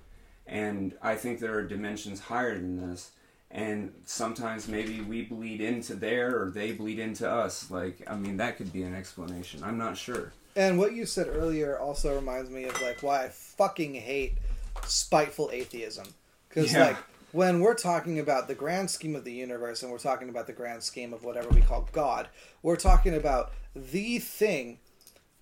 and 0.49 0.95
I 1.03 1.15
think 1.15 1.39
there 1.41 1.55
are 1.55 1.63
dimensions 1.63 2.21
higher 2.21 2.55
than 2.55 2.91
this. 2.91 3.11
And 3.51 3.93
sometimes 4.05 4.69
maybe 4.69 5.01
we 5.01 5.23
bleed 5.23 5.61
into 5.61 5.95
there, 5.95 6.39
or 6.43 6.51
they 6.51 6.73
bleed 6.73 6.99
into 6.99 7.29
us. 7.31 7.71
Like 7.71 8.03
I 8.07 8.17
mean, 8.17 8.37
that 8.39 8.57
could 8.57 8.73
be 8.73 8.83
an 8.83 8.95
explanation. 8.95 9.63
I'm 9.65 9.79
not 9.79 9.97
sure. 9.97 10.33
And 10.57 10.77
what 10.79 10.93
you 10.93 11.07
said 11.07 11.29
earlier 11.29 11.79
also 11.79 12.15
reminds 12.15 12.51
me 12.51 12.65
of 12.65 12.81
like 12.83 13.03
why 13.03 13.25
I 13.25 13.29
fucking 13.29 13.95
hate 13.95 14.39
spiteful 14.85 15.51
atheism. 15.53 16.07
Because 16.49 16.73
Yeah. 16.73 16.89
like 16.89 16.97
when 17.33 17.61
we're 17.61 17.75
talking 17.75 18.19
about 18.19 18.49
the 18.49 18.55
grand 18.55 18.91
scheme 18.91 19.15
of 19.15 19.25
the 19.25 19.33
universe 19.33 19.83
and 19.83 19.93
we're 19.93 19.99
talking 19.99 20.29
about 20.29 20.47
the 20.47 20.53
grand 20.53 20.83
scheme 20.83 21.13
of 21.13 21.25
whatever 21.25 21.49
we 21.51 21.61
call 21.61 21.89
God, 21.93 22.29
we're 22.63 22.77
talking 22.77 23.15
about 23.15 23.53
the 23.77 24.19
thing 24.19 24.79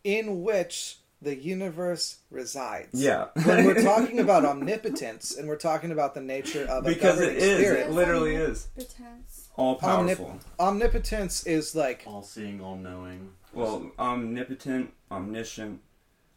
in 0.04 0.42
which 0.42 0.98
the 1.26 1.34
universe 1.34 2.18
resides. 2.30 2.88
Yeah. 3.02 3.26
when 3.44 3.64
we're 3.66 3.82
talking 3.82 4.20
about 4.20 4.44
omnipotence 4.44 5.36
and 5.36 5.48
we're 5.48 5.56
talking 5.56 5.90
about 5.90 6.14
the 6.14 6.20
nature 6.20 6.64
of 6.70 6.86
a 6.86 6.88
Because 6.88 7.20
it 7.20 7.34
governing 7.34 7.40
spirit, 7.58 7.86
It 7.88 7.90
literally 7.90 8.36
is. 8.36 8.68
Pretense. 8.76 9.48
All 9.56 9.76
Omnip- 9.80 9.80
powerful. 9.80 10.38
omnipotence 10.60 11.44
is 11.44 11.74
like 11.74 12.04
All 12.06 12.22
seeing, 12.22 12.60
all 12.60 12.76
knowing. 12.76 13.30
Well, 13.52 13.90
omnipotent, 13.98 14.92
omniscient, 15.10 15.80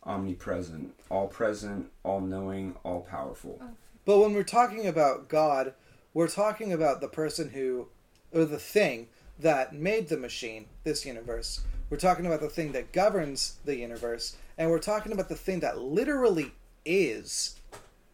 omnipresent, 0.03 0.93
all 1.11 1.27
present, 1.27 1.91
all 2.03 2.21
knowing, 2.21 2.75
all 2.83 3.01
powerful. 3.01 3.59
Oh. 3.61 3.67
But 4.05 4.17
when 4.19 4.33
we're 4.33 4.43
talking 4.43 4.87
about 4.87 5.27
God, 5.29 5.73
we're 6.15 6.27
talking 6.27 6.73
about 6.73 6.99
the 6.99 7.07
person 7.07 7.49
who, 7.49 7.89
or 8.33 8.45
the 8.45 8.57
thing 8.57 9.09
that 9.37 9.73
made 9.75 10.09
the 10.09 10.17
machine, 10.17 10.65
this 10.83 11.05
universe. 11.05 11.61
We're 11.91 11.97
talking 11.97 12.25
about 12.25 12.39
the 12.41 12.49
thing 12.49 12.71
that 12.73 12.91
governs 12.91 13.57
the 13.65 13.75
universe, 13.75 14.35
and 14.59 14.69
we're 14.69 14.77
talking 14.77 15.11
about 15.11 15.29
the 15.29 15.35
thing 15.35 15.61
that 15.61 15.79
literally 15.79 16.51
is 16.85 17.55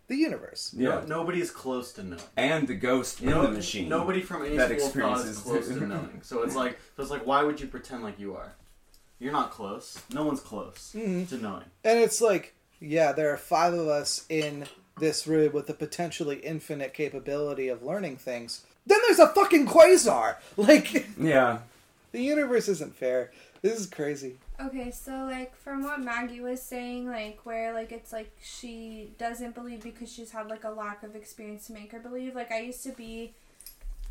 the 0.07 0.15
universe. 0.15 0.73
Yeah. 0.77 0.89
No, 0.89 1.01
nobody 1.05 1.41
is 1.41 1.49
close 1.51 1.91
to 1.93 2.03
knowing. 2.03 2.21
And 2.37 2.67
the 2.67 2.75
ghost 2.75 3.21
in 3.21 3.29
No- 3.31 3.41
the 3.41 3.49
machine. 3.51 3.89
Nobody 3.89 4.21
from 4.21 4.45
any 4.45 4.55
that 4.55 4.69
school 4.69 4.85
of 4.87 4.93
thought 4.93 5.25
is 5.25 5.31
experiences- 5.31 5.41
close 5.41 5.67
to 5.79 5.87
knowing. 5.93 6.19
So 6.23 6.43
it's 6.43 6.55
like, 6.55 6.79
so 6.95 7.01
it's 7.01 7.11
like, 7.11 7.25
why 7.25 7.43
would 7.43 7.59
you 7.59 7.67
pretend 7.67 8.03
like 8.03 8.19
you 8.19 8.35
are? 8.35 8.53
You're 9.19 9.31
not 9.33 9.49
close. 9.51 10.01
No 10.13 10.23
one's 10.25 10.39
close 10.41 10.93
Mhm. 10.95 11.27
to 11.29 11.37
knowing. 11.37 11.63
And 11.83 11.99
it's 11.99 12.21
like, 12.21 12.53
yeah, 12.79 13.11
there 13.13 13.33
are 13.33 13.37
five 13.37 13.73
of 13.73 13.87
us 13.87 14.25
in 14.29 14.65
this 14.99 15.25
room 15.25 15.51
with 15.53 15.67
the 15.67 15.73
potentially 15.73 16.37
infinite 16.37 16.93
capability 16.93 17.67
of 17.67 17.81
learning 17.83 18.17
things. 18.17 18.61
Then 18.85 18.99
there's 19.07 19.19
a 19.19 19.27
fucking 19.29 19.65
quasar! 19.67 20.35
Like, 20.57 21.07
Yeah. 21.17 21.59
the 22.11 22.21
universe 22.21 22.67
isn't 22.69 22.95
fair. 22.95 23.31
This 23.63 23.79
is 23.79 23.87
crazy. 23.87 24.37
Okay, 24.59 24.89
so 24.91 25.11
like 25.29 25.55
from 25.55 25.83
what 25.83 25.99
Maggie 25.99 26.39
was 26.39 26.61
saying, 26.61 27.07
like 27.07 27.39
where 27.43 27.73
like 27.73 27.91
it's 27.91 28.13
like 28.13 28.31
she 28.41 29.11
doesn't 29.17 29.53
believe 29.53 29.83
because 29.83 30.11
she's 30.11 30.31
had 30.31 30.49
like 30.49 30.63
a 30.63 30.69
lack 30.69 31.03
of 31.03 31.15
experience 31.15 31.67
to 31.67 31.73
make 31.73 31.91
her 31.91 31.99
believe. 31.99 32.35
Like 32.35 32.51
I 32.51 32.61
used 32.61 32.83
to 32.83 32.91
be 32.91 33.33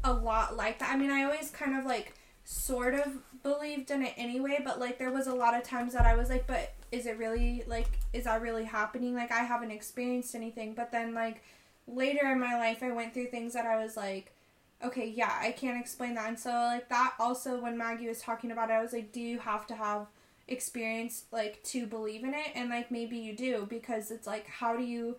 a 0.03 0.13
lot 0.13 0.57
like 0.57 0.81
that. 0.81 0.91
I 0.93 0.97
mean, 0.97 1.11
I 1.11 1.25
always 1.25 1.51
kind 1.51 1.79
of 1.79 1.87
like 1.87 2.15
sort 2.45 2.95
of 2.95 3.07
believed 3.43 3.91
in 3.91 4.03
it 4.03 4.13
anyway, 4.19 4.61
but 4.63 4.79
like 4.79 4.99
there 4.99 5.11
was 5.11 5.27
a 5.27 5.35
lot 5.35 5.55
of 5.57 5.63
times 5.63 5.95
that 5.95 6.05
I 6.05 6.15
was 6.15 6.29
like, 6.29 6.47
but 6.47 6.75
is 6.93 7.07
it 7.07 7.17
really 7.19 7.65
like 7.67 7.89
is 8.13 8.25
that 8.25 8.43
really 8.43 8.65
happening? 8.65 9.15
Like 9.15 9.33
I 9.33 9.45
haven't 9.45 9.71
experienced 9.71 10.35
anything. 10.35 10.75
But 10.75 10.93
then 10.93 11.15
like 11.15 11.43
later 11.87 12.31
in 12.31 12.39
my 12.39 12.55
life 12.59 12.83
I 12.83 12.93
went 12.93 13.15
through 13.15 13.27
things 13.29 13.55
that 13.55 13.67
I 13.67 13.83
was 13.83 13.97
like 13.97 14.31
okay, 14.83 15.09
yeah, 15.09 15.33
I 15.41 15.53
can't 15.53 15.81
explain 15.81 16.15
that. 16.15 16.29
And 16.29 16.39
so 16.39 16.51
like 16.51 16.89
that 16.91 17.15
also 17.19 17.59
when 17.59 17.79
Maggie 17.79 18.09
was 18.09 18.21
talking 18.21 18.51
about 18.51 18.69
it, 18.71 18.75
I 18.75 18.83
was 18.83 18.93
like, 18.93 19.13
do 19.13 19.21
you 19.21 19.39
have 19.39 19.67
to 19.69 19.75
have 19.75 20.07
experience 20.49 21.25
like 21.33 21.63
to 21.65 21.87
believe 21.87 22.25
in 22.25 22.35
it? 22.35 22.49
And 22.55 22.71
like 22.71 22.91
maybe 22.91 23.17
you 23.17 23.37
do 23.37 23.67
because 23.69 24.11
it's 24.11 24.27
like 24.27 24.47
how 24.47 24.77
do 24.77 24.83
you 24.83 25.17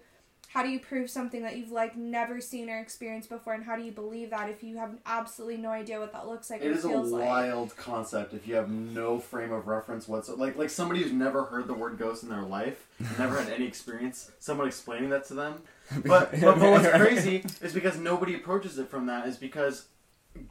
how 0.50 0.64
do 0.64 0.70
you 0.70 0.80
prove 0.80 1.10
something 1.10 1.42
that 1.42 1.58
you've 1.58 1.72
like 1.72 1.98
never 1.98 2.40
seen 2.40 2.70
or 2.70 2.80
experienced 2.80 3.30
before 3.30 3.54
and 3.54 3.64
how 3.66 3.76
do 3.76 3.82
you 3.84 3.92
believe 3.92 4.30
that 4.30 4.48
if 4.50 4.64
you 4.64 4.78
have 4.78 4.92
absolutely 5.06 5.58
no 5.58 5.70
idea 5.70 6.00
what 6.00 6.14
that 6.14 6.28
looks 6.28 6.50
like 6.50 6.62
It 6.62 6.68
or 6.68 6.72
is 6.72 6.86
a 6.86 6.90
feels 6.90 7.12
like? 7.12 7.26
wild 7.26 7.76
concept 7.76 8.34
if 8.34 8.48
you 8.48 8.56
have 8.56 8.70
no 8.70 9.20
frame 9.20 9.52
of 9.52 9.68
reference 9.68 10.08
whatsoever. 10.08 10.40
Like 10.42 10.56
like 10.56 10.70
somebody 10.70 11.02
who's 11.02 11.12
never 11.12 11.44
heard 11.46 11.68
the 11.68 11.74
word 11.74 11.98
ghost 11.98 12.24
in 12.24 12.30
their 12.30 12.44
life, 12.44 12.88
never 13.20 13.42
had 13.42 13.52
any 13.52 13.66
experience, 13.66 14.32
someone 14.40 14.68
explaining 14.68 15.10
that 15.10 15.26
to 15.28 15.34
them. 15.34 15.62
But, 16.06 16.32
but, 16.32 16.60
but 16.60 16.72
what's 16.72 16.88
crazy 16.90 17.44
is 17.62 17.74
because 17.74 17.98
nobody 17.98 18.34
approaches 18.36 18.80
it 18.80 18.90
from 18.90 19.06
that 19.08 19.28
is 19.28 19.38
because 19.38 19.86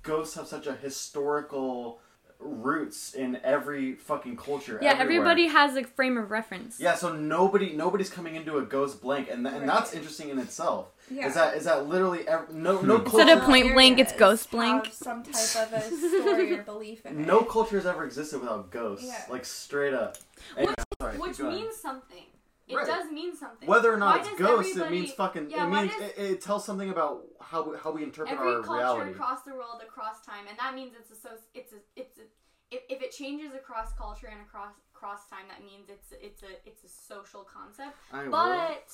ghosts 0.02 0.36
have 0.36 0.46
such 0.46 0.66
a 0.68 0.74
historical 0.74 1.98
roots 2.38 3.14
in 3.14 3.38
every 3.42 3.94
fucking 3.94 4.36
culture. 4.36 4.78
Yeah, 4.82 4.90
everywhere. 4.92 5.26
everybody 5.28 5.46
has 5.48 5.76
a 5.76 5.84
frame 5.84 6.18
of 6.18 6.30
reference. 6.30 6.78
Yeah, 6.80 6.94
so 6.94 7.14
nobody 7.14 7.72
nobody's 7.74 8.10
coming 8.10 8.36
into 8.36 8.58
a 8.58 8.62
ghost 8.62 9.00
blank, 9.00 9.28
and 9.30 9.44
th- 9.44 9.56
and 9.56 9.68
that's 9.68 9.94
interesting 9.94 10.28
in 10.28 10.38
itself. 10.38 10.88
Yeah. 11.10 11.26
Is 11.28 11.34
that 11.34 11.56
is 11.56 11.64
that 11.64 11.86
literally 11.88 12.26
ev- 12.28 12.52
no 12.52 12.80
no 12.80 12.98
Hmm. 12.98 13.04
culture 13.04 13.20
Instead 13.20 13.38
of 13.38 13.44
point 13.44 13.72
blank, 13.74 13.98
it's 13.98 14.12
ghost 14.12 14.50
blank. 14.50 14.86
Have 14.86 14.94
some 14.94 15.22
type 15.22 15.32
of 15.32 15.72
a 15.72 15.80
story 15.82 16.58
or 16.58 16.62
belief 16.62 17.04
in 17.06 17.20
it. 17.20 17.26
no 17.26 17.42
culture 17.42 17.76
has 17.76 17.86
ever 17.86 18.04
existed 18.04 18.40
without 18.40 18.70
ghosts. 18.70 19.06
Yeah. 19.06 19.22
Like 19.30 19.44
straight 19.44 19.94
up. 19.94 20.16
Anyway, 20.56 20.74
sorry, 21.00 21.16
Which 21.18 21.32
keep 21.36 21.40
going. 21.46 21.54
means 21.56 21.76
something. 21.76 22.24
It 22.66 22.76
Right. 22.76 22.86
does 22.86 23.10
mean 23.10 23.36
something. 23.36 23.68
whether 23.68 23.92
or 23.92 23.98
not 23.98 24.20
Why 24.20 24.26
it's 24.30 24.38
ghosts, 24.38 24.76
it 24.76 24.90
means 24.90 25.12
fucking. 25.12 25.50
Yeah, 25.50 25.66
it 25.66 25.70
means 25.70 25.92
does- 25.92 26.02
it, 26.02 26.18
it 26.18 26.40
tells 26.40 26.64
something 26.64 26.88
about 26.88 27.24
how 27.40 27.62
we, 27.62 27.76
how 27.78 27.90
we 27.90 28.02
interpret 28.02 28.32
Every 28.38 28.54
our 28.54 28.62
culture 28.62 28.78
reality. 28.78 29.10
across 29.10 29.42
the 29.42 29.52
world, 29.54 29.82
across 29.82 30.24
time, 30.24 30.46
and 30.48 30.58
that 30.58 30.74
means 30.74 30.94
it's 30.98 31.10
a 31.10 31.16
so 31.16 31.30
it's 31.52 31.72
a 31.74 31.80
it's 31.94 32.18
a 32.18 32.22
if, 32.70 32.80
if 32.88 33.02
it 33.02 33.12
changes 33.12 33.52
across 33.54 33.92
culture 33.92 34.28
and 34.28 34.40
across 34.40 34.72
across 34.94 35.28
time, 35.28 35.46
that 35.48 35.62
means 35.62 35.90
it's 35.90 36.12
it's 36.12 36.42
a 36.42 36.66
it's 36.66 36.84
a 36.84 36.88
social 36.88 37.44
concept. 37.44 37.94
I 38.10 38.22
will. 38.24 38.30
But 38.30 38.88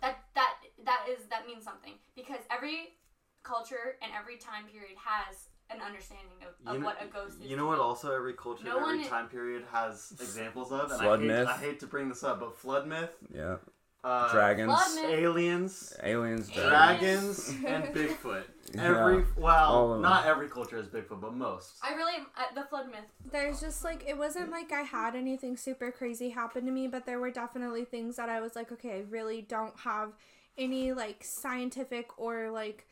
that 0.00 0.18
that 0.34 0.54
that 0.84 1.06
is 1.08 1.26
that 1.30 1.46
means 1.46 1.62
something 1.64 1.94
because 2.16 2.40
every 2.50 2.98
culture 3.44 3.98
and 4.02 4.10
every 4.18 4.36
time 4.36 4.66
period 4.66 4.96
has 4.98 5.48
an 5.74 5.82
understanding 5.82 6.26
of, 6.42 6.48
of 6.66 6.74
You 6.74 6.80
know- 6.80 6.86
what 6.86 7.02
a 7.02 7.06
ghost 7.06 7.40
is. 7.40 7.46
You 7.46 7.56
know 7.56 7.66
what? 7.66 7.78
Also, 7.78 8.14
every 8.14 8.34
culture, 8.34 8.64
No 8.64 8.78
every 8.80 8.98
one- 9.00 9.08
time 9.08 9.28
period 9.28 9.64
has 9.72 10.12
examples 10.20 10.72
of. 10.72 10.90
And 10.90 11.00
Flood 11.00 11.18
I 11.20 11.22
hate, 11.22 11.28
myth. 11.28 11.48
I 11.48 11.56
hate 11.58 11.80
to 11.80 11.86
bring 11.86 12.08
this 12.08 12.22
up, 12.24 12.40
but 12.40 12.56
flood 12.56 12.86
myth, 12.86 13.14
Yeah. 13.34 13.56
uh, 14.04 14.32
Dragons. 14.32 14.70
Aliens, 15.04 15.96
Aliens. 16.02 16.50
dragons, 16.50 17.48
and 17.66 17.84
Bigfoot. 17.94 18.44
Every 18.78 19.16
Yeah, 19.18 19.24
well, 19.36 19.70
all 19.72 19.84
of 19.88 19.90
them. 19.94 20.02
not 20.02 20.24
every 20.26 20.48
culture 20.48 20.76
has 20.76 20.86
Bigfoot, 20.86 21.20
but 21.20 21.34
most. 21.34 21.74
I 21.82 21.94
really 21.94 22.14
uh, 22.36 22.54
the 22.54 22.62
flood 22.64 22.86
myth. 22.88 23.04
There's 23.30 23.60
just 23.60 23.84
like 23.84 24.04
it 24.08 24.16
wasn't 24.16 24.50
like 24.50 24.72
I 24.72 24.82
had 24.82 25.14
anything 25.14 25.56
super 25.56 25.90
crazy 25.90 26.30
happen 26.30 26.64
to 26.66 26.72
me, 26.72 26.86
but 26.88 27.04
there 27.06 27.20
were 27.20 27.30
definitely 27.30 27.84
things 27.84 28.16
that 28.16 28.28
I 28.28 28.40
was 28.40 28.56
like, 28.56 28.72
okay, 28.72 28.98
I 29.00 29.04
really 29.10 29.42
don't 29.42 29.78
have 29.80 30.12
any 30.58 30.92
like 30.92 31.22
scientific 31.24 32.18
or 32.18 32.50
like 32.50 32.86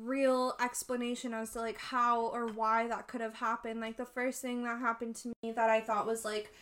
real 0.00 0.54
explanation 0.60 1.34
as 1.34 1.50
to 1.50 1.60
like 1.60 1.78
how 1.78 2.26
or 2.26 2.46
why 2.46 2.88
that 2.88 3.08
could 3.08 3.20
have 3.20 3.34
happened. 3.34 3.80
Like 3.80 3.96
the 3.96 4.04
first 4.04 4.40
thing 4.40 4.64
that 4.64 4.78
happened 4.78 5.16
to 5.16 5.32
me 5.42 5.52
that 5.52 5.70
I 5.70 5.80
thought 5.80 6.06
was 6.06 6.24
like 6.24 6.52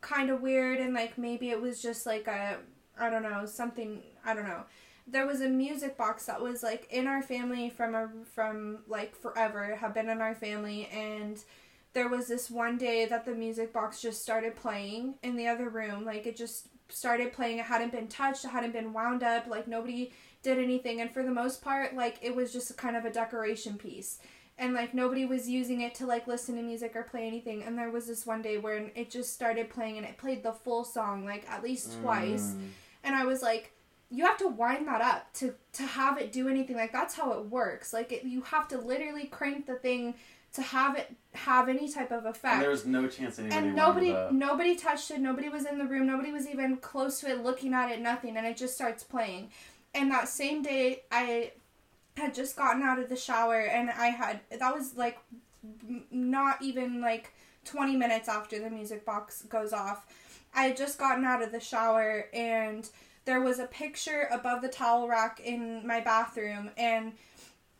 kind 0.00 0.30
of 0.30 0.40
weird 0.40 0.78
and 0.78 0.94
like 0.94 1.18
maybe 1.18 1.50
it 1.50 1.60
was 1.60 1.80
just 1.80 2.06
like 2.06 2.26
a 2.26 2.58
I 2.98 3.08
don't 3.10 3.22
know, 3.22 3.46
something 3.46 4.02
I 4.24 4.34
don't 4.34 4.46
know. 4.46 4.64
There 5.06 5.26
was 5.26 5.40
a 5.40 5.48
music 5.48 5.96
box 5.96 6.26
that 6.26 6.40
was 6.40 6.62
like 6.62 6.86
in 6.90 7.06
our 7.06 7.22
family 7.22 7.70
from 7.70 7.94
a 7.94 8.08
from 8.34 8.78
like 8.88 9.14
forever, 9.14 9.76
have 9.76 9.94
been 9.94 10.08
in 10.08 10.20
our 10.20 10.34
family 10.34 10.88
and 10.92 11.42
there 11.92 12.08
was 12.08 12.28
this 12.28 12.50
one 12.50 12.78
day 12.78 13.06
that 13.06 13.24
the 13.24 13.34
music 13.34 13.72
box 13.72 14.00
just 14.00 14.22
started 14.22 14.54
playing 14.54 15.14
in 15.22 15.36
the 15.36 15.48
other 15.48 15.68
room. 15.68 16.04
Like 16.04 16.26
it 16.26 16.36
just 16.36 16.68
started 16.88 17.32
playing. 17.32 17.58
It 17.58 17.64
hadn't 17.66 17.92
been 17.92 18.08
touched, 18.08 18.44
it 18.44 18.48
hadn't 18.48 18.72
been 18.72 18.92
wound 18.92 19.22
up, 19.22 19.46
like 19.46 19.66
nobody 19.66 20.12
did 20.42 20.58
anything 20.58 21.00
and 21.00 21.12
for 21.12 21.22
the 21.22 21.30
most 21.30 21.62
part 21.62 21.94
like 21.94 22.18
it 22.22 22.34
was 22.34 22.52
just 22.52 22.76
kind 22.76 22.96
of 22.96 23.04
a 23.04 23.10
decoration 23.10 23.76
piece. 23.76 24.18
And 24.58 24.74
like 24.74 24.92
nobody 24.92 25.24
was 25.24 25.48
using 25.48 25.80
it 25.80 25.94
to 25.96 26.06
like 26.06 26.26
listen 26.26 26.56
to 26.56 26.62
music 26.62 26.94
or 26.94 27.02
play 27.02 27.26
anything 27.26 27.62
and 27.62 27.78
there 27.78 27.90
was 27.90 28.06
this 28.06 28.26
one 28.26 28.42
day 28.42 28.58
where 28.58 28.90
it 28.94 29.10
just 29.10 29.32
started 29.32 29.70
playing 29.70 29.96
and 29.96 30.06
it 30.06 30.18
played 30.18 30.42
the 30.42 30.52
full 30.52 30.84
song 30.84 31.24
like 31.24 31.48
at 31.48 31.62
least 31.62 31.98
twice. 32.00 32.52
Mm. 32.52 32.68
and 33.04 33.14
i 33.14 33.24
was 33.24 33.40
like 33.42 33.72
you 34.10 34.24
have 34.26 34.36
to 34.38 34.48
wind 34.48 34.88
that 34.88 35.00
up 35.00 35.32
to 35.34 35.54
to 35.72 35.82
have 35.84 36.18
it 36.18 36.32
do 36.32 36.48
anything. 36.48 36.76
Like 36.76 36.92
that's 36.92 37.14
how 37.14 37.32
it 37.32 37.46
works. 37.46 37.92
Like 37.92 38.12
it, 38.12 38.24
you 38.24 38.42
have 38.42 38.68
to 38.68 38.78
literally 38.78 39.26
crank 39.26 39.66
the 39.66 39.76
thing 39.76 40.14
to 40.52 40.62
have 40.62 40.96
it 40.96 41.14
have 41.32 41.68
any 41.68 41.88
type 41.88 42.10
of 42.10 42.26
effect. 42.26 42.54
And 42.54 42.62
there 42.62 42.70
was 42.70 42.84
no 42.84 43.06
chance 43.06 43.38
anybody 43.38 43.66
and 43.68 43.76
nobody 43.76 44.16
nobody 44.32 44.74
touched 44.74 45.12
it 45.12 45.20
nobody 45.20 45.48
was 45.48 45.64
in 45.64 45.78
the 45.78 45.84
room 45.84 46.08
nobody 46.08 46.32
was 46.32 46.48
even 46.48 46.76
close 46.78 47.20
to 47.20 47.30
it 47.30 47.44
looking 47.44 47.72
at 47.72 47.92
it 47.92 48.00
nothing 48.00 48.36
and 48.36 48.44
it 48.44 48.56
just 48.56 48.74
starts 48.74 49.04
playing 49.04 49.50
and 49.94 50.10
that 50.10 50.28
same 50.28 50.62
day 50.62 51.02
i 51.10 51.52
had 52.16 52.34
just 52.34 52.56
gotten 52.56 52.82
out 52.82 52.98
of 52.98 53.08
the 53.08 53.16
shower 53.16 53.60
and 53.60 53.90
i 53.90 54.06
had 54.06 54.40
that 54.58 54.74
was 54.74 54.96
like 54.96 55.18
not 56.10 56.60
even 56.62 57.00
like 57.00 57.32
20 57.64 57.96
minutes 57.96 58.28
after 58.28 58.58
the 58.58 58.70
music 58.70 59.04
box 59.04 59.42
goes 59.42 59.72
off 59.72 60.06
i 60.54 60.64
had 60.64 60.76
just 60.76 60.98
gotten 60.98 61.24
out 61.24 61.42
of 61.42 61.52
the 61.52 61.60
shower 61.60 62.26
and 62.32 62.90
there 63.24 63.40
was 63.40 63.58
a 63.58 63.66
picture 63.66 64.28
above 64.32 64.62
the 64.62 64.68
towel 64.68 65.06
rack 65.08 65.40
in 65.44 65.86
my 65.86 66.00
bathroom 66.00 66.70
and 66.76 67.12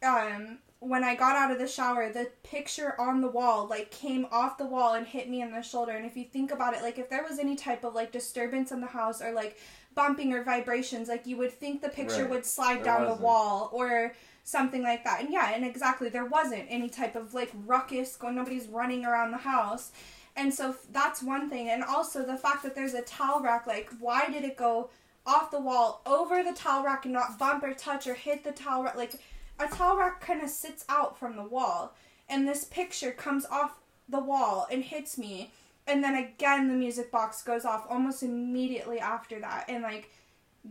um 0.02 0.58
when 0.80 1.04
I 1.04 1.14
got 1.14 1.36
out 1.36 1.50
of 1.50 1.58
the 1.58 1.68
shower, 1.68 2.10
the 2.10 2.30
picture 2.42 2.98
on 2.98 3.20
the 3.20 3.28
wall 3.28 3.66
like 3.68 3.90
came 3.90 4.26
off 4.32 4.56
the 4.56 4.64
wall 4.64 4.94
and 4.94 5.06
hit 5.06 5.28
me 5.28 5.42
in 5.42 5.52
the 5.52 5.60
shoulder. 5.60 5.92
And 5.92 6.06
if 6.06 6.16
you 6.16 6.24
think 6.24 6.50
about 6.50 6.74
it, 6.74 6.82
like 6.82 6.98
if 6.98 7.10
there 7.10 7.22
was 7.22 7.38
any 7.38 7.54
type 7.54 7.84
of 7.84 7.94
like 7.94 8.12
disturbance 8.12 8.72
in 8.72 8.80
the 8.80 8.86
house 8.86 9.20
or 9.20 9.32
like 9.32 9.58
bumping 9.94 10.32
or 10.32 10.42
vibrations, 10.44 11.08
like 11.08 11.26
you 11.26 11.36
would 11.36 11.52
think 11.52 11.82
the 11.82 11.88
picture 11.88 12.22
Right. 12.22 12.30
would 12.30 12.46
slide 12.46 12.78
There 12.78 12.84
down 12.84 13.00
wasn't. 13.02 13.18
the 13.20 13.24
wall 13.24 13.70
or 13.72 14.14
something 14.44 14.82
like 14.82 15.04
that. 15.04 15.20
And 15.20 15.32
yeah, 15.32 15.50
and 15.54 15.64
exactly, 15.64 16.08
there 16.08 16.24
wasn't 16.24 16.66
any 16.68 16.88
type 16.88 17.16
of 17.16 17.34
like 17.34 17.50
ruckus 17.66 18.16
going. 18.16 18.34
Nobody's 18.36 18.68
running 18.68 19.04
around 19.04 19.30
the 19.32 19.38
house. 19.38 19.92
And 20.36 20.54
so 20.54 20.76
that's 20.92 21.22
one 21.22 21.50
thing. 21.50 21.68
And 21.68 21.82
also 21.82 22.24
the 22.24 22.36
fact 22.36 22.62
that 22.62 22.74
there's 22.74 22.94
a 22.94 23.02
towel 23.02 23.40
rack, 23.40 23.66
like 23.66 23.90
why 23.98 24.26
did 24.30 24.44
it 24.44 24.56
go 24.56 24.90
off 25.26 25.50
the 25.50 25.60
wall 25.60 26.00
over 26.06 26.42
the 26.42 26.52
towel 26.52 26.84
rack 26.84 27.04
and 27.04 27.12
not 27.12 27.38
bump 27.38 27.62
or 27.62 27.74
touch 27.74 28.06
or 28.06 28.14
hit 28.14 28.44
the 28.44 28.52
towel 28.52 28.84
rack? 28.84 28.94
Like 28.96 29.14
a 29.58 29.66
towel 29.68 29.96
rack 29.98 30.20
kind 30.20 30.42
of 30.42 30.48
sits 30.50 30.84
out 30.88 31.18
from 31.18 31.36
the 31.36 31.42
wall, 31.42 31.94
and 32.28 32.48
this 32.48 32.64
picture 32.64 33.10
comes 33.10 33.44
off 33.46 33.72
the 34.08 34.20
wall 34.20 34.66
and 34.70 34.82
hits 34.82 35.18
me, 35.18 35.50
and 35.90 36.02
then 36.04 36.16
again 36.16 36.68
the 36.68 36.74
music 36.74 37.10
box 37.10 37.42
goes 37.42 37.64
off 37.64 37.86
almost 37.90 38.22
immediately 38.22 39.00
after 39.00 39.40
that, 39.40 39.66
and 39.68 39.82
like 39.82 40.10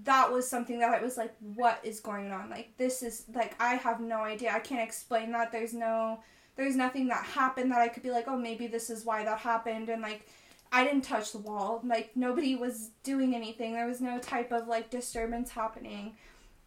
that 0.06 0.32
was 0.32 0.50
something 0.50 0.80
that 0.80 0.94
I 0.94 1.04
was 1.04 1.18
like, 1.18 1.36
what 1.56 1.80
is 1.84 2.00
going 2.00 2.32
on? 2.32 2.50
Like 2.50 2.78
this 2.78 3.04
is 3.04 3.26
like 3.34 3.56
I 3.60 3.76
have 3.76 4.00
no 4.00 4.22
idea. 4.22 4.52
I 4.52 4.60
can't 4.60 4.88
explain 4.88 5.32
that. 5.34 5.52
There's 5.52 5.74
no, 5.74 6.20
there's 6.56 6.76
nothing 6.76 7.08
that 7.10 7.26
happened 7.26 7.72
that 7.72 7.82
I 7.82 7.90
could 7.90 8.04
be 8.04 8.12
like, 8.12 8.28
oh 8.28 8.38
maybe 8.38 8.68
this 8.68 8.90
is 8.90 9.06
why 9.06 9.24
that 9.24 9.40
happened, 9.40 9.90
and 9.90 10.02
like. 10.02 10.28
I 10.72 10.84
didn't 10.84 11.02
touch 11.02 11.32
the 11.32 11.40
wall. 11.40 11.82
Like 11.84 12.12
nobody 12.16 12.56
was 12.56 12.91
doing 13.02 13.34
anything. 13.34 13.74
There 13.74 13.88
was 13.88 14.02
no 14.02 14.20
type 14.20 14.52
of 14.52 14.68
like 14.68 14.91
disturbance 14.91 15.50
happening. 15.50 16.16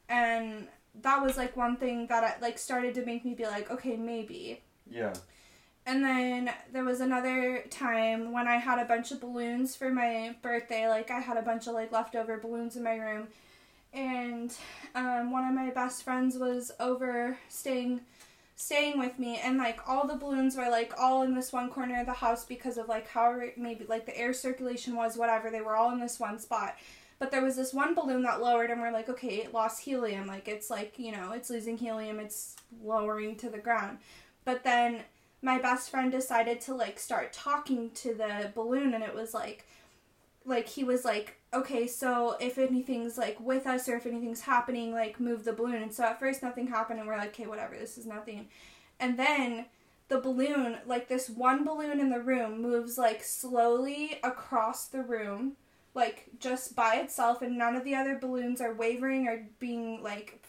And 0.09 0.67
that 1.03 1.23
was 1.23 1.37
like 1.37 1.57
one 1.57 1.77
thing 1.77 2.09
that 2.09 2.25
I, 2.25 2.35
like 2.41 2.59
started 2.59 2.97
to 2.97 3.07
make 3.07 3.25
me 3.25 3.35
be 3.35 3.45
like, 3.45 3.71
okay, 3.71 3.97
maybe. 3.97 4.61
Yeah. 4.91 5.13
And 5.85 6.05
then 6.05 6.53
there 6.73 6.85
was 6.85 7.01
another 7.01 7.65
time 7.69 8.31
when 8.33 8.47
I 8.47 8.57
had 8.57 8.79
a 8.79 8.85
bunch 8.85 9.11
of 9.11 9.21
balloons 9.21 9.75
for 9.75 9.91
my 9.91 10.37
birthday. 10.41 10.89
Like 10.89 11.11
I 11.11 11.19
had 11.19 11.37
a 11.37 11.43
bunch 11.43 11.67
of 11.67 11.75
like 11.75 11.91
leftover 11.91 12.39
balloons 12.39 12.77
in 12.77 12.85
my 12.85 12.95
room, 12.95 13.27
and 13.93 14.55
um, 14.95 15.33
one 15.33 15.45
of 15.45 15.55
my 15.55 15.71
best 15.71 16.05
friends 16.05 16.39
was 16.39 16.71
over 16.79 17.37
staying, 17.49 18.01
staying 18.55 18.97
with 18.99 19.19
me, 19.19 19.41
and 19.43 19.59
like 19.59 19.81
all 19.89 20.07
the 20.07 20.15
balloons 20.15 20.57
were 20.57 20.71
like 20.71 20.93
all 20.99 21.23
in 21.23 21.35
this 21.35 21.53
one 21.53 21.69
corner 21.69 22.01
of 22.01 22.07
the 22.07 22.13
house 22.13 22.45
because 22.45 22.79
of 22.79 22.89
like 22.89 23.09
how 23.09 23.41
maybe 23.57 23.85
like 23.89 24.07
the 24.07 24.17
air 24.17 24.33
circulation 24.33 24.95
was 24.95 25.17
whatever. 25.17 25.51
They 25.51 25.63
were 25.63 25.77
all 25.77 25.93
in 25.93 25.99
this 25.99 26.21
one 26.21 26.39
spot. 26.39 26.77
But 27.19 27.31
there 27.31 27.43
was 27.43 27.55
this 27.55 27.73
one 27.73 27.95
balloon 27.95 28.23
that 28.23 28.41
lowered, 28.41 28.71
and 28.71 28.81
we're 28.81 28.93
like, 28.93 29.09
okay, 29.09 29.37
it 29.37 29.53
lost 29.53 29.83
helium. 29.83 30.29
Like 30.29 30.47
it's 30.47 30.71
like 30.71 30.97
you 30.97 31.11
know, 31.11 31.33
it's 31.33 31.51
losing 31.51 31.77
helium. 31.77 32.21
It's 32.21 32.55
lowering 32.85 33.35
to 33.37 33.51
the 33.51 33.59
ground. 33.59 33.99
But 34.45 34.63
then 34.63 35.03
my 35.43 35.59
best 35.59 35.91
friend 35.91 36.11
decided 36.13 36.61
to 36.63 36.75
like 36.75 36.99
start 36.99 37.33
talking 37.33 37.91
to 37.91 38.15
the 38.15 38.51
balloon 38.55 38.95
and 38.95 39.03
it 39.03 39.15
was 39.15 39.35
like 39.35 39.67
like 40.45 40.69
he 40.69 40.85
was 40.85 41.05
like 41.05 41.37
okay 41.53 41.87
so 41.87 42.37
if 42.41 42.59
anything's 42.59 43.19
like 43.19 43.39
with 43.41 43.67
us 43.67 43.89
or 43.89 43.97
if 43.97 44.07
anything's 44.07 44.43
happening 44.43 44.93
like 44.93 45.21
move 45.21 45.45
the 45.45 45.53
balloon. 45.53 45.83
And 45.83 45.93
so 45.93 46.05
at 46.05 46.21
first 46.21 46.43
nothing 46.43 46.69
happened 46.69 47.01
and 47.01 47.09
we're 47.09 47.17
like 47.17 47.31
okay 47.31 47.47
whatever 47.47 47.77
this 47.77 47.99
is 47.99 48.07
nothing. 48.07 48.49
And 48.99 49.19
then 49.19 49.67
the 50.09 50.21
balloon 50.21 50.79
like 50.87 51.09
this 51.09 51.29
one 51.29 51.65
balloon 51.65 52.01
in 52.01 52.11
the 52.11 52.21
room 52.21 52.63
moves 52.63 52.97
like 52.97 53.23
slowly 53.23 54.19
across 54.23 54.87
the 54.87 55.03
room 55.03 55.57
like 55.95 56.27
just 56.39 56.75
by 56.75 56.97
itself 56.97 57.43
and 57.43 57.59
none 57.59 57.77
of 57.77 57.85
the 57.85 57.95
other 57.95 58.19
balloons 58.19 58.61
are 58.61 58.75
wavering 58.75 59.29
or 59.29 59.47
being 59.59 60.03
like 60.03 60.42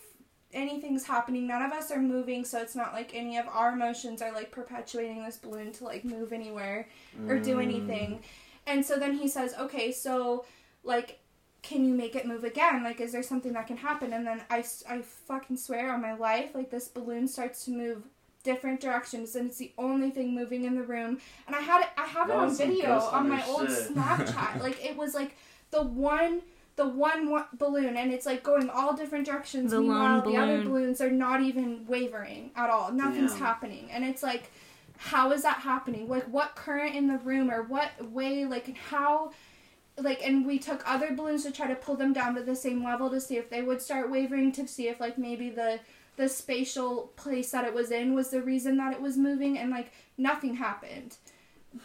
anything's 0.54 1.06
happening. 1.06 1.48
None 1.48 1.62
of 1.62 1.72
us 1.72 1.92
are 1.92 2.00
moving 2.02 2.46
so 2.46 2.60
it's 2.60 2.76
not 2.76 2.94
like 2.94 3.12
any 3.14 3.38
of 3.38 3.48
our 3.48 3.74
emotions 3.74 4.22
are 4.22 4.32
like 4.32 4.52
perpetuating 4.52 5.24
this 5.24 5.38
balloon 5.38 5.72
to 5.74 5.84
like 5.84 6.06
move 6.06 6.32
anywhere 6.34 6.88
or 7.28 7.40
do 7.40 7.56
Mm. 7.58 7.64
anything. 7.64 8.20
And 8.68 8.86
so 8.86 8.98
then 8.98 9.18
he 9.18 9.28
says 9.28 9.54
okay 9.60 9.92
so 9.92 10.46
like 10.84 11.20
can 11.62 11.86
you 11.86 11.94
make 11.94 12.14
it 12.16 12.26
move 12.26 12.44
again? 12.44 12.84
Like 12.84 13.00
is 13.00 13.12
there 13.14 13.24
something 13.24 13.54
that 13.54 13.68
can 13.68 13.78
happen? 13.78 14.12
And 14.14 14.28
then 14.28 14.42
I, 14.50 14.64
I 14.90 15.02
fucking 15.02 15.58
swear 15.58 15.94
on 15.94 16.02
my 16.02 16.14
life 16.14 16.52
like 16.54 16.70
this 16.70 16.88
balloon 16.90 17.28
starts 17.28 17.64
to 17.66 17.72
move 17.72 18.04
different 18.44 18.82
directions 18.82 19.38
and 19.38 19.48
it's 19.48 19.58
the 19.58 19.72
only 19.78 20.10
thing 20.12 20.36
moving 20.36 20.66
in 20.66 20.76
the 20.76 20.84
room. 20.84 21.20
And 21.48 21.56
i 21.56 21.62
had 21.62 21.82
it 21.82 21.88
i 21.98 22.06
have 22.06 22.30
it 22.30 22.36
on 22.36 22.54
video 22.56 23.00
on 23.00 23.30
my 23.30 23.38
Hunter 23.38 23.52
old 23.52 23.70
snapchat. 23.70 24.62
Like 24.62 24.84
it 24.86 24.98
was 24.98 25.14
like 25.14 25.36
the 25.72 25.82
one 25.84 26.42
the 26.76 26.88
one, 26.88 27.30
one 27.30 27.46
balloon 27.54 27.98
and 27.98 28.12
it's 28.12 28.26
like 28.26 28.44
going 28.44 28.70
all 28.70 28.96
different 28.96 29.26
directions. 29.26 29.72
The 29.72 29.80
lone 29.80 29.88
Meanwhile, 29.90 30.22
the 30.24 30.38
other 30.38 30.58
balloon. 30.58 30.72
balloons 30.72 31.02
are 31.02 31.12
not 31.12 31.42
even 31.42 31.86
wavering 31.88 32.52
at 32.56 32.70
all. 32.70 32.92
Nothing's 32.92 33.34
Damn. 33.34 33.42
happening, 33.42 33.90
and 33.92 34.04
it's 34.04 34.24
like, 34.24 34.52
how 34.98 35.32
is 35.32 35.44
that 35.44 35.58
happening? 35.58 36.08
Like, 36.08 36.26
what 36.26 36.56
current 36.56 36.96
in 36.96 37.08
the 37.08 37.18
room 37.18 37.52
or 37.52 37.64
what 37.64 37.92
way? 38.12 38.46
Like, 38.46 38.76
how? 38.78 39.32
Like, 39.98 40.26
and 40.26 40.46
we 40.46 40.58
took 40.58 40.82
other 40.90 41.14
balloons 41.16 41.44
to 41.44 41.52
try 41.52 41.68
to 41.68 41.76
pull 41.76 41.96
them 41.96 42.14
down 42.14 42.34
to 42.36 42.42
the 42.42 42.56
same 42.56 42.84
level 42.84 43.12
to 43.12 43.22
see 43.22 43.38
if 43.38 43.50
they 43.52 43.62
would 43.62 43.82
start 43.82 44.10
wavering. 44.10 44.52
To 44.54 44.68
see 44.68 44.88
if 44.88 45.00
like 45.00 45.18
maybe 45.18 45.50
the 45.50 45.80
the 46.16 46.28
spatial 46.30 47.12
place 47.16 47.52
that 47.52 47.66
it 47.66 47.74
was 47.74 47.92
in 47.92 48.16
was 48.16 48.30
the 48.30 48.42
reason 48.42 48.78
that 48.78 48.94
it 48.94 49.02
was 49.02 49.18
moving, 49.18 49.60
and 49.60 49.70
like 49.70 49.92
nothing 50.18 50.56
happened 50.56 51.18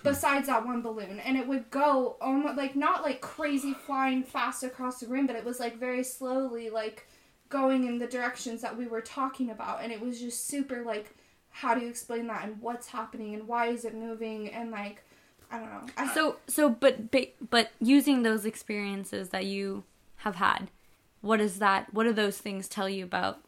besides 0.03 0.47
that 0.47 0.65
one 0.67 0.83
balloon 0.83 1.19
and 1.21 1.37
it 1.37 1.47
would 1.47 1.71
go 1.71 2.17
almost 2.21 2.57
like 2.57 2.77
not 2.77 3.03
like 3.03 3.21
crazy 3.21 3.73
flying 3.73 4.23
fast 4.23 4.63
across 4.63 5.01
the 5.01 5.07
room 5.07 5.27
but 5.27 5.37
it 5.37 5.45
was 5.45 5.59
like 5.59 5.79
very 5.79 6.05
slowly 6.05 6.69
like 6.71 7.07
going 7.49 7.87
in 7.87 7.99
the 7.99 8.07
directions 8.07 8.61
that 8.61 8.77
we 8.77 8.87
were 8.87 9.01
talking 9.01 9.51
about 9.51 9.83
and 9.83 9.91
it 9.91 10.01
was 10.01 10.21
just 10.21 10.47
super 10.47 10.83
like 10.83 11.15
how 11.51 11.75
do 11.75 11.81
you 11.81 11.89
explain 11.89 12.27
that 12.27 12.45
and 12.45 12.61
what's 12.61 12.89
happening 12.89 13.35
and 13.35 13.49
why 13.49 13.67
is 13.69 13.85
it 13.85 13.95
moving 13.95 14.49
and 14.51 14.71
like 14.71 15.03
i 15.51 15.59
don't 15.59 15.71
know 15.71 16.07
So 16.15 16.37
so 16.47 16.69
but 16.69 17.11
but, 17.11 17.33
but 17.49 17.71
using 17.81 18.23
those 18.23 18.45
experiences 18.45 19.31
that 19.31 19.47
you 19.47 19.85
have 20.19 20.37
had, 20.37 20.71
what 21.21 21.41
is 21.41 21.59
that? 21.59 21.93
What 21.95 22.05
do 22.05 22.13
those 22.13 22.39
things 22.39 22.69
tell 22.69 22.89
you 22.89 23.05
about 23.05 23.41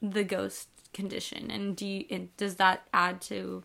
the 0.00 0.24
ghost 0.24 0.68
condition? 0.92 1.50
And 1.50 1.76
do 1.76 1.86
you, 1.86 2.04
and 2.10 2.34
does 2.36 2.56
that 2.56 2.86
add 2.92 3.20
to 3.22 3.64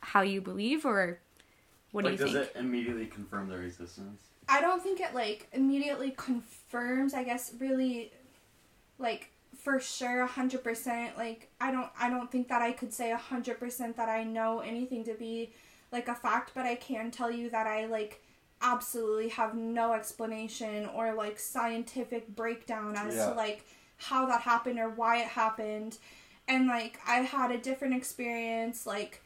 how 0.00 0.22
you 0.22 0.40
believe, 0.40 0.84
or 0.86 1.20
what 1.94 2.04
like, 2.04 2.18
do 2.18 2.26
you 2.26 2.32
does 2.32 2.46
think? 2.48 2.56
it 2.56 2.58
immediately 2.58 3.06
confirm 3.06 3.48
their 3.48 3.62
existence? 3.62 4.22
I 4.48 4.60
don't 4.60 4.82
think 4.82 5.00
it 5.00 5.14
like 5.14 5.48
immediately 5.52 6.10
confirms 6.16 7.14
i 7.14 7.24
guess 7.24 7.52
really 7.58 8.12
like 8.98 9.30
for 9.62 9.80
sure 9.80 10.26
100% 10.26 11.16
like 11.16 11.48
i 11.60 11.70
don't 11.70 11.88
i 11.98 12.10
don't 12.10 12.30
think 12.30 12.48
that 12.48 12.60
i 12.60 12.72
could 12.72 12.92
say 12.92 13.14
100% 13.16 13.96
that 13.96 14.08
i 14.08 14.22
know 14.24 14.58
anything 14.60 15.04
to 15.04 15.14
be 15.14 15.52
like 15.92 16.08
a 16.08 16.14
fact 16.14 16.50
but 16.54 16.66
i 16.66 16.74
can 16.74 17.10
tell 17.10 17.30
you 17.30 17.48
that 17.48 17.66
i 17.66 17.86
like 17.86 18.22
absolutely 18.60 19.28
have 19.28 19.54
no 19.54 19.92
explanation 19.92 20.86
or 20.94 21.14
like 21.14 21.38
scientific 21.38 22.28
breakdown 22.34 22.96
as 22.96 23.14
Yeah. 23.14 23.30
to 23.30 23.34
like 23.34 23.64
how 23.96 24.26
that 24.26 24.40
happened 24.42 24.78
or 24.78 24.90
why 24.90 25.18
it 25.18 25.28
happened 25.28 25.96
and 26.48 26.66
like 26.66 26.98
i 27.06 27.16
had 27.20 27.50
a 27.50 27.58
different 27.58 27.94
experience 27.94 28.86
like 28.86 29.22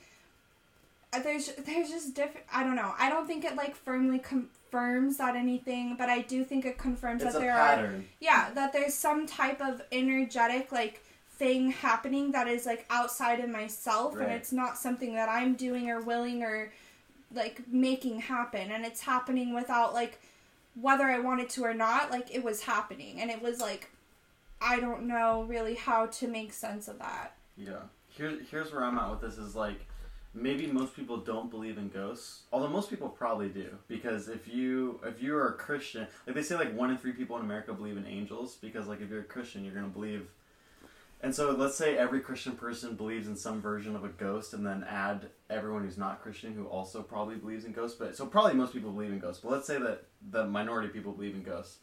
there's 1.23 1.53
there's 1.67 1.91
just 1.91 2.15
different 2.15 2.47
i 2.53 2.63
don't 2.63 2.77
know. 2.77 2.93
I 2.99 3.09
don't 3.09 3.27
think 3.27 3.45
it 3.45 3.57
like 3.57 3.75
firmly 3.75 4.19
confirms 4.19 5.17
that 5.19 5.37
anything 5.37 5.97
but 5.97 6.09
i 6.09 6.21
do 6.21 6.45
think 6.45 6.67
it 6.67 6.77
confirms 6.79 7.23
It's 7.23 7.33
that 7.33 7.41
there 7.41 7.57
are 7.57 7.91
yeah 8.21 8.51
that 8.55 8.73
there's 8.73 8.95
some 8.95 9.27
type 9.27 9.61
of 9.61 9.83
energetic 9.91 10.71
like 10.73 11.03
thing 11.31 11.71
happening 11.71 12.33
that 12.33 12.49
is 12.49 12.67
like 12.67 12.85
outside 12.91 13.41
of 13.41 13.49
myself 13.49 14.15
and 14.17 14.31
it's 14.31 14.53
not 14.53 14.77
something 14.77 15.15
that 15.15 15.29
i'm 15.29 15.55
doing 15.55 15.89
or 15.89 16.01
willing 16.03 16.43
or 16.43 16.71
like 17.35 17.63
making 17.69 18.21
happen. 18.21 18.71
And 18.71 18.85
it's 18.85 19.01
happening 19.01 19.55
without 19.55 19.95
like 19.95 20.21
whether 20.81 21.05
i 21.05 21.19
wanted 21.19 21.49
to 21.51 21.65
or 21.65 21.75
not 21.75 22.11
like 22.11 22.35
it 22.35 22.43
was 22.43 22.63
happening. 22.63 23.21
And 23.21 23.31
it 23.31 23.43
was 23.43 23.61
like 23.61 23.91
i 24.61 24.81
don't 24.81 25.07
know 25.07 25.45
really 25.45 25.75
how 25.75 26.07
to 26.07 26.29
make 26.29 26.53
sense 26.53 26.89
of 26.89 26.99
that. 26.99 27.37
Yeah. 27.57 27.83
Here, 28.09 28.39
here's 28.51 28.73
where 28.73 28.85
I'm 28.85 28.99
at 28.99 29.11
with 29.11 29.21
this 29.21 29.39
is 29.39 29.55
like 29.55 29.87
maybe 30.35 30.67
most 30.67 30.95
people 30.95 31.17
don't 31.19 31.51
believe 31.51 31.79
in 31.79 31.89
ghosts, 31.89 32.43
although 32.53 32.69
most 32.69 32.91
people 32.91 33.09
probably 33.09 33.49
do 33.49 33.71
because 33.89 34.29
if 34.29 34.47
you 34.49 35.01
if 35.05 35.23
you 35.23 35.35
are 35.37 35.49
a 35.49 35.55
Christian, 35.55 36.07
like 36.27 36.37
they 36.37 36.43
say 36.43 36.57
like 36.57 36.75
one 36.75 36.91
in 36.91 36.99
three 36.99 37.13
people 37.13 37.37
in 37.37 37.43
America 37.43 37.73
believe 37.73 37.97
in 37.97 38.07
angels 38.07 38.57
because 38.57 38.87
like 38.87 39.01
if 39.01 39.11
you're 39.11 39.21
a 39.21 39.25
Christian, 39.25 39.65
you're 39.65 39.75
gonna 39.75 39.89
believe. 39.89 40.29
And 41.21 41.35
so 41.35 41.51
let's 41.51 41.75
say 41.75 41.97
every 41.97 42.21
Christian 42.21 42.53
person 42.53 42.95
believes 42.95 43.27
in 43.27 43.35
some 43.35 43.61
version 43.61 43.97
of 43.97 44.05
a 44.05 44.09
ghost, 44.09 44.55
and 44.55 44.65
then 44.65 44.85
add 44.89 45.27
everyone 45.51 45.83
who's 45.83 45.99
not 45.99 46.23
Christian 46.23 46.55
who 46.55 46.67
also 46.67 47.03
probably 47.03 47.35
believes 47.35 47.65
in 47.65 47.73
ghosts. 47.73 47.99
But 47.99 48.17
so 48.17 48.25
probably 48.27 48.55
most 48.55 48.73
people 48.73 48.93
believe 48.93 49.11
in 49.11 49.19
ghosts. 49.19 49.43
But 49.43 49.51
let's 49.51 49.67
say 49.67 49.79
that 49.79 50.05
the 50.31 50.47
minority 50.47 50.89
of 50.89 50.95
people 50.95 51.13
believe 51.13 51.35
in 51.35 51.43
ghosts. 51.43 51.79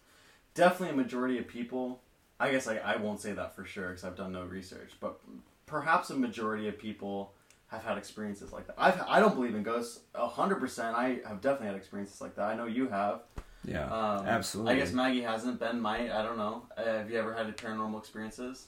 Definitely 0.54 0.94
a 0.94 1.04
majority 1.04 1.38
of 1.38 1.50
people. 1.50 2.02
I 2.40 2.50
guess 2.52 2.68
I, 2.68 2.78
I 2.78 2.96
won't 2.96 3.20
say 3.20 3.34
that 3.34 3.56
for 3.56 3.66
sure 3.66 3.90
because 3.90 4.06
I've 4.06 4.16
done 4.16 4.32
no 4.32 4.44
research, 4.46 4.92
but 5.02 5.20
perhaps 5.66 6.10
a 6.10 6.16
majority 6.16 6.68
of 6.68 6.78
people 6.78 7.34
have 7.76 7.84
had 7.84 7.98
experiences 7.98 8.52
like 8.52 8.68
that. 8.68 8.76
I've, 8.78 9.02
I 9.08 9.20
don't 9.20 9.36
believe 9.36 9.56
in 9.56 9.64
ghosts 9.64 10.00
a 10.14 10.28
hundred 10.28 10.56
percent. 10.60 10.96
I 10.96 11.20
have 11.28 11.42
definitely 11.42 11.68
had 11.68 11.76
experiences 11.76 12.20
like 12.22 12.36
that. 12.36 12.46
I 12.46 12.56
know 12.56 12.66
you 12.66 12.88
have. 12.90 13.22
Yeah, 13.64 13.86
Um, 13.86 14.28
absolutely. 14.28 14.74
I 14.74 14.78
guess 14.78 14.92
Maggie 14.92 15.22
hasn't. 15.22 15.60
Ben 15.60 15.80
might. 15.82 16.12
I 16.12 16.22
don't 16.22 16.38
know. 16.38 16.64
Uh, 16.78 16.84
have 16.84 17.10
you 17.10 17.18
ever 17.18 17.34
had 17.34 17.48
paranormal 17.58 17.98
experiences? 18.00 18.68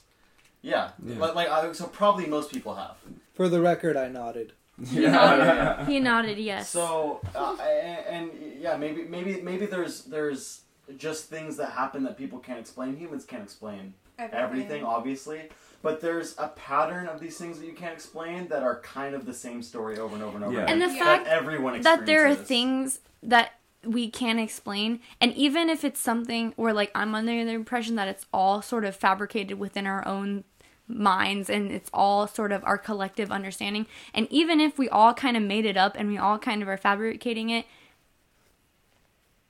Yeah. 0.62 0.90
Yeah. 1.04 1.18
Like, 1.18 1.34
like 1.36 1.48
I, 1.48 1.70
so 1.72 1.86
probably 1.86 2.26
most 2.26 2.50
people 2.50 2.74
have. 2.74 2.96
For 3.34 3.48
the 3.48 3.60
record, 3.60 3.96
I 3.96 4.08
nodded. 4.08 4.52
He 4.88 5.02
Yeah. 5.02 5.10
nodded. 5.12 5.88
He 5.88 6.00
nodded 6.00 6.38
yes. 6.38 6.68
So 6.70 7.20
uh, 7.34 7.56
and, 7.60 8.30
and 8.30 8.30
yeah, 8.60 8.76
maybe 8.76 9.02
maybe 9.04 9.40
maybe 9.40 9.66
there's 9.66 10.04
there's 10.04 10.62
just 10.96 11.26
things 11.26 11.56
that 11.58 11.70
happen 11.72 12.02
that 12.04 12.16
people 12.16 12.38
can't 12.40 12.58
explain. 12.58 12.96
Humans 12.96 13.24
can't 13.24 13.42
explain 13.42 13.94
everything, 14.18 14.84
obviously. 14.84 15.48
But 15.80 16.00
there's 16.00 16.34
a 16.38 16.48
pattern 16.48 17.06
of 17.06 17.20
these 17.20 17.38
things 17.38 17.58
that 17.60 17.66
you 17.66 17.72
can't 17.72 17.94
explain 17.94 18.48
that 18.48 18.62
are 18.62 18.80
kind 18.80 19.14
of 19.14 19.26
the 19.26 19.34
same 19.34 19.62
story 19.62 19.98
over 19.98 20.14
and 20.14 20.24
over 20.24 20.36
and 20.36 20.44
over. 20.44 20.54
Yeah. 20.54 20.64
again. 20.64 20.82
and 20.82 20.90
the 20.90 20.98
fact 20.98 21.24
that 21.26 21.32
everyone 21.32 21.80
that 21.82 22.06
there 22.06 22.26
are 22.26 22.34
things 22.34 23.00
that 23.22 23.52
we 23.84 24.10
can't 24.10 24.40
explain 24.40 25.00
and 25.20 25.32
even 25.34 25.68
if 25.68 25.84
it's 25.84 26.00
something 26.00 26.52
where 26.56 26.72
like 26.72 26.90
i'm 26.96 27.14
under 27.14 27.44
the 27.44 27.52
impression 27.52 27.94
that 27.94 28.08
it's 28.08 28.26
all 28.32 28.60
sort 28.60 28.84
of 28.84 28.94
fabricated 28.94 29.56
within 29.58 29.86
our 29.86 30.06
own 30.06 30.42
minds 30.88 31.48
and 31.48 31.70
it's 31.70 31.88
all 31.94 32.26
sort 32.26 32.50
of 32.50 32.64
our 32.64 32.76
collective 32.76 33.30
understanding 33.30 33.86
and 34.12 34.26
even 34.30 34.58
if 34.58 34.78
we 34.78 34.88
all 34.88 35.14
kind 35.14 35.36
of 35.36 35.42
made 35.42 35.64
it 35.64 35.76
up 35.76 35.94
and 35.96 36.08
we 36.08 36.18
all 36.18 36.38
kind 36.38 36.60
of 36.60 36.68
are 36.68 36.76
fabricating 36.76 37.50
it 37.50 37.66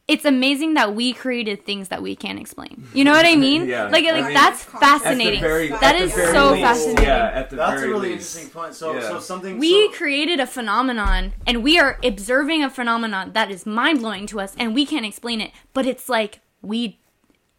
it's 0.08 0.24
amazing 0.24 0.74
that 0.74 0.94
we 0.94 1.12
created 1.12 1.64
things 1.66 1.88
that 1.88 2.00
we 2.02 2.16
can't 2.16 2.38
explain 2.40 2.86
you 2.94 3.04
know 3.04 3.12
what 3.12 3.26
i 3.26 3.36
mean 3.36 3.66
Yeah, 3.74 3.88
like 3.88 4.04
I 4.06 4.12
like 4.12 4.24
mean- 4.24 4.34
that's 4.34 4.64
fascinating 4.64 5.40
very- 5.40 5.68
that 5.68 5.94
at 5.94 6.00
is 6.00 6.10
the 6.14 6.16
very 6.22 6.32
so 6.32 6.50
least, 6.52 6.62
fascinating 6.62 7.04
Yeah, 7.04 7.30
at 7.40 7.50
the 7.50 7.56
That's 7.56 7.80
very 7.80 7.90
a 7.90 7.94
really 7.94 8.08
least. 8.14 8.36
interesting 8.36 8.50
point. 8.50 8.74
So 8.74 8.94
Yeah. 8.94 9.08
so 9.08 9.20
something 9.20 9.58
We 9.58 9.86
so, 9.92 9.92
created 9.98 10.40
a 10.40 10.46
phenomenon 10.46 11.32
and 11.46 11.62
we 11.62 11.78
are 11.78 11.98
observing 12.02 12.62
a 12.64 12.70
phenomenon 12.70 13.32
that 13.34 13.50
is 13.50 13.66
mind 13.66 13.98
blowing 14.00 14.26
to 14.28 14.40
us 14.40 14.54
and 14.58 14.74
we 14.74 14.86
can't 14.86 15.04
explain 15.06 15.40
it, 15.40 15.50
but 15.74 15.84
it's 15.86 16.08
like 16.08 16.40
we 16.62 16.98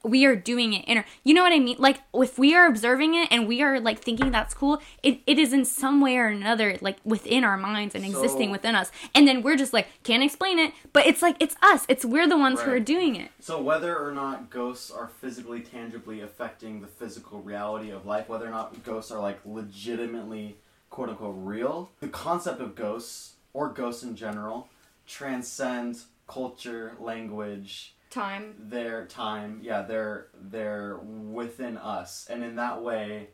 we 0.04 0.26
are 0.26 0.36
doing 0.36 0.74
it 0.74 0.86
inner 0.88 1.06
you 1.24 1.34
know 1.34 1.44
what 1.44 1.52
I 1.52 1.60
mean? 1.60 1.76
Like 1.80 2.02
if 2.14 2.40
we 2.40 2.56
are 2.56 2.66
observing 2.66 3.16
it 3.16 3.28
and 3.32 3.48
we 3.48 3.62
are 3.62 3.80
like 3.80 4.00
thinking 4.00 4.32
that's 4.32 4.54
cool, 4.54 4.82
it, 5.04 5.20
it 5.28 5.38
is 5.38 5.54
in 5.54 5.66
some 5.66 6.02
way 6.02 6.18
or 6.18 6.28
another 6.28 6.78
like 6.82 6.98
within 7.04 7.44
our 7.44 7.58
minds 7.58 7.96
and 7.96 8.06
existing 8.06 8.52
within 8.52 8.76
us. 8.76 8.92
And 9.14 9.28
then 9.28 9.42
we're 9.42 9.58
just 9.58 9.74
like, 9.74 9.88
can't 10.04 10.24
explain 10.24 10.60
it, 10.60 10.74
but 10.94 11.06
it's 11.06 11.22
like 11.22 11.36
it's 11.40 11.56
us. 11.62 11.86
It's 11.90 12.06
we're 12.06 12.28
the 12.28 12.38
ones 12.38 12.62
who 12.62 12.72
are 12.72 12.80
doing 12.80 13.16
it. 13.16 13.32
So 13.40 13.62
whether 13.62 13.98
or 13.98 14.12
not 14.12 14.50
ghosts 14.50 14.92
are 14.92 15.08
physically, 15.08 15.62
tangibly 15.62 16.22
affecting 16.22 16.82
the 16.82 16.88
physical 16.88 17.42
reality 17.42 17.92
of 17.92 18.06
life, 18.06 18.30
whether 18.30 18.48
or 18.48 18.52
not 18.52 18.84
ghosts 18.84 19.12
are 19.12 19.20
like 19.20 19.40
legitimately 19.46 20.58
quote 20.90 21.10
unquote 21.10 21.36
real, 21.38 21.92
the 22.00 22.08
concept 22.08 22.62
of 22.62 22.76
ghosts 22.76 23.34
or 23.54 23.70
ghosts 23.70 24.04
in 24.04 24.16
general 24.16 24.68
transcend 25.06 25.98
culture, 26.28 26.96
language, 27.00 27.96
Time. 28.10 28.56
their 28.58 29.06
time. 29.06 29.60
Yeah, 29.62 29.84
they're 29.84 30.28
they're 30.34 30.98
within 30.98 31.78
us, 31.78 32.26
and 32.30 32.44
in 32.44 32.56
that 32.56 32.82
way, 32.82 33.30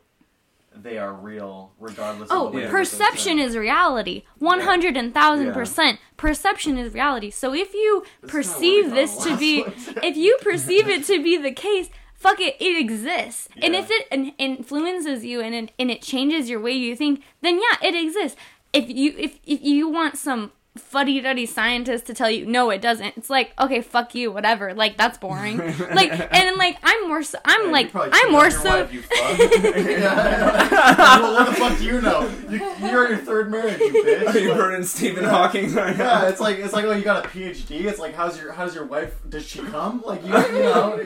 they 0.74 0.98
are 0.98 1.14
real, 1.14 1.72
regardless. 1.80 2.28
Oh, 2.30 2.46
of 2.46 2.52
the 2.52 2.56
way 2.58 2.64
Yeah. 2.64 2.70
perception 2.70 3.38
is 3.38 3.56
reality. 3.56 4.24
One 4.38 4.60
hundred 4.60 4.96
and 4.96 5.14
thousand 5.14 5.46
Yeah. 5.48 5.54
percent. 5.54 5.98
Perception 6.18 6.76
is 6.76 6.92
reality. 6.92 7.30
So 7.30 7.54
if 7.54 7.72
you 7.72 8.04
This 8.20 8.30
perceive 8.30 8.90
this 8.90 9.16
to 9.24 9.36
be, 9.38 9.64
if 10.02 10.16
you 10.16 10.36
perceive 10.42 10.88
it 10.88 11.04
to 11.06 11.22
be 11.22 11.38
the 11.38 11.52
case, 11.52 11.88
fuck 12.14 12.38
it, 12.40 12.56
it 12.60 12.78
exists. 12.78 13.48
And 13.62 13.74
if 13.74 13.90
it 13.90 14.06
in- 14.10 14.34
influences 14.38 15.24
you 15.24 15.40
and 15.40 15.54
it, 15.54 15.72
and 15.78 15.90
it 15.90 16.02
changes 16.02 16.50
your 16.50 16.60
way 16.60 16.72
you 16.72 16.94
think, 16.94 17.22
then 17.40 17.56
yeah, 17.58 17.88
it 17.88 17.94
exists. 17.94 18.38
If 18.74 18.90
you 18.90 19.14
if 19.16 19.38
if 19.46 19.62
you 19.62 19.88
want 19.88 20.18
some 20.18 20.52
fuddy 20.76 21.20
duddy 21.20 21.46
scientist 21.46 22.06
to 22.06 22.14
tell 22.14 22.30
you 22.30 22.46
no 22.46 22.70
it 22.70 22.80
doesn't 22.80 23.16
it's 23.16 23.30
like 23.30 23.52
okay 23.58 23.80
fuck 23.80 24.14
you 24.14 24.30
whatever 24.32 24.74
like 24.74 24.96
that's 24.96 25.18
boring 25.18 25.56
like 25.94 26.10
and 26.12 26.30
then 26.32 26.56
like 26.58 26.76
i'm 26.82 27.08
more 27.08 27.22
so 27.22 27.38
i'm 27.44 27.66
Yeah, 27.66 27.70
like 27.72 27.90
i'm 27.94 28.32
more 28.32 28.44
on 28.46 28.50
your 28.50 28.60
so 28.60 28.80
wife, 28.82 28.92
you 28.92 29.02
fuck. 29.02 29.38
Yeah. 29.86 30.68
well, 31.20 31.34
what 31.34 31.46
the 31.48 31.54
fuck 31.54 31.78
do 31.78 31.84
you 31.84 32.00
know? 32.00 32.30
You, 32.48 32.58
you're 32.88 33.04
on 33.04 33.10
your 33.10 33.18
third 33.18 33.50
marriage, 33.50 33.78
you 33.80 33.92
bitch. 34.04 34.34
Are 34.34 34.38
you 34.38 34.48
Like- 34.50 34.58
burning 34.58 34.82
Stephen 34.84 35.24
Hawking 35.24 35.72
right 35.74 35.96
Yeah, 35.96 36.04
now? 36.04 36.26
it's 36.26 36.40
like 36.40 36.58
it's 36.58 36.72
like 36.72 36.84
oh 36.84 36.92
you 36.92 37.02
got 37.04 37.24
a 37.24 37.28
PhD. 37.28 37.84
It's 37.84 37.98
like 37.98 38.14
how's 38.14 38.40
your 38.40 38.52
how's 38.52 38.74
your 38.74 38.84
wife? 38.84 39.14
Does 39.28 39.44
she 39.46 39.60
come? 39.60 40.02
Like 40.04 40.22
you 40.24 40.28
you 40.36 40.62
know 40.62 41.04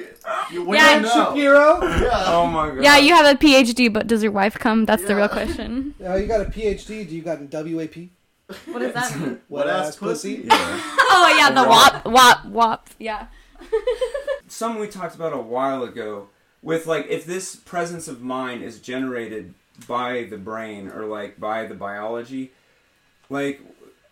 you 0.52 0.64
when 0.64 0.78
Yeah. 0.78 0.97
you 0.97 1.02
know. 1.02 1.09
Shapiro? 1.09 1.82
Yeah. 1.82 2.24
Oh 2.26 2.47
my 2.47 2.68
god. 2.70 2.82
yeah 2.82 2.97
you 2.98 3.14
have 3.14 3.26
a 3.26 3.38
phd 3.38 3.92
but 3.92 4.06
does 4.06 4.22
your 4.22 4.32
wife 4.32 4.55
come 4.59 4.84
that's 4.84 5.05
the 5.05 5.14
real 5.16 5.28
question 5.28 5.94
Uh, 6.05 6.14
you 6.16 6.26
got 6.26 6.40
a 6.40 6.44
PhD. 6.47 7.09
Do 7.09 7.14
you 7.16 7.22
got 7.22 7.38
a 7.40 7.47
WAP? 7.74 8.09
what 8.66 8.81
does 8.81 8.94
that 8.94 9.18
mean 9.18 9.40
What 9.48 9.68
ass 9.68 9.97
pussy? 9.97 10.44
Yeah. 10.47 10.81
Oh 11.12 11.35
yeah, 11.36 11.51
the 11.51 11.68
Wop. 11.68 12.05
wop, 12.05 12.06
wop, 12.06 12.44
wop. 12.47 12.90
Yeah. 12.98 13.27
something 14.48 14.81
we 14.81 14.86
talked 14.89 15.14
about 15.14 15.32
a 15.32 15.39
while 15.39 15.82
ago 15.82 16.28
with 16.62 16.86
like 16.86 17.06
if 17.09 17.24
this 17.24 17.56
presence 17.56 18.09
of 18.09 18.22
mind 18.22 18.62
is 18.62 18.78
generated 18.81 19.55
by 19.86 20.24
the 20.31 20.39
brain 20.39 20.89
or 20.89 21.05
like 21.06 21.39
by 21.40 21.66
the 21.66 21.74
biology 21.74 22.52
like 23.28 23.60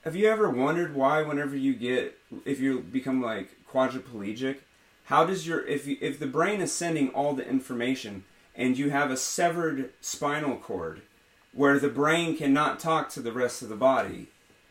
have 0.04 0.16
you 0.16 0.26
ever 0.28 0.48
wondered 0.50 0.94
why 0.94 1.22
whenever 1.22 1.56
you 1.56 1.74
get 1.74 2.16
if 2.44 2.58
you 2.60 2.80
become 2.80 3.22
like 3.22 3.50
quadriplegic 3.70 4.56
how 5.04 5.24
does 5.24 5.46
your 5.46 5.66
if 5.66 5.86
you, 5.86 5.96
if 6.00 6.18
the 6.18 6.26
brain 6.26 6.60
is 6.60 6.72
sending 6.72 7.08
all 7.10 7.34
the 7.34 7.46
information 7.48 8.24
and 8.56 8.76
you 8.78 8.90
have 8.90 9.10
a 9.10 9.16
severed 9.16 9.90
spinal 10.00 10.56
cord 10.56 11.02
where 11.58 11.78
the 11.78 11.88
brain 11.88 12.36
cannot 12.36 12.78
talk 12.78 13.08
to 13.08 13.20
the 13.20 13.32
rest 13.32 13.62
of 13.62 13.68
the 13.68 13.76
body 13.76 14.26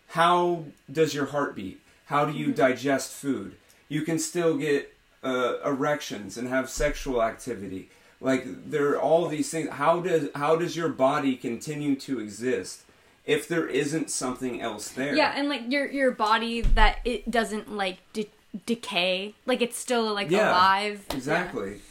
how 0.09 0.63
does 0.91 1.13
your 1.13 1.27
heart 1.27 1.55
beat 1.55 1.79
how 2.05 2.25
do 2.25 2.33
you 2.33 2.51
digest 2.51 3.11
food 3.11 3.55
you 3.89 4.01
can 4.01 4.19
still 4.19 4.57
get 4.57 4.93
uh, 5.23 5.59
erections 5.65 6.37
and 6.37 6.47
have 6.47 6.69
sexual 6.69 7.21
activity. 7.21 7.89
Like 8.19 8.69
there 8.69 8.89
are 8.89 8.99
all 8.99 9.27
these 9.27 9.49
things. 9.49 9.69
How 9.69 9.99
does 9.99 10.29
how 10.33 10.55
does 10.55 10.75
your 10.75 10.89
body 10.89 11.35
continue 11.35 11.95
to 11.97 12.19
exist 12.19 12.81
if 13.25 13.47
there 13.47 13.67
isn't 13.67 14.09
something 14.09 14.61
else 14.61 14.89
there? 14.89 15.15
Yeah, 15.15 15.33
and 15.35 15.49
like 15.49 15.71
your 15.71 15.85
your 15.87 16.11
body 16.11 16.61
that 16.61 16.99
it 17.05 17.29
doesn't 17.29 17.71
like 17.71 17.99
de- 18.13 18.29
decay, 18.65 19.35
like 19.45 19.61
it's 19.61 19.77
still 19.77 20.13
like 20.13 20.31
Yeah, 20.31 20.49
alive. 20.49 21.05
Exactly. 21.11 21.81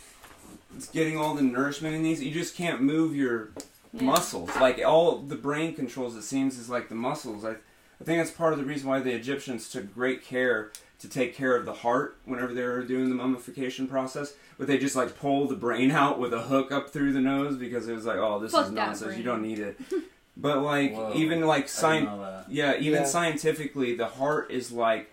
It's 0.74 0.88
getting 0.88 1.16
all 1.16 1.34
the 1.34 1.42
nourishment 1.42 1.94
in 1.94 2.02
these. 2.02 2.22
You 2.22 2.32
just 2.32 2.56
can't 2.56 2.82
move 2.82 3.14
your 3.14 3.50
Yeah. 3.96 4.02
muscles. 4.04 4.50
Like 4.56 4.80
all 4.84 5.18
the 5.18 5.36
brain 5.36 5.74
controls, 5.74 6.16
it 6.16 6.22
seems, 6.22 6.58
is 6.58 6.68
like 6.68 6.88
the 6.88 6.94
muscles. 6.94 7.44
I, 7.44 7.52
I 8.00 8.04
think 8.04 8.18
that's 8.18 8.30
part 8.30 8.52
of 8.52 8.58
the 8.58 8.64
reason 8.64 8.88
why 8.88 9.00
the 9.00 9.12
Egyptians 9.12 9.68
took 9.70 9.94
great 9.94 10.22
care 10.24 10.72
to 10.98 11.08
take 11.08 11.34
care 11.34 11.54
of 11.56 11.66
the 11.66 11.72
heart 11.72 12.16
whenever 12.24 12.54
they 12.54 12.62
were 12.62 12.82
doing 12.82 13.08
the 13.08 13.14
mummification 13.14 13.86
process. 13.86 14.34
But 14.58 14.66
they 14.66 14.78
just 14.78 14.96
like 14.96 15.18
pull 15.18 15.46
the 15.48 15.56
brain 15.56 15.90
out 15.90 16.18
with 16.18 16.32
a 16.32 16.42
hook 16.42 16.72
up 16.72 16.90
through 16.90 17.12
the 17.12 17.20
nose 17.20 17.56
because 17.56 17.88
it 17.88 17.94
was 17.94 18.06
like, 18.06 18.16
oh, 18.16 18.38
this 18.38 18.52
Fuck 18.52 18.66
is 18.66 18.70
that 18.72 18.74
nonsense. 18.74 19.16
You 19.16 19.22
don't 19.24 19.42
need 19.42 19.58
it. 19.58 19.78
But 20.38 20.60
like 20.60 20.92
Whoa. 20.94 21.14
even 21.14 21.40
like 21.46 21.64
I 21.64 21.66
science. 21.66 22.44
Yeah, 22.48 22.74
even 22.78 23.00
Yeah. 23.00 23.06
scientifically, 23.06 23.94
the 23.96 24.06
heart 24.06 24.50
is 24.50 24.70
like 24.70 25.10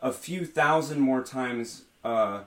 a 0.00 0.12
few 0.12 0.46
thousand 0.46 1.00
more 1.00 1.22
times 1.24 1.82
uh, 2.04 2.42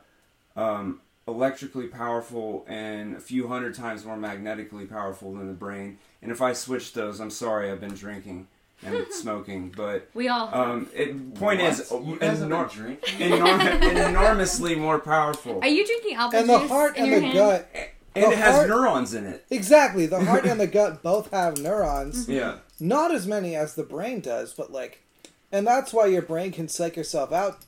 um, 0.56 1.02
electrically 1.30 1.88
powerful 1.88 2.66
and 2.68 3.16
a 3.16 3.20
few 3.20 3.48
hundred 3.48 3.76
times 3.76 4.06
more 4.06 4.18
magnetically 4.18 4.86
powerful 4.86 5.34
than 5.34 5.48
the 5.48 5.54
brain. 5.54 5.98
And 6.22 6.32
if 6.32 6.42
I 6.42 6.54
switch 6.54 6.94
those, 6.94 7.20
I'm 7.20 7.30
sorry, 7.32 7.72
I've 7.72 7.80
been 7.80 7.94
drinking 7.94 8.48
and 8.86 9.06
smoking. 9.12 9.74
But 9.76 10.10
We 10.14 10.28
all 10.28 10.50
um, 10.54 10.88
it, 10.94 11.36
point 11.36 11.62
is, 11.62 11.90
What? 11.90 12.06
you 12.06 12.16
guys 12.18 12.40
have 12.40 12.50
been 12.50 12.58
enor- 12.58 12.72
drinking? 12.72 13.20
enorm- 13.32 14.08
enormously 14.10 14.76
more 14.76 15.00
powerful. 15.00 15.60
Are 15.62 15.68
you 15.68 15.86
drinking 15.86 16.16
apple 16.16 16.40
And 16.40 16.50
the 16.50 16.60
heart 16.60 16.98
in 16.98 17.04
and 17.04 17.12
your 17.12 17.20
the 17.22 17.26
hand? 17.28 17.36
gut. 17.38 17.70
and 18.16 18.24
the 18.26 18.32
it 18.32 18.38
has 18.38 18.56
heart- 18.56 18.70
neurons 18.70 19.14
in 19.14 19.26
it. 19.26 19.46
Exactly. 19.50 20.06
The 20.06 20.24
heart 20.24 20.46
and 20.46 20.60
the 20.60 20.68
gut 20.80 21.02
both 21.04 21.32
have 21.32 21.58
neurons. 21.58 22.28
Yeah. 22.28 22.58
Not 22.80 23.12
as 23.14 23.28
many 23.28 23.56
as 23.56 23.76
the 23.76 23.84
brain 23.84 24.22
does, 24.22 24.54
but 24.54 24.72
like, 24.72 25.04
and 25.52 25.66
that's 25.68 25.92
why 25.94 26.06
your 26.06 26.22
brain 26.22 26.52
can 26.52 26.68
psych 26.70 26.96
yourself 26.96 27.32
out 27.34 27.60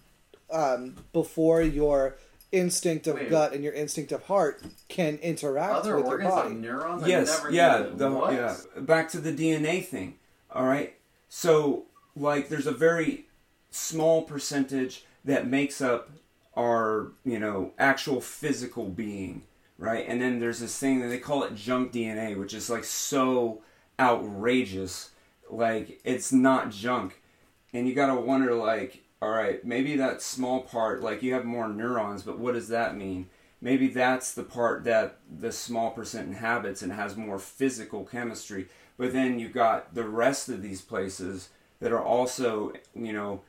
um, 0.51 0.95
before 1.13 1.61
your 1.61 2.15
instinct 2.51 3.07
of 3.07 3.15
Wait. 3.15 3.29
gut 3.29 3.53
and 3.53 3.63
your 3.63 3.73
instinct 3.73 4.11
of 4.11 4.23
heart 4.23 4.61
can 4.89 5.15
interact 5.17 5.73
Other 5.73 5.95
with 5.97 6.07
your 6.07 6.17
body. 6.19 6.49
have 6.49 6.57
neurons? 6.57 7.03
I 7.03 7.07
Yes, 7.07 7.37
never 7.37 7.51
yeah, 7.51 7.85
the, 7.93 8.11
What? 8.11 8.33
yeah. 8.33 8.55
Back 8.77 9.09
to 9.09 9.19
the 9.19 9.31
DNA 9.31 9.85
thing. 9.85 10.15
All 10.51 10.65
right. 10.65 10.95
So, 11.29 11.85
like, 12.15 12.49
there's 12.49 12.67
a 12.67 12.71
very 12.73 13.25
small 13.69 14.23
percentage 14.23 15.05
that 15.23 15.47
makes 15.47 15.79
up 15.81 16.09
our, 16.57 17.11
you 17.23 17.39
know, 17.39 17.71
actual 17.79 18.19
physical 18.19 18.85
being, 18.85 19.43
right? 19.77 20.05
And 20.07 20.21
then 20.21 20.39
there's 20.39 20.59
this 20.59 20.77
thing 20.77 20.99
that 20.99 21.07
they 21.07 21.19
call 21.19 21.43
it 21.43 21.55
junk 21.55 21.93
DNA, 21.93 22.37
which 22.37 22.53
is 22.53 22.69
like 22.69 22.83
so 22.83 23.61
outrageous. 23.97 25.11
Like, 25.49 26.01
it's 26.03 26.31
not 26.31 26.71
junk. 26.71 27.21
And 27.73 27.87
you 27.87 27.95
gotta 27.95 28.19
wonder, 28.19 28.53
like, 28.53 29.01
all 29.21 29.29
right, 29.29 29.63
maybe 29.63 29.95
that 29.97 30.21
small 30.21 30.61
part, 30.61 31.01
like, 31.01 31.21
you 31.21 31.33
have 31.33 31.45
more 31.45 31.67
neurons, 31.67 32.23
but 32.23 32.39
what 32.39 32.53
does 32.53 32.69
that 32.69 32.95
mean? 32.95 33.27
maybe 33.61 33.87
that's 33.87 34.33
the 34.33 34.43
part 34.43 34.83
that 34.83 35.19
the 35.39 35.51
small 35.51 35.91
percent 35.91 36.27
inhabits 36.27 36.81
and 36.81 36.91
has 36.91 37.15
more 37.15 37.39
physical 37.39 38.03
chemistry. 38.03 38.67
But 38.97 39.13
then 39.13 39.39
you've 39.39 39.53
got 39.53 39.93
the 39.93 40.03
rest 40.03 40.49
of 40.49 40.61
these 40.61 40.81
places 40.81 41.49
that 41.79 41.91
are 41.91 42.03
also, 42.03 42.73
you 42.95 43.13
know, 43.13 43.41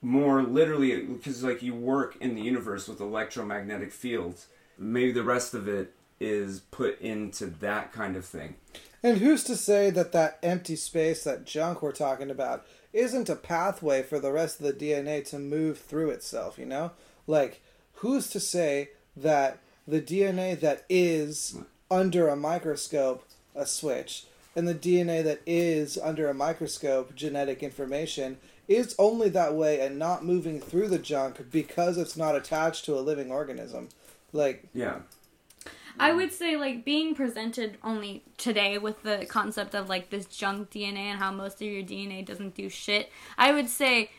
more 0.00 0.42
literally 0.42 1.02
because 1.02 1.42
like 1.42 1.62
you 1.62 1.74
work 1.74 2.16
in 2.20 2.34
the 2.34 2.40
universe 2.40 2.88
with 2.88 3.00
electromagnetic 3.00 3.92
fields. 3.92 4.46
Maybe 4.78 5.12
the 5.12 5.22
rest 5.22 5.52
of 5.52 5.68
it 5.68 5.92
is 6.18 6.60
put 6.70 7.00
into 7.00 7.46
that 7.46 7.92
kind 7.92 8.16
of 8.16 8.24
thing. 8.24 8.54
And 9.02 9.18
who's 9.18 9.44
to 9.44 9.56
say 9.56 9.90
that 9.90 10.12
that 10.12 10.38
empty 10.42 10.76
space, 10.76 11.24
that 11.24 11.44
junk 11.44 11.82
we're 11.82 11.92
talking 11.92 12.30
about, 12.30 12.66
isn't 12.92 13.28
a 13.28 13.36
pathway 13.36 14.02
for 14.02 14.18
the 14.18 14.32
rest 14.32 14.60
of 14.60 14.66
the 14.66 14.72
DNA 14.72 15.24
to 15.30 15.38
move 15.38 15.78
through 15.78 16.10
itself, 16.10 16.58
you 16.58 16.66
know? 16.66 16.92
Like, 17.26 17.60
who's 17.94 18.28
to 18.30 18.40
say 18.40 18.90
that 19.16 19.58
the 19.86 20.00
DNA 20.00 20.58
that 20.60 20.84
is 20.88 21.58
under 21.90 22.28
a 22.28 22.36
microscope 22.36 23.24
a 23.54 23.66
switch 23.66 24.24
and 24.54 24.66
the 24.66 24.74
DNA 24.74 25.22
that 25.24 25.40
is 25.46 25.98
under 25.98 26.28
a 26.28 26.34
microscope 26.34 27.14
genetic 27.14 27.62
information 27.62 28.38
is 28.68 28.94
only 28.98 29.28
that 29.28 29.54
way 29.54 29.80
and 29.80 29.98
not 29.98 30.24
moving 30.24 30.60
through 30.60 30.88
the 30.88 30.98
junk 30.98 31.50
because 31.50 31.98
it's 31.98 32.16
not 32.16 32.36
attached 32.36 32.84
to 32.84 32.96
a 32.96 33.00
living 33.00 33.30
organism? 33.30 33.88
Like, 34.32 34.64
Yeah. 34.72 35.00
I 36.00 36.12
would 36.12 36.32
say 36.32 36.56
like 36.56 36.84
being 36.84 37.14
presented 37.14 37.76
only 37.84 38.22
today 38.38 38.78
with 38.78 39.02
the 39.02 39.26
concept 39.28 39.74
of 39.74 39.88
like 39.88 40.10
this 40.10 40.26
junk 40.26 40.70
DNA 40.70 40.96
and 41.10 41.18
how 41.18 41.30
most 41.30 41.56
of 41.62 41.68
your 41.68 41.82
DNA 41.82 42.24
doesn't 42.24 42.54
do 42.54 42.68
shit. 42.68 43.10
I 43.38 43.52
would 43.52 43.68
say 43.68 44.10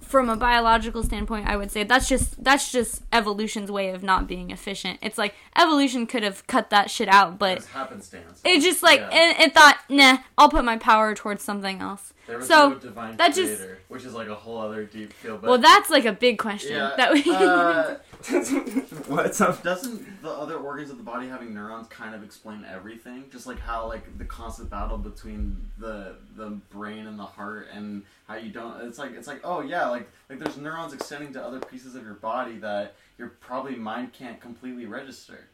from 0.00 0.30
a 0.30 0.36
biological 0.36 1.02
standpoint, 1.02 1.46
I 1.46 1.56
would 1.56 1.70
say 1.70 1.84
that's 1.84 2.08
just 2.08 2.42
that's 2.42 2.72
just 2.72 3.02
evolution's 3.12 3.70
way 3.70 3.90
of 3.90 4.02
not 4.02 4.26
being 4.26 4.50
efficient. 4.50 4.98
It's 5.02 5.18
like 5.18 5.34
evolution 5.56 6.06
could 6.06 6.22
have 6.22 6.46
cut 6.46 6.70
that 6.70 6.90
shit 6.90 7.08
out, 7.08 7.38
but 7.38 7.58
It's 7.58 7.66
happenstance. 7.66 8.40
it 8.44 8.60
just 8.60 8.82
like 8.82 9.00
Yeah. 9.00 9.30
it, 9.30 9.40
it 9.40 9.54
thought, 9.54 9.78
nah, 9.88 10.18
I'll 10.38 10.48
put 10.48 10.64
my 10.64 10.78
power 10.78 11.14
towards 11.14 11.42
something 11.44 11.80
else. 11.80 12.12
There 12.30 12.38
was 12.38 12.46
so, 12.48 12.68
no 12.70 12.78
divine 12.78 13.16
that 13.16 13.34
just- 13.34 13.56
creator, 13.58 13.78
which 13.88 14.04
is 14.04 14.14
like 14.14 14.28
a 14.28 14.34
whole 14.34 14.58
other 14.58 14.84
deep 14.84 15.12
field. 15.12 15.40
But 15.42 15.50
Well, 15.50 15.58
that's 15.58 15.90
like 15.90 16.04
a 16.04 16.12
big 16.12 16.38
question. 16.38 16.72
yeah, 16.72 16.94
that 16.96 17.12
we 17.12 17.24
uh, 17.26 17.96
What's 19.08 19.40
up? 19.40 19.62
doesn't 19.62 20.22
the 20.22 20.30
other 20.30 20.56
organs 20.56 20.90
of 20.90 20.98
the 20.98 21.02
body 21.02 21.26
having 21.28 21.54
neurons 21.54 21.86
kind 21.88 22.14
of 22.14 22.22
explain 22.22 22.64
everything? 22.70 23.24
Just 23.32 23.46
like 23.46 23.58
how 23.58 23.86
like 23.88 24.16
the 24.18 24.24
constant 24.24 24.70
battle 24.70 24.98
between 24.98 25.56
the 25.78 26.16
the 26.36 26.50
brain 26.70 27.06
and 27.06 27.18
the 27.18 27.24
heart, 27.24 27.68
and 27.72 28.02
how 28.28 28.36
you 28.36 28.50
don't. 28.50 28.80
It's 28.86 28.98
like 28.98 29.12
it's 29.16 29.26
like 29.26 29.40
oh 29.44 29.60
yeah, 29.60 29.88
like 29.88 30.08
like 30.28 30.38
there's 30.38 30.56
neurons 30.56 30.92
extending 30.92 31.32
to 31.34 31.42
other 31.44 31.58
pieces 31.60 31.94
of 31.94 32.04
your 32.04 32.14
body 32.14 32.58
that 32.58 32.94
your 33.18 33.28
probably 33.40 33.74
mind 33.76 34.12
can't 34.12 34.40
completely 34.40 34.86
register. 34.86 35.46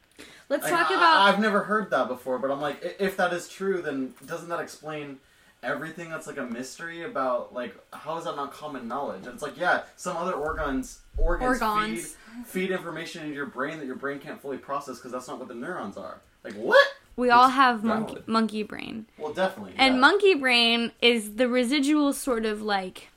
let's 0.49 0.63
Like, 0.65 0.73
talk 0.73 0.91
I- 0.91 0.95
about 0.95 1.17
I've 1.35 1.41
never 1.41 1.63
heard 1.65 1.91
that 1.91 2.09
before, 2.09 2.39
but 2.39 2.51
I'm 2.51 2.61
like, 2.61 2.97
if 2.99 3.17
that 3.17 3.33
is 3.33 3.49
true, 3.49 3.81
then 3.83 4.13
doesn't 4.27 4.49
that 4.49 4.61
explain 4.61 5.19
everything 5.67 6.09
that's 6.09 6.27
like 6.27 6.39
a 6.39 6.47
mystery 6.47 7.03
about 7.03 7.53
like 7.53 7.75
how 7.93 8.17
is 8.17 8.25
that 8.25 8.37
not 8.37 8.53
common 8.53 8.89
knowledge? 8.89 9.25
And 9.25 9.35
it's 9.35 9.43
like, 9.43 9.59
yeah, 9.59 9.83
some 9.97 10.17
other 10.17 10.33
organs 10.33 11.01
organs, 11.19 12.17
feed 12.17 12.47
feed 12.47 12.71
information 12.71 13.23
into 13.23 13.35
your 13.35 13.47
brain 13.47 13.79
that 13.79 13.87
your 13.87 13.97
brain 13.97 14.19
can't 14.19 14.41
fully 14.41 14.59
process 14.59 14.97
because 14.97 15.13
that's 15.13 15.29
not 15.29 15.39
what 15.39 15.49
the 15.49 15.55
neurons 15.55 15.97
are. 15.97 16.21
Like 16.45 16.55
what? 16.55 16.87
we 17.17 17.31
all 17.31 17.49
have 17.49 17.83
monkey, 17.83 18.19
monkey 18.27 18.63
brain. 18.63 19.07
Well, 19.19 19.33
definitely. 19.33 19.73
And 19.77 19.95
yeah. 19.95 20.01
monkey 20.01 20.35
brain 20.35 20.93
is 21.01 21.37
the 21.37 21.49
residual 21.49 22.13
sort 22.13 22.45
of 22.45 22.63
like, 22.63 23.09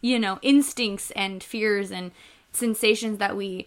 you 0.00 0.18
know, 0.18 0.38
instincts 0.42 1.10
and 1.12 1.42
fears 1.42 1.90
and 1.90 2.10
sensations 2.52 3.18
that 3.18 3.36
we 3.36 3.66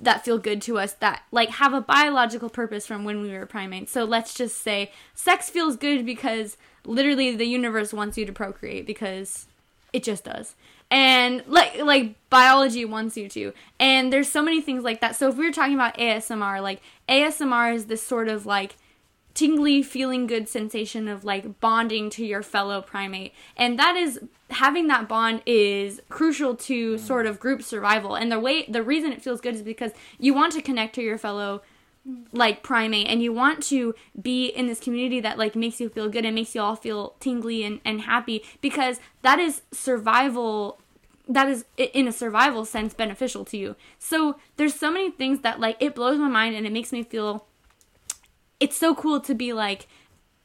that 0.00 0.24
feel 0.24 0.38
good 0.38 0.60
to 0.60 0.76
us 0.76 0.94
that 0.94 1.22
like 1.30 1.50
have 1.50 1.72
a 1.72 1.80
biological 1.80 2.48
purpose 2.48 2.84
from 2.84 3.04
when 3.04 3.22
we 3.22 3.30
were 3.30 3.46
primates. 3.46 3.92
So 3.92 4.02
let's 4.02 4.34
just 4.34 4.60
say 4.60 4.90
sex 5.14 5.48
feels 5.48 5.76
good 5.76 6.04
because 6.04 6.56
literally 6.84 7.34
the 7.34 7.46
universe 7.46 7.92
wants 7.92 8.16
you 8.18 8.26
to 8.26 8.32
procreate 8.32 8.86
because 8.86 9.46
it 9.92 10.02
just 10.02 10.24
does. 10.24 10.54
And 10.90 11.42
like 11.46 11.78
like 11.82 12.14
biology 12.30 12.84
wants 12.84 13.16
you 13.16 13.28
to. 13.30 13.52
And 13.78 14.12
there's 14.12 14.28
so 14.30 14.42
many 14.42 14.60
things 14.60 14.84
like 14.84 15.00
that. 15.00 15.16
So 15.16 15.28
if 15.28 15.36
we 15.36 15.46
were 15.46 15.52
talking 15.52 15.74
about 15.74 15.98
ASMR, 15.98 16.62
like 16.62 16.80
ASMR 17.08 17.74
is 17.74 17.86
this 17.86 18.02
sort 18.02 18.28
of 18.28 18.46
like 18.46 18.76
tingly 19.38 19.84
feeling 19.84 20.26
good 20.26 20.48
sensation 20.48 21.06
of 21.06 21.24
like 21.24 21.60
bonding 21.60 22.10
to 22.10 22.26
your 22.26 22.42
fellow 22.42 22.82
primate 22.82 23.32
and 23.56 23.78
that 23.78 23.94
is 23.94 24.18
having 24.50 24.88
that 24.88 25.06
bond 25.06 25.40
is 25.46 26.02
crucial 26.08 26.56
to 26.56 26.98
sort 26.98 27.24
of 27.24 27.38
group 27.38 27.62
survival 27.62 28.16
and 28.16 28.32
the 28.32 28.40
way 28.40 28.64
the 28.68 28.82
reason 28.82 29.12
it 29.12 29.22
feels 29.22 29.40
good 29.40 29.54
is 29.54 29.62
because 29.62 29.92
you 30.18 30.34
want 30.34 30.52
to 30.52 30.60
connect 30.60 30.92
to 30.92 31.02
your 31.02 31.16
fellow 31.16 31.62
like 32.32 32.62
primate 32.62 33.06
and 33.06 33.22
you 33.22 33.32
want 33.32 33.62
to 33.62 33.94
be 34.20 34.46
in 34.46 34.66
this 34.66 34.80
community 34.80 35.20
that 35.20 35.38
like 35.38 35.54
makes 35.54 35.80
you 35.80 35.88
feel 35.88 36.08
good 36.08 36.24
and 36.24 36.34
makes 36.34 36.54
you 36.54 36.60
all 36.60 36.76
feel 36.76 37.14
tingly 37.20 37.64
and, 37.64 37.80
and 37.84 38.02
happy 38.02 38.42
because 38.60 39.00
that 39.22 39.38
is 39.38 39.62
survival 39.72 40.80
that 41.28 41.48
is 41.48 41.66
in 41.76 42.08
a 42.08 42.12
survival 42.12 42.64
sense 42.64 42.94
beneficial 42.94 43.44
to 43.44 43.58
you. 43.58 43.76
So 43.98 44.38
there's 44.56 44.74
so 44.74 44.90
many 44.90 45.10
things 45.10 45.40
that 45.40 45.60
like 45.60 45.76
it 45.80 45.94
blows 45.94 46.18
my 46.18 46.28
mind 46.28 46.56
and 46.56 46.66
it 46.66 46.72
makes 46.72 46.92
me 46.92 47.02
feel 47.02 47.46
it's 48.60 48.76
so 48.76 48.94
cool 48.94 49.20
to 49.20 49.34
be 49.34 49.52
like 49.52 49.86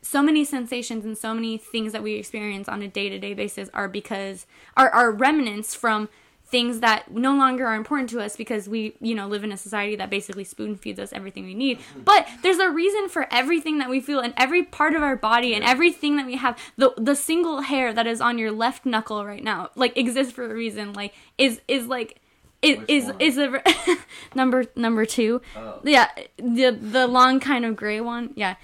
so 0.01 0.21
many 0.21 0.43
sensations 0.43 1.05
and 1.05 1.17
so 1.17 1.33
many 1.33 1.57
things 1.57 1.93
that 1.93 2.03
we 2.03 2.15
experience 2.15 2.67
on 2.67 2.81
a 2.81 2.87
day-to-day 2.89 3.33
basis 3.33 3.69
are 3.73 3.87
because 3.87 4.45
are, 4.75 4.89
are 4.89 5.11
remnants 5.11 5.73
from 5.73 6.09
things 6.53 6.81
that 6.81 7.09
no 7.11 7.35
longer 7.35 7.65
are 7.65 7.73
important 7.73 8.11
to 8.11 8.21
us 8.21 8.35
because 8.35 8.69
we 8.69 8.95
you 9.01 9.15
know 9.15 9.27
live 9.27 9.43
in 9.43 9.51
a 9.51 9.57
society 9.57 9.95
that 9.95 10.11
basically 10.11 10.43
spoon 10.43 10.75
feeds 10.75 10.99
us 10.99 11.11
everything 11.11 11.45
we 11.45 11.55
need. 11.55 11.79
Mm-hmm. 11.79 12.01
But 12.01 12.27
there's 12.43 12.59
a 12.59 12.69
reason 12.69 13.09
for 13.09 13.27
everything 13.31 13.79
that 13.79 13.89
we 13.89 13.99
feel 13.99 14.19
and 14.19 14.35
every 14.37 14.61
part 14.61 14.93
of 14.93 15.01
our 15.01 15.15
body 15.15 15.55
and 15.55 15.63
everything 15.63 16.15
that 16.17 16.27
we 16.27 16.35
have. 16.35 16.55
The 16.77 16.93
the 16.95 17.15
single 17.15 17.61
hair 17.61 17.91
that 17.91 18.05
is 18.05 18.21
on 18.21 18.37
your 18.37 18.51
left 18.51 18.85
knuckle 18.85 19.25
right 19.25 19.43
now 19.43 19.71
like 19.75 19.97
exists 19.97 20.31
for 20.31 20.45
a 20.45 20.53
reason. 20.53 20.93
Like 20.93 21.15
is 21.39 21.59
is 21.67 21.87
like 21.87 22.21
is 22.63 22.79
is 22.87 23.11
is 23.19 23.37
a 23.37 23.61
number 24.35 24.65
number 24.75 25.05
two 25.05 25.41
Oh. 25.55 25.79
yeah 25.83 26.09
the 26.37 26.71
the 26.71 27.05
long 27.07 27.39
kind 27.39 27.65
of 27.65 27.75
gray 27.75 27.99
one 28.01 28.33
yeah 28.35 28.55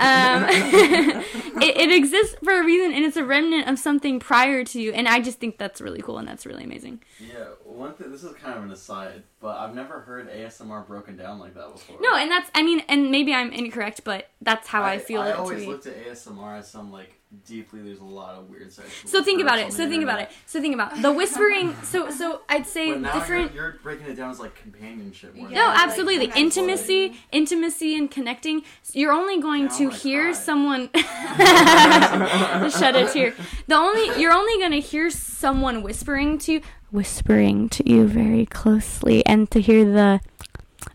um 0.00 0.44
it, 0.48 1.76
it 1.76 1.92
exists 1.92 2.36
for 2.42 2.60
a 2.60 2.64
reason 2.64 2.92
and 2.92 3.04
it's 3.04 3.16
a 3.16 3.24
remnant 3.24 3.68
of 3.68 3.78
something 3.78 4.20
prior 4.20 4.64
to 4.64 4.80
you 4.80 4.92
and 4.92 5.08
i 5.08 5.20
just 5.20 5.38
think 5.38 5.58
that's 5.58 5.80
really 5.80 6.00
cool 6.02 6.18
and 6.18 6.28
that's 6.28 6.46
really 6.46 6.64
amazing 6.64 7.02
Yeah, 7.20 7.44
one 7.64 7.94
thing. 7.94 8.10
This 8.10 8.24
is 8.24 8.34
kind 8.36 8.56
of 8.58 8.64
an 8.64 8.70
aside, 8.72 9.22
but 9.40 9.56
I've 9.58 9.74
never 9.74 10.00
heard 10.00 10.28
ASMR 10.30 10.86
broken 10.86 11.16
down 11.16 11.38
like 11.38 11.54
that 11.54 11.72
before. 11.72 11.96
no 12.00 12.14
and 12.16 12.30
that's 12.30 12.50
i 12.54 12.62
mean 12.62 12.80
and 12.88 13.10
maybe 13.10 13.32
i'm 13.34 13.50
incorrect 13.52 14.02
but 14.04 14.28
that's 14.40 14.68
how 14.68 14.82
i, 14.82 14.98
feel 14.98 15.22
I 15.22 15.30
it 15.30 15.36
always 15.36 15.66
looked 15.66 15.86
at 15.86 15.96
ASMR 16.06 16.58
as 16.58 16.70
some 16.70 16.90
like 16.92 17.14
deeply. 17.46 17.82
There's 17.82 17.98
a 18.00 18.04
lot 18.04 18.34
of 18.36 18.48
weird 18.48 18.72
sexual. 18.72 19.08
so 19.10 19.22
think 19.22 19.40
about 19.42 19.58
it 19.58 19.72
so 19.72 19.86
think 19.88 20.02
about 20.02 20.20
it 20.20 20.30
so 20.46 20.60
think 20.60 20.72
about 20.74 21.00
the 21.02 21.12
whispering 21.12 21.74
so 21.82 22.10
so 22.10 22.40
i'd 22.48 22.66
say 22.66 22.98
different 23.02 23.52
you're, 23.54 23.64
you're 23.72 23.78
breaking 23.82 24.06
it 24.06 24.14
down 24.14 24.30
as 24.30 24.40
like 24.40 24.54
companionship. 24.54 25.34
Yeah, 25.36 25.48
No, 25.48 25.66
like, 25.66 25.78
absolutely. 25.84 26.28
connecting. 26.28 26.44
intimacy, 26.44 27.20
intimacy, 27.30 27.94
and 27.96 28.10
connecting. 28.10 28.62
You're 28.94 29.12
only 29.12 29.40
going 29.42 29.66
Now 29.66 29.76
to 29.78 29.90
hear 29.90 30.24
cry. 30.24 30.32
someone. 30.32 30.90
Shed 32.70 32.96
a 32.96 33.08
tear. 33.12 33.34
The 33.66 33.74
only 33.74 34.20
you're 34.20 34.32
only 34.32 34.58
going 34.58 34.72
to 34.72 34.80
hear 34.80 35.10
someone 35.10 35.82
whispering 35.82 36.38
to 36.38 36.52
you, 36.54 36.60
whispering 36.90 37.68
to 37.70 37.88
you 37.90 38.06
very 38.06 38.46
closely, 38.46 39.24
and 39.26 39.50
to 39.50 39.60
hear 39.60 39.84
the 39.84 40.20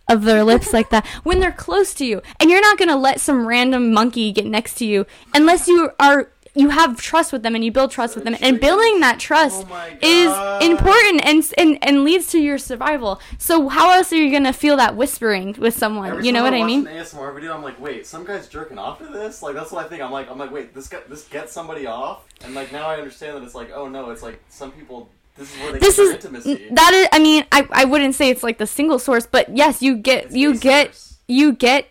of 0.07 0.23
their 0.23 0.43
lips 0.43 0.73
like 0.73 0.89
that 0.89 1.05
when 1.23 1.39
they're 1.39 1.51
close 1.51 1.93
to 1.95 2.05
you, 2.05 2.21
and 2.39 2.49
you're 2.49 2.61
not 2.61 2.77
going 2.77 2.89
to 2.89 2.95
let 2.95 3.19
some 3.19 3.47
random 3.47 3.93
monkey 3.93 4.31
get 4.31 4.45
next 4.45 4.75
to 4.75 4.85
you 4.85 5.05
unless 5.33 5.67
you 5.67 5.91
are. 5.99 6.29
You 6.55 6.69
have 6.69 7.01
trust 7.01 7.33
with 7.33 7.41
them 7.41 7.55
and 7.55 7.65
you 7.65 7.71
build 7.71 7.89
trust 7.89 8.13
with 8.13 8.25
them, 8.25 8.35
and 8.39 8.59
building 8.59 8.99
that 8.99 9.19
trust 9.19 9.65
Oh 9.67 9.97
is 10.03 10.29
important 10.63 11.25
and, 11.25 11.43
and 11.57 11.83
and 11.83 12.03
leads 12.03 12.27
to 12.27 12.39
your 12.39 12.59
survival. 12.59 13.19
So 13.39 13.69
how 13.69 13.89
else 13.89 14.13
are 14.13 14.17
you 14.17 14.31
gonna 14.31 14.53
feel 14.53 14.77
that 14.77 14.95
whispering 14.95 15.55
with 15.57 15.75
someone? 15.75 16.09
Every 16.11 16.25
you 16.27 16.31
know 16.31 16.43
what 16.43 16.53
I 16.53 16.59
watch 16.59 16.67
mean? 16.67 16.85
An 16.85 16.95
ASMR 16.95 17.33
video, 17.33 17.55
I'm 17.55 17.63
like, 17.63 17.79
wait, 17.79 18.05
some 18.05 18.23
guy's 18.23 18.47
jerking 18.47 18.77
off 18.77 18.99
to 18.99 19.07
this. 19.07 19.41
Like 19.41 19.55
that's 19.55 19.71
what 19.71 19.83
I 19.83 19.89
think. 19.89 20.03
I'm 20.03 20.11
like, 20.11 20.29
I'm 20.29 20.37
like, 20.37 20.51
wait, 20.51 20.75
this 20.75 20.87
guy, 20.87 20.99
this 21.09 21.23
gets 21.27 21.51
somebody 21.51 21.87
off, 21.87 22.27
and 22.43 22.53
like 22.53 22.71
now 22.71 22.85
I 22.85 22.97
understand 22.97 23.35
that 23.37 23.43
it's 23.43 23.55
like, 23.55 23.71
oh 23.73 23.87
no, 23.87 24.11
it's 24.11 24.21
like 24.21 24.39
some 24.49 24.71
people. 24.71 25.09
This 25.35 25.53
is 25.53 25.59
where 25.61 25.71
they 25.73 25.79
This 25.79 25.95
get 25.97 26.03
is 26.05 26.13
intimacy. 26.15 26.67
that 26.71 26.93
is. 26.93 27.07
I 27.11 27.19
mean, 27.19 27.45
I 27.51 27.67
I 27.71 27.85
wouldn't 27.85 28.15
say 28.15 28.29
it's 28.29 28.43
like 28.43 28.57
the 28.57 28.67
single 28.67 28.99
source, 28.99 29.25
but 29.25 29.55
yes, 29.55 29.81
you 29.81 29.95
get 29.97 30.25
It's 30.25 30.35
you 30.35 30.57
get 30.57 30.87
source. 30.95 31.17
you 31.27 31.53
get 31.53 31.87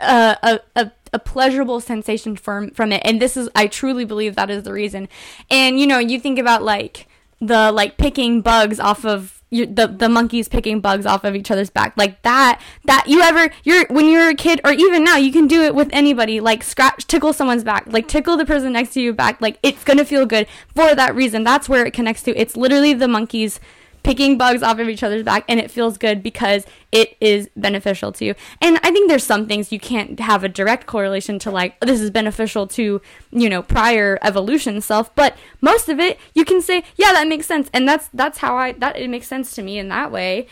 uh, 0.00 0.34
a 0.42 0.60
a 0.76 0.92
a 1.12 1.18
pleasurable 1.18 1.80
sensation 1.80 2.36
from 2.36 2.70
from 2.70 2.92
it, 2.92 3.02
and 3.04 3.20
this 3.20 3.36
is 3.36 3.48
I 3.54 3.66
truly 3.66 4.04
believe 4.04 4.34
that 4.36 4.50
is 4.50 4.62
the 4.64 4.72
reason. 4.72 5.08
And 5.50 5.78
you 5.80 5.86
know, 5.86 5.98
you 5.98 6.18
think 6.20 6.38
about 6.38 6.62
like 6.62 7.06
the 7.40 7.70
like 7.72 7.96
picking 7.98 8.40
bugs 8.40 8.78
off 8.80 9.04
of 9.04 9.42
the 9.54 9.86
the 9.86 10.08
monkeys 10.08 10.48
picking 10.48 10.80
bugs 10.80 11.06
off 11.06 11.24
of 11.24 11.34
each 11.34 11.50
other's 11.50 11.70
back. 11.70 11.94
Like 11.96 12.20
that 12.22 12.60
that 12.84 13.06
you 13.06 13.22
ever 13.22 13.50
you're 13.62 13.86
when 13.88 14.08
you're 14.08 14.30
a 14.30 14.34
kid 14.34 14.60
or 14.64 14.72
even 14.72 15.04
now 15.04 15.16
you 15.16 15.32
can 15.32 15.46
do 15.46 15.62
it 15.62 15.74
with 15.74 15.88
anybody. 15.92 16.40
Like 16.40 16.62
scratch 16.62 17.06
tickle 17.06 17.32
someone's 17.32 17.64
back. 17.64 17.84
Like 17.86 18.08
tickle 18.08 18.36
the 18.36 18.44
person 18.44 18.72
next 18.72 18.94
to 18.94 19.00
you 19.00 19.12
back. 19.12 19.40
Like 19.40 19.58
it's 19.62 19.84
gonna 19.84 20.04
feel 20.04 20.26
good 20.26 20.46
for 20.74 20.94
that 20.94 21.14
reason. 21.14 21.44
That's 21.44 21.68
where 21.68 21.86
it 21.86 21.92
connects 21.92 22.22
to. 22.24 22.36
It's 22.36 22.56
literally 22.56 22.94
the 22.94 23.08
monkeys 23.08 23.60
picking 24.04 24.38
bugs 24.38 24.62
off 24.62 24.78
of 24.78 24.88
each 24.88 25.02
other's 25.02 25.24
back 25.24 25.44
and 25.48 25.58
it 25.58 25.70
feels 25.70 25.98
good 25.98 26.22
because 26.22 26.64
it 26.92 27.16
is 27.20 27.48
beneficial 27.56 28.12
to 28.12 28.24
you. 28.24 28.34
And 28.60 28.78
I 28.84 28.92
think 28.92 29.08
there's 29.08 29.24
some 29.24 29.48
things 29.48 29.72
you 29.72 29.80
can't 29.80 30.20
have 30.20 30.44
a 30.44 30.48
direct 30.48 30.86
correlation 30.86 31.40
to 31.40 31.50
like 31.50 31.74
oh, 31.82 31.86
this 31.86 32.00
is 32.00 32.10
beneficial 32.10 32.68
to, 32.68 33.00
you 33.32 33.48
know, 33.48 33.62
prior 33.62 34.18
evolution 34.22 34.80
self, 34.80 35.12
but 35.16 35.36
most 35.60 35.88
of 35.88 35.98
it 35.98 36.18
you 36.34 36.44
can 36.44 36.60
say, 36.60 36.84
yeah, 36.96 37.12
that 37.12 37.26
makes 37.26 37.46
sense. 37.46 37.68
And 37.72 37.88
that's 37.88 38.08
that's 38.14 38.38
how 38.38 38.56
I 38.56 38.72
that 38.72 38.96
it 38.96 39.08
makes 39.08 39.26
sense 39.26 39.54
to 39.56 39.62
me 39.62 39.78
in 39.78 39.88
that 39.88 40.12
way. 40.12 40.46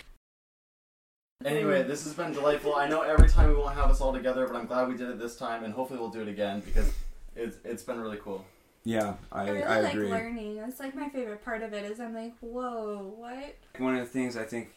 Anyway, 1.44 1.82
this 1.82 2.04
has 2.04 2.14
been 2.14 2.32
delightful. 2.32 2.76
I 2.76 2.88
know 2.88 3.02
every 3.02 3.28
time 3.28 3.48
we 3.48 3.56
won't 3.56 3.74
have 3.74 3.90
us 3.90 4.00
all 4.00 4.12
together, 4.12 4.46
but 4.46 4.56
I'm 4.56 4.66
glad 4.66 4.88
we 4.88 4.96
did 4.96 5.08
it 5.08 5.18
this 5.18 5.36
time, 5.36 5.64
and 5.64 5.74
hopefully 5.74 5.98
we'll 5.98 6.08
do 6.08 6.22
it 6.22 6.28
again 6.28 6.60
because 6.60 6.92
it's 7.34 7.56
it's 7.64 7.82
been 7.82 8.00
really 8.00 8.18
cool. 8.18 8.44
Yeah, 8.84 9.14
I, 9.30 9.42
I 9.42 9.48
really 9.50 9.64
I 9.64 9.80
like 9.80 9.94
agree. 9.94 10.10
learning. 10.10 10.56
That's 10.56 10.80
like 10.80 10.94
my 10.94 11.08
favorite 11.08 11.44
part 11.44 11.62
of 11.62 11.72
it. 11.72 11.90
Is 11.90 12.00
I'm 12.00 12.14
like, 12.14 12.34
whoa, 12.40 13.14
what? 13.16 13.56
One 13.78 13.94
of 13.96 14.00
the 14.00 14.06
things 14.06 14.36
I 14.36 14.44
think 14.44 14.72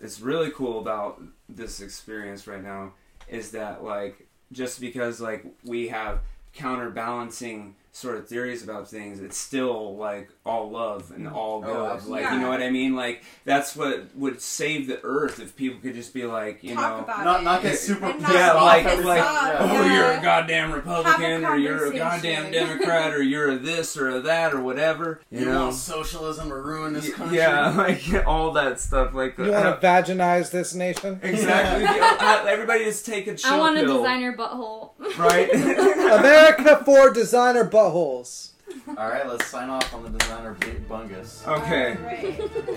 is 0.00 0.20
really 0.20 0.50
cool 0.50 0.80
about 0.80 1.22
this 1.48 1.80
experience 1.80 2.46
right 2.46 2.62
now 2.62 2.92
is 3.28 3.52
that 3.52 3.82
like 3.82 4.26
just 4.50 4.80
because 4.80 5.20
like 5.20 5.46
we 5.64 5.88
have 5.88 6.20
counterbalancing 6.52 7.74
sort 7.94 8.16
of 8.16 8.26
theories 8.26 8.62
about 8.62 8.88
things, 8.88 9.20
it's 9.20 9.36
still 9.36 9.96
like 9.98 10.30
all 10.46 10.70
love 10.70 11.12
and 11.14 11.28
all 11.28 11.58
oh, 11.58 11.60
good. 11.60 11.76
Oh, 11.76 11.82
like 11.84 11.92
absolutely. 11.96 12.22
you 12.32 12.40
know 12.40 12.48
what 12.48 12.62
I 12.62 12.70
mean? 12.70 12.96
Like 12.96 13.22
that's 13.44 13.76
what 13.76 14.06
would 14.16 14.40
save 14.40 14.86
the 14.86 14.98
earth 15.04 15.38
if 15.40 15.54
people 15.56 15.78
could 15.78 15.94
just 15.94 16.14
be 16.14 16.24
like, 16.24 16.64
you 16.64 16.74
Talk 16.74 17.06
know, 17.06 17.22
Not 17.24 17.40
it. 17.40 17.44
not 17.44 17.62
get 17.62 17.76
super 17.78 18.06
not 18.18 18.32
yeah, 18.32 18.52
off 18.52 18.62
like 18.62 19.04
like 19.04 19.22
time. 19.22 19.56
oh, 19.58 19.82
Yeah. 19.84 19.94
you're 19.94 20.18
a 20.18 20.22
goddamn 20.22 20.72
Republican, 20.72 21.44
or 21.44 21.56
you're 21.56 21.92
a 21.92 21.94
goddamn 21.94 22.50
Democrat, 22.50 23.12
or 23.12 23.22
you're 23.22 23.50
a 23.50 23.56
this 23.58 23.94
or 23.96 24.08
a 24.08 24.20
that 24.20 24.54
or 24.54 24.62
whatever. 24.62 25.20
You, 25.30 25.40
You 25.40 25.44
know, 25.46 25.64
want 25.64 25.74
socialism 25.76 26.50
or 26.50 26.62
ruin 26.62 26.94
this 26.94 27.12
country? 27.12 27.36
yeah, 27.36 27.68
like 27.76 28.26
all 28.26 28.52
that 28.52 28.80
stuff. 28.80 29.12
Like 29.12 29.36
You 29.36 29.50
want 29.50 29.64
to 29.64 29.76
uh, 29.76 29.80
vaginize 29.80 30.48
this 30.50 30.74
nation? 30.74 31.20
exactly. 31.22 31.84
Yeah, 31.84 32.44
Everybody 32.48 32.84
just 32.84 33.04
take 33.04 33.26
a 33.26 33.34
chill 33.34 33.52
I 33.52 33.58
want 33.58 33.76
to 33.76 33.84
pill, 33.84 33.98
design 33.98 34.20
your 34.22 34.32
butthole. 34.34 34.92
right? 35.18 35.52
America 36.12 36.82
for 36.86 37.12
designer 37.12 37.64
buttholes. 37.82 38.50
All 38.96 39.08
right, 39.08 39.26
let's 39.26 39.46
sign 39.46 39.68
off 39.68 39.92
on 39.92 40.04
the 40.04 40.10
designer 40.10 40.54
Big 40.60 40.88
Bungus. 40.88 41.46
okay. 41.46 41.96
Alright. 41.96 42.24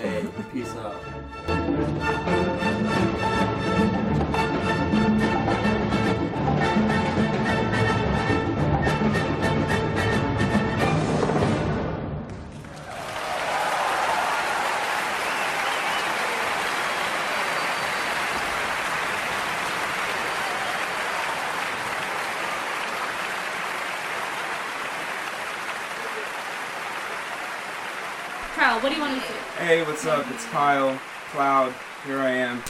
Hey, 0.00 0.26
peace 0.52 0.74
out. 0.76 0.96
Hey, 29.66 29.82
what's 29.82 30.06
up? 30.06 30.24
It's 30.30 30.44
Kyle 30.44 30.96
Cloud. 31.32 31.74
Here 32.06 32.20
I 32.20 32.30
am. 32.30 32.62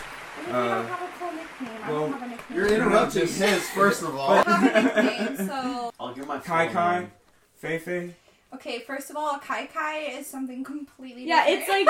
I 0.47 0.51
Uh, 0.51 0.53
don't 0.55 0.87
have 0.89 1.03
a 1.03 1.13
cool 1.19 1.33
nickname. 1.33 1.83
I 1.85 1.93
well, 1.93 2.01
don't 2.01 2.13
have 2.13 2.23
a 2.23 2.27
nickname. 2.29 2.57
You're 2.57 2.67
interrupting 2.69 3.27
his, 3.27 3.69
first 3.69 4.03
of 4.03 4.17
all. 4.17 4.31
I 4.39 4.43
don't 4.43 4.47
have 4.63 4.97
a 4.97 5.03
nickname, 5.03 5.47
so 5.47 5.91
I'll 6.01 6.15
give 6.15 6.27
my 6.27 6.39
Kai 6.39 6.69
Kai. 6.69 7.09
Fei 7.57 7.79
Fei. 7.79 8.15
Okay. 8.55 8.79
First 8.81 9.11
of 9.11 9.17
all, 9.17 9.39
Kai 9.39 9.67
Kai 9.67 9.99
is 10.19 10.27
something 10.27 10.65
completely. 10.65 11.25
Yeah, 11.27 11.45
different. 11.47 11.61
it's 11.61 11.69
like 11.69 11.89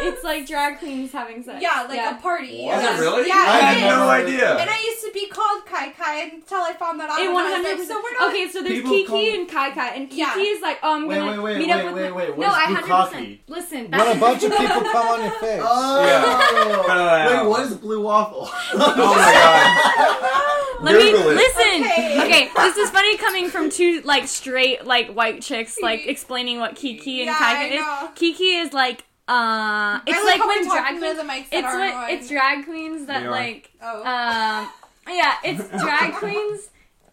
it's 0.14 0.24
like 0.24 0.46
drag 0.46 0.78
queens 0.78 1.12
having 1.12 1.42
sex. 1.42 1.62
yeah, 1.62 1.86
like 1.88 2.00
a 2.00 2.20
party. 2.20 2.64
What? 2.64 2.78
Is 2.78 2.82
Yes. 2.82 2.98
it 2.98 3.02
really? 3.02 3.28
Yeah, 3.28 3.34
I 3.46 3.58
it 3.58 3.62
had 3.80 3.88
no 3.98 4.08
idea. 4.08 4.56
And 4.56 4.70
I 4.70 4.78
used 4.80 5.04
to 5.04 5.10
be 5.12 5.26
called 5.28 5.66
Kai 5.66 5.90
Kai 5.90 6.20
until 6.32 6.60
I 6.62 6.72
found 6.74 7.00
that 7.00 7.10
out. 7.10 7.18
It 7.18 7.26
and 7.26 7.30
I 7.30 7.32
one 7.34 7.44
was 7.44 7.52
hundred 7.54 7.70
percent. 7.78 7.88
So 7.88 8.02
we're 8.02 8.18
not. 8.18 8.28
Okay, 8.30 8.48
so 8.50 8.62
there's 8.62 8.74
People 8.80 8.90
Kiki 8.90 9.06
call- 9.06 9.34
and 9.40 9.48
Kai 9.48 9.70
Kai, 9.70 9.88
and 9.94 10.08
Kiki 10.08 10.20
Yeah. 10.20 10.36
is 10.36 10.62
like, 10.62 10.78
oh, 10.82 10.94
I'm 10.94 11.06
Wait, 11.06 11.16
gonna 11.16 11.30
wait, 11.30 11.38
wait, 11.42 11.58
meet 11.58 11.68
wait, 11.68 11.76
up 11.76 11.84
with. 11.86 11.94
wait, 11.94 12.10
my- 12.10 12.16
wait, 12.16 12.28
what 12.30 12.38
no, 12.38 12.46
is 12.48 12.54
I 12.54 12.64
hundred 12.64 12.82
percent. 12.82 13.26
bukkake? 13.28 13.38
Listen, 13.48 13.90
When 13.90 14.16
a 14.16 14.20
bunch 14.20 14.42
of 14.44 14.50
people 14.56 14.80
come 14.82 15.06
on 15.08 15.20
your 15.22 15.30
face. 15.32 15.62
Oh, 15.64 16.04
Yeah. 16.06 17.42
wait, 17.42 17.48
what 17.48 17.62
is 17.66 17.74
blue 17.76 18.02
waffle? 18.02 18.48
Oh 18.72 19.14
my 19.14 19.32
god. 19.32 20.82
Let 20.82 20.94
me 20.96 21.10
it. 21.10 21.26
listen. 21.26 21.84
Okay. 21.84 22.20
Okay. 22.24 22.50
this 22.56 22.76
is 22.78 22.88
funny 22.90 23.16
coming 23.18 23.48
from 23.50 23.68
two 23.68 24.00
like 24.04 24.26
straight 24.28 24.86
like 24.86 25.10
white 25.12 25.42
chicks 25.42 25.78
like 25.82 25.99
explaining 26.08 26.58
what 26.60 26.76
Kiki 26.76 27.20
and 27.20 27.26
Yeah, 27.28 27.34
Kai 27.38 27.64
I 27.66 27.68
know. 27.76 28.08
is. 28.12 28.18
Kiki 28.18 28.44
is 28.56 28.72
like 28.72 29.04
uh, 29.28 30.00
it's 30.06 30.18
I 30.18 30.24
like 30.24 30.38
how 30.40 30.48
when 30.48 30.64
drag 30.68 30.98
queens. 30.98 31.16
the 31.16 31.22
mics 31.22 31.46
It's 31.52 31.66
are 31.66 31.78
what 31.78 31.94
on. 31.94 32.10
it's 32.10 32.28
drag 32.28 32.64
queens 32.64 33.06
that 33.06 33.30
like 33.30 33.70
Oh. 33.80 33.98
um 34.00 34.68
yeah 35.08 35.34
it's 35.44 35.68
drag 35.82 36.14
queens 36.14 36.68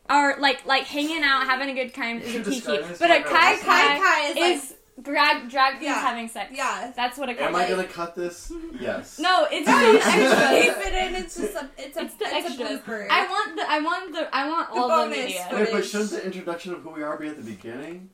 are 0.10 0.40
like 0.40 0.66
like 0.66 0.84
hanging 0.86 1.22
out 1.24 1.46
having 1.46 1.70
a 1.70 1.74
good 1.74 1.94
time 1.94 2.20
is 2.22 2.36
a 2.36 2.44
Kiki, 2.50 2.78
but 3.00 3.12
a 3.12 3.22
Kai 3.24 3.58
Kai 3.58 3.58
Kai 3.58 4.00
Kai 4.00 4.28
is, 4.40 4.64
is 4.64 4.74
drag 5.02 5.48
drag 5.50 5.74
queens 5.78 5.84
Yeah. 5.92 6.02
having 6.02 6.28
sex. 6.28 6.52
Yeah. 6.56 6.92
That's 6.96 7.20
what 7.20 7.30
it 7.30 7.38
Am 7.38 7.54
comes. 7.54 7.58
I 7.66 7.70
gonna 7.70 7.84
cut 7.84 8.16
this? 8.16 8.52
Yes. 8.80 9.20
No, 9.20 9.46
it's 9.52 9.68
No, 9.68 9.94
just 9.94 10.18
you 10.18 10.72
keep 10.74 10.88
it 10.88 10.94
in. 10.94 11.16
It's 11.22 11.36
just 11.36 11.56
a. 11.56 11.70
It's 11.78 11.98
a. 11.98 12.02
It's 12.02 12.16
the 12.16 12.26
it's 12.26 12.48
extras. 12.48 12.60
a 12.60 12.64
blooper. 12.80 13.08
I 13.12 13.28
want 13.28 13.56
the 13.58 13.70
I 13.70 13.80
want 13.82 14.12
the 14.14 14.36
I 14.36 14.50
want 14.50 14.74
The 14.74 14.80
all 14.80 14.88
the 14.88 14.94
bonus 14.96 15.18
media. 15.20 15.48
footage. 15.52 15.66
Wait, 15.68 15.74
but 15.74 15.86
shouldn't 15.86 16.10
the 16.12 16.26
introduction 16.26 16.74
of 16.74 16.82
who 16.82 16.90
we 16.90 17.04
are 17.04 17.16
be 17.18 17.28
at 17.28 17.36
the 17.38 17.44
beginning? 17.44 18.10